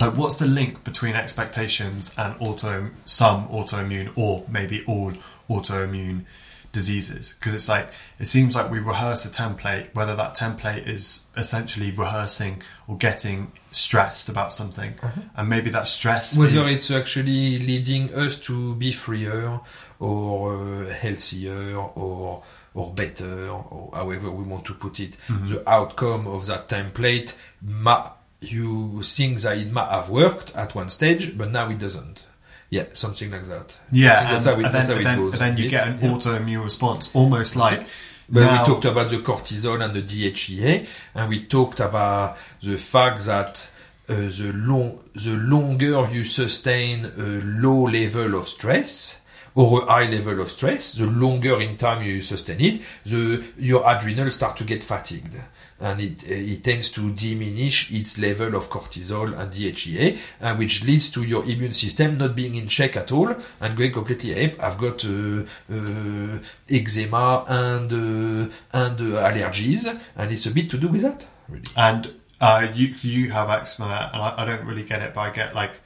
like 0.00 0.14
what's 0.16 0.38
the 0.38 0.46
link 0.46 0.84
between 0.84 1.14
expectations 1.14 2.14
and 2.18 2.34
auto 2.40 2.90
some 3.04 3.48
autoimmune 3.48 4.12
or 4.16 4.44
maybe 4.48 4.84
all 4.86 5.12
autoimmune 5.48 6.24
diseases? 6.72 7.34
Because 7.38 7.54
it's 7.54 7.68
like 7.68 7.88
it 8.18 8.26
seems 8.26 8.54
like 8.54 8.70
we 8.70 8.78
rehearse 8.78 9.24
a 9.24 9.30
template, 9.30 9.94
whether 9.94 10.14
that 10.16 10.34
template 10.36 10.86
is 10.86 11.26
essentially 11.36 11.90
rehearsing 11.92 12.62
or 12.86 12.96
getting 12.98 13.52
stressed 13.70 14.28
about 14.28 14.52
something, 14.52 14.94
and 15.34 15.48
maybe 15.48 15.70
that 15.70 15.86
stress 15.86 16.36
Whether 16.36 16.60
is, 16.60 16.76
it's 16.76 16.90
actually 16.90 17.58
leading 17.58 18.12
us 18.14 18.38
to 18.42 18.74
be 18.74 18.92
freer 18.92 19.60
or 19.98 20.84
uh, 20.84 20.88
healthier 20.94 21.74
or 21.76 22.42
or 22.74 22.92
better 22.92 23.48
or 23.48 23.90
however 23.94 24.30
we 24.30 24.44
want 24.44 24.66
to 24.66 24.74
put 24.74 25.00
it, 25.00 25.16
Mm-hmm. 25.28 25.46
the 25.46 25.66
outcome 25.68 26.26
of 26.26 26.44
that 26.46 26.68
template, 26.68 27.34
ma- 27.62 28.10
you 28.40 29.02
think 29.02 29.40
that 29.40 29.56
it 29.58 29.70
might 29.72 29.90
have 29.90 30.10
worked 30.10 30.54
at 30.54 30.74
one 30.74 30.90
stage, 30.90 31.36
but 31.36 31.50
now 31.50 31.68
it 31.70 31.78
doesn't. 31.78 32.24
Yeah, 32.68 32.84
something 32.94 33.30
like 33.30 33.46
that. 33.48 33.76
Yeah, 33.92 34.32
that's 34.32 34.46
how 34.46 34.52
it, 34.58 34.64
and 34.66 34.74
that's 34.74 34.88
then, 34.88 34.96
how 34.96 35.00
it 35.00 35.04
then, 35.04 35.18
goes. 35.18 35.38
then 35.38 35.56
you 35.56 35.68
get 35.70 35.86
an 35.88 35.98
Yeah. 36.02 36.08
autoimmune 36.10 36.64
response, 36.64 37.14
almost 37.14 37.54
like 37.56 37.86
But 38.28 38.40
now, 38.40 38.62
we 38.62 38.66
talked 38.68 38.84
about 38.86 39.08
the 39.10 39.18
cortisol 39.18 39.80
and 39.84 39.94
the 39.94 40.02
DHEA, 40.02 40.86
and 41.14 41.28
we 41.28 41.44
talked 41.44 41.78
about 41.78 42.36
the 42.62 42.76
fact 42.76 43.24
that 43.26 43.70
uh, 44.08 44.14
the 44.14 44.52
long, 44.54 44.98
the 45.14 45.34
longer 45.36 46.08
you 46.12 46.24
sustain 46.24 47.04
a 47.04 47.40
low 47.62 47.84
level 47.84 48.34
of 48.36 48.48
stress 48.48 49.20
or 49.54 49.82
a 49.82 49.86
high 49.86 50.08
level 50.10 50.40
of 50.40 50.50
stress, 50.50 50.94
the 50.94 51.06
longer 51.06 51.60
in 51.60 51.76
time 51.76 52.02
you 52.02 52.20
sustain 52.20 52.60
it, 52.60 52.82
the 53.04 53.44
your 53.58 53.88
adrenal 53.88 54.30
start 54.32 54.56
to 54.56 54.64
get 54.64 54.82
fatigued. 54.82 55.34
And 55.78 56.00
it, 56.00 56.22
uh, 56.24 56.32
it 56.32 56.64
tends 56.64 56.90
to 56.92 57.12
diminish 57.12 57.92
its 57.92 58.18
level 58.18 58.54
of 58.54 58.70
cortisol 58.70 59.38
and 59.38 59.52
DHEA, 59.52 60.18
and 60.40 60.58
which 60.58 60.84
leads 60.84 61.10
to 61.10 61.22
your 61.22 61.44
immune 61.44 61.74
system 61.74 62.16
not 62.16 62.34
being 62.34 62.54
in 62.54 62.66
check 62.66 62.96
at 62.96 63.12
all 63.12 63.34
and 63.60 63.76
going 63.76 63.92
completely 63.92 64.34
ape. 64.34 64.62
I've 64.62 64.78
got 64.78 65.04
uh, 65.04 65.42
uh, 65.70 66.38
eczema 66.70 67.44
and 67.48 67.92
uh, 67.92 68.52
and 68.72 69.00
uh, 69.00 69.28
allergies, 69.28 69.86
and 70.16 70.32
it's 70.32 70.46
a 70.46 70.50
bit 70.50 70.70
to 70.70 70.78
do 70.78 70.88
with 70.88 71.02
that, 71.02 71.26
really. 71.48 71.64
And 71.76 72.10
uh, 72.40 72.68
you 72.74 72.94
you 73.02 73.30
have 73.30 73.50
eczema, 73.50 74.10
and 74.12 74.22
I, 74.22 74.34
I 74.38 74.44
don't 74.46 74.64
really 74.64 74.84
get 74.84 75.02
it, 75.02 75.12
but 75.12 75.20
I 75.20 75.30
get 75.30 75.54
like 75.54 75.80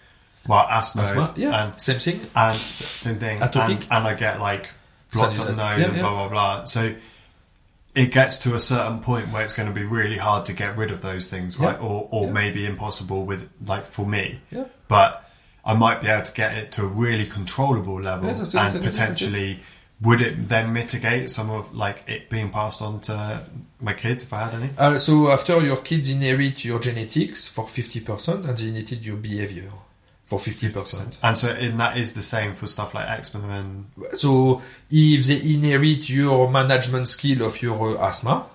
well 0.46 0.66
asthma, 0.70 1.02
Asthma, 1.02 1.34
yeah, 1.36 1.64
and 1.64 1.80
same 1.80 1.98
thing. 1.98 2.20
and 2.34 2.56
same 2.56 3.16
thing, 3.16 3.42
and, 3.42 3.52
Atopic. 3.52 3.82
and 3.90 4.06
I 4.06 4.14
get 4.14 4.40
like 4.40 4.70
blocked 5.12 5.38
on 5.40 5.46
the 5.46 5.52
nose 5.52 5.78
yeah, 5.78 5.86
and 5.86 5.96
yeah. 5.96 6.02
blah 6.02 6.12
blah 6.12 6.28
blah. 6.28 6.64
So 6.64 6.94
it 7.94 8.12
gets 8.12 8.36
to 8.38 8.54
a 8.54 8.58
certain 8.60 9.00
point 9.00 9.28
where 9.32 9.42
it's 9.42 9.52
going 9.52 9.68
to 9.68 9.74
be 9.74 9.84
really 9.84 10.16
hard 10.18 10.46
to 10.46 10.52
get 10.52 10.76
rid 10.76 10.90
of 10.90 11.02
those 11.02 11.28
things, 11.28 11.56
Yeah. 11.58 11.66
right? 11.66 11.78
Or 11.80 12.08
or 12.10 12.26
Yeah. 12.26 12.32
maybe 12.32 12.66
impossible 12.66 13.24
with 13.24 13.48
like 13.66 13.84
for 13.84 14.06
me, 14.06 14.40
Yeah. 14.50 14.64
but 14.88 15.28
I 15.64 15.74
might 15.74 16.00
be 16.00 16.06
able 16.08 16.24
to 16.24 16.32
get 16.32 16.56
it 16.56 16.72
to 16.72 16.82
a 16.82 16.86
really 16.86 17.26
controllable 17.26 18.00
level, 18.00 18.26
Yes, 18.28 18.38
that's 18.38 18.54
and 18.54 18.62
that's 18.62 18.74
it, 18.76 18.82
that's 18.82 18.98
potentially. 18.98 19.60
Would 20.02 20.22
it 20.22 20.48
then 20.48 20.72
mitigate 20.72 21.28
some 21.30 21.50
of 21.50 21.74
like 21.74 22.04
it 22.06 22.30
being 22.30 22.48
passed 22.48 22.80
on 22.80 23.00
to 23.00 23.40
my 23.82 23.92
kids 23.92 24.22
if 24.24 24.32
I 24.32 24.44
had 24.44 24.54
any? 24.54 24.70
Uh, 24.78 24.98
so 24.98 25.30
after 25.30 25.60
your 25.60 25.76
kids 25.76 26.08
inherit 26.08 26.64
your 26.64 26.78
genetics 26.78 27.46
for 27.48 27.66
50% 27.66 28.46
and 28.48 28.56
they 28.56 28.68
inherit 28.68 29.02
your 29.02 29.16
behavior 29.18 29.70
for 30.30 30.38
50%. 30.38 31.16
And 31.24 31.36
so, 31.36 31.48
and 31.50 31.80
that 31.80 31.96
is 31.98 32.12
the 32.14 32.22
same 32.22 32.54
for 32.54 32.68
stuff 32.68 32.94
like 32.94 33.08
eczema 33.08 33.64
So 34.16 34.62
if 34.88 35.26
they 35.26 35.40
inherit 35.54 36.08
your 36.08 36.48
management 36.48 37.08
skill 37.08 37.42
of 37.42 37.60
your 37.60 37.98
uh, 37.98 38.08
asthma, 38.08 38.46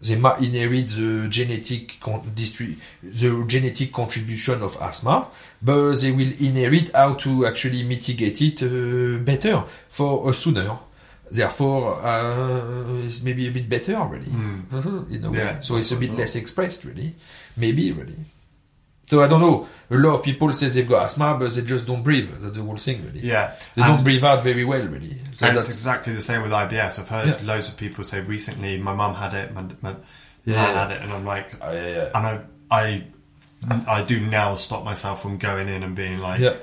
they 0.00 0.16
might 0.16 0.40
inherit 0.42 0.88
the 0.88 1.28
genetic 1.28 1.98
con- 2.00 2.22
distri- 2.34 2.78
the 3.02 3.44
genetic 3.46 3.92
contribution 3.92 4.62
of 4.62 4.76
asthma, 4.80 5.26
but 5.60 5.96
they 6.00 6.12
will 6.12 6.32
inherit 6.40 6.90
how 6.94 7.12
to 7.14 7.44
actually 7.46 7.82
mitigate 7.82 8.40
it 8.40 8.62
uh, 8.62 9.18
better 9.22 9.64
for 9.90 10.30
uh, 10.30 10.32
sooner. 10.32 10.78
Therefore, 11.30 12.00
uh, 12.06 13.04
it's 13.06 13.22
maybe 13.22 13.48
a 13.48 13.50
bit 13.50 13.68
better. 13.68 13.96
Mhm, 13.96 15.10
in 15.10 15.24
a 15.24 15.30
way. 15.30 15.38
Yeah, 15.38 15.60
so 15.60 15.76
it's 15.76 15.92
a 15.92 15.96
bit 15.96 16.14
less 16.14 16.36
expressed, 16.36 16.84
really. 16.84 17.14
Maybe, 17.56 17.92
really. 17.92 18.16
So 19.08 19.22
I 19.22 19.28
don't 19.28 19.40
know. 19.40 19.68
A 19.90 19.94
lot 19.96 20.14
of 20.14 20.24
people 20.24 20.52
say 20.52 20.68
they've 20.68 20.88
got 20.88 21.06
asthma, 21.06 21.36
but 21.38 21.52
they 21.52 21.62
just 21.62 21.86
don't 21.86 22.02
breathe. 22.02 22.28
That's 22.40 22.56
the 22.56 22.62
whole 22.62 22.76
thing, 22.76 23.04
really. 23.06 23.20
yeah, 23.20 23.54
They 23.76 23.82
and, 23.82 23.94
don't 23.96 24.04
breathe 24.04 24.24
out 24.24 24.42
very 24.42 24.64
well, 24.64 24.84
really. 24.84 25.16
So 25.36 25.46
and 25.46 25.56
it's 25.56 25.66
that's 25.66 25.68
exactly 25.70 26.12
the 26.14 26.20
same 26.22 26.42
with 26.42 26.50
IBS. 26.50 26.98
I've 26.98 27.08
heard 27.08 27.28
Yeah. 27.28 27.38
loads 27.44 27.68
of 27.68 27.76
people 27.76 28.02
say 28.02 28.20
recently, 28.22 28.78
my 28.78 28.94
mum 28.94 29.14
had 29.14 29.32
it, 29.34 29.54
my, 29.54 29.64
my 29.80 29.94
Yeah. 30.44 30.64
had 30.74 30.90
it, 30.90 31.02
and 31.02 31.12
I'm 31.12 31.24
like, 31.24 31.54
uh, 31.64 31.70
yeah, 31.70 31.86
yeah. 31.86 32.10
and 32.14 32.26
I, 32.26 32.40
I, 32.70 33.04
I 33.86 34.02
do 34.02 34.18
now 34.20 34.56
stop 34.56 34.84
myself 34.84 35.22
from 35.22 35.38
going 35.38 35.68
in 35.68 35.84
and 35.84 35.94
being 35.94 36.18
like, 36.18 36.40
yeah. 36.40 36.54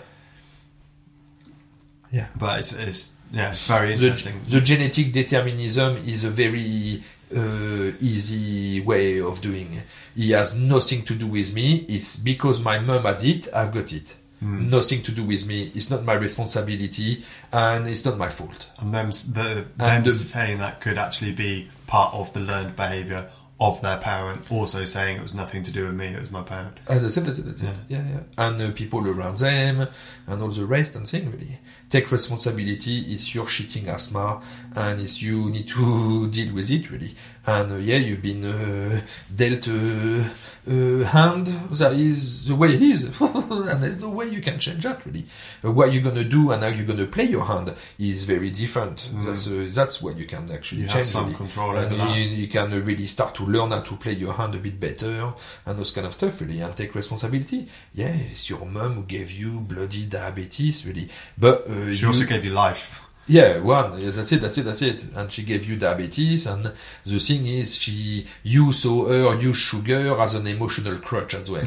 Yeah. 2.12 2.28
but 2.38 2.60
it's, 2.60 2.74
it's 2.74 3.16
yeah, 3.32 3.52
it's 3.52 3.66
very 3.66 3.88
The, 3.96 4.04
interesting. 4.04 4.42
the 4.48 4.62
genetic 4.62 5.12
determinism 5.12 5.98
is 6.06 6.24
a 6.24 6.30
very 6.30 7.04
uh, 7.36 7.92
easy 8.00 8.82
way 8.82 9.20
of 9.22 9.42
doing. 9.42 9.82
It 10.16 10.32
has 10.34 10.56
nothing 10.56 11.04
to 11.06 11.16
do 11.16 11.28
with 11.28 11.54
me. 11.54 11.86
It's 11.90 12.16
because 12.18 12.62
my 12.62 12.80
mum 12.80 13.04
had 13.04 13.24
it, 13.24 13.48
I've 13.54 13.74
got 13.74 13.92
it. 13.94 14.16
Hmm. 14.40 14.70
Nothing 14.70 15.02
to 15.04 15.12
do 15.12 15.24
with 15.24 15.48
me. 15.48 15.72
It's 15.74 15.90
not 15.90 16.04
my 16.04 16.14
responsibility, 16.14 17.24
and 17.52 17.88
it's 17.88 18.04
not 18.06 18.18
my 18.18 18.30
fault. 18.30 18.68
and 18.80 18.94
them, 18.94 19.08
the, 19.10 19.66
And 19.80 20.06
the- 20.06 20.12
saying 20.12 20.58
that 20.60 20.82
could 20.82 20.98
actually 20.98 21.32
be 21.32 21.70
part 21.88 22.14
of 22.14 22.34
the 22.34 22.42
learned 22.42 22.76
behaviour 22.76 23.28
of 23.60 23.82
their 23.82 23.98
parent, 23.98 24.52
also 24.52 24.84
saying 24.84 25.18
it 25.18 25.22
was 25.22 25.34
nothing 25.34 25.64
to 25.64 25.72
do 25.72 25.86
with 25.86 25.96
me, 25.96 26.08
it 26.08 26.20
was 26.20 26.32
my 26.32 26.42
parent. 26.42 26.80
As 26.88 27.06
I 27.06 27.10
said, 27.10 27.26
that's 27.26 27.40
that's 27.40 27.62
it. 27.62 27.76
Yeah, 27.88 28.04
yeah. 28.08 28.20
And 28.38 28.62
uh, 28.62 28.72
people 28.72 29.08
around 29.08 29.38
them, 29.38 29.88
and 30.28 30.42
all 30.42 30.50
the 30.50 30.66
rest, 30.66 30.96
and 30.96 31.08
thing 31.08 31.32
really. 31.32 31.60
Take 31.90 32.12
responsibility. 32.12 33.02
It's 33.14 33.34
your 33.36 33.46
shitting 33.46 33.88
asthma, 33.88 34.42
and 34.76 35.00
it's 35.00 35.22
you 35.22 35.50
need 35.50 35.70
to 35.70 36.30
deal 36.32 36.54
with 36.54 36.72
it 36.72 36.92
really. 36.92 37.16
And 37.46 37.74
uh, 37.74 37.76
yeah, 37.76 37.98
you've 37.98 38.22
been 38.22 38.46
uh, 38.46 39.02
dealt 39.36 39.68
a 39.68 40.26
uh, 40.66 41.04
hand 41.04 41.48
that 41.72 41.92
is 41.92 42.46
the 42.48 42.56
way 42.56 42.70
it 42.74 42.82
is, 42.82 43.04
and 43.20 43.84
there's 43.84 44.00
no 44.00 44.10
way 44.12 44.30
you 44.30 44.42
can 44.42 44.58
change 44.60 44.84
that 44.84 45.06
really. 45.06 45.26
Uh, 45.64 45.72
what 45.74 45.92
you're 45.92 46.02
gonna 46.04 46.24
do 46.24 46.52
and 46.52 46.64
how 46.64 46.70
you're 46.70 46.86
gonna 46.86 47.06
play 47.06 47.26
your 47.26 47.44
hand 47.44 47.74
is 48.00 48.24
very 48.24 48.50
different. 48.50 49.10
That's 49.26 49.48
uh, 49.48 49.68
that's 49.74 50.02
what 50.02 50.16
you 50.18 50.26
can 50.26 50.50
actually 50.52 50.82
You 50.84 50.88
have 50.88 50.96
change. 50.96 51.08
some 51.08 51.26
really. 51.26 51.36
control 51.38 51.76
And 51.76 51.92
you, 52.16 52.24
you 52.44 52.48
can 52.48 52.72
uh, 52.72 52.80
really 52.80 53.08
start 53.08 53.36
to 53.36 53.44
learn 53.46 53.72
how 53.72 53.82
to 53.82 53.96
play 53.98 54.14
your 54.14 54.34
hand 54.34 54.56
a 54.56 54.60
bit 54.60 54.80
better 54.80 55.34
and 55.66 55.78
those 55.78 55.92
kind 55.92 56.08
of 56.08 56.14
stuff 56.14 56.40
really 56.40 56.62
and 56.62 56.74
take 56.78 56.96
responsibility 56.96 57.68
yeah 57.94 58.08
it's 58.32 58.50
your 58.50 58.66
mum 58.66 58.94
who 58.94 59.04
gave 59.04 59.32
you 59.32 59.60
bloody 59.60 60.06
diabetes 60.06 60.88
really 60.88 61.10
but 61.38 61.68
uh, 61.68 61.94
She 61.94 62.06
also 62.06 62.26
gave 62.26 62.46
you 62.46 62.52
life. 62.52 63.02
Yeah 63.28 63.58
one 63.60 64.00
that's 64.12 64.32
it 64.32 64.42
that's 64.42 64.58
it 64.58 64.64
that's 64.64 64.82
it. 64.82 65.04
And 65.16 65.32
she 65.32 65.44
gave 65.44 65.66
you 65.66 65.78
diabetes 65.78 66.48
and 66.48 66.72
the 67.06 67.20
thing 67.20 67.46
is 67.46 67.78
she 67.78 68.28
you 68.44 68.72
saw 68.72 69.08
her 69.08 69.40
use 69.40 69.58
sugar 69.58 70.20
as 70.20 70.36
an 70.36 70.48
emotional 70.48 70.98
crutch 71.00 71.34
as 71.36 71.50
well. 71.50 71.66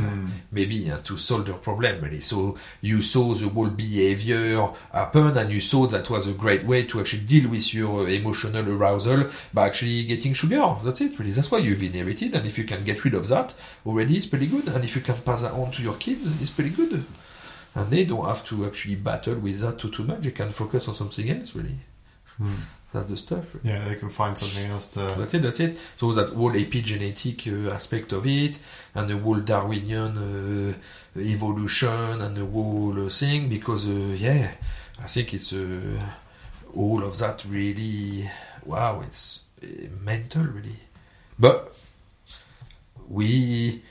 Maybe 0.52 0.90
uh, 0.90 0.98
to 0.98 1.16
solve 1.16 1.46
the 1.46 1.54
problem 1.54 2.00
really. 2.02 2.20
So 2.20 2.58
you 2.80 3.02
saw 3.02 3.34
the 3.34 3.48
whole 3.48 3.70
behavior 3.70 4.68
happen 4.92 5.38
and 5.38 5.50
you 5.50 5.60
saw 5.60 5.86
that 5.86 6.10
was 6.10 6.26
a 6.26 6.32
great 6.32 6.64
way 6.64 6.84
to 6.84 7.00
actually 7.00 7.24
deal 7.24 7.48
with 7.48 7.72
your 7.72 8.08
emotional 8.08 8.68
arousal 8.68 9.30
by 9.54 9.66
actually 9.66 10.04
getting 10.04 10.34
sugar. 10.34 10.76
That's 10.84 11.00
it 11.00 11.18
really. 11.18 11.32
That's 11.32 11.50
why 11.50 11.58
you've 11.58 11.82
inherited 11.82 12.34
and 12.34 12.46
if 12.46 12.58
you 12.58 12.64
can 12.64 12.84
get 12.84 13.04
rid 13.04 13.14
of 13.14 13.28
that 13.28 13.54
already 13.86 14.16
it's 14.16 14.26
pretty 14.26 14.46
good. 14.46 14.68
And 14.68 14.84
if 14.84 14.94
you 14.94 15.02
can 15.02 15.16
pass 15.16 15.42
that 15.42 15.52
on 15.52 15.70
to 15.72 15.82
your 15.82 15.94
kids 15.94 16.26
it's 16.40 16.50
pretty 16.50 16.70
good 16.70 17.04
and 17.76 17.84
they 17.90 18.04
don't 18.04 18.26
have 18.26 18.42
to 18.44 18.66
actually 18.66 18.96
battle 18.96 19.36
with 19.46 19.60
that 19.60 19.78
too 19.78 19.90
too 19.90 20.04
much 20.10 20.20
they 20.22 20.32
can 20.32 20.50
focus 20.50 20.88
on 20.88 20.94
something 20.94 21.28
else 21.30 21.54
really 21.54 21.78
That's 22.92 23.10
the 23.10 23.16
stuff. 23.16 23.44
really. 23.54 23.68
Yeah, 23.70 23.88
they 23.88 23.96
can 23.96 24.10
find 24.10 24.36
something 24.38 24.66
else 24.70 24.86
to. 24.94 25.00
That's 25.18 25.34
it, 25.34 25.42
that's 25.42 25.60
it. 25.60 25.78
So 25.98 26.12
that 26.12 26.28
whole 26.30 26.52
epigenetic 26.52 27.38
uh, 27.48 27.74
aspect 27.74 28.12
of 28.12 28.26
it, 28.26 28.58
and 28.94 29.08
the 29.10 29.18
whole 29.18 29.40
Darwinian 29.40 30.12
uh, 30.16 31.20
evolution, 31.20 32.20
and 32.24 32.36
the 32.36 32.46
whole 32.46 33.06
uh, 33.06 33.10
thing, 33.10 33.48
because, 33.48 33.88
uh, 33.88 34.14
yeah, 34.26 34.50
I 35.02 35.06
think 35.06 35.34
it's 35.34 35.52
uh, 35.52 36.00
all 36.74 37.02
of 37.02 37.18
that 37.18 37.44
really, 37.48 38.30
wow, 38.64 39.02
it's 39.06 39.44
uh, 39.62 39.66
mental, 40.02 40.44
really. 40.44 40.80
But 41.38 41.74
we 43.08 43.82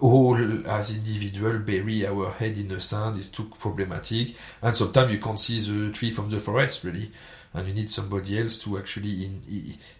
all, 0.00 0.36
as 0.66 0.96
individual, 0.96 1.58
bury 1.58 2.06
our 2.06 2.30
head 2.32 2.56
in 2.58 2.68
the 2.68 2.80
sand, 2.80 3.18
is 3.18 3.30
too 3.30 3.50
problematic, 3.58 4.34
and 4.62 4.76
sometimes 4.76 5.12
you 5.12 5.20
can't 5.20 5.40
see 5.40 5.60
the 5.60 5.92
tree 5.92 6.10
from 6.10 6.30
the 6.30 6.40
forest, 6.40 6.84
really. 6.84 7.10
And 7.52 7.66
you 7.66 7.74
need 7.74 7.90
somebody 7.90 8.38
else 8.40 8.58
to 8.60 8.78
actually 8.78 9.24
in, 9.26 9.42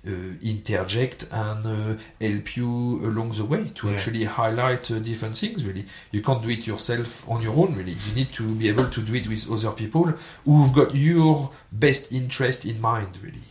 uh, 0.06 0.38
interject 0.48 1.24
and 1.32 1.66
uh, 1.66 2.00
help 2.20 2.56
you 2.56 3.00
along 3.04 3.32
the 3.32 3.44
way 3.44 3.72
to 3.74 3.88
Yeah. 3.88 3.96
actually 3.96 4.22
highlight 4.22 4.88
uh, 4.92 5.00
different 5.00 5.36
things 5.36 5.64
really. 5.64 5.84
You 6.12 6.22
can't 6.22 6.44
do 6.44 6.48
it 6.50 6.64
yourself 6.64 7.28
on 7.28 7.42
your 7.42 7.56
own 7.56 7.74
really. 7.74 7.96
You 8.06 8.14
need 8.14 8.28
to 8.34 8.54
be 8.54 8.68
able 8.68 8.88
to 8.88 9.00
do 9.02 9.12
it 9.16 9.26
with 9.26 9.50
other 9.50 9.72
people 9.72 10.14
who've 10.44 10.72
got 10.72 10.94
your 10.94 11.50
best 11.72 12.12
interest 12.12 12.66
in 12.66 12.80
mind 12.80 13.18
really. 13.20 13.42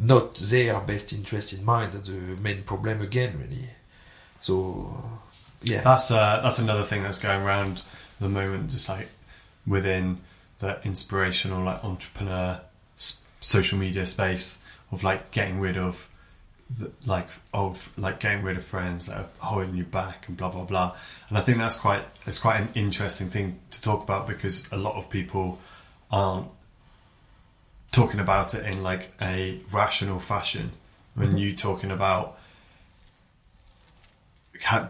Not 0.00 0.34
their 0.34 0.80
best 0.80 1.12
interest 1.12 1.52
in 1.52 1.64
mind 1.64 1.92
that's 1.92 2.08
the 2.08 2.14
main 2.42 2.64
problem 2.64 3.00
again 3.00 3.38
really. 3.38 3.68
So 4.40 5.20
yeah 5.62 5.82
That's 5.82 6.10
uh, 6.10 6.40
that's 6.42 6.58
another 6.58 6.84
thing 6.84 7.02
that's 7.02 7.18
going 7.18 7.42
around 7.42 7.78
at 7.78 8.20
the 8.20 8.28
moment, 8.28 8.70
just 8.70 8.88
like 8.88 9.08
within 9.66 10.18
the 10.60 10.80
inspirational 10.84 11.62
like 11.64 11.84
entrepreneur 11.84 12.60
s- 12.96 13.22
social 13.40 13.78
media 13.78 14.06
space 14.06 14.62
of 14.90 15.04
like 15.04 15.30
getting 15.30 15.60
rid 15.60 15.76
of 15.76 16.08
the, 16.76 16.92
like 17.06 17.28
old 17.54 17.78
like 17.96 18.20
getting 18.20 18.42
rid 18.44 18.56
of 18.56 18.64
friends 18.64 19.06
that 19.06 19.18
are 19.18 19.28
holding 19.38 19.74
you 19.74 19.84
back 19.84 20.28
and 20.28 20.36
blah 20.36 20.50
blah 20.50 20.64
blah. 20.64 20.96
And 21.28 21.38
I 21.38 21.40
think 21.40 21.58
that's 21.58 21.76
quite 21.76 22.02
it's 22.26 22.38
quite 22.38 22.60
an 22.60 22.68
interesting 22.74 23.28
thing 23.28 23.58
to 23.70 23.82
talk 23.82 24.02
about 24.02 24.26
because 24.26 24.68
a 24.72 24.76
lot 24.76 24.96
of 24.96 25.08
people 25.10 25.58
aren't 26.10 26.48
talking 27.92 28.20
about 28.20 28.54
it 28.54 28.64
in 28.66 28.82
like 28.82 29.10
a 29.20 29.60
rational 29.72 30.18
fashion. 30.18 30.72
When 31.14 31.36
you 31.36 31.56
talking 31.56 31.90
about 31.90 32.37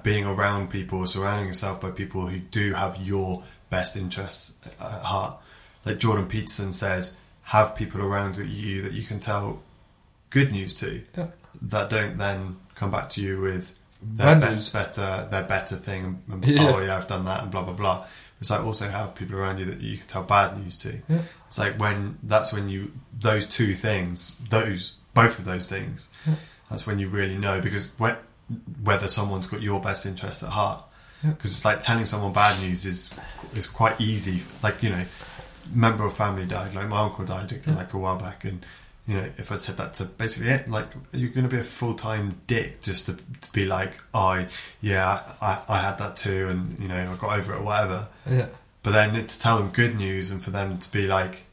being 0.03 0.25
around 0.25 0.71
people, 0.71 1.07
surrounding 1.07 1.47
yourself 1.47 1.81
by 1.81 1.91
people 1.91 2.27
who 2.27 2.39
do 2.39 2.75
have 2.75 2.97
your 3.01 3.43
best 3.71 3.97
interests 3.97 4.55
at 4.81 5.03
heart. 5.03 5.39
Like 5.85 5.99
Jordan 5.99 6.27
Peterson 6.27 6.73
says, 6.73 7.17
have 7.43 7.75
people 7.77 8.03
around 8.03 8.37
you 8.37 8.83
that 8.83 8.93
you 8.93 9.03
can 9.03 9.21
tell 9.21 9.63
good 10.31 10.53
news 10.53 10.75
to. 10.77 11.03
Yeah. 11.17 11.29
That 11.63 11.91
don't 11.91 12.19
then 12.19 12.57
come 12.75 12.91
back 12.91 13.09
to 13.11 13.23
you 13.23 13.41
with 13.41 13.75
their 14.03 14.37
be- 14.37 14.71
better 14.73 15.27
their 15.31 15.43
better 15.43 15.77
thing. 15.77 16.23
And, 16.31 16.45
Yeah. 16.47 16.73
Oh 16.75 16.81
yeah, 16.81 16.97
I've 16.97 17.09
done 17.09 17.25
that 17.25 17.43
and 17.43 17.51
blah 17.51 17.63
blah 17.63 17.73
blah. 17.73 18.07
It's 18.41 18.51
like 18.51 18.61
also 18.61 18.89
have 18.89 19.15
people 19.15 19.37
around 19.37 19.59
you 19.59 19.65
that 19.65 19.81
you 19.81 19.97
can 19.97 20.07
tell 20.07 20.23
bad 20.23 20.63
news 20.63 20.77
to. 20.79 21.01
Yeah. 21.09 21.23
It's 21.47 21.59
like 21.59 21.79
when 21.81 22.19
that's 22.23 22.53
when 22.53 22.69
you 22.69 22.93
those 23.19 23.47
two 23.47 23.75
things, 23.75 24.37
those 24.51 24.99
both 25.15 25.39
of 25.39 25.45
those 25.45 25.69
things, 25.69 26.11
that's 26.71 26.87
when 26.87 26.99
you 26.99 27.09
really 27.09 27.37
know 27.37 27.61
because 27.61 27.95
when, 27.99 28.17
whether 28.83 29.09
someone's 29.09 29.47
got 29.47 29.61
your 29.63 29.81
best 29.81 30.07
interest 30.07 30.43
at 30.43 30.51
heart. 30.51 30.83
Yeah. 31.23 31.31
Because 31.31 31.51
it's 31.53 31.65
like 31.65 31.81
telling 31.81 32.05
someone 32.05 32.33
bad 32.33 32.61
news 32.63 32.87
is 32.87 33.13
is 33.55 33.67
quite 33.67 34.01
easy. 34.01 34.43
Like 34.63 34.83
you 34.83 34.91
know, 34.91 35.05
member 35.73 36.05
of 36.05 36.15
family 36.17 36.47
died. 36.47 36.75
Like 36.75 36.89
my 36.89 37.01
uncle 37.01 37.25
died 37.25 37.61
Yeah. 37.67 37.75
like 37.75 37.93
a 37.95 37.99
while 37.99 38.17
back, 38.19 38.45
and 38.45 38.65
you 39.07 39.15
know, 39.15 39.29
if 39.39 39.51
I 39.51 39.57
said 39.57 39.77
that 39.79 39.95
to 39.95 40.05
basically 40.05 40.51
it, 40.51 40.69
like 40.69 40.87
you're 41.13 41.31
going 41.31 41.49
to 41.49 41.55
be 41.55 41.61
a 41.61 41.65
full 41.65 41.95
time 41.95 42.41
dick 42.47 42.83
just 42.83 43.07
to, 43.07 43.15
to 43.41 43.53
be 43.53 43.65
like, 43.65 43.95
oh 44.15 44.47
yeah, 44.81 45.23
I, 45.41 45.63
I 45.69 45.79
had 45.79 45.97
that 45.99 46.17
too, 46.17 46.49
and 46.49 46.79
you 46.79 46.89
know, 46.89 47.11
I 47.13 47.17
got 47.17 47.39
over 47.39 47.55
it, 47.55 47.59
or 47.59 47.63
whatever. 47.63 48.09
yeah 48.29 48.49
But 48.83 48.93
then 48.93 49.15
to 49.27 49.39
tell 49.41 49.59
them 49.59 49.71
good 49.71 49.97
news 49.97 50.31
and 50.31 50.45
for 50.45 50.51
them 50.51 50.79
to 50.79 50.93
be 50.93 51.07
like, 51.07 51.45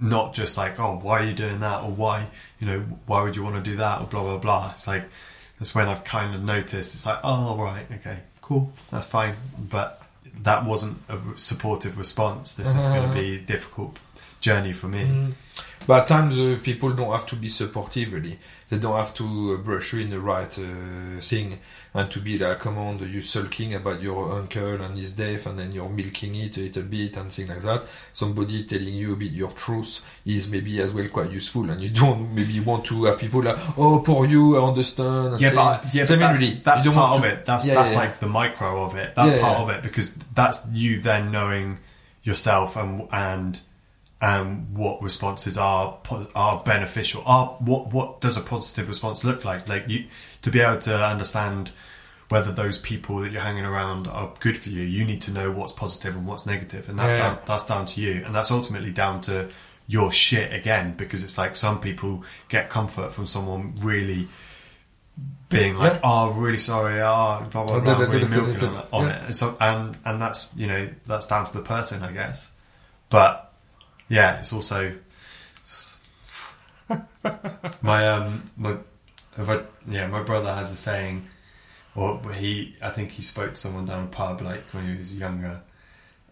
not 0.00 0.34
just 0.34 0.56
like, 0.56 0.78
oh, 0.78 0.98
why 1.02 1.20
are 1.20 1.24
you 1.24 1.34
doing 1.34 1.60
that? 1.60 1.82
Or 1.82 1.90
why, 1.90 2.28
you 2.60 2.66
know, 2.66 2.80
why 3.06 3.22
would 3.22 3.34
you 3.34 3.42
want 3.42 3.56
to 3.62 3.70
do 3.70 3.76
that? 3.78 4.00
Or 4.00 4.06
blah, 4.06 4.22
blah, 4.22 4.38
blah. 4.38 4.70
It's 4.74 4.86
like, 4.86 5.04
that's 5.62 5.76
when 5.76 5.86
I've 5.86 6.02
kind 6.02 6.34
of 6.34 6.42
noticed, 6.42 6.92
it's 6.92 7.06
like, 7.06 7.20
oh, 7.22 7.56
right, 7.56 7.86
okay, 7.92 8.18
cool, 8.40 8.72
that's 8.90 9.06
fine. 9.06 9.34
But 9.56 10.02
that 10.40 10.64
wasn't 10.64 10.98
a 11.08 11.20
supportive 11.36 11.98
response. 11.98 12.54
This 12.54 12.74
is 12.74 12.84
going 12.88 13.08
to 13.08 13.14
be 13.14 13.36
a 13.36 13.38
difficult 13.38 14.00
journey 14.40 14.72
for 14.72 14.88
me. 14.88 15.04
Mm. 15.04 15.32
But 15.86 16.02
at 16.02 16.06
times 16.08 16.38
uh, 16.38 16.58
people 16.62 16.92
don't 16.92 17.12
have 17.12 17.26
to 17.28 17.36
be 17.36 17.48
supportive 17.48 18.12
really. 18.12 18.38
They 18.68 18.78
don't 18.78 18.96
have 18.96 19.14
to 19.14 19.54
uh, 19.54 19.62
brush 19.62 19.92
you 19.92 20.00
in 20.00 20.10
the 20.10 20.20
right 20.20 20.58
uh, 20.58 21.20
thing 21.20 21.58
and 21.94 22.10
to 22.10 22.20
be 22.20 22.38
like, 22.38 22.60
come 22.60 22.78
on, 22.78 22.98
you 22.98 23.20
sulking 23.20 23.74
about 23.74 24.00
your 24.00 24.32
uncle 24.32 24.80
and 24.80 24.96
his 24.96 25.12
death 25.12 25.46
and 25.46 25.58
then 25.58 25.72
you're 25.72 25.88
milking 25.88 26.34
it 26.36 26.56
a 26.56 26.60
little 26.60 26.82
bit 26.84 27.16
and 27.16 27.30
things 27.30 27.48
like 27.48 27.62
that. 27.62 27.82
Somebody 28.12 28.64
telling 28.64 28.94
you 28.94 29.12
a 29.12 29.16
bit 29.16 29.32
your 29.32 29.50
truth 29.50 30.00
is 30.24 30.50
maybe 30.50 30.80
as 30.80 30.92
well 30.92 31.08
quite 31.08 31.30
useful 31.30 31.68
and 31.68 31.80
you 31.80 31.90
don't 31.90 32.34
maybe 32.34 32.60
want 32.60 32.86
to 32.86 33.04
have 33.04 33.18
people 33.18 33.42
like, 33.42 33.58
oh, 33.76 34.02
poor 34.04 34.26
you, 34.26 34.56
I 34.56 34.66
understand. 34.66 35.34
and 35.34 35.40
Yeah, 35.40 35.54
but, 35.54 35.94
yeah, 35.94 36.04
So, 36.04 36.16
but 36.16 36.24
I 36.24 36.26
mean, 36.26 36.28
that's, 36.28 36.40
really, 36.40 36.54
that's 36.64 36.86
part 36.88 37.18
of 37.18 37.24
it. 37.24 37.44
That's 37.44 37.68
Yeah, 37.68 37.74
that's 37.74 37.92
yeah, 37.92 37.98
like 37.98 38.18
the 38.20 38.28
micro 38.28 38.84
of 38.84 38.96
it. 38.96 39.14
That's 39.14 39.34
Yeah, 39.34 39.40
part 39.40 39.58
yeah. 39.58 39.64
of 39.64 39.70
it 39.70 39.82
because 39.82 40.14
that's 40.34 40.66
you 40.72 41.00
then 41.00 41.30
knowing 41.30 41.78
yourself 42.22 42.76
and 42.76 43.08
and 43.12 43.60
and 44.22 44.72
what 44.74 45.02
responses 45.02 45.58
are 45.58 45.98
are 46.34 46.62
beneficial. 46.64 47.22
Are 47.26 47.56
what 47.58 47.92
what 47.92 48.20
does 48.22 48.36
a 48.36 48.40
positive 48.40 48.88
response 48.88 49.24
look 49.24 49.44
like? 49.44 49.68
Like 49.68 49.88
you 49.88 50.06
to 50.42 50.50
be 50.50 50.60
able 50.60 50.80
to 50.82 51.04
understand 51.04 51.72
whether 52.28 52.50
those 52.52 52.78
people 52.78 53.18
that 53.18 53.30
you're 53.32 53.42
hanging 53.42 53.64
around 53.66 54.06
are 54.06 54.32
good 54.40 54.56
for 54.56 54.70
you. 54.70 54.82
You 54.84 55.04
need 55.04 55.20
to 55.22 55.30
know 55.32 55.50
what's 55.50 55.72
positive 55.72 56.14
and 56.16 56.24
what's 56.26 56.46
negative, 56.46 56.88
and 56.88 56.98
that's 56.98 57.12
Yeah. 57.14 57.20
down 57.34 57.38
that's 57.46 57.66
down 57.66 57.84
to 57.86 58.00
you, 58.00 58.22
and 58.24 58.32
that's 58.34 58.50
ultimately 58.52 58.92
down 58.92 59.20
to 59.22 59.48
your 59.88 60.12
shit 60.12 60.52
again 60.54 60.94
because 60.96 61.24
it's 61.24 61.36
like 61.36 61.56
some 61.56 61.80
people 61.80 62.22
get 62.48 62.70
comfort 62.70 63.12
from 63.12 63.26
someone 63.26 63.74
really 63.80 64.28
being 65.48 65.76
like, 65.76 65.94
Yeah. 65.94 66.00
"Oh, 66.04 66.30
really 66.30 66.56
sorry," 66.58 67.00
ah, 67.02 67.40
oh, 67.42 67.48
blah 67.50 67.64
blah 67.64 67.80
blah, 67.80 67.94
that's 67.96 68.14
really 68.14 68.28
milking 68.28 68.68
on, 68.68 68.76
it. 68.76 68.86
on 68.92 69.02
Yeah. 69.06 69.16
it. 69.16 69.22
And 69.26 69.36
so, 69.36 69.56
and 69.60 69.98
and 70.04 70.22
that's 70.22 70.50
you 70.56 70.66
know 70.68 70.88
that's 71.06 71.26
down 71.26 71.44
to 71.46 71.52
the 71.52 71.60
person, 71.62 72.02
I 72.02 72.12
guess. 72.12 72.50
But 73.10 73.51
yeah, 74.12 74.40
it's 74.40 74.52
also 74.52 74.92
my 77.82 78.08
um 78.08 78.50
my 78.56 78.76
I, 79.38 79.60
yeah 79.88 80.06
my 80.08 80.22
brother 80.22 80.52
has 80.52 80.72
a 80.72 80.76
saying, 80.76 81.28
or 81.94 82.20
he 82.32 82.74
I 82.82 82.90
think 82.90 83.10
he 83.12 83.22
spoke 83.22 83.50
to 83.50 83.56
someone 83.56 83.86
down 83.86 84.04
a 84.04 84.06
pub 84.08 84.40
like 84.42 84.62
when 84.72 84.90
he 84.90 84.96
was 84.98 85.14
younger, 85.18 85.60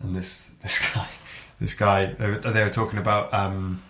and 0.01 0.15
this 0.15 0.49
this 0.63 0.95
guy 0.95 1.09
this 1.61 1.75
guy 1.75 2.07
they 2.07 2.29
were, 2.31 2.37
they 2.39 2.63
were 2.63 2.71
talking 2.71 2.99
about 2.99 3.33
um 3.33 3.83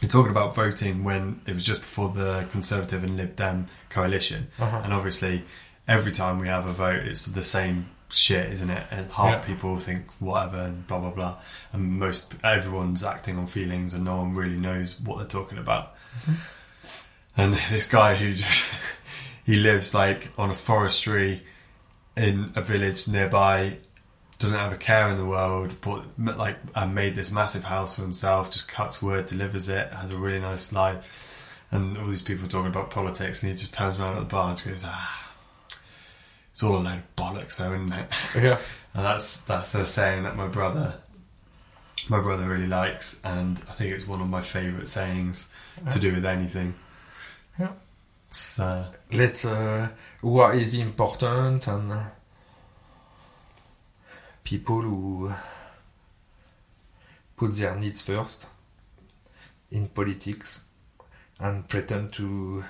they're 0.00 0.10
talking 0.10 0.30
about 0.30 0.54
voting 0.54 1.04
when 1.04 1.40
it 1.46 1.54
was 1.54 1.64
just 1.64 1.80
before 1.80 2.10
the 2.10 2.46
Conservative 2.50 3.02
and 3.02 3.16
Lib 3.16 3.36
Dem 3.36 3.66
coalition, 3.88 4.48
Uh-huh. 4.58 4.80
and 4.84 4.92
obviously 4.92 5.44
every 5.88 6.12
time 6.12 6.38
we 6.38 6.48
have 6.48 6.66
a 6.66 6.72
vote, 6.72 7.04
it's 7.06 7.26
the 7.26 7.44
same 7.44 7.88
shit, 8.08 8.52
isn't 8.52 8.70
it? 8.70 8.86
And 8.90 9.10
half 9.12 9.34
Yeah. 9.34 9.40
people 9.46 9.78
think 9.78 10.06
whatever 10.20 10.58
and 10.58 10.86
blah 10.86 11.00
blah 11.00 11.10
blah, 11.10 11.36
and 11.72 11.98
most 11.98 12.34
everyone's 12.44 13.04
acting 13.04 13.36
on 13.38 13.46
feelings, 13.46 13.94
and 13.94 14.04
no 14.04 14.16
one 14.16 14.34
really 14.34 14.56
knows 14.56 15.00
what 15.00 15.18
they're 15.18 15.26
talking 15.26 15.58
about. 15.58 15.94
And 17.36 17.54
this 17.70 17.86
guy 17.88 18.14
who 18.14 18.32
just 18.32 18.72
he 19.44 19.56
lives 19.56 19.94
like 19.94 20.30
on 20.38 20.50
a 20.50 20.54
forestry 20.56 21.42
in 22.16 22.50
a 22.56 22.62
village 22.62 23.06
nearby, 23.08 23.76
doesn't 24.38 24.58
have 24.58 24.72
a 24.72 24.76
care 24.76 25.10
in 25.10 25.18
the 25.18 25.24
world, 25.26 25.76
but 25.82 26.04
like 26.18 26.56
uh, 26.74 26.86
made 26.86 27.14
this 27.14 27.30
massive 27.30 27.64
house 27.64 27.96
for 27.96 28.02
himself, 28.02 28.50
just 28.50 28.68
cuts 28.68 29.02
wood, 29.02 29.26
delivers 29.26 29.68
it, 29.68 29.92
has 29.92 30.10
a 30.10 30.16
really 30.16 30.38
nice 30.40 30.72
life, 30.72 31.58
and 31.70 31.98
all 31.98 32.06
these 32.06 32.22
people 32.22 32.48
talking 32.48 32.70
about 32.70 32.90
politics, 32.90 33.42
and 33.42 33.52
he 33.52 33.58
just 33.58 33.74
turns 33.74 33.98
around 33.98 34.14
at 34.16 34.20
the 34.20 34.24
bar 34.24 34.48
and 34.48 34.56
just 34.56 34.68
goes, 34.68 34.84
ah, 34.86 35.25
it's 36.56 36.62
all 36.62 36.78
a 36.78 36.78
load 36.78 36.94
of 36.94 37.16
bollocks, 37.16 37.58
though, 37.58 37.74
isn't 37.74 37.92
it? 37.92 38.08
Yeah. 38.42 38.58
And 38.94 39.04
that's 39.04 39.42
that's 39.42 39.74
a 39.74 39.86
saying 39.86 40.22
that 40.22 40.36
my 40.36 40.46
brother 40.46 40.94
my 42.08 42.18
brother 42.18 42.48
really 42.48 42.66
likes 42.66 43.20
and 43.22 43.58
I 43.68 43.72
think 43.72 43.92
it's 43.92 44.06
one 44.06 44.22
of 44.22 44.28
my 44.30 44.40
favourite 44.40 44.88
sayings 44.88 45.50
to 45.90 45.98
do 45.98 46.14
with 46.14 46.24
anything. 46.24 46.74
Yeah. 47.58 47.72
It's, 48.30 48.58
uh, 48.58 48.90
let's 49.12 49.44
uh, 49.44 49.90
what 50.22 50.54
is 50.54 50.72
important 50.72 51.66
and 51.66 51.92
uh, 51.92 52.04
people 54.42 54.80
who 54.80 55.34
put 57.36 57.52
their 57.52 57.76
needs 57.76 58.00
first 58.00 58.46
in 59.70 59.88
politics 59.88 60.64
and 61.38 61.68
pretend 61.68 62.14
to 62.14 62.64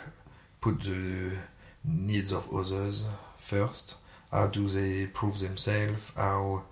put 0.60 0.82
the 0.82 1.36
needs 1.84 2.32
of 2.32 2.52
others 2.52 3.04
first 3.46 3.94
how 4.30 4.46
do 4.46 4.68
they 4.68 5.06
prove 5.06 5.38
themselves 5.40 6.12
how 6.16 6.62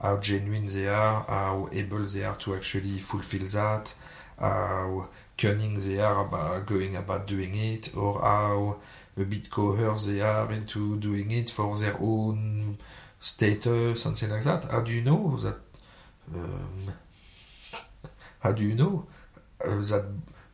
how 0.00 0.16
genuine 0.18 0.66
they 0.66 0.88
are 0.88 1.24
how 1.28 1.68
able 1.72 2.04
they 2.14 2.24
are 2.24 2.36
to 2.36 2.54
actually 2.54 2.98
fulfill 2.98 3.46
that 3.46 3.94
how 4.38 5.08
cunning 5.38 5.78
they 5.78 6.00
are 6.00 6.26
about 6.26 6.66
going 6.66 6.96
about 6.96 7.26
doing 7.26 7.54
it, 7.54 7.96
or 7.96 8.20
how 8.20 8.76
a 9.16 9.24
bit 9.24 9.48
coerced 9.50 10.08
they 10.08 10.20
are 10.20 10.50
into 10.52 10.96
doing 10.98 11.30
it 11.30 11.50
for 11.50 11.78
their 11.78 11.96
own 12.00 12.78
status, 13.20 14.02
something 14.02 14.30
like 14.30 14.44
that. 14.44 14.64
How 14.64 14.80
do 14.80 14.92
you 14.92 15.02
know 15.02 15.38
that? 15.38 15.56
Um, 16.34 16.94
how 18.40 18.52
do 18.52 18.64
you 18.64 18.74
know 18.74 19.06
uh, 19.64 19.78
that 19.78 20.04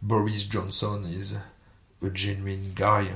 Boris 0.00 0.44
Johnson 0.44 1.04
is 1.04 1.36
a 2.02 2.10
genuine 2.10 2.72
guy? 2.74 3.08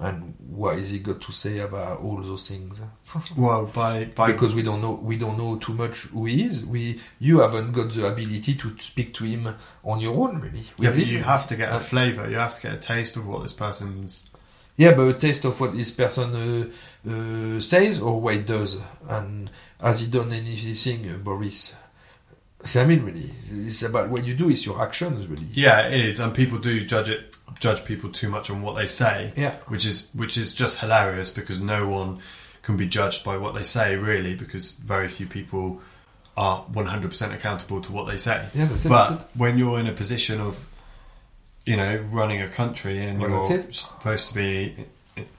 And 0.00 0.34
what 0.48 0.76
is 0.78 0.90
he 0.92 1.00
got 1.00 1.20
to 1.22 1.32
say 1.32 1.58
about 1.58 1.98
all 2.00 2.22
those 2.22 2.48
things? 2.48 2.80
Well, 3.36 3.66
by 3.66 4.04
by 4.04 4.30
because 4.32 4.54
we 4.54 4.62
don't 4.62 4.80
know 4.80 4.92
we 4.92 5.16
don't 5.16 5.36
know 5.36 5.56
too 5.56 5.74
much 5.74 6.02
who 6.12 6.26
he 6.26 6.44
is. 6.44 6.64
We 6.64 7.00
you 7.18 7.40
haven't 7.40 7.72
got 7.72 7.92
the 7.92 8.06
ability 8.06 8.54
to 8.54 8.76
speak 8.78 9.12
to 9.14 9.24
him 9.24 9.48
on 9.82 9.98
your 10.00 10.14
own, 10.14 10.40
really. 10.40 10.62
yeah, 10.78 10.90
but 10.90 10.98
him. 10.98 11.08
you 11.08 11.22
have 11.24 11.46
to 11.48 11.56
get 11.56 11.70
a 11.70 11.74
Uh, 11.76 11.78
flavour. 11.80 12.30
You 12.30 12.36
have 12.36 12.54
to 12.54 12.62
get 12.62 12.74
a 12.74 12.76
taste 12.76 13.16
of 13.16 13.26
what 13.26 13.42
this 13.42 13.52
person's. 13.54 14.30
Yeah, 14.76 14.94
but 14.94 15.08
a 15.08 15.14
taste 15.14 15.44
of 15.44 15.58
what 15.60 15.72
this 15.72 15.90
person 15.90 16.28
uh, 16.36 16.68
uh, 17.10 17.60
says 17.60 18.00
or 18.00 18.20
what 18.20 18.34
he 18.36 18.42
does, 18.42 18.80
and 19.08 19.50
has 19.80 20.00
he 20.00 20.06
done 20.06 20.32
anything, 20.32 21.10
uh, 21.10 21.16
Boris? 21.18 21.74
I 22.76 22.84
mean, 22.84 23.02
really, 23.04 23.30
it's 23.66 23.82
about 23.82 24.08
what 24.10 24.24
you 24.24 24.34
do. 24.36 24.50
It's 24.50 24.64
your 24.66 24.80
actions, 24.82 25.26
really. 25.26 25.46
Yeah, 25.52 25.88
it 25.88 26.00
is, 26.04 26.20
and 26.20 26.32
people 26.34 26.58
do 26.58 26.84
judge 26.84 27.08
it, 27.08 27.34
judge 27.60 27.84
people 27.84 28.10
too 28.10 28.28
much 28.28 28.50
on 28.50 28.62
what 28.62 28.76
they 28.76 28.86
say. 28.86 29.32
Yeah. 29.36 29.54
which 29.68 29.86
is 29.86 30.10
which 30.14 30.36
is 30.36 30.54
just 30.54 30.78
hilarious 30.78 31.30
because 31.30 31.60
no 31.60 31.88
one 31.88 32.18
can 32.62 32.76
be 32.76 32.86
judged 32.86 33.24
by 33.24 33.36
what 33.36 33.54
they 33.54 33.64
say, 33.64 33.96
really, 33.96 34.34
because 34.34 34.72
very 34.72 35.08
few 35.08 35.26
people 35.26 35.80
are 36.36 36.58
one 36.58 36.86
hundred 36.86 37.10
percent 37.10 37.32
accountable 37.32 37.80
to 37.80 37.92
what 37.92 38.06
they 38.06 38.18
say. 38.18 38.46
Yeah, 38.54 38.68
it, 38.70 38.88
but 38.88 39.30
when 39.34 39.58
you're 39.58 39.80
in 39.80 39.86
a 39.86 39.92
position 39.92 40.40
of, 40.40 40.68
you 41.64 41.76
know, 41.76 42.04
running 42.10 42.42
a 42.42 42.48
country 42.48 42.98
and 43.04 43.20
Well, 43.20 43.48
you're 43.50 43.72
supposed 43.72 44.28
to 44.28 44.34
be 44.34 44.74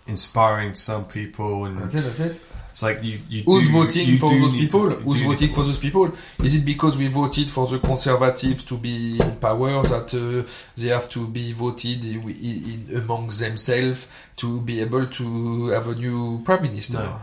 inspiring 0.08 0.76
some 0.76 1.06
people, 1.06 1.66
and 1.66 1.78
That's 1.78 1.96
it. 1.96 2.02
That's 2.02 2.20
it. 2.20 2.41
It's 2.80 2.84
like 2.84 3.04
you, 3.04 3.20
you 3.28 3.44
Who's 3.44 3.68
do- 3.68 3.74
voting 3.74 4.08
you 4.08 4.18
for 4.18 4.30
those 4.40 4.54
people? 4.54 4.90
to- 4.90 4.96
Who's 4.96 5.22
voting 5.22 5.54
for 5.54 5.64
those 5.66 5.80
people? 5.80 6.14
Is 6.42 6.56
it 6.56 6.64
because 6.64 6.98
we 6.98 7.08
voted 7.10 7.50
for 7.50 7.68
the 7.68 7.78
conservatives 7.80 8.64
to 8.66 8.78
be 8.78 9.20
in 9.20 9.36
power 9.36 9.84
that 9.84 10.14
uh, 10.14 10.50
they 10.78 10.88
have 10.88 11.10
to 11.10 11.28
be 11.28 11.52
voted 11.52 12.06
in, 12.06 12.30
in, 12.30 12.98
among 12.98 13.32
themselves 13.32 14.08
to 14.38 14.62
be 14.62 14.80
able 14.80 15.08
to 15.08 15.68
have 15.70 15.90
a 15.90 15.96
new 15.96 16.42
prime 16.46 16.62
minister? 16.62 17.00
No. 17.00 17.22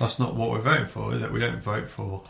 That's 0.00 0.18
not 0.18 0.34
what 0.34 0.50
we're 0.50 0.60
voting 0.62 0.86
for, 0.86 1.14
is 1.14 1.22
it? 1.22 1.30
We 1.30 1.38
don't 1.38 1.62
vote 1.62 1.88
for. 1.88 2.24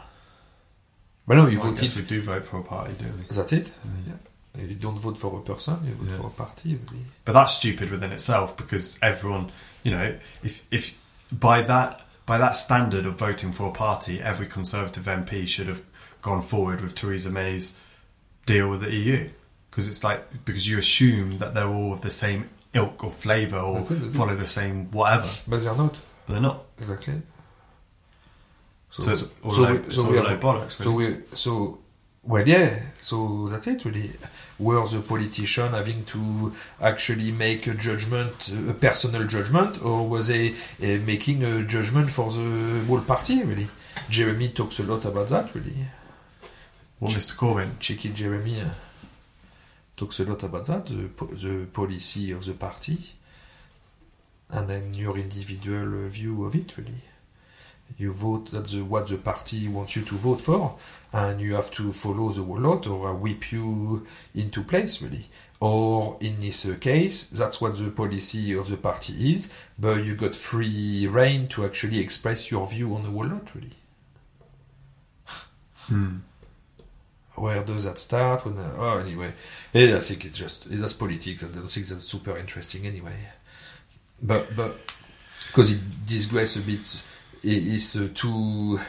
But 1.26 1.36
no, 1.36 1.46
you 1.46 1.58
well, 1.58 1.72
voted. 1.72 1.96
we 1.96 2.02
do 2.02 2.20
vote 2.20 2.44
for 2.44 2.58
a 2.60 2.62
party, 2.64 2.92
don't 3.00 3.16
we? 3.18 3.24
Is 3.30 3.36
that 3.36 3.50
it? 3.54 3.72
Yeah. 4.06 4.62
You 4.62 4.74
don't 4.74 4.98
vote 4.98 5.18
for 5.18 5.38
a 5.38 5.42
person, 5.42 5.78
you 5.86 5.94
vote 5.94 6.10
Yeah. 6.10 6.18
for 6.20 6.26
a 6.26 6.30
party. 6.30 6.78
Really. 6.90 7.04
But 7.24 7.32
that's 7.32 7.54
stupid 7.54 7.88
within 7.90 8.12
itself 8.12 8.58
because 8.58 8.98
everyone, 9.00 9.50
you 9.84 9.92
know, 9.92 10.18
if 10.42 10.66
if 10.70 10.94
by 11.32 11.62
that 11.62 12.02
by 12.32 12.38
that 12.38 12.56
standard 12.56 13.04
of 13.04 13.16
voting 13.16 13.52
for 13.52 13.68
a 13.68 13.70
party, 13.70 14.18
every 14.22 14.46
Conservative 14.46 15.04
MP 15.04 15.46
should 15.46 15.66
have 15.66 15.82
gone 16.22 16.40
forward 16.40 16.80
with 16.80 16.94
Theresa 16.94 17.30
May's 17.30 17.78
deal 18.46 18.70
with 18.70 18.80
the 18.80 18.90
EU 18.90 19.28
because 19.68 19.86
it's 19.86 20.02
like 20.02 20.42
because 20.46 20.66
you 20.66 20.78
assume 20.78 21.36
that 21.40 21.52
they're 21.52 21.66
all 21.68 21.92
of 21.92 22.00
the 22.00 22.10
same 22.10 22.48
ilk 22.72 23.04
or 23.04 23.10
flavour 23.10 23.58
or 23.58 23.80
That's 23.80 23.90
it, 23.90 23.94
that's 23.96 24.14
it. 24.14 24.16
follow 24.18 24.34
the 24.34 24.48
same 24.48 24.90
whatever, 24.92 25.28
But 25.46 25.62
they're 25.62 25.74
not. 25.76 25.94
but 26.26 26.32
they're 26.32 26.40
not. 26.40 26.64
Exactly. 26.78 27.20
So, 28.88 29.10
it's 29.12 29.24
all, 29.44 29.52
so 29.52 29.60
low, 29.62 29.74
we- 29.74 29.92
so 29.94 30.10
we 30.10 30.16
have- 30.16 30.40
bollocks. 30.40 30.82
So 30.82 30.90
we 30.92 31.16
so 31.34 31.80
well 32.22 32.48
yeah 32.48 32.80
so 33.02 33.46
that's 33.50 33.66
it 33.66 33.84
really 33.84 34.10
were 34.62 34.86
the 34.86 35.00
politician 35.00 35.72
having 35.72 36.02
to 36.04 36.52
actually 36.80 37.32
make 37.32 37.66
a 37.66 37.74
judgment 37.74 38.32
a 38.68 38.74
personal 38.74 39.24
judgment 39.26 39.82
or 39.82 40.08
was 40.08 40.28
they 40.28 40.44
uh, 40.50 40.98
making 41.12 41.42
a 41.42 41.64
judgment 41.64 42.08
for 42.10 42.30
the 42.32 42.84
whole 42.86 43.00
party 43.00 43.42
really? 43.42 43.68
Jeremy 44.08 44.48
talks 44.48 44.78
a 44.78 44.84
lot 44.84 45.04
about 45.04 45.28
that 45.28 45.54
really. 45.54 45.76
What 46.98 47.12
Mr 47.12 47.34
Corbyn? 47.36 47.78
cheeky 47.80 48.10
Jeremy 48.10 48.60
uh, 48.60 48.72
talks 49.96 50.20
a 50.20 50.24
lot 50.24 50.42
about 50.42 50.66
that 50.66 50.86
the, 50.86 51.08
po- 51.08 51.26
the 51.26 51.66
policy 51.72 52.30
of 52.32 52.44
the 52.44 52.54
party 52.54 52.98
and 54.50 54.68
then 54.68 54.94
your 54.94 55.18
individual 55.18 56.08
view 56.08 56.44
of 56.44 56.54
it 56.54 56.76
really 56.76 57.02
you 57.98 58.12
vote 58.12 58.50
that 58.50 58.66
the 58.68 58.82
what 58.82 59.08
the 59.08 59.16
party 59.18 59.68
wants 59.68 59.96
you 59.96 60.02
to 60.02 60.14
vote 60.14 60.40
for 60.40 60.76
and 61.12 61.40
you 61.40 61.54
have 61.54 61.70
to 61.70 61.92
follow 61.92 62.30
the 62.30 62.42
whole 62.42 62.60
lot 62.60 62.86
or 62.86 63.14
whip 63.14 63.52
you 63.52 64.06
into 64.34 64.62
place 64.62 65.02
really 65.02 65.26
or 65.60 66.16
in 66.20 66.40
this 66.40 66.68
case 66.80 67.24
that's 67.24 67.60
what 67.60 67.76
the 67.76 67.90
policy 67.90 68.52
of 68.54 68.68
the 68.68 68.76
party 68.76 69.34
is 69.34 69.52
but 69.78 70.04
you 70.04 70.14
got 70.14 70.34
free 70.34 71.06
reign 71.06 71.46
to 71.48 71.64
actually 71.64 71.98
express 72.00 72.50
your 72.50 72.66
view 72.66 72.94
on 72.94 73.02
the 73.02 73.10
whole 73.10 73.26
lot 73.26 73.54
really 73.54 73.76
Hmm. 75.86 76.18
where 77.34 77.62
does 77.64 77.84
that 77.84 77.98
start? 77.98 78.44
When 78.44 78.56
uh, 78.56 78.74
oh, 78.78 78.98
anyway, 78.98 79.32
I 79.74 79.98
think 80.00 80.24
it's 80.24 80.38
just 80.38 80.70
that's 80.70 80.92
politics. 80.92 81.42
I 81.42 81.48
don't 81.48 81.68
think 81.68 81.86
that's 81.86 82.04
super 82.04 82.36
interesting 82.38 82.86
anyway. 82.86 83.16
But 84.22 84.54
but 84.56 84.76
because 85.48 85.72
it 85.72 85.80
disgrace 86.06 86.56
a 86.56 86.60
bit, 86.60 86.80
it 86.80 87.02
is 87.42 87.96
uh, 87.96 88.08
too. 88.14 88.80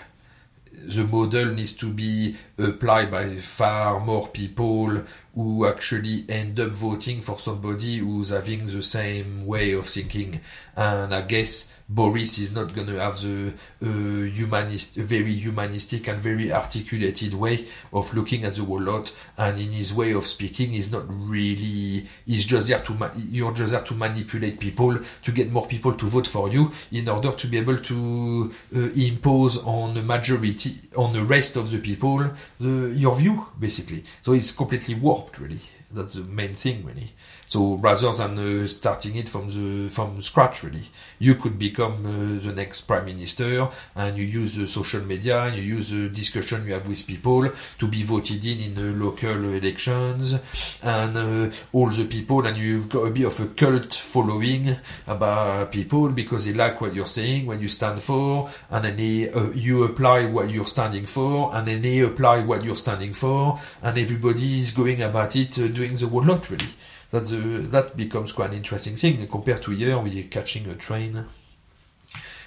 The 0.86 1.06
model 1.06 1.54
needs 1.54 1.78
to 1.78 1.90
be 1.94 2.36
applied 2.58 3.10
by 3.10 3.36
far 3.36 4.00
more 4.00 4.28
people 4.28 5.04
who 5.36 5.66
actually 5.66 6.26
end 6.30 6.60
up 6.60 6.70
voting 6.70 7.22
for 7.22 7.40
somebody 7.40 7.98
who's 7.98 8.30
having 8.30 8.68
the 8.68 8.84
same 8.84 9.46
way 9.46 9.74
of 9.74 9.86
thinking. 9.86 10.40
And 10.76 11.14
I 11.14 11.22
guess 11.22 11.72
Boris 11.90 12.38
is 12.38 12.54
not 12.54 12.74
going 12.74 12.88
to 12.88 13.00
have 13.00 13.20
the 13.22 13.54
uh, 13.82 14.26
humanist, 14.32 14.96
very 14.96 15.34
humanistic 15.34 16.08
and 16.08 16.20
very 16.20 16.52
articulated 16.52 17.34
way 17.34 17.68
of 17.92 18.14
looking 18.16 18.44
at 18.46 18.56
the 18.56 18.64
whole 18.64 18.82
lot. 18.82 19.14
And 19.38 19.60
in 19.60 19.72
his 19.72 19.94
way 19.94 20.14
of 20.14 20.26
speaking, 20.26 20.74
is 20.74 20.92
not 20.92 21.04
really. 21.08 22.08
He's 22.26 22.46
just 22.46 22.68
there 22.68 22.80
to. 22.80 22.94
Ma- 22.94 23.12
you're 23.30 23.54
just 23.54 23.72
there 23.72 23.82
to 23.82 23.94
manipulate 23.94 24.60
people 24.60 24.98
to 25.24 25.32
get 25.32 25.52
more 25.52 25.68
people 25.68 25.94
to 25.94 26.06
vote 26.06 26.28
for 26.28 26.50
you 26.50 26.72
in 26.92 27.08
order 27.10 27.32
to 27.32 27.48
be 27.48 27.58
able 27.58 27.78
to 27.78 28.54
uh, 28.76 28.80
impose 28.96 29.64
on 29.64 29.94
the 29.94 30.02
majority, 30.04 30.76
on 30.96 31.14
the 31.14 31.24
rest 31.24 31.56
of 31.56 31.70
the 31.70 31.80
people, 31.80 32.32
the, 32.60 32.94
your 32.96 33.16
view 33.16 33.46
basically. 33.60 34.04
So 34.22 34.34
it's 34.34 34.52
completely 34.52 34.96
warped, 34.96 35.23
really. 35.40 35.60
That's 35.92 36.14
the 36.14 36.22
main 36.22 36.54
thing, 36.56 36.86
really. 36.86 37.14
So 37.54 37.76
rather 37.76 38.12
than 38.14 38.40
uh, 38.40 38.68
starting 38.68 39.16
it 39.16 39.30
from 39.30 39.46
the 39.52 39.88
from 39.88 40.20
scratch, 40.24 40.64
really, 40.64 40.90
you 41.20 41.36
could 41.36 41.60
become 41.60 42.04
uh, 42.04 42.44
the 42.44 42.52
next 42.52 42.82
prime 42.88 43.06
minister, 43.06 43.70
and 43.96 44.18
you 44.18 44.26
use 44.26 44.56
the 44.56 44.66
social 44.66 45.02
media, 45.02 45.44
and 45.44 45.58
you 45.58 45.62
use 45.62 45.92
the 45.92 46.10
discussion 46.10 46.66
you 46.66 46.74
have 46.74 46.88
with 46.88 47.06
people 47.06 47.48
to 47.78 47.88
be 47.88 48.02
voted 48.02 48.44
in 48.44 48.60
in 48.60 48.74
the 48.74 49.06
local 49.06 49.54
elections, 49.54 50.34
and 50.82 51.16
uh, 51.16 51.56
all 51.74 51.92
the 51.92 52.06
people, 52.06 52.44
and 52.48 52.58
you've 52.58 52.90
got 52.90 53.02
a 53.02 53.12
bit 53.12 53.26
of 53.26 53.40
a 53.40 53.48
cult 53.50 53.94
following 53.94 54.76
about 55.06 55.72
people 55.72 56.10
because 56.10 56.46
they 56.46 56.54
like 56.54 56.82
what 56.82 56.96
you're 56.96 57.06
saying, 57.20 57.46
what 57.46 57.62
you 57.62 57.70
stand 57.70 58.02
for, 58.02 58.50
and 58.72 58.84
then 58.84 58.98
they, 58.98 59.30
uh, 59.30 59.52
you 59.54 59.84
apply 59.84 60.26
what 60.26 60.50
you're 60.50 60.66
standing 60.66 61.06
for, 61.06 61.54
and 61.56 61.68
then 61.68 61.84
they 61.84 62.00
apply 62.00 62.44
what 62.44 62.64
you're 62.64 62.84
standing 62.88 63.14
for, 63.14 63.60
and 63.84 63.96
everybody 63.96 64.60
is 64.60 64.72
going 64.72 65.04
about 65.04 65.36
it, 65.36 65.60
uh, 65.60 65.68
doing 65.68 65.96
the 65.96 66.08
whole 66.08 66.24
lot 66.24 66.50
really. 66.50 66.74
That 67.14 67.28
the, 67.28 67.38
that 67.70 67.96
becomes 67.96 68.32
quite 68.32 68.50
an 68.50 68.56
interesting 68.56 68.96
thing 68.96 69.28
compared 69.28 69.62
to 69.64 69.72
here, 69.72 70.00
we're 70.00 70.24
catching 70.24 70.68
a 70.68 70.74
train 70.74 71.24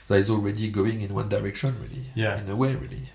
that 0.08 0.16
is 0.16 0.28
already 0.28 0.70
going 0.72 1.02
in 1.02 1.14
one 1.14 1.28
direction, 1.28 1.76
really. 1.80 2.06
Yeah. 2.16 2.40
In 2.40 2.50
a 2.50 2.56
way, 2.56 2.74
really. 2.74 3.08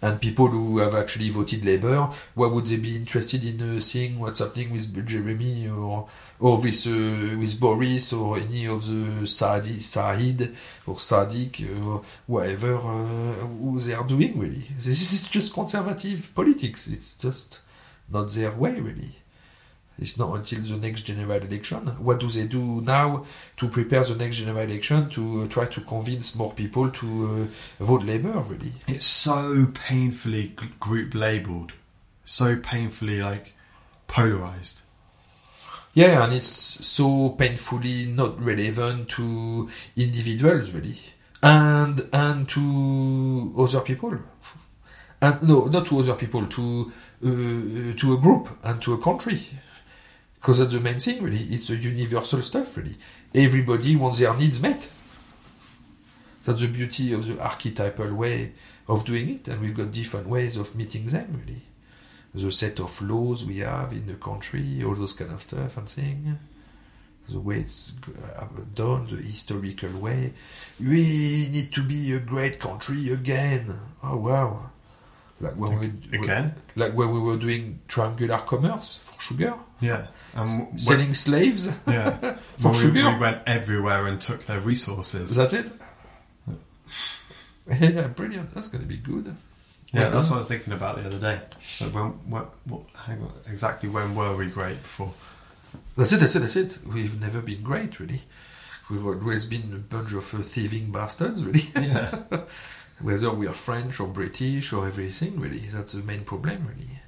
And 0.00 0.20
people 0.20 0.46
who 0.46 0.78
have 0.78 0.94
actually 0.94 1.30
voted 1.30 1.64
Labour, 1.64 2.10
why 2.34 2.46
would 2.46 2.66
they 2.66 2.76
be 2.76 2.94
interested 2.94 3.42
in 3.42 3.76
uh, 3.76 3.80
seeing 3.80 4.20
what's 4.20 4.38
happening 4.38 4.70
with 4.70 5.04
Jeremy 5.04 5.68
or 5.68 6.08
or 6.38 6.58
with 6.58 6.86
uh, 6.86 7.36
with 7.36 7.58
Boris 7.58 8.12
or 8.12 8.38
any 8.38 8.68
of 8.68 8.86
the 8.86 9.26
Saadi, 9.26 9.80
Said 9.80 10.54
or 10.86 10.94
Sadiq 10.94 11.84
or 11.84 12.02
whatever 12.26 12.74
uh, 12.74 13.46
who 13.46 13.80
they 13.80 13.94
are 13.94 14.06
doing 14.06 14.38
really? 14.38 14.64
This 14.78 15.12
is 15.12 15.28
just 15.28 15.52
conservative 15.52 16.32
politics. 16.36 16.86
It's 16.86 17.16
just 17.16 17.62
not 18.08 18.30
their 18.30 18.52
way 18.52 18.78
really. 18.78 19.16
It's 19.98 20.18
not 20.18 20.34
until 20.34 20.60
the 20.60 20.76
next 20.76 21.02
general 21.02 21.40
election. 21.40 21.86
What 22.02 22.18
do 22.20 22.28
they 22.28 22.46
do 22.48 22.80
now 22.80 23.24
to 23.58 23.68
prepare 23.68 24.02
the 24.04 24.16
next 24.16 24.38
general 24.38 24.58
election 24.64 25.08
to 25.10 25.42
uh, 25.42 25.48
try 25.48 25.66
to 25.66 25.80
convince 25.82 26.34
more 26.34 26.52
people 26.52 26.90
to 26.90 27.48
uh, 27.80 27.84
vote 27.84 28.02
Labour? 28.02 28.32
Really, 28.40 28.72
It's 28.88 29.06
so 29.06 29.66
painfully 29.72 30.54
group 30.80 31.14
labelled, 31.14 31.72
so 32.24 32.56
painfully 32.56 33.22
like 33.22 33.54
polarized. 34.08 34.80
yeah, 35.94 36.24
and 36.24 36.32
it's 36.32 36.48
so 36.48 37.30
painfully 37.30 38.06
not 38.06 38.40
relevant 38.44 39.08
to 39.10 39.68
individuals 39.96 40.72
really, 40.72 40.98
and 41.40 42.08
and 42.12 42.48
to 42.48 43.54
other 43.56 43.80
people, 43.80 44.18
and 45.22 45.42
no, 45.48 45.66
not 45.66 45.86
to 45.86 46.00
other 46.00 46.14
people, 46.14 46.46
to 46.46 46.92
uh, 47.24 47.96
to 47.96 48.14
a 48.14 48.18
group 48.20 48.48
and 48.64 48.82
to 48.82 48.94
a 48.94 48.98
country. 48.98 49.40
Because 50.44 50.58
that's 50.58 50.74
the 50.74 50.80
main 50.80 50.98
thing, 50.98 51.22
really. 51.22 51.38
It's 51.38 51.70
a 51.70 51.76
universal 51.76 52.42
stuff, 52.42 52.76
really. 52.76 52.96
Everybody 53.34 53.96
wants 53.96 54.18
their 54.18 54.36
needs 54.36 54.60
met. 54.60 54.90
That's 56.44 56.60
the 56.60 56.66
beauty 56.66 57.14
of 57.14 57.26
the 57.26 57.42
archetypal 57.42 58.12
way 58.12 58.52
of 58.86 59.06
doing 59.06 59.30
it, 59.30 59.48
and 59.48 59.62
we've 59.62 59.74
got 59.74 59.90
different 59.90 60.28
ways 60.28 60.58
of 60.58 60.76
meeting 60.76 61.06
them, 61.06 61.40
really. 61.40 61.62
The 62.34 62.52
set 62.52 62.78
of 62.78 63.00
laws 63.00 63.46
we 63.46 63.60
have 63.60 63.92
in 63.92 64.06
the 64.06 64.16
country, 64.16 64.84
all 64.84 64.94
those 64.94 65.14
kind 65.14 65.32
of 65.32 65.40
stuff 65.40 65.78
and 65.78 65.88
thing. 65.88 66.38
The 67.26 67.40
way 67.40 67.60
it's 67.60 67.94
uh, 68.36 68.46
done, 68.74 69.06
the 69.06 69.16
historical 69.16 69.98
way. 69.98 70.34
We 70.78 71.48
need 71.52 71.72
to 71.72 71.82
be 71.82 72.12
a 72.12 72.20
great 72.20 72.60
country 72.60 73.10
again. 73.14 73.74
Oh 74.02 74.18
wow! 74.18 74.72
Like 75.40 75.56
when 75.56 75.78
we 75.78 75.86
Again? 76.18 76.54
like 76.76 76.92
when 76.94 77.12
we 77.12 77.18
were 77.20 77.36
doing 77.36 77.80
triangular 77.88 78.38
commerce 78.38 79.00
for 79.02 79.20
sugar, 79.20 79.54
Yeah. 79.80 80.06
And 80.34 80.48
w- 80.48 80.64
when- 80.66 80.78
selling 80.78 81.14
slaves. 81.14 81.66
yeah. 81.86 82.10
For 82.58 82.70
we, 82.72 82.78
sugar. 82.78 83.12
we 83.12 83.18
went 83.18 83.42
everywhere 83.46 84.06
and 84.06 84.20
took 84.20 84.46
their 84.46 84.60
resources. 84.60 85.34
That's 85.34 85.52
it. 85.52 85.70
yeah, 87.68 88.08
brilliant. 88.08 88.54
That's 88.54 88.68
going 88.68 88.82
to 88.82 88.88
be 88.88 88.96
good. 88.96 89.34
Yeah, 89.92 90.08
that's 90.08 90.28
what 90.28 90.34
I 90.34 90.38
was 90.38 90.48
thinking 90.48 90.72
about 90.72 90.96
the 90.96 91.06
other 91.06 91.18
day. 91.20 91.40
So 91.62 91.86
when, 91.86 92.04
what, 92.28 92.50
what, 92.64 92.82
hang 93.06 93.20
on, 93.22 93.30
exactly 93.48 93.88
when 93.88 94.14
were 94.16 94.36
we 94.36 94.48
great 94.48 94.82
before? 94.82 95.12
That's 95.96 96.12
it. 96.12 96.18
That's 96.20 96.34
it. 96.34 96.40
That's 96.40 96.56
it. 96.56 96.78
We've 96.84 97.20
never 97.20 97.40
been 97.40 97.62
great, 97.62 98.00
really. 98.00 98.22
We've 98.90 99.06
always 99.06 99.46
been 99.46 99.72
a 99.72 99.78
bunch 99.78 100.12
of 100.12 100.34
uh, 100.34 100.38
thieving 100.38 100.90
bastards, 100.90 101.44
really. 101.44 101.62
Yeah. 101.76 102.22
Whether 103.00 103.30
we 103.30 103.46
are 103.46 103.52
French 103.54 104.00
or 104.00 104.06
British 104.08 104.72
or 104.72 104.86
everything, 104.86 105.38
really. 105.40 105.58
That's 105.72 105.92
the 105.92 106.02
main 106.02 106.24
problem, 106.24 106.66
really. 106.68 107.00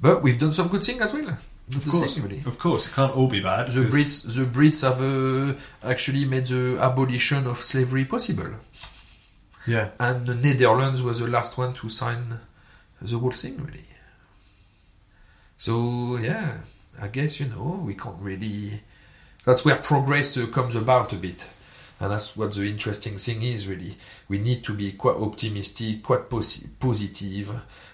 But 0.00 0.22
we've 0.22 0.38
done 0.38 0.54
some 0.54 0.68
good 0.68 0.82
thing 0.84 1.00
as 1.02 1.12
well. 1.12 1.28
Of 1.28 1.84
The 1.84 1.90
course, 1.90 2.14
thing, 2.16 2.24
really. 2.24 2.42
of 2.46 2.58
course, 2.58 2.86
it 2.88 2.92
can't 2.94 3.14
all 3.14 3.28
be 3.28 3.40
bad. 3.40 3.70
The 3.70 3.82
Brits, 3.82 4.34
the 4.34 4.44
Brits 4.44 4.82
have 4.82 5.00
uh, 5.00 5.88
actually 5.88 6.24
made 6.24 6.46
the 6.46 6.78
abolition 6.80 7.46
of 7.46 7.58
slavery 7.60 8.04
possible, 8.06 8.54
Yeah, 9.66 9.90
and 10.00 10.26
the 10.26 10.34
Netherlands 10.34 11.00
was 11.02 11.20
the 11.20 11.28
last 11.28 11.56
one 11.58 11.74
to 11.74 11.88
sign 11.88 12.40
the 13.00 13.18
whole 13.18 13.30
thing, 13.30 13.58
really. 13.58 13.84
So 15.58 16.16
yeah, 16.16 16.58
I 17.00 17.08
guess 17.08 17.38
you 17.38 17.46
know 17.46 17.82
we 17.84 17.94
can't 17.94 18.18
really. 18.20 18.80
That's 19.44 19.64
where 19.64 19.76
progress 19.76 20.36
uh, 20.36 20.46
comes 20.46 20.74
about 20.74 21.12
a 21.12 21.16
bit, 21.16 21.50
and 22.00 22.12
that's 22.12 22.34
what 22.36 22.54
the 22.54 22.62
interesting 22.62 23.18
thing 23.18 23.42
is. 23.42 23.68
Really, 23.68 23.96
we 24.28 24.38
need 24.38 24.64
to 24.64 24.74
be 24.74 24.92
quite 24.92 25.16
optimistic, 25.16 26.02
quite 26.02 26.30
posi- 26.30 26.68
positive, 26.80 27.50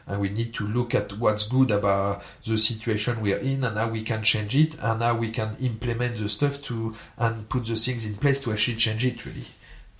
and 0.07 0.21
we 0.21 0.29
need 0.29 0.55
to 0.55 0.67
look 0.67 0.95
at 0.95 1.13
what's 1.19 1.49
good 1.49 1.73
about 1.73 2.23
the 2.47 2.57
situation 2.57 3.21
we 3.21 3.35
are 3.35 3.39
in 3.39 3.65
and 3.65 3.77
how 3.77 3.89
we 3.89 4.03
can 4.03 4.23
change 4.23 4.55
it, 4.55 4.77
and 4.81 5.03
how 5.03 5.17
we 5.17 5.31
can 5.31 5.57
implement 5.61 6.19
the 6.19 6.29
stuff 6.29 6.63
to 6.63 6.95
and 7.19 7.49
put 7.49 7.67
the 7.67 7.77
things 7.77 8.07
in 8.07 8.15
place 8.15 8.41
to 8.41 8.53
actually 8.53 8.77
change 8.77 9.05
it. 9.05 9.27
Really, 9.27 9.47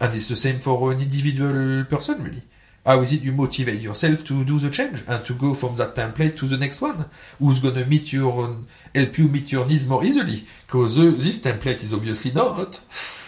and 0.01 0.15
it's 0.15 0.29
the 0.29 0.37
same 0.37 0.61
for 0.61 0.93
an 0.93 1.01
individual 1.01 1.85
person. 1.85 2.23
Really. 2.23 2.43
How 2.85 3.01
is 3.01 3.13
it 3.13 3.23
you 3.23 3.33
motivate 3.33 3.81
yourself 3.81 4.25
to 4.27 4.45
do 4.45 4.61
the 4.61 4.71
change 4.71 5.03
and 5.09 5.27
to 5.27 5.33
go 5.33 5.55
from 5.55 5.75
that 5.75 5.97
template 5.97 6.37
to 6.37 6.47
the 6.47 6.57
next 6.57 6.81
one? 6.81 7.07
Who's 7.41 7.59
gonna 7.59 7.85
meet 7.85 8.13
your 8.13 8.59
help 8.95 9.19
you 9.19 9.27
meet 9.27 9.51
your 9.51 9.67
needs 9.67 9.89
more 9.89 10.05
easily? 10.05 10.45
Because 10.65 10.97
uh, 10.97 11.13
this 11.17 11.41
template 11.41 11.83
is 11.83 11.93
obviously 11.93 12.31
not. 12.31 12.81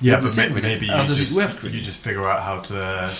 yeah, 0.00 0.20
But 0.20 0.36
maybe, 0.62 0.86
you 0.86 1.14
just 1.14 1.36
work, 1.36 1.62
really? 1.62 1.76
you 1.76 1.82
just 1.82 2.00
figure 2.00 2.26
out 2.28 2.42
how 2.42 2.60
to. 2.60 3.12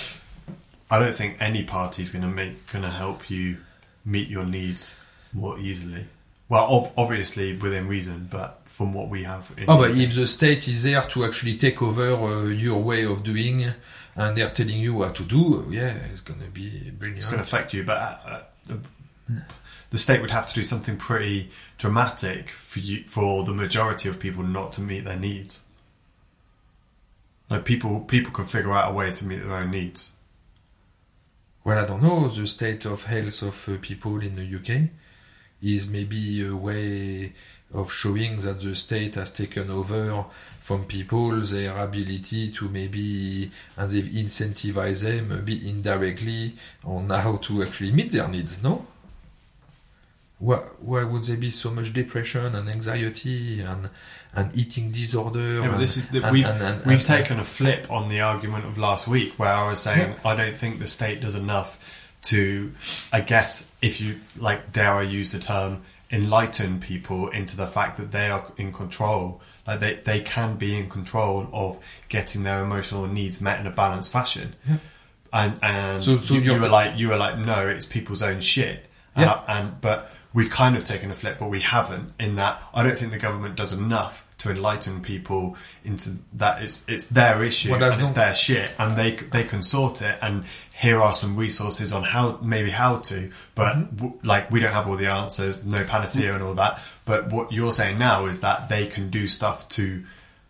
I 0.90 0.98
don't 0.98 1.14
think 1.14 1.36
any 1.40 1.64
party 1.64 2.02
is 2.02 2.10
going 2.10 2.22
to 2.22 2.28
make 2.28 2.70
going 2.72 2.82
to 2.84 2.90
help 2.90 3.28
you 3.30 3.58
meet 4.04 4.28
your 4.28 4.44
needs 4.46 4.98
more 5.32 5.58
easily. 5.58 6.06
Well, 6.48 6.64
ov- 6.64 6.92
obviously 6.96 7.54
within 7.56 7.88
reason, 7.88 8.28
but 8.30 8.66
from 8.66 8.94
what 8.94 9.08
we 9.10 9.24
have. 9.24 9.52
In 9.58 9.64
Oh, 9.68 9.76
but 9.76 9.90
if 9.90 10.14
the 10.14 10.26
state 10.26 10.66
is 10.66 10.82
there 10.84 11.02
to 11.02 11.24
actually 11.26 11.58
take 11.58 11.82
over 11.82 12.14
uh, 12.14 12.44
your 12.46 12.80
way 12.82 13.04
of 13.04 13.22
doing, 13.22 13.66
and 14.16 14.36
they're 14.36 14.48
telling 14.48 14.78
you 14.78 14.94
what 14.94 15.14
to 15.16 15.24
do, 15.24 15.60
uh, 15.66 15.70
yeah, 15.70 15.94
it's 16.10 16.22
gonna 16.22 16.46
be 16.46 16.90
brilliant. 16.90 17.18
it's 17.18 17.26
going 17.26 17.36
to 17.38 17.42
affect 17.42 17.74
you, 17.74 17.84
but 17.84 17.98
uh, 17.98 18.18
uh, 18.26 18.40
the, 18.66 19.42
the 19.90 19.98
state 19.98 20.22
would 20.22 20.30
have 20.30 20.46
to 20.46 20.54
do 20.54 20.62
something 20.62 20.96
pretty 20.96 21.50
dramatic 21.76 22.48
for 22.48 22.78
you 22.78 23.04
for 23.04 23.44
the 23.44 23.52
majority 23.52 24.08
of 24.08 24.18
people 24.18 24.42
not 24.42 24.72
to 24.72 24.80
meet 24.80 25.04
their 25.04 25.18
needs. 25.18 25.64
Like 27.50 27.64
people, 27.64 28.00
people 28.00 28.32
can 28.32 28.46
figure 28.46 28.72
out 28.72 28.90
a 28.90 28.94
way 28.94 29.10
to 29.12 29.24
meet 29.24 29.42
their 29.42 29.52
own 29.52 29.70
needs. 29.70 30.16
Well, 31.64 31.78
I 31.78 31.86
don't 31.86 32.02
know. 32.02 32.28
The 32.28 32.46
state 32.46 32.84
of 32.84 33.04
health 33.04 33.42
of 33.42 33.68
uh, 33.68 33.78
people 33.80 34.20
in 34.20 34.36
the 34.36 34.56
UK 34.56 34.90
is 35.62 35.88
maybe 35.88 36.46
a 36.46 36.54
way 36.54 37.32
of 37.74 37.92
showing 37.92 38.40
that 38.40 38.60
the 38.60 38.74
state 38.74 39.16
has 39.16 39.30
taken 39.30 39.70
over 39.70 40.24
from 40.60 40.84
people 40.84 41.40
their 41.42 41.76
ability 41.76 42.50
to 42.52 42.68
maybe 42.68 43.50
and 43.76 43.90
they've 43.90 44.04
incentivized 44.04 45.02
them 45.02 45.44
bit 45.44 45.62
indirectly 45.62 46.54
on 46.84 47.10
how 47.10 47.36
to 47.36 47.62
actually 47.62 47.92
meet 47.92 48.12
their 48.12 48.28
needs. 48.28 48.62
No. 48.62 48.86
Why, 50.38 50.56
why 50.80 51.04
would 51.04 51.24
there 51.24 51.36
be 51.36 51.50
so 51.50 51.70
much 51.70 51.92
depression 51.92 52.54
and 52.54 52.68
anxiety 52.68 53.60
and 53.60 53.90
and 54.38 54.56
eating 54.56 54.90
disorder? 54.92 55.40
Yeah, 55.54 55.60
but 55.62 55.70
and- 55.72 55.80
this 55.80 55.96
is 55.96 56.08
the, 56.08 56.22
and- 56.22 56.32
we've 56.32 56.46
and- 56.46 56.62
and- 56.62 56.84
we've 56.86 56.98
and- 56.98 57.06
taken 57.06 57.38
a 57.38 57.44
flip 57.44 57.86
on 57.90 58.08
the 58.08 58.20
argument 58.20 58.64
of 58.64 58.78
last 58.78 59.08
week 59.08 59.34
where 59.38 59.50
I 59.52 59.68
was 59.68 59.80
saying 59.80 60.14
I 60.24 60.34
don't 60.36 60.56
think 60.56 60.78
the 60.78 60.86
state 60.86 61.20
does 61.20 61.34
enough 61.34 61.94
to, 62.22 62.72
I 63.12 63.20
guess, 63.20 63.70
if 63.82 64.00
you 64.00 64.20
like, 64.36 64.72
dare 64.72 64.92
I 64.94 65.02
use 65.02 65.32
the 65.32 65.38
term, 65.38 65.82
enlighten 66.10 66.80
people 66.80 67.28
into 67.28 67.56
the 67.56 67.66
fact 67.66 67.96
that 67.98 68.12
they 68.12 68.28
are 68.30 68.44
in 68.56 68.72
control. 68.72 69.40
Like 69.66 69.80
they 69.80 69.94
they 69.96 70.20
can 70.20 70.56
be 70.56 70.76
in 70.78 70.88
control 70.88 71.48
of 71.52 71.78
getting 72.08 72.42
their 72.42 72.62
emotional 72.62 73.06
needs 73.06 73.40
met 73.42 73.60
in 73.60 73.66
a 73.66 73.70
balanced 73.70 74.10
fashion. 74.12 74.54
And 75.32 75.58
and 75.62 76.02
So- 76.04 76.16
so 76.18 76.34
you, 76.34 76.40
you 76.40 76.60
were 76.60 76.68
like 76.68 76.96
you 76.98 77.08
were 77.10 77.18
like 77.18 77.38
no, 77.38 77.68
it's 77.68 77.84
people's 77.86 78.22
own 78.22 78.40
shit. 78.40 78.86
And, 79.14 79.26
Yeah. 79.26 79.42
I- 79.46 79.58
and 79.60 79.80
but 79.80 80.10
we've 80.32 80.50
kind 80.50 80.76
of 80.76 80.84
taken 80.84 81.10
a 81.10 81.14
flip, 81.14 81.38
but 81.38 81.50
we 81.50 81.60
haven't. 81.60 82.14
In 82.18 82.36
that, 82.36 82.62
I 82.74 82.82
don't 82.82 82.96
think 82.98 83.12
the 83.12 83.18
government 83.18 83.56
does 83.56 83.72
enough 83.74 84.24
to 84.38 84.50
enlighten 84.50 85.00
people 85.02 85.56
into 85.84 86.16
that 86.34 86.62
it's 86.62 86.84
it's 86.88 87.06
their 87.08 87.42
issue 87.42 87.72
Well, 87.72 87.82
and 87.82 88.00
it's 88.00 88.12
their 88.12 88.34
shit, 88.34 88.70
and 88.78 88.96
they 88.96 89.12
they 89.12 89.44
can 89.44 89.62
sort 89.62 90.00
it. 90.02 90.18
And 90.22 90.44
here 90.72 91.00
are 91.00 91.12
some 91.14 91.36
resources 91.36 91.92
on 91.92 92.04
how 92.04 92.38
maybe 92.42 92.70
how 92.70 92.98
to, 92.98 93.30
but 93.54 93.76
Mm-hmm. 93.76 93.96
w- 93.96 94.18
like 94.22 94.50
we 94.50 94.60
don't 94.60 94.72
have 94.72 94.86
all 94.88 94.96
the 94.96 95.08
answers, 95.08 95.66
no 95.66 95.84
panacea 95.84 96.34
and 96.34 96.42
all 96.42 96.54
that. 96.54 96.80
But 97.04 97.32
what 97.32 97.50
you're 97.52 97.72
saying 97.72 97.98
now 97.98 98.26
is 98.26 98.40
that 98.40 98.68
they 98.68 98.86
can 98.86 99.10
do 99.10 99.26
stuff 99.28 99.68
to 99.70 100.04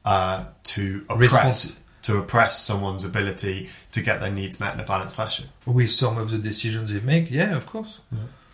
uh, 0.05 0.45
to 0.65 1.05
oppress. 1.09 1.83
To 2.03 2.17
oppress 2.17 2.59
someone's 2.59 3.05
ability 3.05 3.69
to 3.93 4.01
get 4.01 4.21
their 4.21 4.31
needs 4.31 4.59
met 4.61 4.73
in 4.73 4.81
a 4.81 4.85
balanced 4.85 5.15
fashion. 5.17 5.47
with 5.67 5.91
some 5.91 6.17
of 6.17 6.31
the 6.31 6.39
decisions 6.39 6.91
they 6.95 7.01
make, 7.01 7.31
yeah, 7.31 7.55
of 7.55 7.67
course. 7.67 8.01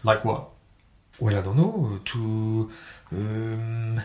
Like 0.02 0.24
what? 0.24 0.48
Well, 1.20 1.36
I 1.38 1.40
don't 1.40 1.56
know, 1.56 2.00
to 2.04 2.70
um, 3.12 4.00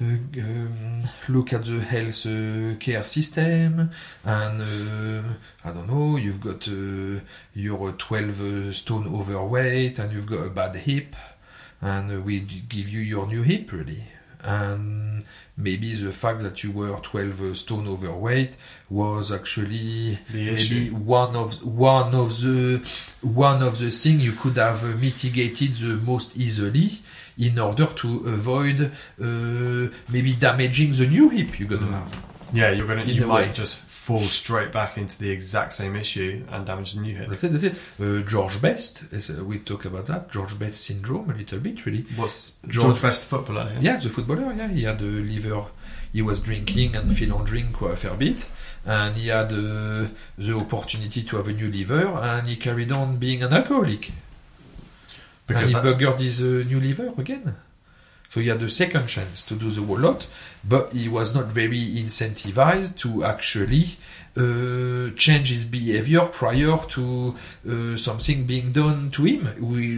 look 0.00 1.52
at 1.52 1.64
the 1.64 1.80
health 1.80 2.26
uh, 2.26 2.76
care 2.78 3.04
system, 3.04 3.90
and 4.24 4.60
uh, 4.60 5.22
I 5.64 5.72
don't 5.72 5.86
know, 5.86 6.16
you've 6.16 6.40
got 6.40 6.68
uh, 6.68 7.20
you're 7.54 7.92
12 7.92 8.40
uh, 8.40 8.72
stone 8.72 9.06
overweight, 9.08 9.98
and 9.98 10.12
you've 10.12 10.26
got 10.26 10.46
a 10.46 10.50
bad 10.50 10.76
hip, 10.76 11.16
and 11.80 12.24
we 12.24 12.40
give 12.40 12.88
you 12.88 13.00
your 13.00 13.26
new 13.26 13.42
hip, 13.42 13.72
really. 13.72 14.02
And 14.42 15.24
maybe 15.56 15.94
the 15.94 16.12
fact 16.12 16.42
that 16.42 16.62
you 16.62 16.70
were 16.70 16.94
12 16.98 17.40
uh, 17.40 17.54
stone 17.54 17.88
overweight 17.88 18.56
was 18.90 19.32
actually 19.32 20.18
maybe 20.32 20.90
one 20.90 21.34
of 21.34 21.64
one 21.64 22.14
of 22.14 22.40
the 22.42 22.86
one 23.22 23.62
of 23.62 23.78
the 23.78 23.90
thing 23.90 24.20
you 24.20 24.32
could 24.32 24.56
have 24.56 24.84
mitigated 25.00 25.74
the 25.76 25.96
most 26.04 26.36
easily 26.36 26.90
in 27.38 27.58
order 27.58 27.86
to 27.86 28.08
avoid 28.26 28.80
uh, 28.80 29.90
maybe 30.08 30.34
damaging 30.38 30.92
the 30.92 31.06
new 31.06 31.28
hip 31.28 31.58
you're 31.58 31.68
gonna 31.68 31.86
have. 31.92 32.24
Yeah, 32.52 32.70
you're 32.70 32.86
gonna 32.86 33.04
you 33.04 33.26
might 33.26 33.48
way. 33.48 33.52
just 33.52 33.80
fall 33.80 34.20
straight 34.20 34.70
back 34.70 34.96
into 34.96 35.18
the 35.18 35.30
exact 35.30 35.72
same 35.74 35.96
issue 35.96 36.44
and 36.50 36.64
damage 36.64 36.92
the 36.92 37.00
new 37.00 37.14
hip. 37.14 37.28
That's 37.28 37.42
it. 37.44 37.48
That's 37.52 37.64
it. 37.64 37.74
Uh, 38.00 38.22
George 38.22 38.62
Best, 38.62 39.02
is, 39.10 39.30
uh, 39.30 39.42
we 39.44 39.58
talk 39.58 39.84
about 39.84 40.06
that. 40.06 40.30
George 40.30 40.56
Best 40.58 40.84
syndrome 40.84 41.28
a 41.30 41.34
little 41.34 41.58
bit, 41.58 41.84
really. 41.84 42.06
What's 42.14 42.56
George- 42.68 42.84
George, 42.86 43.02
Best 43.02 43.26
footballer? 43.26 43.68
Yeah. 43.74 43.80
Yeah, 43.94 43.96
the 43.98 44.08
footballer. 44.08 44.52
Yeah, 44.52 44.68
he 44.68 44.84
had 44.84 45.00
a 45.00 45.04
liver. 45.04 45.64
He 46.12 46.22
was 46.22 46.40
drinking 46.40 46.94
and 46.94 47.14
philandering 47.14 47.72
quite 47.72 47.94
a 47.94 47.96
fair 47.96 48.14
bit, 48.14 48.46
and 48.84 49.16
he 49.16 49.26
had 49.28 49.52
uh, 49.52 50.06
the 50.38 50.54
opportunity 50.56 51.24
to 51.24 51.36
have 51.38 51.48
a 51.48 51.52
new 51.52 51.70
liver, 51.70 52.06
and 52.06 52.46
he 52.46 52.56
carried 52.56 52.92
on 52.92 53.16
being 53.16 53.42
an 53.42 53.52
alcoholic. 53.52 54.12
Because 55.46 55.74
and 55.74 55.84
he 55.86 55.90
that- 55.90 55.98
buggered 56.00 56.20
his 56.20 56.40
uh, 56.42 56.46
new 56.68 56.80
liver 56.80 57.12
again. 57.18 57.56
So 58.28 58.40
he 58.40 58.48
had 58.48 58.60
a 58.62 58.68
second 58.68 59.06
chance 59.06 59.44
to 59.46 59.54
do 59.54 59.70
the 59.70 59.82
whole 59.82 59.98
lot, 60.00 60.26
but 60.68 60.92
he 60.92 61.08
was 61.08 61.32
not 61.34 61.46
very 61.46 61.78
incentivized 61.80 62.98
to 62.98 63.24
actually 63.24 63.84
uh, 64.36 65.10
change 65.16 65.50
his 65.50 65.64
behavior 65.64 66.26
prior 66.26 66.76
to 66.90 67.34
uh, 67.68 67.96
something 67.96 68.44
being 68.44 68.72
done 68.72 69.10
to 69.12 69.24
him, 69.24 69.46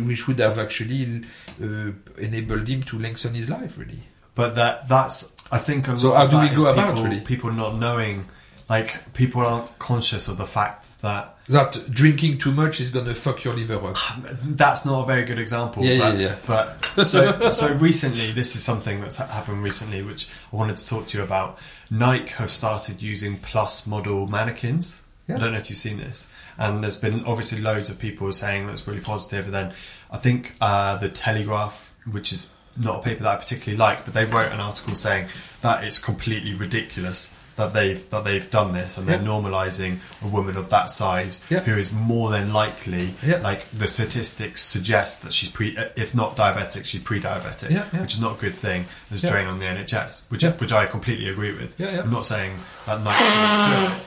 which 0.06 0.28
would 0.28 0.38
have 0.38 0.58
actually 0.58 1.24
uh, 1.62 1.90
enabled 2.18 2.68
him 2.68 2.82
to 2.82 2.98
lengthen 2.98 3.34
his 3.34 3.48
life, 3.48 3.78
really. 3.78 4.02
But 4.34 4.54
that 4.54 4.86
that's 4.88 5.34
I 5.50 5.58
think 5.58 5.88
a 5.88 5.96
So 5.96 6.10
lot 6.10 6.16
how 6.18 6.24
of 6.24 6.30
do 6.30 6.38
we 6.40 6.46
is 6.54 6.62
go 6.62 6.70
about, 6.72 6.94
people, 6.94 7.04
really? 7.08 7.20
people 7.22 7.50
not 7.52 7.76
knowing, 7.76 8.26
like 8.68 9.12
people 9.14 9.40
aren't 9.40 9.78
conscious 9.78 10.28
of 10.28 10.36
the 10.36 10.46
fact 10.46 11.00
that 11.00 11.34
That 11.48 11.86
drinking 11.90 12.38
too 12.38 12.52
much 12.52 12.80
is 12.80 12.90
gonna 12.90 13.14
fuck 13.14 13.42
your 13.42 13.54
liver 13.54 13.76
up. 13.76 13.96
that's 14.44 14.84
not 14.84 15.04
a 15.04 15.06
very 15.06 15.24
good 15.24 15.38
example. 15.38 15.82
Yeah, 15.82 15.98
but, 15.98 16.18
yeah, 16.18 16.28
yeah. 16.28 16.36
But 16.46 16.84
so 17.06 17.50
so 17.50 17.72
recently, 17.74 18.32
this 18.32 18.54
is 18.54 18.62
something 18.62 19.00
that's 19.00 19.16
happened 19.16 19.62
recently, 19.62 20.02
which 20.02 20.28
I 20.52 20.56
wanted 20.56 20.76
to 20.76 20.86
talk 20.86 21.06
to 21.08 21.18
you 21.18 21.24
about. 21.24 21.58
Nike 21.90 22.30
have 22.34 22.50
started 22.50 23.00
using 23.02 23.38
plus 23.38 23.86
model 23.86 24.26
mannequins. 24.26 25.02
Yeah. 25.26 25.36
I 25.36 25.38
don't 25.40 25.52
know 25.52 25.58
if 25.58 25.70
you've 25.70 25.78
seen 25.78 25.98
this. 25.98 26.26
And 26.58 26.82
there's 26.82 26.96
been 26.96 27.24
obviously 27.24 27.60
loads 27.60 27.88
of 27.88 27.98
people 27.98 28.32
saying 28.32 28.66
that's 28.66 28.86
really 28.86 29.00
positive. 29.00 29.44
And 29.46 29.54
then 29.54 29.68
I 30.10 30.16
think 30.16 30.54
uh, 30.60 30.96
the 30.96 31.08
Telegraph, 31.08 31.94
which 32.10 32.32
is 32.32 32.54
not 32.76 33.00
a 33.00 33.02
paper 33.02 33.22
that 33.22 33.30
I 33.30 33.36
particularly 33.36 33.78
like, 33.78 34.04
but 34.04 34.14
they 34.14 34.24
wrote 34.24 34.52
an 34.52 34.60
article 34.60 34.94
saying 34.94 35.28
that 35.62 35.84
it's 35.84 35.98
completely 35.98 36.54
ridiculous 36.54 37.37
that 37.58 37.74
they've 37.74 38.08
that 38.10 38.24
they've 38.24 38.48
done 38.50 38.72
this 38.72 38.96
and 38.96 39.06
they're 39.06 39.20
Yeah. 39.20 39.26
normalising 39.34 39.98
a 40.22 40.26
woman 40.28 40.56
of 40.56 40.70
that 40.70 40.90
size 40.90 41.40
Yeah. 41.50 41.60
who 41.60 41.76
is 41.76 41.92
more 41.92 42.30
than 42.30 42.52
likely 42.52 43.14
Yeah. 43.22 43.40
like 43.42 43.70
the 43.70 43.86
statistics 43.88 44.62
suggest 44.62 45.22
that 45.22 45.32
she's 45.32 45.50
pre 45.50 45.76
if 45.96 46.14
not 46.14 46.36
diabetic 46.36 46.86
she's 46.86 47.02
pre-diabetic 47.02 47.70
which 48.00 48.14
is 48.14 48.20
not 48.20 48.36
a 48.38 48.40
good 48.40 48.54
thing 48.54 48.86
there's 49.10 49.22
drain 49.22 49.46
on 49.46 49.58
the 49.58 49.66
NHS 49.66 50.22
which 50.30 50.44
which 50.62 50.72
I 50.72 50.86
completely 50.86 51.28
agree 51.28 51.52
with. 51.52 51.70
I'm 51.80 52.10
not 52.10 52.24
saying 52.24 52.52
that 52.86 52.98
do 53.04 54.02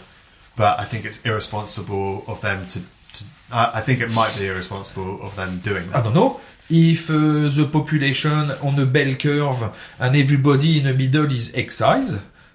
but 0.55 0.79
I 0.79 0.85
think 0.85 1.05
it's 1.05 1.23
irresponsible 1.25 2.23
of 2.27 2.41
them 2.41 2.67
to, 2.69 2.79
to 2.79 3.23
I 3.51 3.79
I 3.79 3.81
think 3.81 3.99
it 4.01 4.11
might 4.11 4.33
be 4.39 4.47
irresponsible 4.47 5.21
of 5.21 5.35
them 5.35 5.59
doing 5.59 5.85
that 5.91 5.97
I 5.97 6.01
don't 6.03 6.13
know. 6.13 6.39
If 6.73 7.09
uh, 7.09 7.49
the 7.57 7.67
population 7.69 8.49
on 8.67 8.79
a 8.79 8.85
bell 8.85 9.13
curve 9.15 9.61
and 9.99 10.15
everybody 10.15 10.77
in 10.79 10.85
the 10.85 10.93
middle 10.93 11.29
is 11.39 11.53
excise, 11.53 12.13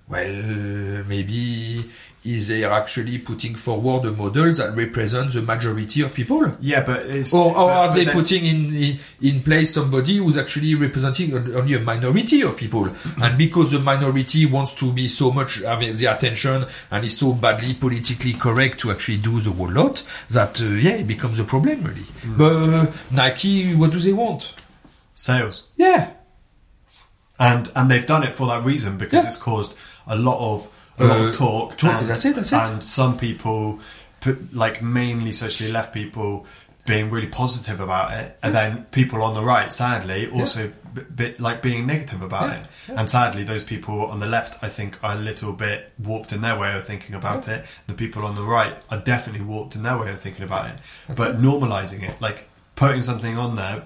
well, 0.08 1.04
maybe 1.08 1.84
is 2.24 2.48
they 2.48 2.64
actually 2.64 3.18
putting 3.18 3.54
forward 3.54 4.04
a 4.04 4.10
model 4.12 4.52
that 4.52 4.74
represents 4.74 5.34
the 5.34 5.42
majority 5.42 6.00
of 6.02 6.12
people? 6.12 6.50
yeah 6.60 6.82
but 6.84 7.06
it's 7.06 7.32
Or, 7.34 7.50
or 7.50 7.54
but- 7.54 7.72
are 7.72 7.86
but 7.88 7.94
they 7.94 8.04
then- 8.04 8.14
putting 8.14 8.44
in, 8.46 8.74
in 8.74 8.98
in 9.20 9.40
place 9.42 9.74
somebody 9.74 10.16
who's 10.18 10.36
actually 10.36 10.74
representing 10.74 11.34
only 11.54 11.74
a 11.74 11.80
minority 11.80 12.42
of 12.42 12.56
people? 12.56 12.88
And 13.22 13.38
because 13.38 13.70
the 13.72 13.78
minority 13.78 14.46
wants 14.46 14.74
to 14.74 14.92
be 14.92 15.06
so 15.08 15.30
much 15.30 15.62
having 15.62 15.96
the 15.96 16.06
attention 16.06 16.66
and 16.90 17.04
is 17.04 17.16
so 17.18 17.32
badly 17.32 17.74
politically 17.74 18.32
correct 18.34 18.80
to 18.80 18.90
actually 18.90 19.18
do 19.18 19.40
the 19.40 19.50
whole 19.52 19.70
lot 19.70 20.02
that 20.30 20.60
uh, 20.60 20.64
yeah, 20.66 20.92
it 21.02 21.06
becomes 21.06 21.38
a 21.38 21.44
problem 21.44 21.84
really. 21.84 22.06
But 22.24 22.52
uh, 22.54 22.86
Nike, 23.12 23.74
what 23.74 23.92
do 23.92 23.98
they 24.00 24.12
want? 24.12 24.54
sales 25.14 25.68
Yeah, 25.76 26.10
and 27.38 27.70
and 27.76 27.90
they've 27.90 28.06
done 28.06 28.22
it 28.24 28.34
for 28.34 28.46
that 28.48 28.64
reason 28.64 28.96
because 28.98 29.22
Yeah. 29.22 29.28
it's 29.28 29.36
caused 29.38 29.76
a 30.06 30.16
lot 30.16 30.38
of 30.54 30.70
a 30.98 31.04
lot 31.04 31.20
Uh, 31.20 31.24
of 31.28 31.36
talk. 31.36 31.76
talk, 31.76 32.00
and, 32.00 32.08
that's 32.08 32.24
it, 32.24 32.34
that's 32.36 32.52
it. 32.52 32.56
And 32.56 32.82
some 32.82 33.18
people, 33.18 33.80
put, 34.20 34.54
like 34.54 34.80
mainly 34.82 35.32
socially 35.32 35.70
left 35.70 35.92
people, 35.92 36.46
being 36.86 37.10
really 37.10 37.26
positive 37.26 37.80
about 37.80 38.12
it, 38.12 38.38
and 38.42 38.54
then 38.54 38.84
people 38.92 39.22
on 39.22 39.34
the 39.34 39.42
right, 39.42 39.70
sadly, 39.72 40.30
also 40.30 40.70
b- 40.94 41.02
bit 41.14 41.40
like 41.40 41.60
being 41.60 41.84
negative 41.84 42.22
about 42.22 42.48
Yeah, 42.48 42.60
it. 42.60 42.66
And 42.96 43.10
sadly, 43.10 43.42
those 43.44 43.64
people 43.64 44.06
on 44.06 44.20
the 44.20 44.26
left, 44.28 44.62
I 44.62 44.68
think, 44.68 44.96
are 45.02 45.16
a 45.16 45.18
little 45.18 45.52
bit 45.52 45.92
warped 45.98 46.32
in 46.32 46.40
their 46.42 46.56
way 46.58 46.74
of 46.76 46.84
thinking 46.84 47.14
about 47.16 47.48
it. 47.48 47.66
The 47.88 47.94
people 47.94 48.24
on 48.24 48.36
the 48.36 48.44
right 48.44 48.74
are 48.88 48.98
definitely 49.00 49.44
warped 49.44 49.74
in 49.76 49.82
their 49.82 49.98
way 49.98 50.10
of 50.12 50.20
thinking 50.20 50.44
about 50.44 50.70
it. 50.70 50.76
but 51.16 51.38
normalizing 51.38 52.02
it, 52.04 52.18
like 52.22 52.48
putting 52.76 53.02
something 53.02 53.36
on 53.36 53.56
there 53.56 53.82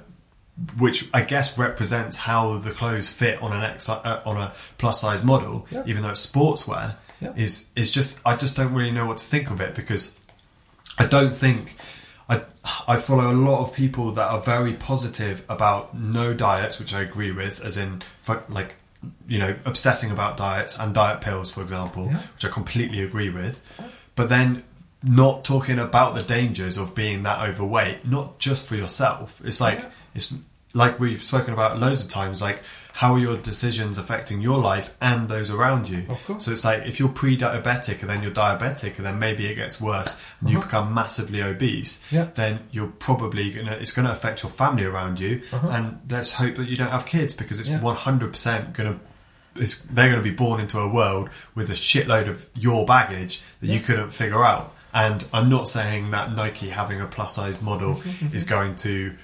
which 0.78 1.09
I 1.15 1.23
guess 1.23 1.57
represents 1.57 2.19
how 2.19 2.59
the 2.59 2.70
clothes 2.73 3.11
fit 3.11 3.43
on 3.43 3.53
an 3.53 3.62
X, 3.62 3.89
uh, 3.89 4.20
on 4.27 4.37
a 4.37 4.53
plus 4.78 5.01
size 5.01 5.23
model, 5.23 5.66
Yeah. 5.70 5.82
even 5.87 6.03
though 6.03 6.11
it's 6.11 6.24
sportswear, 6.24 6.97
Yeah. 7.20 7.32
is 7.37 7.69
is 7.77 7.91
just 7.91 8.20
I 8.27 8.37
just 8.37 8.57
don't 8.57 8.73
really 8.73 8.91
know 8.91 9.07
what 9.07 9.19
to 9.19 9.24
think 9.24 9.51
of 9.51 9.61
it 9.61 9.74
because 9.74 10.19
I 10.99 11.07
don't 11.07 11.35
think 11.35 11.77
I 12.28 12.43
I 12.87 12.97
follow 12.99 13.31
a 13.31 13.35
lot 13.49 13.61
of 13.62 13.74
people 13.74 14.12
that 14.12 14.28
are 14.31 14.41
very 14.41 14.74
positive 14.74 15.45
about 15.49 15.97
no 15.97 16.35
diets, 16.35 16.78
which 16.78 16.95
I 16.95 17.01
agree 17.03 17.32
with, 17.32 17.61
as 17.65 17.77
in 17.77 18.03
like 18.49 18.77
you 19.27 19.39
know 19.39 19.57
obsessing 19.65 20.11
about 20.11 20.37
diets 20.37 20.78
and 20.78 20.93
diet 20.95 21.20
pills, 21.23 21.53
for 21.53 21.62
example, 21.62 22.09
Yeah. 22.11 22.19
which 22.35 22.45
I 22.45 22.49
completely 22.49 23.03
agree 23.03 23.31
with, 23.31 23.59
but 24.15 24.28
then 24.28 24.62
not 25.03 25.45
talking 25.45 25.78
about 25.78 26.15
the 26.15 26.23
dangers 26.23 26.77
of 26.77 26.95
being 26.95 27.23
that 27.23 27.41
overweight, 27.49 28.07
not 28.07 28.39
just 28.39 28.66
for 28.66 28.77
yourself. 28.77 29.41
It's 29.43 29.59
like 29.59 29.78
Yeah. 29.78 29.87
it's 30.15 30.35
like 30.75 31.01
we've 31.01 31.23
spoken 31.23 31.53
about 31.53 31.79
loads 31.79 32.05
of 32.05 32.11
times, 32.11 32.41
like 32.41 32.63
how 32.93 33.15
are 33.15 33.19
your 33.19 33.37
decisions 33.37 33.99
affecting 33.99 34.41
your 34.41 34.59
life 34.59 34.97
and 35.01 35.29
those 35.29 35.51
around 35.51 35.89
you? 35.89 36.05
Of 36.09 36.25
course. 36.27 36.45
So 36.45 36.53
it's 36.53 36.65
like 36.65 36.83
if 36.87 36.99
you're 37.01 37.09
pre-diabetic 37.09 38.01
and 38.01 38.11
then 38.11 38.23
you're 38.23 38.33
diabetic 38.33 38.97
and 38.99 39.07
then 39.07 39.19
maybe 39.19 39.47
it 39.47 39.55
gets 39.55 39.81
worse 39.81 40.21
and 40.41 40.51
you 40.51 40.59
Uh-huh. 40.59 40.67
become 40.67 40.95
massively 40.95 41.43
obese, 41.43 42.01
Yeah. 42.11 42.29
then 42.35 42.61
you're 42.71 42.93
probably 42.99 43.51
gonna 43.53 43.73
it's 43.73 43.93
gonna 43.93 44.11
affect 44.13 44.43
your 44.43 44.51
family 44.51 44.85
around 44.85 45.19
you. 45.19 45.43
Uh-huh. 45.53 45.69
And 45.69 46.01
let's 46.11 46.35
hope 46.35 46.55
that 46.57 46.69
you 46.69 46.77
don't 46.77 46.91
have 46.91 47.07
kids 47.07 47.35
because 47.35 47.59
it's 47.61 47.71
one 47.71 47.97
hundred 47.97 48.33
percent 48.33 48.73
gonna 48.75 49.01
it's, 49.57 49.79
they're 49.79 50.09
going 50.09 50.23
to 50.23 50.31
be 50.31 50.31
born 50.35 50.61
into 50.61 50.79
a 50.79 50.89
world 50.89 51.29
with 51.57 51.71
a 51.71 51.75
shitload 51.75 52.29
of 52.29 52.47
your 52.55 52.87
baggage 52.87 53.41
that 53.61 53.67
you 53.67 53.81
couldn't 53.81 54.13
figure 54.13 54.45
out. 54.45 54.73
And 54.95 55.27
I'm 55.33 55.49
not 55.49 55.69
saying 55.69 56.13
that 56.13 56.33
Nike 56.37 56.69
having 56.69 57.01
a 57.01 57.07
plus 57.07 57.35
size 57.35 57.61
model 57.61 57.97
Mm-hmm. 57.97 58.35
is 58.37 58.45
going 58.45 58.77
to 58.77 59.17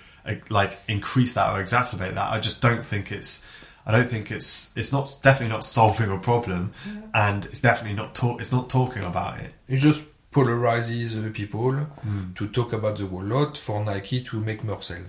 like 0.51 0.79
increase 0.89 1.35
that 1.35 1.53
or 1.53 1.63
exacerbate 1.63 2.15
that. 2.15 2.33
I 2.33 2.39
just 2.41 2.61
don't 2.63 2.85
think 2.85 3.11
it's. 3.13 3.47
I 3.87 3.93
don't 3.93 4.09
think 4.09 4.31
it's. 4.31 4.77
It's 4.77 4.93
not 4.93 5.09
definitely 5.23 5.53
not 5.55 5.65
solving 5.65 6.11
a 6.11 6.19
problem, 6.19 6.73
and 7.15 7.45
it's 7.47 7.61
definitely 7.61 7.97
not 7.97 8.15
talk. 8.15 8.41
It's 8.41 8.53
not 8.53 8.69
talking 8.71 9.05
about 9.05 9.39
it. 9.41 9.53
it 9.69 9.77
just 9.77 10.09
polarizes 10.33 11.17
uh, 11.17 11.31
people 11.33 11.73
Hmm. 11.73 12.33
to 12.35 12.49
talk 12.49 12.73
about 12.73 12.99
the 12.99 13.07
whole 13.07 13.25
lot 13.25 13.57
for 13.57 13.85
Nike 13.85 14.23
to 14.25 14.41
make 14.41 14.63
more 14.65 14.83
sales. 14.83 15.07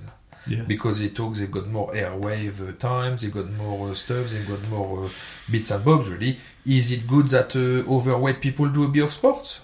Yeah. 0.50 0.64
because 0.66 1.00
they 1.00 1.10
talk 1.10 1.36
they 1.36 1.46
got 1.48 1.68
more 1.68 1.92
airwave 1.92 2.62
uh, 2.66 2.72
times, 2.80 3.22
they 3.22 3.28
got 3.30 3.52
more 3.52 3.90
uh, 3.90 3.94
stuff, 3.94 4.30
they 4.30 4.42
got 4.44 4.66
more 4.70 5.04
uh, 5.06 5.10
bits 5.52 5.72
and 5.72 5.84
bobs. 5.84 6.08
Really, 6.10 6.38
is 6.66 6.90
it 6.94 7.06
good 7.06 7.28
that 7.32 7.54
uh, 7.54 7.84
overweight 7.92 8.40
people 8.40 8.70
do 8.70 8.86
a 8.86 8.88
bit 8.88 9.04
of 9.04 9.12
sports? 9.12 9.60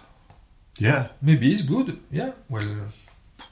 Yeah, 0.79 1.07
Maybe 1.21 1.53
it's 1.53 1.61
good. 1.61 1.99
Yeah. 2.11 2.31
Well, 2.49 2.67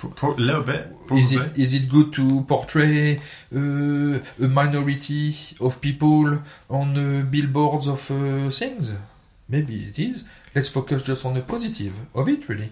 a 0.04 0.28
little 0.42 0.64
bit. 0.64 0.88
Probably. 1.08 1.24
is 1.24 1.32
it 1.34 1.58
is 1.58 1.74
it 1.76 1.90
good 1.90 2.14
to 2.14 2.44
portray 2.44 3.18
uh, 3.56 4.20
a 4.40 4.48
minority 4.48 5.36
of 5.60 5.82
people 5.82 6.42
on 6.70 6.98
uh, 6.98 7.26
billboards 7.30 7.88
of 7.88 8.12
uh, 8.12 8.50
things? 8.50 8.94
Maybe 9.50 9.76
it 9.76 10.00
is. 10.00 10.24
Let's 10.56 10.70
focus 10.70 11.04
just 11.04 11.26
on 11.26 11.34
the 11.34 11.42
positive 11.42 11.94
of 12.16 12.30
it. 12.30 12.48
Really, 12.48 12.72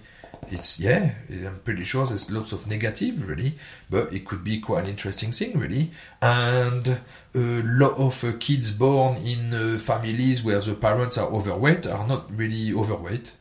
it's 0.49 0.79
yeah. 0.79 1.13
I'm 1.29 1.59
pretty 1.59 1.83
sure 1.83 2.07
there's 2.07 2.31
lots 2.31 2.51
of 2.51 2.67
negative, 2.67 3.27
really, 3.27 3.55
but 3.89 4.13
it 4.13 4.25
could 4.25 4.43
be 4.43 4.59
quite 4.59 4.85
an 4.85 4.89
interesting 4.91 5.31
thing, 5.31 5.59
really. 5.59 5.91
And 6.21 6.87
a 6.87 7.61
lot 7.63 7.99
of 7.99 8.23
uh, 8.23 8.33
kids 8.39 8.71
born 8.71 9.17
in 9.17 9.53
uh, 9.53 9.79
families 9.79 10.43
where 10.43 10.61
the 10.61 10.75
parents 10.75 11.17
are 11.17 11.27
overweight 11.27 11.85
are 11.85 12.07
not 12.07 12.35
really 12.35 12.73
overweight. 12.73 13.33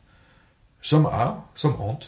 Some 0.82 1.06
are, 1.06 1.44
some 1.54 1.80
aren't 1.80 2.06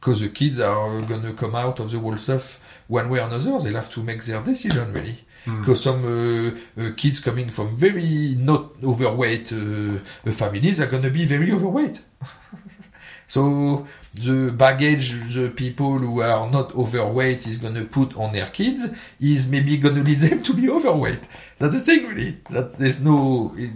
because 0.00 0.20
the 0.20 0.28
kids 0.28 0.60
are 0.60 1.02
gonna 1.02 1.32
come 1.32 1.54
out 1.54 1.80
of 1.80 1.90
the 1.90 1.98
whole 1.98 2.16
stuff 2.16 2.60
one 2.86 3.10
way 3.10 3.18
or 3.20 3.26
another. 3.26 3.58
They'll 3.60 3.74
have 3.74 3.90
to 3.90 4.02
make 4.02 4.24
their 4.24 4.42
decision 4.42 4.92
really. 4.92 5.18
Because 5.44 5.82
some 5.82 6.04
uh, 6.04 6.82
uh, 6.82 6.92
kids 6.96 7.20
coming 7.20 7.50
from 7.50 7.74
very 7.76 8.34
not 8.38 8.72
overweight 8.84 9.52
uh, 9.52 9.98
families 10.32 10.80
are 10.80 10.86
gonna 10.86 11.10
be 11.10 11.24
very 11.24 11.52
overweight. 11.52 12.00
so 13.26 13.86
the 14.14 14.52
baggage 14.52 15.12
the 15.34 15.50
people 15.50 15.98
who 15.98 16.20
are 16.20 16.50
not 16.50 16.74
overweight 16.74 17.46
is 17.46 17.58
gonna 17.58 17.84
put 17.84 18.16
on 18.16 18.32
their 18.32 18.46
kids 18.46 18.90
is 19.20 19.48
maybe 19.48 19.78
gonna 19.78 20.02
lead 20.02 20.18
them 20.18 20.42
to 20.42 20.52
be 20.54 20.68
overweight. 20.68 21.26
That's 21.58 21.74
the 21.74 21.80
thing 21.80 22.08
really. 22.08 22.38
That 22.50 22.72
there's 22.74 23.02
no 23.02 23.52
it, 23.56 23.70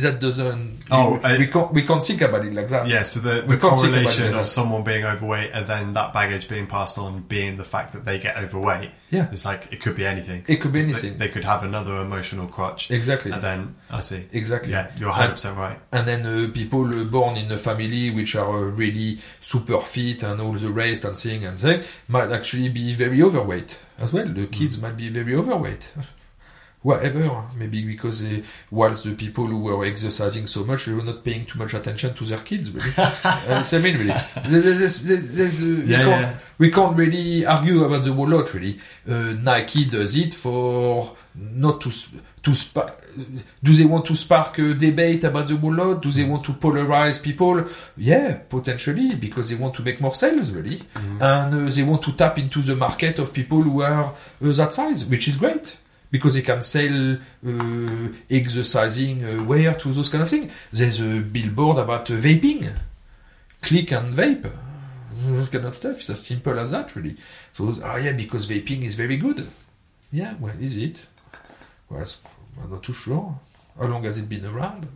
that 0.00 0.20
doesn't. 0.20 0.78
Oh, 0.90 1.20
we, 1.22 1.38
we 1.38 1.46
can't 1.46 1.72
we 1.72 1.82
can't 1.82 2.02
think 2.02 2.20
about 2.22 2.44
it 2.44 2.52
like 2.54 2.68
that. 2.68 2.88
Yeah, 2.88 3.02
so 3.02 3.20
the, 3.20 3.42
the 3.42 3.56
can't 3.56 3.80
think 3.80 3.94
about 3.94 4.12
correlation 4.12 4.34
of 4.34 4.48
someone 4.48 4.82
being 4.82 5.04
overweight 5.04 5.50
and 5.52 5.66
then 5.66 5.94
that 5.94 6.12
baggage 6.12 6.48
being 6.48 6.66
passed 6.66 6.98
on 6.98 7.20
being 7.22 7.56
the 7.56 7.64
fact 7.64 7.92
that 7.92 8.04
they 8.04 8.18
get 8.18 8.36
overweight. 8.36 8.90
Yeah. 9.10 9.28
It's 9.32 9.44
like, 9.44 9.72
it 9.72 9.80
could 9.80 9.96
be 9.96 10.04
anything. 10.04 10.44
It 10.46 10.56
could 10.56 10.72
be 10.72 10.80
anything. 10.80 11.16
They, 11.16 11.28
could 11.28 11.44
have 11.44 11.62
another 11.62 11.96
emotional 11.96 12.46
crutch. 12.46 12.90
Exactly. 12.90 13.32
And 13.32 13.42
then, 13.42 13.76
I 13.90 14.00
see. 14.00 14.26
Exactly. 14.32 14.72
Yeah, 14.72 14.90
you're 14.98 15.12
100% 15.12 15.56
right. 15.56 15.78
And 15.92 16.06
then 16.06 16.26
uh, 16.26 16.52
people 16.52 16.86
uh, 16.86 17.04
born 17.04 17.36
in 17.36 17.50
a 17.52 17.58
family 17.58 18.10
which 18.10 18.36
are 18.36 18.68
uh, 18.68 18.70
really 18.70 19.18
super 19.40 19.80
fit 19.80 20.22
and 20.22 20.40
all 20.40 20.52
the 20.52 20.70
rest 20.70 21.04
and 21.04 21.16
thing 21.16 21.44
and 21.44 21.58
thing 21.58 21.84
might 22.08 22.30
actually 22.32 22.68
be 22.68 22.94
very 22.94 23.22
overweight 23.22 23.80
as 23.98 24.12
well. 24.12 24.26
The 24.26 24.46
kids 24.46 24.80
might 24.80 24.96
be 24.96 25.08
very 25.08 25.34
overweight. 25.34 25.92
whatever. 26.88 27.44
Maybe 27.56 27.84
because 27.84 28.22
they, 28.22 28.42
whilst 28.70 29.04
the 29.04 29.14
people 29.14 29.46
who 29.46 29.58
were 29.58 29.84
exercising 29.84 30.46
so 30.46 30.64
much, 30.64 30.86
they 30.86 30.94
were 30.94 31.02
not 31.02 31.22
paying 31.22 31.44
too 31.44 31.58
much 31.58 31.74
attention 31.74 32.14
to 32.14 32.24
their 32.24 32.38
kids. 32.38 32.70
Really, 32.70 32.94
uh, 32.98 33.64
I 33.72 33.78
mean, 33.84 33.96
really, 33.98 34.20
there's, 34.46 35.02
there's, 35.02 35.32
there's, 35.32 35.62
uh, 35.62 35.66
we, 35.66 35.94
can't, 35.94 36.08
yeah. 36.08 36.38
we 36.58 36.70
can't 36.70 36.96
really 36.96 37.46
argue 37.46 37.84
about 37.84 38.04
the 38.04 38.12
whole 38.12 38.28
lot. 38.28 38.52
Really, 38.54 38.78
uh, 39.08 39.34
Nike 39.48 39.84
does 39.90 40.16
it 40.16 40.32
for 40.32 41.16
not 41.34 41.80
to 41.82 41.90
to 42.42 42.54
spark. 42.54 42.94
Do 43.62 43.72
they 43.72 43.84
want 43.84 44.06
to 44.06 44.14
spark 44.14 44.58
a 44.58 44.74
debate 44.74 45.24
about 45.24 45.48
the 45.48 45.56
whole 45.56 45.74
lot? 45.74 46.02
Do 46.02 46.10
they 46.10 46.24
want 46.24 46.44
to 46.44 46.52
polarize 46.52 47.22
people? 47.22 47.66
Yeah, 47.96 48.38
potentially 48.48 49.16
because 49.16 49.50
they 49.50 49.56
want 49.56 49.74
to 49.74 49.82
make 49.82 50.00
more 50.00 50.14
sales, 50.14 50.52
really, 50.52 50.80
and 51.20 51.54
uh, 51.54 51.70
they 51.70 51.82
want 51.82 52.02
to 52.04 52.12
tap 52.12 52.38
into 52.38 52.62
the 52.62 52.76
market 52.76 53.18
of 53.18 53.32
people 53.32 53.60
who 53.60 53.82
are 53.82 54.04
uh, 54.04 54.52
that 54.60 54.72
size, 54.72 55.04
which 55.04 55.28
is 55.28 55.36
great 55.36 55.76
because 56.10 56.34
they 56.34 56.42
can 56.42 56.62
sell 56.62 57.14
uh, 57.46 58.08
exercising 58.30 59.24
uh, 59.24 59.44
wear 59.44 59.74
to 59.74 59.92
those 59.92 60.08
kind 60.08 60.22
of 60.22 60.30
things. 60.30 60.52
There's 60.72 61.00
a 61.00 61.20
billboard 61.20 61.78
about 61.78 62.10
uh, 62.10 62.14
vaping, 62.14 62.70
click 63.60 63.92
and 63.92 64.14
vape, 64.14 64.50
those 65.24 65.48
kind 65.48 65.64
of 65.64 65.74
stuff. 65.74 65.98
It's 65.98 66.10
as 66.10 66.24
simple 66.24 66.58
as 66.58 66.70
that, 66.70 66.94
really. 66.96 67.16
So, 67.52 67.74
ah, 67.82 67.96
yeah, 67.96 68.12
because 68.12 68.46
vaping 68.46 68.82
is 68.82 68.94
very 68.94 69.16
good. 69.16 69.46
Yeah, 70.12 70.34
well, 70.40 70.54
is 70.60 70.76
it? 70.76 71.06
Well, 71.90 72.06
I'm 72.62 72.70
not 72.70 72.82
too 72.82 72.92
sure. 72.92 73.38
How 73.78 73.86
long 73.86 74.04
has 74.04 74.18
it 74.18 74.28
been 74.28 74.46
around? 74.46 74.88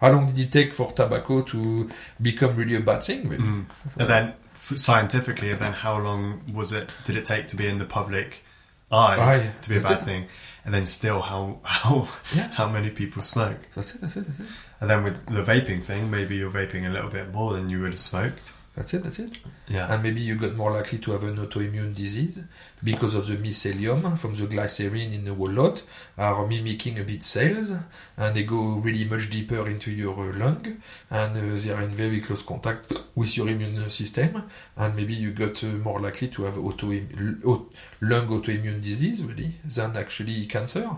How 0.00 0.12
long 0.12 0.32
did 0.32 0.38
it 0.46 0.52
take 0.52 0.74
for 0.74 0.92
tobacco 0.92 1.42
to 1.42 1.90
become 2.20 2.54
really 2.56 2.76
a 2.76 2.80
bad 2.80 3.02
thing? 3.02 3.28
Really? 3.28 3.42
Mm. 3.42 3.66
And 3.98 4.08
then 4.08 4.34
scientifically, 4.52 5.50
and 5.50 5.60
then 5.60 5.72
how 5.72 5.98
long 5.98 6.42
was 6.52 6.72
it? 6.72 6.88
Did 7.04 7.16
it 7.16 7.26
take 7.26 7.48
to 7.48 7.56
be 7.56 7.66
in 7.66 7.78
the 7.78 7.84
public 7.84 8.44
Aye. 8.90 9.52
to 9.62 9.68
be 9.68 9.76
a 9.76 9.80
That's 9.80 9.94
bad 9.94 10.02
it. 10.02 10.04
thing? 10.04 10.26
And 10.64 10.74
then 10.74 10.86
still, 10.86 11.20
how 11.20 11.60
how 11.62 12.08
Yeah. 12.34 12.48
how 12.48 12.68
many 12.68 12.90
people 12.90 13.22
smoke? 13.22 13.58
That's 13.74 13.94
it. 13.94 14.00
That's 14.00 14.16
it. 14.16 14.26
That's 14.26 14.40
it. 14.40 14.56
And 14.80 14.88
then 14.90 15.02
with 15.04 15.26
the 15.26 15.42
vaping 15.42 15.82
thing, 15.82 16.10
maybe 16.10 16.36
you're 16.36 16.50
vaping 16.50 16.86
a 16.86 16.90
little 16.90 17.10
bit 17.10 17.32
more 17.32 17.52
than 17.52 17.68
you 17.70 17.80
would 17.80 17.92
have 17.92 18.00
smoked. 18.00 18.52
That's 18.78 18.94
it. 18.94 19.02
That's 19.02 19.18
it. 19.18 19.32
Yeah. 19.68 19.92
and 19.92 20.02
maybe 20.02 20.20
you 20.20 20.36
got 20.36 20.54
more 20.54 20.70
likely 20.72 20.98
to 21.04 21.10
have 21.12 21.24
an 21.24 21.36
autoimmune 21.36 21.94
disease 21.94 22.38
because 22.82 23.14
of 23.16 23.26
the 23.26 23.36
mycelium 23.36 24.16
from 24.18 24.34
the 24.34 24.46
glycerin 24.46 25.12
in 25.12 25.24
the 25.26 25.34
whole 25.34 25.50
lot 25.50 25.82
are 26.16 26.46
mimicking 26.46 26.98
a 26.98 27.04
bit 27.04 27.22
cells 27.22 27.70
and 28.16 28.34
they 28.36 28.44
go 28.44 28.60
really 28.86 29.04
much 29.04 29.28
deeper 29.30 29.68
into 29.68 29.90
your 29.90 30.14
uh, 30.30 30.38
lung 30.38 30.64
and 31.10 31.36
uh, 31.36 31.60
they 31.62 31.70
are 31.76 31.82
in 31.82 31.90
very 31.90 32.20
close 32.20 32.42
contact 32.44 32.92
with 33.14 33.36
your 33.36 33.48
immune 33.48 33.90
system 33.90 34.42
and 34.76 34.96
maybe 34.96 35.12
you 35.12 35.32
got 35.32 35.62
uh, 35.64 35.66
more 35.88 36.00
likely 36.00 36.28
to 36.28 36.44
have 36.44 36.56
lung 36.56 38.26
autoimmune 38.28 38.80
disease 38.80 39.22
really 39.24 39.52
than 39.64 39.96
actually 39.96 40.46
cancer 40.46 40.88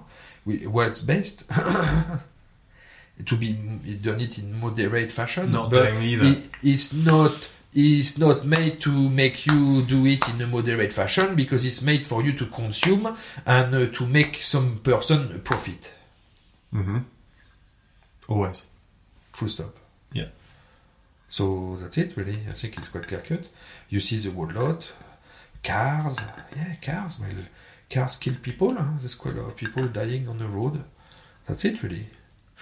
We- 0.47 0.67
what's 0.67 1.01
best 1.03 1.45
to 3.27 3.37
be 3.37 3.53
done 4.03 4.21
it 4.21 4.39
in 4.39 4.59
moderate 4.61 5.13
fashion 5.13 5.51
Not 5.53 5.71
but 5.71 5.93
it- 5.93 6.51
it's 6.63 6.93
not 6.95 7.49
it's 7.73 8.19
not 8.19 8.45
made 8.45 8.81
to 8.81 8.91
make 9.11 9.47
you 9.47 9.83
do 9.83 10.05
it 10.07 10.29
in 10.29 10.41
a 10.41 10.47
moderate 10.47 10.93
fashion 10.93 11.35
because 11.37 11.65
it's 11.65 11.83
made 11.83 12.07
for 12.07 12.23
you 12.23 12.33
to 12.33 12.47
consume 12.47 13.17
and 13.47 13.75
uh, 13.75 13.87
to 13.93 14.07
make 14.07 14.37
some 14.37 14.79
person 14.79 15.41
profit. 15.43 15.95
hmm 16.73 16.99
Always. 18.29 18.67
Full 19.33 19.49
stop. 19.49 19.77
Yeah. 20.13 20.29
So 21.29 21.77
that's 21.77 21.97
it, 21.99 22.17
really. 22.17 22.39
I 22.49 22.53
think 22.53 22.77
it's 22.79 22.89
quite 22.89 23.07
clear 23.09 23.21
cut. 23.21 23.49
You 23.89 24.01
see 24.01 24.19
the 24.19 24.31
whole 24.31 24.51
lot. 24.51 24.93
Cars, 25.63 26.19
yeah, 26.57 26.75
cars. 26.83 27.19
Well, 27.21 27.45
cars 27.89 28.17
kill 28.17 28.35
people. 28.43 28.75
Huh? 28.75 28.95
There's 29.01 29.15
quite 29.15 29.35
a 29.35 29.43
lot 29.43 29.49
of 29.49 29.57
people 29.57 29.87
dying 29.89 30.29
on 30.29 30.39
the 30.39 30.49
road. 30.49 30.83
That's 31.47 31.65
it, 31.65 31.83
really. 31.83 32.07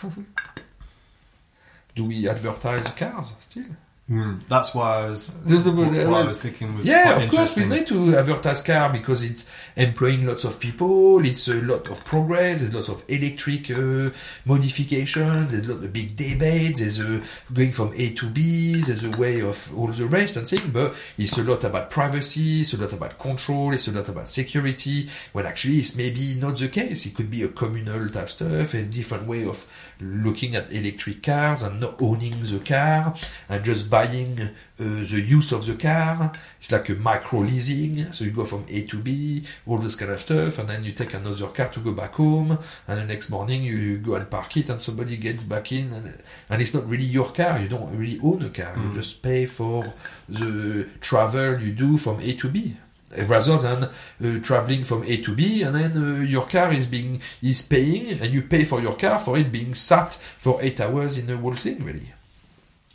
Do 1.95 2.05
we 2.05 2.29
advertise 2.29 2.91
cars 2.93 3.33
still? 3.41 3.65
Mm. 4.11 4.41
That's 4.49 4.75
why 4.75 5.05
I 5.05 5.11
was. 5.11 5.35
The- 5.43 5.59
the- 5.59 5.71
what, 5.71 5.89
what 5.93 6.25
I 6.25 6.27
was 6.29 6.41
thinking 6.43 6.75
was 6.75 6.89
Yeah, 6.89 7.17
of 7.17 7.31
course, 7.31 7.59
we 7.59 7.67
need 7.67 7.87
to 7.89 8.17
advertise 8.17 8.63
car 8.63 8.91
because 8.91 9.23
it's 9.23 9.45
employing 9.77 10.27
lots 10.27 10.45
of 10.45 10.59
people. 10.59 11.23
It's 11.27 11.47
a 11.49 11.61
lot 11.61 11.89
of 11.91 12.03
progress. 12.07 12.63
There's 12.63 12.73
lots 12.73 12.89
of 12.89 13.05
electric 13.07 13.71
uh, 13.71 14.09
modifications. 14.47 15.53
There's 15.53 15.69
a 15.69 15.75
lot 15.75 15.85
of 15.85 15.93
big 15.93 16.17
debates. 16.17 16.81
There's 16.81 17.01
a 17.01 17.23
going 17.53 17.73
from 17.73 17.93
A 17.97 18.15
to 18.15 18.31
B. 18.31 18.81
There's 18.81 19.05
a 19.05 19.11
way 19.11 19.43
of 19.43 19.77
all 19.77 19.89
the 19.89 20.07
rest 20.07 20.37
and 20.37 20.49
things. 20.49 20.63
But 20.73 20.95
it's 21.19 21.37
a 21.37 21.45
lot 21.45 21.65
about 21.65 21.91
privacy. 21.91 22.63
It's 22.63 22.73
a 22.73 22.79
lot 22.79 22.95
about 22.95 23.19
control. 23.19 23.75
It's 23.75 23.89
a 23.89 23.93
lot 23.93 24.09
about 24.09 24.29
security. 24.29 25.11
When 25.33 25.45
actually 25.45 25.77
it's 25.79 25.97
maybe 25.97 26.37
not 26.41 26.57
the 26.59 26.69
case. 26.69 27.05
It 27.05 27.15
could 27.15 27.31
be 27.31 27.43
a 27.43 27.49
communal 27.49 28.09
type 28.09 28.31
stuff, 28.31 28.73
a 28.73 28.83
different 28.85 29.27
way 29.27 29.45
of 29.45 29.67
looking 30.01 30.55
at 30.57 30.73
electric 30.73 31.23
cars 31.23 31.63
and 31.63 31.81
not 31.81 32.01
owning 32.01 32.41
the 32.43 32.59
car 32.61 33.15
and 33.49 33.65
just 33.65 33.91
buying 33.91 33.98
uh, 34.05 34.47
the 34.79 35.25
use 35.27 35.53
of 35.53 35.66
the 35.66 35.75
car. 35.75 36.33
It's 36.61 36.70
like 36.73 36.89
a 36.89 36.95
micro 36.95 37.41
leasing. 37.41 38.12
So 38.12 38.25
you 38.25 38.31
go 38.31 38.45
from 38.45 38.65
A 38.69 38.87
to 38.87 38.99
B, 38.99 39.43
all 39.66 39.79
this 39.79 39.97
kind 39.97 40.11
of 40.11 40.20
stuff, 40.20 40.59
and 40.59 40.69
then 40.69 40.85
you 40.85 40.93
take 40.93 41.15
another 41.15 41.49
car 41.49 41.69
to 41.69 41.81
go 41.81 41.93
back 41.93 42.15
home, 42.15 42.59
and 42.87 42.99
the 42.99 43.05
next 43.05 43.31
morning 43.31 43.62
you 43.62 43.99
go 43.99 44.15
and 44.15 44.31
park 44.31 44.57
it, 44.57 44.69
and 44.69 44.81
somebody 44.81 45.16
gets 45.16 45.43
back 45.43 45.73
in, 45.73 45.93
and, 45.93 46.23
and 46.51 46.62
it's 46.62 46.75
not 46.75 46.89
really 46.89 47.05
your 47.05 47.31
car. 47.31 47.59
You 47.59 47.69
don't 47.69 47.97
really 47.97 48.19
own 48.23 48.43
a 48.43 48.51
car. 48.51 48.75
You 48.77 48.95
just 48.95 49.23
pay 49.23 49.47
for 49.47 49.93
the 50.29 50.89
travel 51.01 51.61
you 51.61 51.73
do 51.73 51.99
from 51.99 52.20
A 52.20 52.35
to 52.35 52.49
B 52.49 52.77
rather 53.16 53.59
than 53.59 53.85
uh, 53.85 54.43
traveling 54.43 54.85
from 54.85 55.03
A 55.05 55.16
to 55.23 55.35
B 55.35 55.62
and 55.62 55.75
then 55.75 55.97
uh, 55.97 56.20
your 56.23 56.47
car 56.47 56.73
is 56.73 56.87
being 56.87 57.20
is 57.43 57.62
paying 57.62 58.20
and 58.20 58.31
you 58.31 58.43
pay 58.43 58.65
for 58.65 58.81
your 58.81 58.97
car 58.97 59.19
for 59.19 59.39
it 59.39 59.51
being 59.51 59.75
sat 59.75 60.15
for 60.15 60.61
eight 60.62 60.81
hours 60.81 61.16
in 61.16 61.27
the 61.27 61.37
whole 61.37 61.55
thing 61.55 61.83
really 61.85 62.12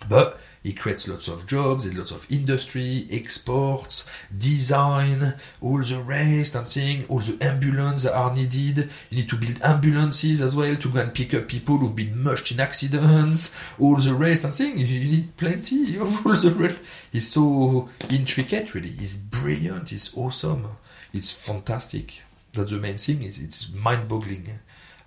but 0.08 0.40
it 0.64 0.80
creates 0.80 1.10
lots 1.10 1.28
of 1.28 1.46
jobs, 1.46 1.84
there's 1.84 1.98
lots 1.98 2.12
of 2.12 2.32
industry, 2.32 3.06
exports, 3.12 4.10
design, 4.38 5.34
all 5.60 5.80
the 5.84 6.02
rest 6.02 6.56
and 6.56 6.68
thing, 6.68 7.06
all 7.10 7.20
the 7.20 7.38
ambulances 7.44 8.10
are 8.10 8.34
needed. 8.34 8.90
You 9.10 9.18
need 9.18 9.30
to 9.30 9.36
build 9.36 9.62
ambulances 9.62 10.42
as 10.42 10.56
well 10.56 10.76
to 10.76 10.90
go 10.90 11.02
and 11.02 11.14
pick 11.14 11.34
up 11.34 11.48
people 11.48 11.78
who've 11.78 11.96
been 11.96 12.24
mushed 12.24 12.52
in 12.52 12.62
accidents, 12.62 13.54
all 13.78 13.98
the 13.98 14.14
rest 14.14 14.46
and 14.46 14.54
thing. 14.54 14.78
You 14.78 15.00
need 15.00 15.36
plenty 15.36 15.98
of 15.98 16.26
all 16.26 16.36
the 16.36 16.52
rest. 16.52 16.80
It's 17.12 17.28
so 17.28 17.90
intricate 18.10 18.74
really. 18.74 18.90
It's 18.90 19.18
brilliant, 19.18 19.92
it's 19.92 20.16
awesome, 20.18 20.68
it's 21.12 21.32
fantastic. 21.32 22.22
That's 22.54 22.72
the 22.72 22.78
main 22.78 22.98
thing 22.98 23.24
is 23.24 23.42
it's 23.42 23.74
mind 23.74 24.08
boggling 24.08 24.60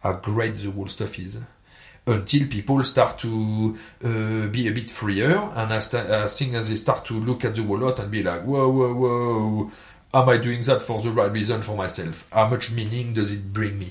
how 0.03 0.15
great 0.15 0.57
the 0.57 0.71
whole 0.71 0.89
stuff 0.89 1.19
is 1.19 1.41
until 2.07 2.47
people 2.47 2.83
start 2.85 3.19
to 3.19 3.77
uh, 4.05 4.47
be 4.49 4.69
a 4.69 4.73
bit 4.73 4.91
freer 4.91 5.37
and 5.57 5.73
as, 5.73 5.91
th- 5.91 6.05
as 6.07 6.37
soon 6.37 6.55
as 6.55 6.69
they 6.69 6.77
start 6.77 7.05
to 7.05 7.15
look 7.15 7.45
at 7.45 7.55
the 7.57 7.63
whole 7.63 7.79
lot 7.79 7.99
and 7.99 8.11
be 8.11 8.23
like 8.23 8.43
whoa 8.43 8.69
whoa 8.69 8.95
whoa 8.95 9.71
am 10.15 10.29
I 10.29 10.37
doing 10.39 10.63
that 10.63 10.83
for 10.83 11.03
the 11.03 11.11
right 11.11 11.31
reason 11.33 11.63
for 11.63 11.77
myself 11.77 12.29
how 12.33 12.47
much 12.49 12.71
meaning 12.73 13.13
does 13.15 13.33
it 13.33 13.53
bring 13.53 13.79
me 13.79 13.89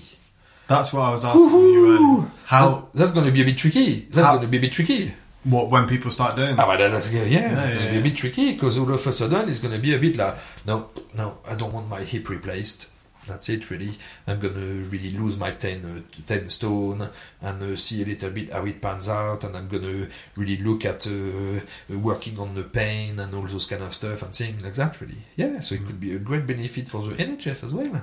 That's 0.68 0.94
what 0.94 1.02
I 1.02 1.12
was 1.12 1.26
asking 1.26 1.50
you 1.52 1.94
earlier. 1.96 2.28
How 2.46 2.70
that's, 2.70 2.86
that's 2.94 3.12
going 3.12 3.26
to 3.28 3.32
be 3.32 3.42
a 3.42 3.46
bit 3.46 3.58
tricky 3.58 4.08
that's 4.10 4.26
How- 4.26 4.34
going 4.38 4.46
to 4.46 4.52
be 4.52 4.58
a 4.58 4.62
bit 4.62 4.72
tricky 4.72 5.14
what 5.44 5.70
when 5.70 5.86
people 5.88 6.10
start 6.10 6.36
doing 6.36 6.54
Ah, 6.58 6.66
that? 6.66 6.80
but 6.80 6.90
that's 6.92 7.12
yeah, 7.14 7.22
yeah, 7.24 7.30
Yeah, 7.30 7.52
it's 7.52 7.62
yeah, 7.62 7.74
gonna 7.76 7.90
be 7.90 7.94
yeah. 7.96 8.00
a 8.00 8.04
bit 8.04 8.16
tricky 8.16 8.54
because 8.54 8.78
all 8.80 8.92
of 8.92 9.06
a 9.06 9.14
sudden 9.14 9.48
it's 9.50 9.60
gonna 9.60 9.78
be 9.78 9.94
a 9.94 10.00
bit 10.00 10.18
like 10.18 10.36
no, 10.66 10.90
no, 11.14 11.38
I 11.48 11.54
don't 11.54 11.72
want 11.72 11.88
my 11.88 12.02
hip 12.02 12.28
replaced. 12.30 12.90
That's 13.28 13.50
it, 13.50 13.70
really. 13.72 13.92
I'm 14.28 14.40
gonna 14.40 14.84
really 14.90 15.12
lose 15.12 15.38
my 15.38 15.52
10, 15.52 15.86
uh, 15.86 16.22
10 16.26 16.50
stone 16.50 17.10
and 17.42 17.64
uh, 17.64 17.76
see 17.76 18.04
a 18.04 18.06
little 18.06 18.30
bit 18.30 18.52
how 18.52 18.66
it 18.66 18.82
pans 18.82 19.10
out, 19.10 19.44
and 19.44 19.58
I'm 19.58 19.68
gonna 19.68 20.08
really 20.36 20.58
look 20.58 20.86
at 20.86 21.08
uh, 21.08 21.60
working 21.98 22.40
on 22.40 22.56
the 22.56 22.64
pain 22.64 23.20
and 23.20 23.34
all 23.34 23.48
those 23.48 23.66
kind 23.66 23.84
of 23.84 23.94
stuff 23.94 24.22
and 24.22 24.36
things 24.36 24.64
like 24.64 24.76
that, 24.76 25.02
really. 25.02 25.24
Yeah, 25.36 25.60
so 25.62 25.76
it 25.76 25.86
could 25.86 26.00
be 26.00 26.16
a 26.16 26.20
great 26.20 26.46
benefit 26.46 26.88
for 26.88 27.02
the 27.02 27.16
NHS 27.16 27.64
as 27.64 27.74
well. 27.74 28.02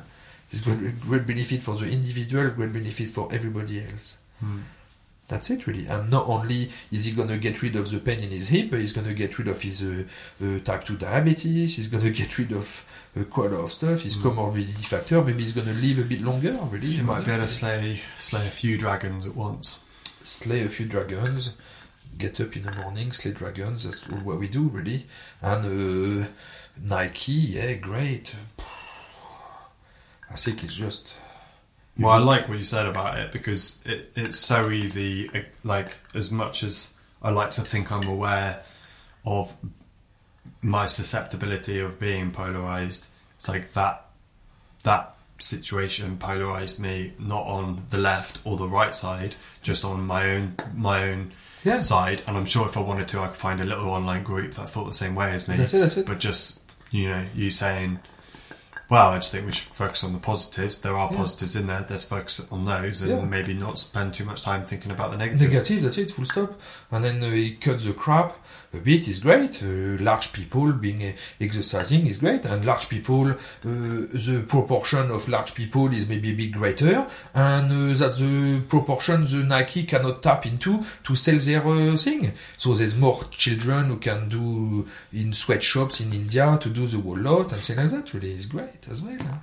It's 0.50 0.60
great, 0.60 1.00
great 1.00 1.26
benefit 1.26 1.62
for 1.62 1.76
the 1.76 1.90
individual, 1.90 2.50
great 2.50 2.72
benefit 2.72 3.08
for 3.08 3.32
everybody 3.32 3.82
else. 3.84 4.18
Hmm. 4.40 4.60
That's 5.28 5.48
it, 5.48 5.66
really. 5.66 5.86
And 5.86 6.10
not 6.10 6.28
only 6.28 6.70
is 6.90 7.06
he 7.06 7.12
going 7.12 7.28
to 7.28 7.38
get 7.38 7.62
rid 7.62 7.74
of 7.76 7.90
the 7.90 8.00
pain 8.00 8.20
in 8.20 8.30
his 8.30 8.48
hip, 8.50 8.68
but 8.70 8.80
he's 8.80 8.92
going 8.92 9.06
to 9.06 9.14
get 9.14 9.38
rid 9.38 9.48
of 9.48 9.62
his 9.62 9.82
uh, 9.82 10.04
uh, 10.44 10.58
type 10.58 10.84
2 10.84 10.96
diabetes, 10.96 11.76
he's 11.76 11.88
going 11.88 12.04
to 12.10 12.10
get 12.10 12.36
rid 12.38 12.52
of 12.52 12.86
uh, 13.18 13.24
quite 13.24 13.50
a 13.50 13.54
lot 13.56 13.64
of 13.64 13.72
stuff, 13.72 14.02
his 14.02 14.16
comorbidity 14.16 14.84
factor, 14.84 15.22
maybe 15.22 15.42
he's 15.42 15.52
going 15.52 15.66
to 15.66 15.74
live 15.74 15.98
a 15.98 16.04
bit 16.04 16.20
longer, 16.22 16.52
really. 16.70 16.88
You 16.88 17.02
might 17.02 17.24
be 17.24 17.32
able 17.32 17.44
to 17.44 17.48
slay 17.48 18.00
slay 18.18 18.46
a 18.46 18.50
few 18.50 18.78
dragons 18.78 19.26
at 19.26 19.34
once. 19.36 19.78
Slay 20.22 20.62
a 20.64 20.68
few 20.68 20.86
dragons, 20.86 21.54
get 22.16 22.40
up 22.40 22.56
in 22.56 22.62
the 22.62 22.72
morning, 22.72 23.12
slay 23.12 23.32
dragons, 23.32 23.84
that's 23.84 24.08
all 24.08 24.18
what 24.18 24.38
we 24.38 24.48
do, 24.48 24.68
really. 24.68 25.06
And 25.40 26.24
uh, 26.24 26.28
Nike, 26.80 27.32
yeah, 27.32 27.74
great. 27.74 28.34
I 30.30 30.36
think 30.36 30.64
it's 30.64 30.74
just. 30.74 31.16
Well, 31.98 32.12
I 32.12 32.18
like 32.18 32.48
what 32.48 32.56
you 32.56 32.64
said 32.64 32.86
about 32.86 33.18
it 33.18 33.32
because 33.32 33.82
it, 33.84 34.12
it's 34.16 34.38
so 34.38 34.70
easy. 34.70 35.30
Like 35.62 35.96
as 36.14 36.30
much 36.30 36.62
as 36.62 36.96
I 37.20 37.30
like 37.30 37.50
to 37.52 37.60
think 37.60 37.92
I'm 37.92 38.08
aware 38.08 38.62
of 39.26 39.54
my 40.62 40.86
susceptibility 40.86 41.80
of 41.80 41.98
being 41.98 42.30
polarized, 42.30 43.08
it's 43.36 43.48
like 43.48 43.72
that 43.72 44.06
that 44.84 45.16
situation 45.38 46.16
polarized 46.18 46.78
me 46.80 47.12
not 47.18 47.44
on 47.46 47.84
the 47.90 47.98
left 47.98 48.40
or 48.44 48.56
the 48.56 48.68
right 48.68 48.94
side, 48.94 49.34
just 49.60 49.84
on 49.84 50.06
my 50.06 50.30
own 50.30 50.54
my 50.74 51.08
own 51.10 51.32
Yeah. 51.64 51.80
side. 51.80 52.22
And 52.26 52.36
I'm 52.36 52.46
sure 52.46 52.66
if 52.66 52.76
I 52.76 52.80
wanted 52.80 53.08
to, 53.08 53.20
I 53.20 53.28
could 53.28 53.36
find 53.36 53.60
a 53.60 53.64
little 53.64 53.90
online 53.90 54.22
group 54.22 54.54
that 54.54 54.70
thought 54.70 54.86
the 54.86 54.94
same 54.94 55.14
way 55.14 55.32
as 55.32 55.48
me. 55.48 55.56
That's 55.56 55.74
it, 55.74 55.78
that's 55.80 55.96
it. 55.96 56.06
But 56.06 56.18
just 56.20 56.60
you 56.90 57.08
know, 57.08 57.24
you 57.34 57.50
saying, 57.50 57.98
"Well, 58.90 59.08
I 59.08 59.16
just 59.16 59.32
think 59.32 59.46
we 59.46 59.52
should 59.52 59.68
focus 59.72 60.04
on 60.04 60.12
the 60.12 60.18
positives. 60.18 60.78
There 60.80 60.94
are 60.96 61.10
Yeah. 61.10 61.16
positives 61.16 61.56
in 61.56 61.66
there. 61.66 61.86
Let's 61.88 62.04
focus 62.04 62.46
on 62.52 62.64
those, 62.66 63.00
and 63.00 63.10
Yeah. 63.10 63.24
maybe 63.24 63.54
not 63.54 63.78
spend 63.78 64.12
too 64.14 64.24
much 64.26 64.42
time 64.42 64.66
thinking 64.66 64.90
about 64.92 65.10
the 65.10 65.16
negatives." 65.16 65.42
Negative, 65.54 65.82
that's 65.82 65.96
it, 65.98 66.10
full 66.10 66.26
stop. 66.26 66.60
And 66.90 67.02
then 67.04 67.24
uh, 67.24 67.30
he 67.30 67.54
cuts 67.54 67.86
the 67.86 67.94
crap 67.94 68.36
a 68.74 68.78
bit, 68.78 69.06
is 69.08 69.20
great. 69.20 69.62
Uh, 69.62 70.02
large 70.02 70.32
people 70.32 70.72
being 70.72 71.02
uh, 71.02 71.12
exercising 71.40 72.06
is 72.06 72.18
great, 72.18 72.44
and 72.44 72.64
large 72.64 72.88
people, 72.88 73.30
uh, 73.30 73.36
the 73.64 74.44
proportion 74.48 75.10
of 75.10 75.28
large 75.28 75.54
people 75.54 75.92
is 75.92 76.08
maybe 76.08 76.32
a 76.32 76.34
bit 76.34 76.52
greater, 76.52 77.06
and 77.34 77.92
uh, 77.92 77.98
that's 77.98 78.18
the 78.20 78.62
proportion 78.68 79.24
the 79.26 79.44
Nike 79.44 79.84
cannot 79.84 80.22
tap 80.22 80.46
into 80.46 80.82
to 81.04 81.14
sell 81.14 81.38
their 81.38 81.66
uh, 81.66 81.96
thing. 81.96 82.32
So 82.56 82.74
there's 82.74 82.96
more 82.96 83.22
children 83.30 83.86
who 83.86 83.96
can 83.98 84.28
do 84.28 84.88
in 85.12 85.32
sweatshops 85.34 86.00
in 86.00 86.12
India 86.12 86.58
to 86.60 86.68
do 86.68 86.86
the 86.86 86.98
whole 86.98 87.18
lot 87.18 87.52
and 87.52 87.60
things 87.60 87.78
like 87.78 87.90
that. 87.90 88.14
Really, 88.14 88.32
is 88.32 88.46
great 88.46 88.88
as 88.90 89.02
well. 89.02 89.18
huh? 89.20 89.38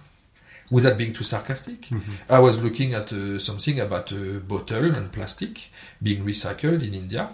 Without 0.71 0.99
being 0.99 1.13
too 1.13 1.23
sarcastic, 1.23 1.89
I 2.29 2.37
was 2.37 2.61
looking 2.61 2.93
at 2.93 3.11
uh, 3.11 3.39
something 3.39 3.79
about 3.79 4.13
uh, 4.13 4.37
bottle 4.47 4.93
and 4.93 5.11
plastic 5.11 5.71
being 6.01 6.23
recycled 6.23 6.83
in 6.87 6.93
India 6.93 7.29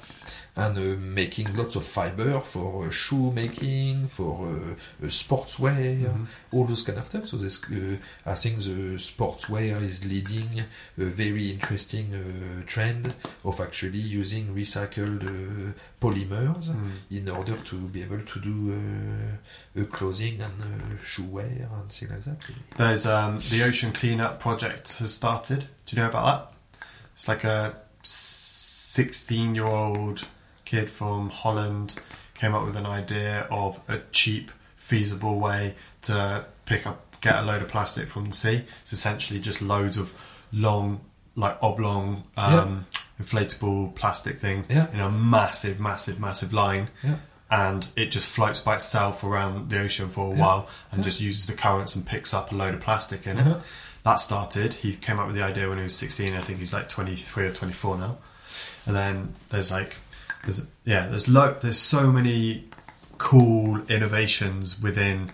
and 0.58 0.78
uh, 0.78 0.82
making 1.00 1.54
lots 1.56 1.76
of 1.76 1.86
fiber 1.86 2.40
for 2.40 2.88
uh, 2.88 2.90
shoe 2.92 3.32
making, 3.32 4.08
for 4.08 4.48
uh, 4.48 5.06
uh, 5.06 5.10
sportswear, 5.10 6.26
all 6.52 6.66
those 6.66 6.84
kind 6.84 6.98
of 6.98 7.06
stuff. 7.06 7.28
So 7.28 7.38
this, 7.38 7.64
uh, 7.66 7.98
I 8.26 8.36
think 8.36 8.60
the 8.60 8.96
sportswear 8.98 9.82
is 9.82 10.06
leading 10.06 10.62
a 10.98 11.04
very 11.04 11.52
interesting 11.52 12.14
uh, 12.16 12.64
trend 12.66 13.14
of 13.44 13.60
actually 13.60 14.00
using 14.00 14.56
recycled 14.56 15.24
uh, 15.26 15.74
polymers 16.00 16.66
Mm. 16.66 16.92
in 17.12 17.30
order 17.30 17.56
to 17.58 17.76
be 17.76 18.02
able 18.04 18.20
to 18.20 18.40
do 18.40 19.86
clothing 19.92 20.42
and 20.42 20.62
uh, 20.62 21.04
shoe 21.04 21.24
wear 21.26 21.46
and 21.74 21.92
things 21.92 22.12
like 22.12 22.24
that. 22.24 22.48
There's 22.78 23.06
um, 23.06 23.40
the 23.50 23.64
Ocean 23.64 23.92
Cleanup 23.92 24.40
Project 24.40 24.98
has 24.98 25.14
started. 25.14 25.68
Do 25.86 25.96
you 25.96 26.02
know 26.02 26.10
about 26.10 26.26
that? 26.26 26.88
It's 27.14 27.28
like 27.28 27.44
a 27.44 27.76
16 28.04 29.56
year 29.56 29.66
old 29.66 30.28
kid 30.66 30.90
from 30.90 31.30
Holland 31.30 31.96
came 32.34 32.54
up 32.54 32.66
with 32.66 32.76
an 32.76 32.86
idea 32.86 33.48
of 33.50 33.80
a 33.88 34.00
cheap, 34.12 34.52
feasible 34.76 35.40
way 35.40 35.76
to 36.04 36.46
pick 36.66 36.86
up, 36.86 37.20
get 37.22 37.36
a 37.38 37.42
load 37.44 37.62
of 37.62 37.70
plastic 37.70 38.08
from 38.10 38.26
the 38.26 38.34
sea. 38.34 38.64
It's 38.82 38.92
essentially 38.94 39.40
just 39.40 39.62
loads 39.62 39.98
of 39.98 40.14
long, 40.52 41.02
like 41.36 41.58
oblong, 41.62 42.24
um, 42.38 42.86
inflatable 43.22 43.96
plastic 43.96 44.40
things 44.40 44.68
Yeah. 44.70 44.92
in 44.92 45.00
a 45.00 45.10
massive, 45.10 45.80
massive, 45.80 46.20
massive 46.20 46.52
line. 46.54 46.90
Yeah. 47.04 47.16
And 47.50 47.88
it 47.96 48.08
just 48.08 48.28
floats 48.28 48.60
by 48.60 48.76
itself 48.76 49.24
around 49.24 49.70
the 49.70 49.80
ocean 49.80 50.10
for 50.10 50.34
a 50.34 50.36
Yeah. 50.36 50.42
while 50.44 50.70
and 50.92 51.00
Yeah. 51.00 51.06
just 51.06 51.22
uses 51.22 51.48
the 51.48 51.54
currents 51.54 51.96
and 51.96 52.06
picks 52.06 52.34
up 52.34 52.52
a 52.52 52.56
load 52.56 52.74
of 52.74 52.82
plastic 52.82 53.26
in 53.28 53.38
it. 53.38 53.48
Uh-huh. 53.48 53.60
That 54.04 54.16
started. 54.20 54.74
He 54.74 54.96
came 54.96 55.20
up 55.20 55.28
with 55.28 55.36
the 55.36 55.44
idea 55.44 55.68
when 55.70 55.78
he 55.78 55.84
was 55.84 55.96
16. 55.96 56.36
I 56.36 56.42
think 56.42 56.60
he's 56.60 56.74
like 56.74 56.90
23 56.90 57.48
or 57.48 57.54
24 57.54 57.98
now. 57.98 58.18
And 58.86 58.96
then 58.96 59.36
there's 59.50 59.72
like, 59.72 59.96
there's 60.46 60.66
yeah, 60.84 61.08
there's 61.08 61.28
lo- 61.28 61.58
there's 61.60 61.80
so 61.80 62.12
many 62.12 62.66
cool 63.18 63.82
innovations 63.90 64.82
within 64.82 65.32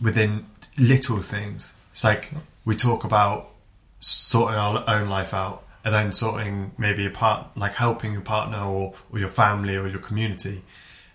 within 0.00 0.46
little 0.76 1.18
things. 1.18 1.74
It's 1.90 2.04
like 2.04 2.30
we 2.64 2.76
talk 2.76 3.04
about 3.04 3.50
sorting 4.00 4.58
our 4.58 4.84
own 4.86 5.08
life 5.08 5.34
out 5.34 5.64
and 5.84 5.94
then 5.94 6.12
sorting 6.12 6.72
maybe 6.78 7.06
a 7.06 7.10
part 7.10 7.46
like 7.56 7.74
helping 7.74 8.12
your 8.12 8.22
partner 8.22 8.58
or, 8.58 8.94
or 9.12 9.18
your 9.18 9.28
family 9.28 9.76
or 9.76 9.88
your 9.88 10.00
community. 10.00 10.62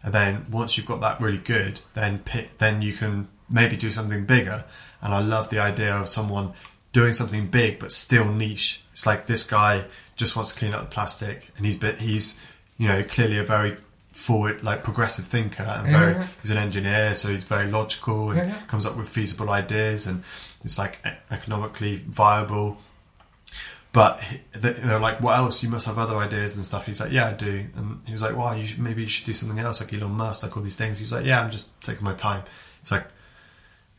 And 0.02 0.14
then 0.14 0.46
once 0.52 0.78
you've 0.78 0.86
got 0.86 1.00
that 1.02 1.22
really 1.22 1.38
good 1.38 1.80
then 1.94 2.20
pick, 2.20 2.58
then 2.58 2.82
you 2.82 2.94
can 2.94 3.30
maybe 3.50 3.78
do 3.78 3.90
something 3.90 4.26
bigger. 4.26 4.66
And 5.02 5.14
i 5.14 5.20
love 5.20 5.50
the 5.50 5.60
idea 5.60 5.96
of 5.96 6.10
someone 6.10 6.54
doing 6.92 7.14
something 7.14 7.48
big 7.48 7.80
but 7.80 7.92
still 7.92 8.26
niche. 8.26 8.84
It's 8.92 9.06
like 9.06 9.28
this 9.28 9.44
guy 9.44 9.86
just 10.16 10.36
wants 10.36 10.54
to 10.54 10.60
clean 10.60 10.74
up 10.74 10.82
the 10.82 10.94
plastic 10.94 11.50
and 11.58 11.66
he's 11.66 11.78
bit 11.78 12.00
he's 12.00 12.40
you 12.78 12.88
know 12.88 13.04
clearly 13.04 13.38
a 13.38 13.44
very 13.44 13.78
forward 14.12 14.64
like 14.64 14.84
progressive 14.84 15.26
thinker 15.26 15.64
and 15.64 15.88
Yeah, 15.92 16.00
very 16.00 16.26
he's 16.42 16.52
an 16.52 16.58
engineer 16.58 17.16
so 17.16 17.30
he's 17.30 17.44
very 17.46 17.70
logical 17.72 18.30
and 18.32 18.50
Yeah, 18.50 18.60
comes 18.68 18.86
up 18.86 18.96
with 18.96 19.10
feasible 19.10 19.50
ideas 19.50 20.06
and 20.08 20.24
it's 20.64 20.78
like 20.78 21.00
economically 21.32 21.98
viable 22.08 22.78
but 23.92 24.22
he- 24.22 24.42
they- 24.54 24.74
they're 24.74 24.98
like, 25.00 25.22
"What 25.22 25.38
else? 25.38 25.62
You 25.62 25.70
must 25.70 25.86
have 25.86 26.00
other 26.00 26.18
ideas 26.18 26.56
and 26.56 26.66
stuff." 26.66 26.88
He's 26.88 27.00
like, 27.00 27.12
"Yeah, 27.12 27.28
I 27.28 27.34
do." 27.34 27.66
And 27.76 28.02
he 28.08 28.12
was 28.12 28.24
like, 28.24 28.36
"Well, 28.36 28.58
you 28.58 28.66
should, 28.66 28.80
maybe 28.80 29.04
you 29.04 29.08
should 29.08 29.28
do 29.28 29.34
something 29.34 29.60
else, 29.60 29.82
like 29.82 29.94
Elon 29.94 30.14
Musk, 30.14 30.42
like 30.42 30.58
all 30.58 30.64
these 30.64 30.76
things." 30.76 30.98
He's 30.98 31.14
like, 31.14 31.26
"Yeah, 31.28 31.40
I'm 31.40 31.52
just 31.52 31.80
taking 31.84 32.04
my 32.04 32.16
time." 32.16 32.42
It's 32.82 32.90
like 32.90 33.06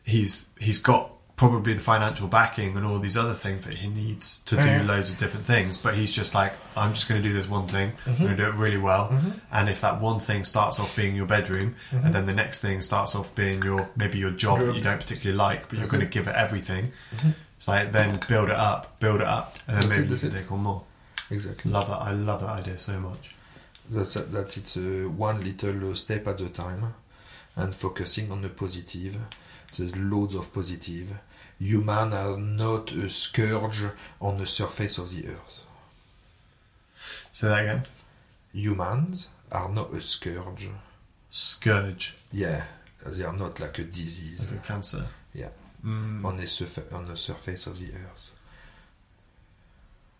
he's 0.04 0.48
he's 0.58 0.78
got 0.80 1.12
probably 1.36 1.74
the 1.74 1.80
financial 1.80 2.28
backing 2.28 2.76
and 2.76 2.86
all 2.86 2.98
these 2.98 3.16
other 3.16 3.34
things 3.34 3.64
that 3.64 3.74
he 3.74 3.88
needs 3.88 4.38
to 4.40 4.54
do 4.54 4.62
oh, 4.62 4.64
Yeah. 4.64 4.82
loads 4.82 5.10
of 5.10 5.18
different 5.18 5.46
things. 5.46 5.78
But 5.78 5.94
he's 5.94 6.12
just 6.12 6.34
like, 6.34 6.52
"I'm 6.76 6.94
just 6.94 7.08
going 7.08 7.20
to 7.22 7.28
do 7.28 7.34
this 7.34 7.48
one 7.48 7.66
thing. 7.66 7.92
I'm 8.06 8.12
mm-hmm. 8.12 8.24
going 8.24 8.36
to 8.36 8.42
do 8.42 8.48
it 8.48 8.54
really 8.54 8.78
well." 8.78 9.08
Mm-hmm. 9.08 9.30
And 9.52 9.68
if 9.68 9.80
that 9.80 10.00
one 10.00 10.20
thing 10.20 10.44
starts 10.44 10.78
off 10.78 10.94
being 10.94 11.16
your 11.16 11.26
bedroom, 11.26 11.74
mm-hmm. 11.90 12.06
and 12.06 12.14
then 12.14 12.26
the 12.26 12.34
next 12.34 12.60
thing 12.60 12.80
starts 12.82 13.14
off 13.16 13.34
being 13.34 13.62
your 13.62 13.90
maybe 13.96 14.18
your 14.18 14.30
job 14.30 14.60
that 14.60 14.74
you 14.74 14.80
don't 14.80 15.00
particularly 15.00 15.36
like, 15.36 15.68
but 15.68 15.78
you're 15.78 15.88
going 15.88 16.02
to 16.02 16.08
give 16.08 16.28
it 16.28 16.34
everything. 16.36 16.92
It's 17.56 17.68
like 17.68 17.92
then 17.92 18.20
build 18.28 18.50
it 18.50 18.56
up, 18.56 19.00
build 19.00 19.20
it 19.20 19.26
up, 19.26 19.56
and 19.66 19.82
then 19.82 19.88
maybe 19.88 20.08
you 20.08 20.16
can 20.16 20.30
take 20.30 20.52
on 20.52 20.60
more. 20.60 20.84
Exactly. 21.30 21.70
Love 21.70 21.88
that. 21.88 21.96
I 21.96 22.12
love 22.12 22.40
that 22.40 22.50
idea 22.50 22.78
so 22.78 23.00
much. 23.00 23.34
That's 23.90 24.14
that 24.14 24.56
it's 24.56 24.76
uh, 24.76 25.08
one 25.16 25.42
little 25.42 25.94
step 25.94 26.26
at 26.26 26.40
a 26.40 26.48
time 26.48 26.94
and 27.56 27.74
focusing 27.74 28.30
on 28.30 28.42
the 28.42 28.48
positive. 28.48 29.16
There's 29.76 29.96
loads 29.96 30.34
of 30.34 30.52
positive. 30.52 31.10
Humans 31.58 32.14
are 32.14 32.36
not 32.36 32.92
a 32.92 33.08
scourge 33.10 33.82
on 34.20 34.38
the 34.38 34.46
surface 34.46 34.98
of 34.98 35.10
the 35.14 35.28
earth. 35.28 35.66
Say 37.32 37.48
that 37.48 37.62
again. 37.64 37.86
Humans 38.52 39.28
are 39.50 39.68
not 39.68 39.92
a 39.94 40.00
scourge. 40.00 40.68
Scourge, 41.30 42.14
Yeah, 42.32 42.64
they 43.04 43.24
are 43.24 43.32
not 43.32 43.58
like 43.60 43.78
a 43.78 43.84
disease 43.84 44.50
like 44.50 44.60
a 44.60 44.66
cancer. 44.66 45.06
Yeah. 45.32 45.48
Mm. 45.84 46.24
on 46.24 46.36
the, 46.38 46.46
surf- 46.46 46.92
on 46.94 47.06
the 47.06 47.16
surface 47.16 47.66
of 47.66 47.78
the 47.78 47.92
earth. 47.92 48.30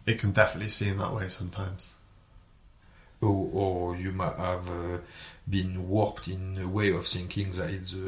It 0.04 0.18
can 0.18 0.32
definitely 0.32 0.68
seem 0.68 0.98
that 0.98 1.14
way 1.14 1.28
sometimes. 1.28 1.94
Or, 3.24 3.50
or 3.52 3.96
you 3.96 4.12
might 4.12 4.36
have 4.36 4.68
uh, 4.68 4.98
been 5.48 5.88
warped 5.88 6.28
in 6.28 6.58
a 6.62 6.68
way 6.68 6.90
of 6.92 7.06
thinking 7.06 7.52
that 7.52 7.70
it's 7.70 7.94
uh, 7.94 8.00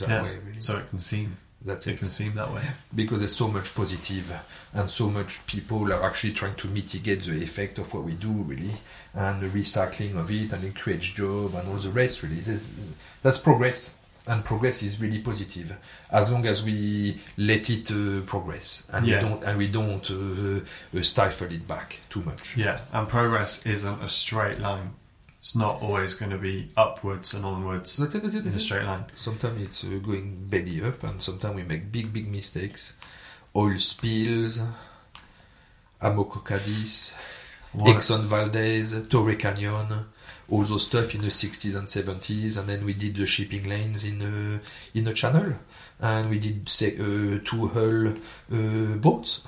that 0.00 0.08
yeah. 0.08 0.22
way, 0.22 0.38
really. 0.46 0.60
So 0.60 0.78
it 0.78 0.86
can 0.88 0.98
seem 0.98 1.36
that 1.64 1.86
it 1.86 1.92
it. 1.92 1.98
can 1.98 2.08
seem 2.08 2.34
that 2.34 2.50
way. 2.52 2.62
because 2.94 3.20
there's 3.20 3.36
so 3.36 3.48
much 3.48 3.74
positive 3.74 4.32
and 4.74 4.90
so 4.90 5.08
much 5.10 5.46
people 5.46 5.92
are 5.92 6.02
actually 6.04 6.32
trying 6.32 6.56
to 6.56 6.66
mitigate 6.68 7.22
the 7.22 7.40
effect 7.42 7.78
of 7.78 7.92
what 7.94 8.02
we 8.04 8.14
do 8.14 8.32
really 8.32 8.74
and 9.14 9.40
the 9.40 9.46
recycling 9.46 10.16
of 10.18 10.28
it 10.30 10.52
and 10.52 10.64
it 10.64 10.74
creates 10.74 11.06
job 11.10 11.54
and 11.54 11.68
all 11.68 11.76
the 11.76 11.90
rest 11.90 12.22
really 12.24 12.36
There's- 12.40 12.74
that's 13.22 13.38
progress 13.38 13.96
and 14.26 14.44
progress 14.44 14.82
is 14.82 15.00
really 15.00 15.20
positive 15.20 15.76
as 16.10 16.30
long 16.30 16.46
as 16.46 16.64
we 16.64 17.18
let 17.36 17.68
it 17.70 17.90
uh, 17.90 18.20
progress 18.24 18.84
and 18.92 19.06
Yeah. 19.06 19.16
we 19.22 19.28
don't 19.28 19.42
and 19.44 19.58
we 19.58 19.68
don't 19.68 20.10
uh, 20.10 20.60
uh, 20.98 21.02
stifle 21.02 21.50
it 21.52 21.66
back 21.66 21.98
too 22.08 22.22
much 22.22 22.56
Yeah, 22.56 22.80
and 22.92 23.08
progress 23.08 23.66
isn't 23.66 24.00
a 24.02 24.08
straight 24.08 24.60
line. 24.60 24.94
It's 25.40 25.56
not 25.56 25.82
always 25.82 26.14
going 26.14 26.30
to 26.30 26.38
be 26.38 26.70
upwards 26.76 27.34
and 27.34 27.44
onwards 27.44 27.96
that's 27.96 28.14
it, 28.14 28.22
that's 28.22 28.34
it, 28.36 28.46
in 28.46 28.54
a 28.54 28.60
straight 28.60 28.84
line. 28.84 29.06
Sometimes 29.16 29.60
it's 29.60 29.82
uh, 29.84 29.98
going 30.00 30.46
belly 30.48 30.80
up, 30.84 31.02
and 31.02 31.20
sometimes 31.20 31.56
we 31.56 31.64
make 31.64 31.90
big, 31.90 32.12
big 32.12 32.28
mistakes. 32.30 32.92
Oil 33.56 33.76
spills, 33.80 34.62
Amoco 36.00 36.44
Cadiz, 36.44 37.14
Exxon 37.76 38.22
Valdez, 38.22 38.94
Torrey 39.08 39.36
Canyon, 39.36 40.06
all 40.52 40.64
those 40.64 40.86
stuff 40.86 41.14
in 41.14 41.22
the 41.22 41.28
60s 41.28 41.74
and 41.74 41.88
70s, 41.88 42.58
and 42.58 42.68
then 42.68 42.84
we 42.84 42.92
did 42.92 43.16
the 43.16 43.26
shipping 43.26 43.66
lanes 43.66 44.04
in 44.04 44.20
uh, 44.20 44.58
in 44.92 45.04
the 45.04 45.14
channel, 45.14 45.54
and 45.98 46.28
we 46.28 46.38
did 46.38 46.68
say 46.68 46.90
uh, 46.98 47.40
two 47.42 47.68
hull 47.68 48.08
uh, 48.08 48.96
boats 48.98 49.40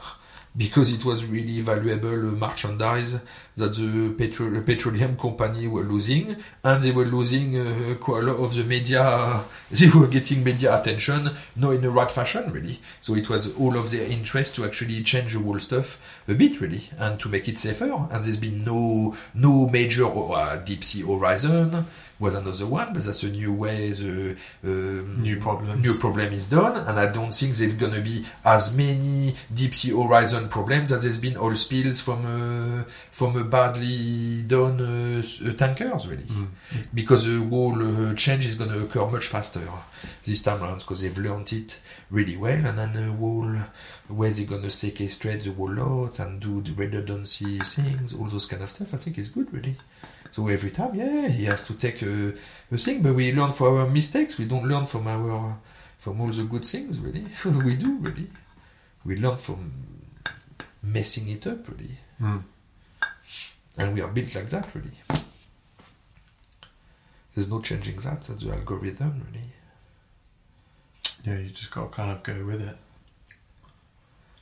because 0.57 0.93
it 0.93 1.05
was 1.05 1.25
really 1.25 1.61
valuable 1.61 2.17
merchandise 2.17 3.21
that 3.57 3.75
the 3.75 4.15
petro- 4.17 4.61
petroleum 4.63 5.17
company 5.17 5.67
were 5.67 5.83
losing, 5.83 6.37
and 6.63 6.83
they 6.83 6.93
were 6.93 7.05
losing 7.05 7.57
uh, 7.57 7.95
quite 8.01 8.23
a 8.23 8.27
lot 8.27 8.37
of 8.37 8.55
the 8.55 8.65
media. 8.65 9.43
They 9.71 9.91
were 9.91 10.07
getting 10.07 10.45
media 10.45 10.81
attention, 10.81 11.31
not 11.57 11.73
in 11.73 11.83
the 11.83 11.91
right 11.91 12.11
fashion, 12.11 12.53
really. 12.53 12.79
So 13.01 13.17
it 13.17 13.29
was 13.29 13.55
all 13.57 13.77
of 13.77 13.91
their 13.91 14.07
interest 14.07 14.55
to 14.57 14.65
actually 14.65 15.03
change 15.03 15.33
the 15.33 15.41
whole 15.41 15.59
stuff 15.59 16.23
a 16.29 16.35
bit, 16.35 16.61
really, 16.61 16.89
and 16.99 17.19
to 17.21 17.29
make 17.29 17.49
it 17.49 17.59
safer. 17.59 17.91
And 17.93 18.25
there's 18.25 18.37
been 18.37 18.65
no 18.65 19.17
no 19.35 19.69
major 19.69 20.07
uh, 20.07 20.57
deep 20.57 20.85
sea 20.85 21.03
horizon. 21.03 21.87
Was 22.21 22.35
another 22.37 22.67
one, 22.67 22.93
but 22.93 23.03
that's 23.05 23.23
a 23.25 23.29
new 23.31 23.53
way 23.53 23.91
the 23.91 24.37
um, 24.63 25.23
New 25.23 25.41
problems. 25.41 25.83
new 25.83 25.95
problem 25.99 26.33
is 26.33 26.49
done, 26.49 26.77
and 26.89 26.99
I 26.99 27.11
don't 27.13 27.33
think 27.35 27.55
there's 27.57 27.75
gonna 27.75 28.01
be 28.01 28.25
as 28.45 28.77
many 28.77 29.35
deep 29.53 29.75
sea 29.75 29.91
horizon 29.91 30.49
problems 30.49 30.93
as 30.93 31.03
there's 31.03 31.19
been 31.19 31.37
oil 31.37 31.57
spills 31.57 32.01
from 32.01 32.25
uh, 32.25 32.85
from 33.11 33.37
a 33.37 33.45
badly 33.45 34.43
done 34.47 34.81
uh, 34.81 35.23
uh, 35.49 35.53
tankers 35.55 36.07
really, 36.07 36.23
Mm. 36.25 36.49
because 36.95 37.25
the 37.25 37.39
whole 37.51 38.11
uh, 38.11 38.15
change 38.15 38.47
is 38.47 38.55
gonna 38.55 38.79
occur 38.85 39.07
much 39.07 39.27
faster 39.27 39.61
this 40.25 40.41
time 40.43 40.63
around 40.63 40.79
because 40.79 41.01
they've 41.03 41.19
learned 41.19 41.53
it 41.53 41.79
really 42.11 42.37
well, 42.37 42.65
and 42.67 42.79
then 42.79 42.93
the 42.93 43.13
whole 43.13 43.55
where 44.09 44.31
they're 44.31 44.47
gonna 44.47 44.71
sequestrate 44.71 45.43
the 45.45 45.51
whole 45.53 45.73
lot 45.73 46.19
and 46.21 46.41
do 46.41 46.61
the 46.63 46.73
redundancy 46.73 47.59
things, 47.61 48.15
all 48.15 48.27
those 48.27 48.47
kind 48.47 48.63
of 48.63 48.71
stuff. 48.71 48.95
I 48.95 48.99
think 48.99 49.19
is 49.19 49.31
good 49.31 49.53
really. 49.53 49.77
So 50.35 50.49
every 50.49 50.73
time, 50.73 50.97
yeah, 50.97 51.29
he 51.29 51.45
has 51.45 51.63
to 51.69 51.75
take 51.75 52.03
a, 52.03 52.35
a 52.73 52.77
thing, 52.77 53.03
but 53.03 53.15
we 53.15 53.33
learn 53.33 53.53
from 53.53 53.77
our 53.77 53.89
mistakes. 53.89 54.37
We 54.37 54.47
don't 54.47 54.67
learn 54.67 54.85
from 54.85 55.07
our 55.07 55.57
from 55.97 56.21
all 56.21 56.27
the 56.27 56.43
good 56.43 56.67
things, 56.67 56.99
really. 56.99 57.25
we 57.45 57.77
do, 57.77 57.99
really. 57.99 58.27
We 59.05 59.15
learn 59.15 59.37
from 59.37 59.73
messing 60.83 61.29
it 61.29 61.47
up, 61.47 61.69
really. 61.69 61.99
Mm. 62.21 62.43
And 63.79 63.95
we 63.95 64.01
are 64.01 64.09
built 64.09 64.35
like 64.35 64.51
that, 64.51 64.75
really. 64.75 64.99
There's 67.33 67.49
no 67.49 67.61
changing 67.61 67.99
that. 67.99 68.23
That's 68.23 68.43
the 68.43 68.51
algorithm, 68.51 69.25
really. 69.29 69.53
Yeah, 71.25 71.39
you 71.45 71.51
just 71.51 71.71
got 71.71 71.93
to 71.93 71.97
kind 71.97 72.11
of 72.11 72.25
go 72.25 72.45
with 72.45 72.61
it. 72.61 72.77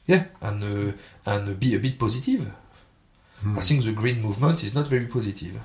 Yeah, 0.06 0.24
and 0.40 0.64
uh, 0.64 0.92
and 1.26 1.50
uh, 1.50 1.52
be 1.52 1.74
a 1.74 1.78
bit 1.78 1.98
positive. 1.98 2.50
Mm. 3.44 3.58
I 3.58 3.60
think 3.60 3.84
the 3.84 3.92
green 3.92 4.22
movement 4.22 4.64
is 4.64 4.74
not 4.74 4.88
very 4.88 5.06
positive. 5.06 5.60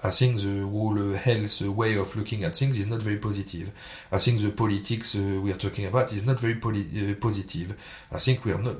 I 0.00 0.10
think 0.10 0.40
the 0.40 0.60
whole 0.62 0.96
uh, 0.96 1.16
health 1.16 1.60
way 1.62 1.96
of 1.96 2.14
looking 2.14 2.44
at 2.44 2.56
things 2.56 2.78
is 2.78 2.86
not 2.86 3.02
very 3.02 3.16
positive. 3.16 3.72
I 4.12 4.18
think 4.18 4.40
the 4.40 4.52
politics 4.52 5.16
uh, 5.16 5.40
we 5.42 5.50
are 5.50 5.56
talking 5.56 5.86
about 5.86 6.12
is 6.12 6.24
not 6.24 6.38
very 6.38 6.54
uh, 6.54 7.14
positive. 7.20 7.76
I 8.12 8.18
think 8.18 8.44
we 8.44 8.52
are 8.52 8.62
not 8.62 8.76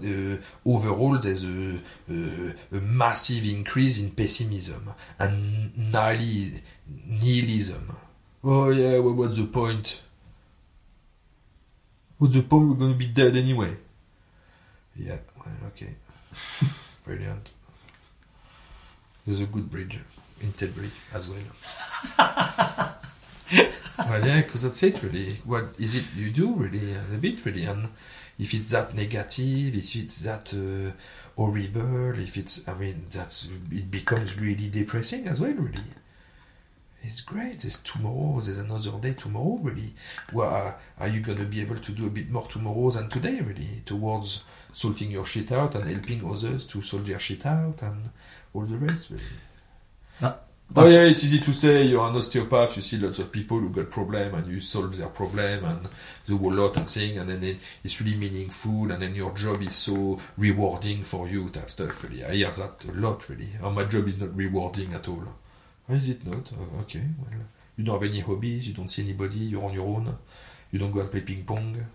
overall. 0.64 1.18
There's 1.18 1.42
a, 1.44 1.80
a, 2.08 2.54
a 2.70 2.80
massive 2.80 3.44
increase 3.44 3.98
in 3.98 4.12
pessimism 4.12 4.88
and 5.18 5.92
nihilism. 5.92 6.62
Oh 8.44 8.70
yeah, 8.70 9.00
well, 9.00 9.14
what's 9.14 9.38
the 9.38 9.46
point? 9.46 10.00
What's 12.18 12.34
the 12.34 12.42
point? 12.42 12.68
We're 12.68 12.76
going 12.76 12.92
to 12.92 12.98
be 12.98 13.06
dead 13.06 13.34
anyway. 13.36 13.76
Yeah, 14.94 15.16
well, 15.36 15.54
okay, 15.68 15.96
brilliant. 17.04 17.50
There's 19.26 19.40
a 19.40 19.46
good 19.46 19.68
bridge 19.68 19.98
in 20.40 20.52
Tilbury 20.52 20.90
as 21.14 21.28
well. 21.28 21.38
well, 23.98 24.26
yeah, 24.26 24.42
because 24.42 24.62
that's 24.62 24.82
it 24.82 25.02
really. 25.02 25.34
What 25.44 25.74
is 25.78 25.94
it 25.94 26.16
you 26.16 26.30
do 26.30 26.54
really? 26.54 26.94
A 26.94 27.18
bit 27.18 27.44
really, 27.44 27.64
and 27.64 27.88
if 28.38 28.54
it's 28.54 28.70
that 28.70 28.94
negative, 28.94 29.74
if 29.74 29.96
it's 29.96 30.20
that 30.20 30.54
uh, 30.54 30.92
horrible, 31.36 32.18
if 32.18 32.36
it's, 32.36 32.66
I 32.68 32.74
mean, 32.74 33.04
that's 33.10 33.48
it 33.70 33.90
becomes 33.90 34.38
really 34.40 34.68
depressing 34.68 35.26
as 35.26 35.40
well, 35.40 35.52
really. 35.52 35.82
It's 37.02 37.20
great. 37.20 37.60
There's 37.60 37.80
tomorrow. 37.80 38.40
There's 38.40 38.58
another 38.58 38.90
day 39.00 39.14
tomorrow. 39.14 39.58
Really, 39.62 39.94
well, 40.32 40.54
uh, 40.54 40.72
are 41.00 41.08
you 41.08 41.20
gonna 41.20 41.44
be 41.44 41.60
able 41.60 41.78
to 41.78 41.92
do 41.92 42.06
a 42.06 42.10
bit 42.10 42.28
more 42.28 42.46
tomorrow 42.46 42.90
than 42.90 43.08
today? 43.08 43.40
Really, 43.40 43.82
towards 43.86 44.44
sorting 44.72 45.10
your 45.10 45.24
shit 45.24 45.52
out 45.52 45.74
and 45.74 45.88
helping 45.88 46.28
others 46.28 46.66
to 46.66 46.82
sort 46.82 47.06
their 47.06 47.20
shit 47.20 47.46
out 47.46 47.82
and 47.82 48.10
all 48.52 48.62
the 48.66 48.76
rest. 48.76 49.10
Really. 49.10 49.22
Oh 50.76 50.86
yeah, 50.86 51.04
it's 51.04 51.24
easy 51.24 51.40
to 51.40 51.52
say 51.54 51.84
you're 51.84 52.06
an 52.06 52.14
osteopath. 52.16 52.76
You 52.76 52.82
see 52.82 52.98
lots 52.98 53.18
of 53.20 53.32
people 53.32 53.58
who 53.58 53.70
got 53.70 53.90
problem 53.90 54.34
and 54.34 54.46
you 54.46 54.60
solve 54.60 54.96
their 54.98 55.08
problem 55.08 55.64
and 55.64 55.88
the 56.26 56.36
whole 56.36 56.52
lot 56.52 56.76
and 56.76 56.86
thing, 56.88 57.16
and 57.18 57.28
then 57.28 57.42
it- 57.42 57.58
it's 57.82 57.98
really 58.02 58.16
meaningful, 58.18 58.92
and 58.92 59.00
then 59.02 59.14
your 59.14 59.32
job 59.34 59.62
is 59.62 59.74
so 59.74 60.20
rewarding 60.36 61.04
for 61.04 61.26
you. 61.26 61.48
That 61.50 61.70
stuff 61.70 62.04
really, 62.04 62.22
I 62.22 62.34
hear 62.34 62.50
that 62.50 62.84
a 62.86 62.92
lot 62.92 63.26
really. 63.30 63.48
Oh, 63.62 63.70
my 63.70 63.84
job 63.84 64.06
is 64.08 64.18
not 64.18 64.36
rewarding 64.36 64.92
at 64.92 65.08
all. 65.08 65.24
Why 65.86 65.96
is 65.96 66.10
it 66.10 66.26
not? 66.26 66.52
Uh, 66.52 66.82
okay, 66.82 67.02
well, 67.18 67.40
you 67.78 67.84
don't 67.84 68.00
have 68.02 68.08
any 68.10 68.20
hobbies. 68.20 68.68
You 68.68 68.74
don't 68.74 68.90
see 68.92 69.04
anybody. 69.04 69.38
You're 69.38 69.64
on 69.64 69.72
your 69.72 69.86
own. 69.88 70.18
You 70.70 70.78
don't 70.78 70.92
go 70.92 71.00
and 71.00 71.10
play 71.10 71.22
ping 71.22 71.44
pong. 71.44 71.86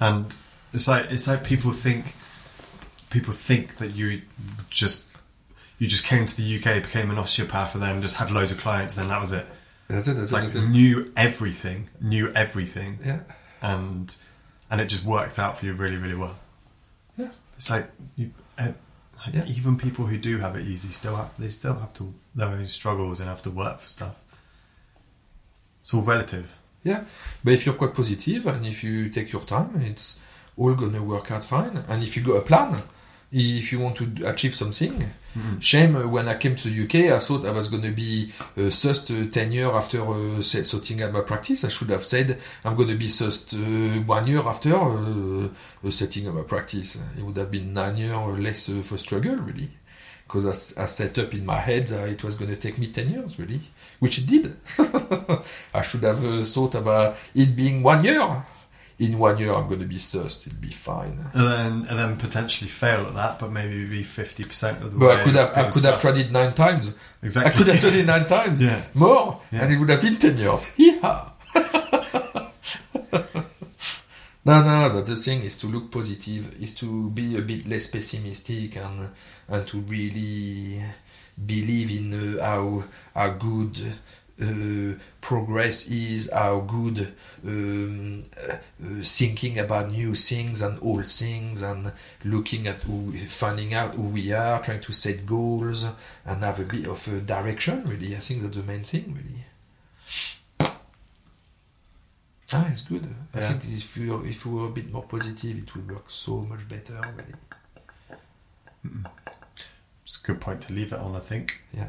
And 0.00 0.36
it's 0.72 0.88
like 0.88 1.10
it's 1.12 1.28
like 1.28 1.44
people 1.44 1.72
think 1.72 2.14
people 3.10 3.32
think 3.32 3.76
that 3.76 3.94
you 3.94 4.22
just 4.70 5.04
you 5.78 5.86
just 5.86 6.06
came 6.06 6.26
to 6.26 6.36
the 6.36 6.56
UK, 6.58 6.82
became 6.82 7.10
an 7.10 7.18
osteopath, 7.18 7.74
and 7.74 7.82
then 7.82 8.00
just 8.02 8.16
had 8.16 8.30
loads 8.30 8.52
of 8.52 8.58
clients. 8.58 8.94
Then 8.94 9.08
that 9.08 9.20
was 9.20 9.32
it. 9.32 9.46
That's 9.88 10.08
it. 10.08 10.14
That's 10.16 10.32
It's 10.32 10.54
like 10.54 10.64
knew 10.68 11.12
everything, 11.16 11.88
knew 12.00 12.32
everything, 12.34 12.98
Yeah. 13.04 13.20
and 13.62 14.14
and 14.70 14.80
it 14.80 14.86
just 14.86 15.04
worked 15.04 15.38
out 15.38 15.56
for 15.58 15.66
you 15.66 15.74
really, 15.74 15.96
really 15.96 16.16
well. 16.16 16.36
Yeah. 17.16 17.30
It's 17.56 17.70
like 17.70 17.88
you, 18.16 18.32
uh, 18.58 18.72
like 19.24 19.34
Yeah. 19.34 19.44
even 19.46 19.76
people 19.76 20.06
who 20.06 20.18
do 20.18 20.38
have 20.38 20.56
it 20.56 20.66
easy 20.66 20.88
still 20.92 21.14
have 21.16 21.30
they 21.38 21.50
still 21.50 21.74
have 21.78 21.92
to 21.94 22.14
their 22.34 22.48
own 22.48 22.66
struggles 22.66 23.20
and 23.20 23.28
have 23.28 23.42
to 23.42 23.50
work 23.50 23.78
for 23.80 23.88
stuff. 23.88 24.16
It's 25.82 25.94
all 25.94 26.02
relative. 26.02 26.56
Yeah, 26.82 27.04
but 27.44 27.52
if 27.52 27.66
you're 27.66 27.74
quite 27.74 27.94
positive 27.94 28.46
and 28.46 28.64
if 28.66 28.82
you 28.84 29.08
take 29.08 29.32
your 29.32 29.42
time, 29.42 29.80
it's 29.82 30.18
all 30.56 30.74
gonna 30.74 31.02
work 31.02 31.30
out 31.30 31.44
fine. 31.44 31.76
And 31.88 32.02
if 32.02 32.16
you 32.16 32.22
got 32.22 32.36
a 32.36 32.42
plan, 32.42 32.82
if 33.32 33.72
you 33.72 33.80
want 33.80 33.96
to 33.96 34.26
achieve 34.28 34.54
something, 34.54 35.10
shame 35.60 35.96
uh, 35.96 36.06
when 36.08 36.28
I 36.28 36.36
came 36.36 36.56
to 36.56 36.68
the 36.68 36.84
UK, 36.84 37.12
I 37.12 37.18
thought 37.18 37.44
I 37.44 37.50
was 37.50 37.68
gonna 37.68 37.90
be 37.92 38.32
uh, 38.56 38.70
just 38.70 39.10
uh, 39.10 39.26
ten 39.30 39.52
years 39.52 39.72
after 39.74 40.00
uh, 40.02 40.40
se- 40.40 40.64
sorting 40.64 41.02
out 41.02 41.12
my 41.12 41.20
practice. 41.20 41.64
I 41.64 41.68
should 41.68 41.90
have 41.90 42.04
said 42.04 42.38
I'm 42.64 42.74
gonna 42.74 42.94
be 42.96 43.08
just 43.08 43.52
uh, 43.54 43.58
one 44.06 44.26
year 44.26 44.40
after 44.40 44.74
uh, 44.74 45.48
uh, 45.84 45.90
setting 45.90 46.28
up 46.28 46.34
my 46.34 46.42
practice. 46.42 46.96
It 47.18 47.22
would 47.22 47.36
have 47.36 47.50
been 47.50 47.72
nine 47.74 47.96
years 47.96 48.38
less 48.38 48.68
of 48.68 48.90
a 48.92 48.98
struggle, 48.98 49.36
really. 49.36 49.68
Because 50.26 50.76
I 50.76 50.86
set 50.86 51.18
up 51.18 51.32
in 51.34 51.46
my 51.46 51.60
head 51.60 51.86
that 51.86 52.08
it 52.08 52.24
was 52.24 52.36
going 52.36 52.50
to 52.50 52.56
take 52.56 52.78
me 52.78 52.88
10 52.88 53.10
years, 53.10 53.38
really. 53.38 53.60
Which 54.00 54.18
it 54.18 54.26
did. 54.26 54.56
I 55.72 55.82
should 55.82 56.02
have 56.02 56.24
uh, 56.24 56.44
thought 56.44 56.74
about 56.74 57.16
it 57.32 57.54
being 57.54 57.80
one 57.80 58.02
year. 58.04 58.44
In 58.98 59.18
one 59.18 59.36
year, 59.36 59.52
I'm 59.52 59.68
going 59.68 59.80
to 59.80 59.86
be 59.86 59.96
sussed. 59.96 60.46
It'll 60.46 60.58
be 60.58 60.68
fine. 60.68 61.18
And 61.34 61.46
then 61.46 61.86
and 61.90 61.98
then 61.98 62.16
potentially 62.16 62.70
fail 62.70 63.06
at 63.06 63.14
that, 63.14 63.38
but 63.38 63.52
maybe 63.52 63.84
be 63.84 64.02
fifty 64.02 64.44
percent 64.44 64.82
of 64.82 64.92
the 64.92 64.98
But 64.98 65.08
way. 65.08 65.20
I 65.20 65.24
could 65.24 65.34
have, 65.34 65.56
I 65.56 65.70
could 65.70 65.84
have 65.84 66.00
tried 66.00 66.16
it 66.16 66.32
nine 66.32 66.54
times. 66.54 66.94
Exactly. 67.22 67.52
I 67.52 67.56
could 67.56 67.66
have 67.66 67.80
tried 67.80 67.94
it 67.94 68.06
nine 68.06 68.26
times. 68.26 68.62
Yeah. 68.62 68.82
More. 68.94 69.40
Yeah. 69.52 69.64
And 69.64 69.72
it 69.74 69.78
would 69.78 69.88
have 69.90 70.00
been 70.00 70.16
10 70.16 70.38
years. 70.38 70.72
Yeah. 70.76 71.28
no, 74.44 74.62
no, 74.62 74.88
that's 74.88 75.10
the 75.10 75.16
thing 75.16 75.42
is 75.42 75.58
to 75.58 75.66
look 75.66 75.90
positive, 75.90 76.62
is 76.62 76.74
to 76.76 77.10
be 77.10 77.36
a 77.36 77.42
bit 77.42 77.66
less 77.66 77.90
pessimistic 77.90 78.76
and, 78.76 79.10
and 79.48 79.66
to 79.66 79.78
really 79.80 80.82
believe 81.44 81.90
in 81.90 82.38
uh, 82.38 82.44
how, 82.44 82.84
how 83.14 83.28
good 83.30 83.76
uh, 84.40 84.94
progress 85.20 85.86
is, 85.86 86.30
how 86.30 86.60
good 86.60 87.14
um, 87.44 88.24
uh, 88.48 88.52
uh, 88.52 88.58
thinking 89.02 89.58
about 89.58 89.90
new 89.90 90.14
things 90.14 90.60
and 90.62 90.78
old 90.82 91.10
things 91.10 91.62
and 91.62 91.92
looking 92.24 92.66
at 92.66 92.76
who, 92.82 93.12
finding 93.12 93.72
out 93.72 93.94
who 93.94 94.02
we 94.02 94.32
are, 94.32 94.62
trying 94.62 94.80
to 94.80 94.92
set 94.92 95.24
goals 95.24 95.84
and 96.24 96.44
have 96.44 96.60
a 96.60 96.64
bit 96.64 96.86
of 96.86 97.08
a 97.08 97.20
direction. 97.20 97.84
Really, 97.84 98.14
I 98.14 98.20
think 98.20 98.42
that's 98.42 98.56
the 98.56 98.62
main 98.62 98.84
thing. 98.84 99.14
Really. 99.16 99.44
Ah, 102.52 102.68
it's 102.70 102.82
good. 102.82 103.08
I 103.34 103.40
think 103.40 103.64
if 103.64 103.96
you 103.96 104.22
if 104.24 104.44
you 104.44 104.52
were 104.52 104.66
a 104.66 104.70
bit 104.70 104.92
more 104.92 105.02
positive, 105.02 105.58
it 105.58 105.74
would 105.74 105.90
work 105.90 106.10
so 106.10 106.36
much 106.40 106.68
better. 106.68 107.00
Really. 107.16 107.34
It's 110.04 110.22
a 110.22 110.26
good 110.26 110.40
point 110.40 110.60
to 110.62 110.72
leave 110.72 110.92
it 110.92 110.98
on. 111.00 111.16
I 111.16 111.20
think. 111.20 111.62
Yeah. 111.72 111.88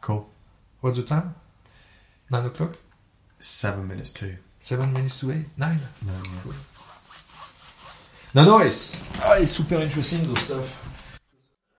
Cool. 0.00 0.30
What's 0.80 0.96
the 0.98 1.02
time? 1.04 1.34
Nine 2.30 2.46
o'clock. 2.46 2.76
Seven 3.38 3.88
minutes 3.88 4.10
to. 4.14 4.36
Seven 4.60 4.92
minutes 4.92 5.20
to 5.20 5.32
eight. 5.32 5.46
Nine. 5.56 5.80
No, 6.06 6.12
No, 8.34 8.44
no, 8.44 8.58
it's 8.58 9.02
ah, 9.22 9.34
it's 9.34 9.52
super 9.52 9.76
interesting 9.76 10.22
those 10.26 10.40
stuff. 10.42 10.87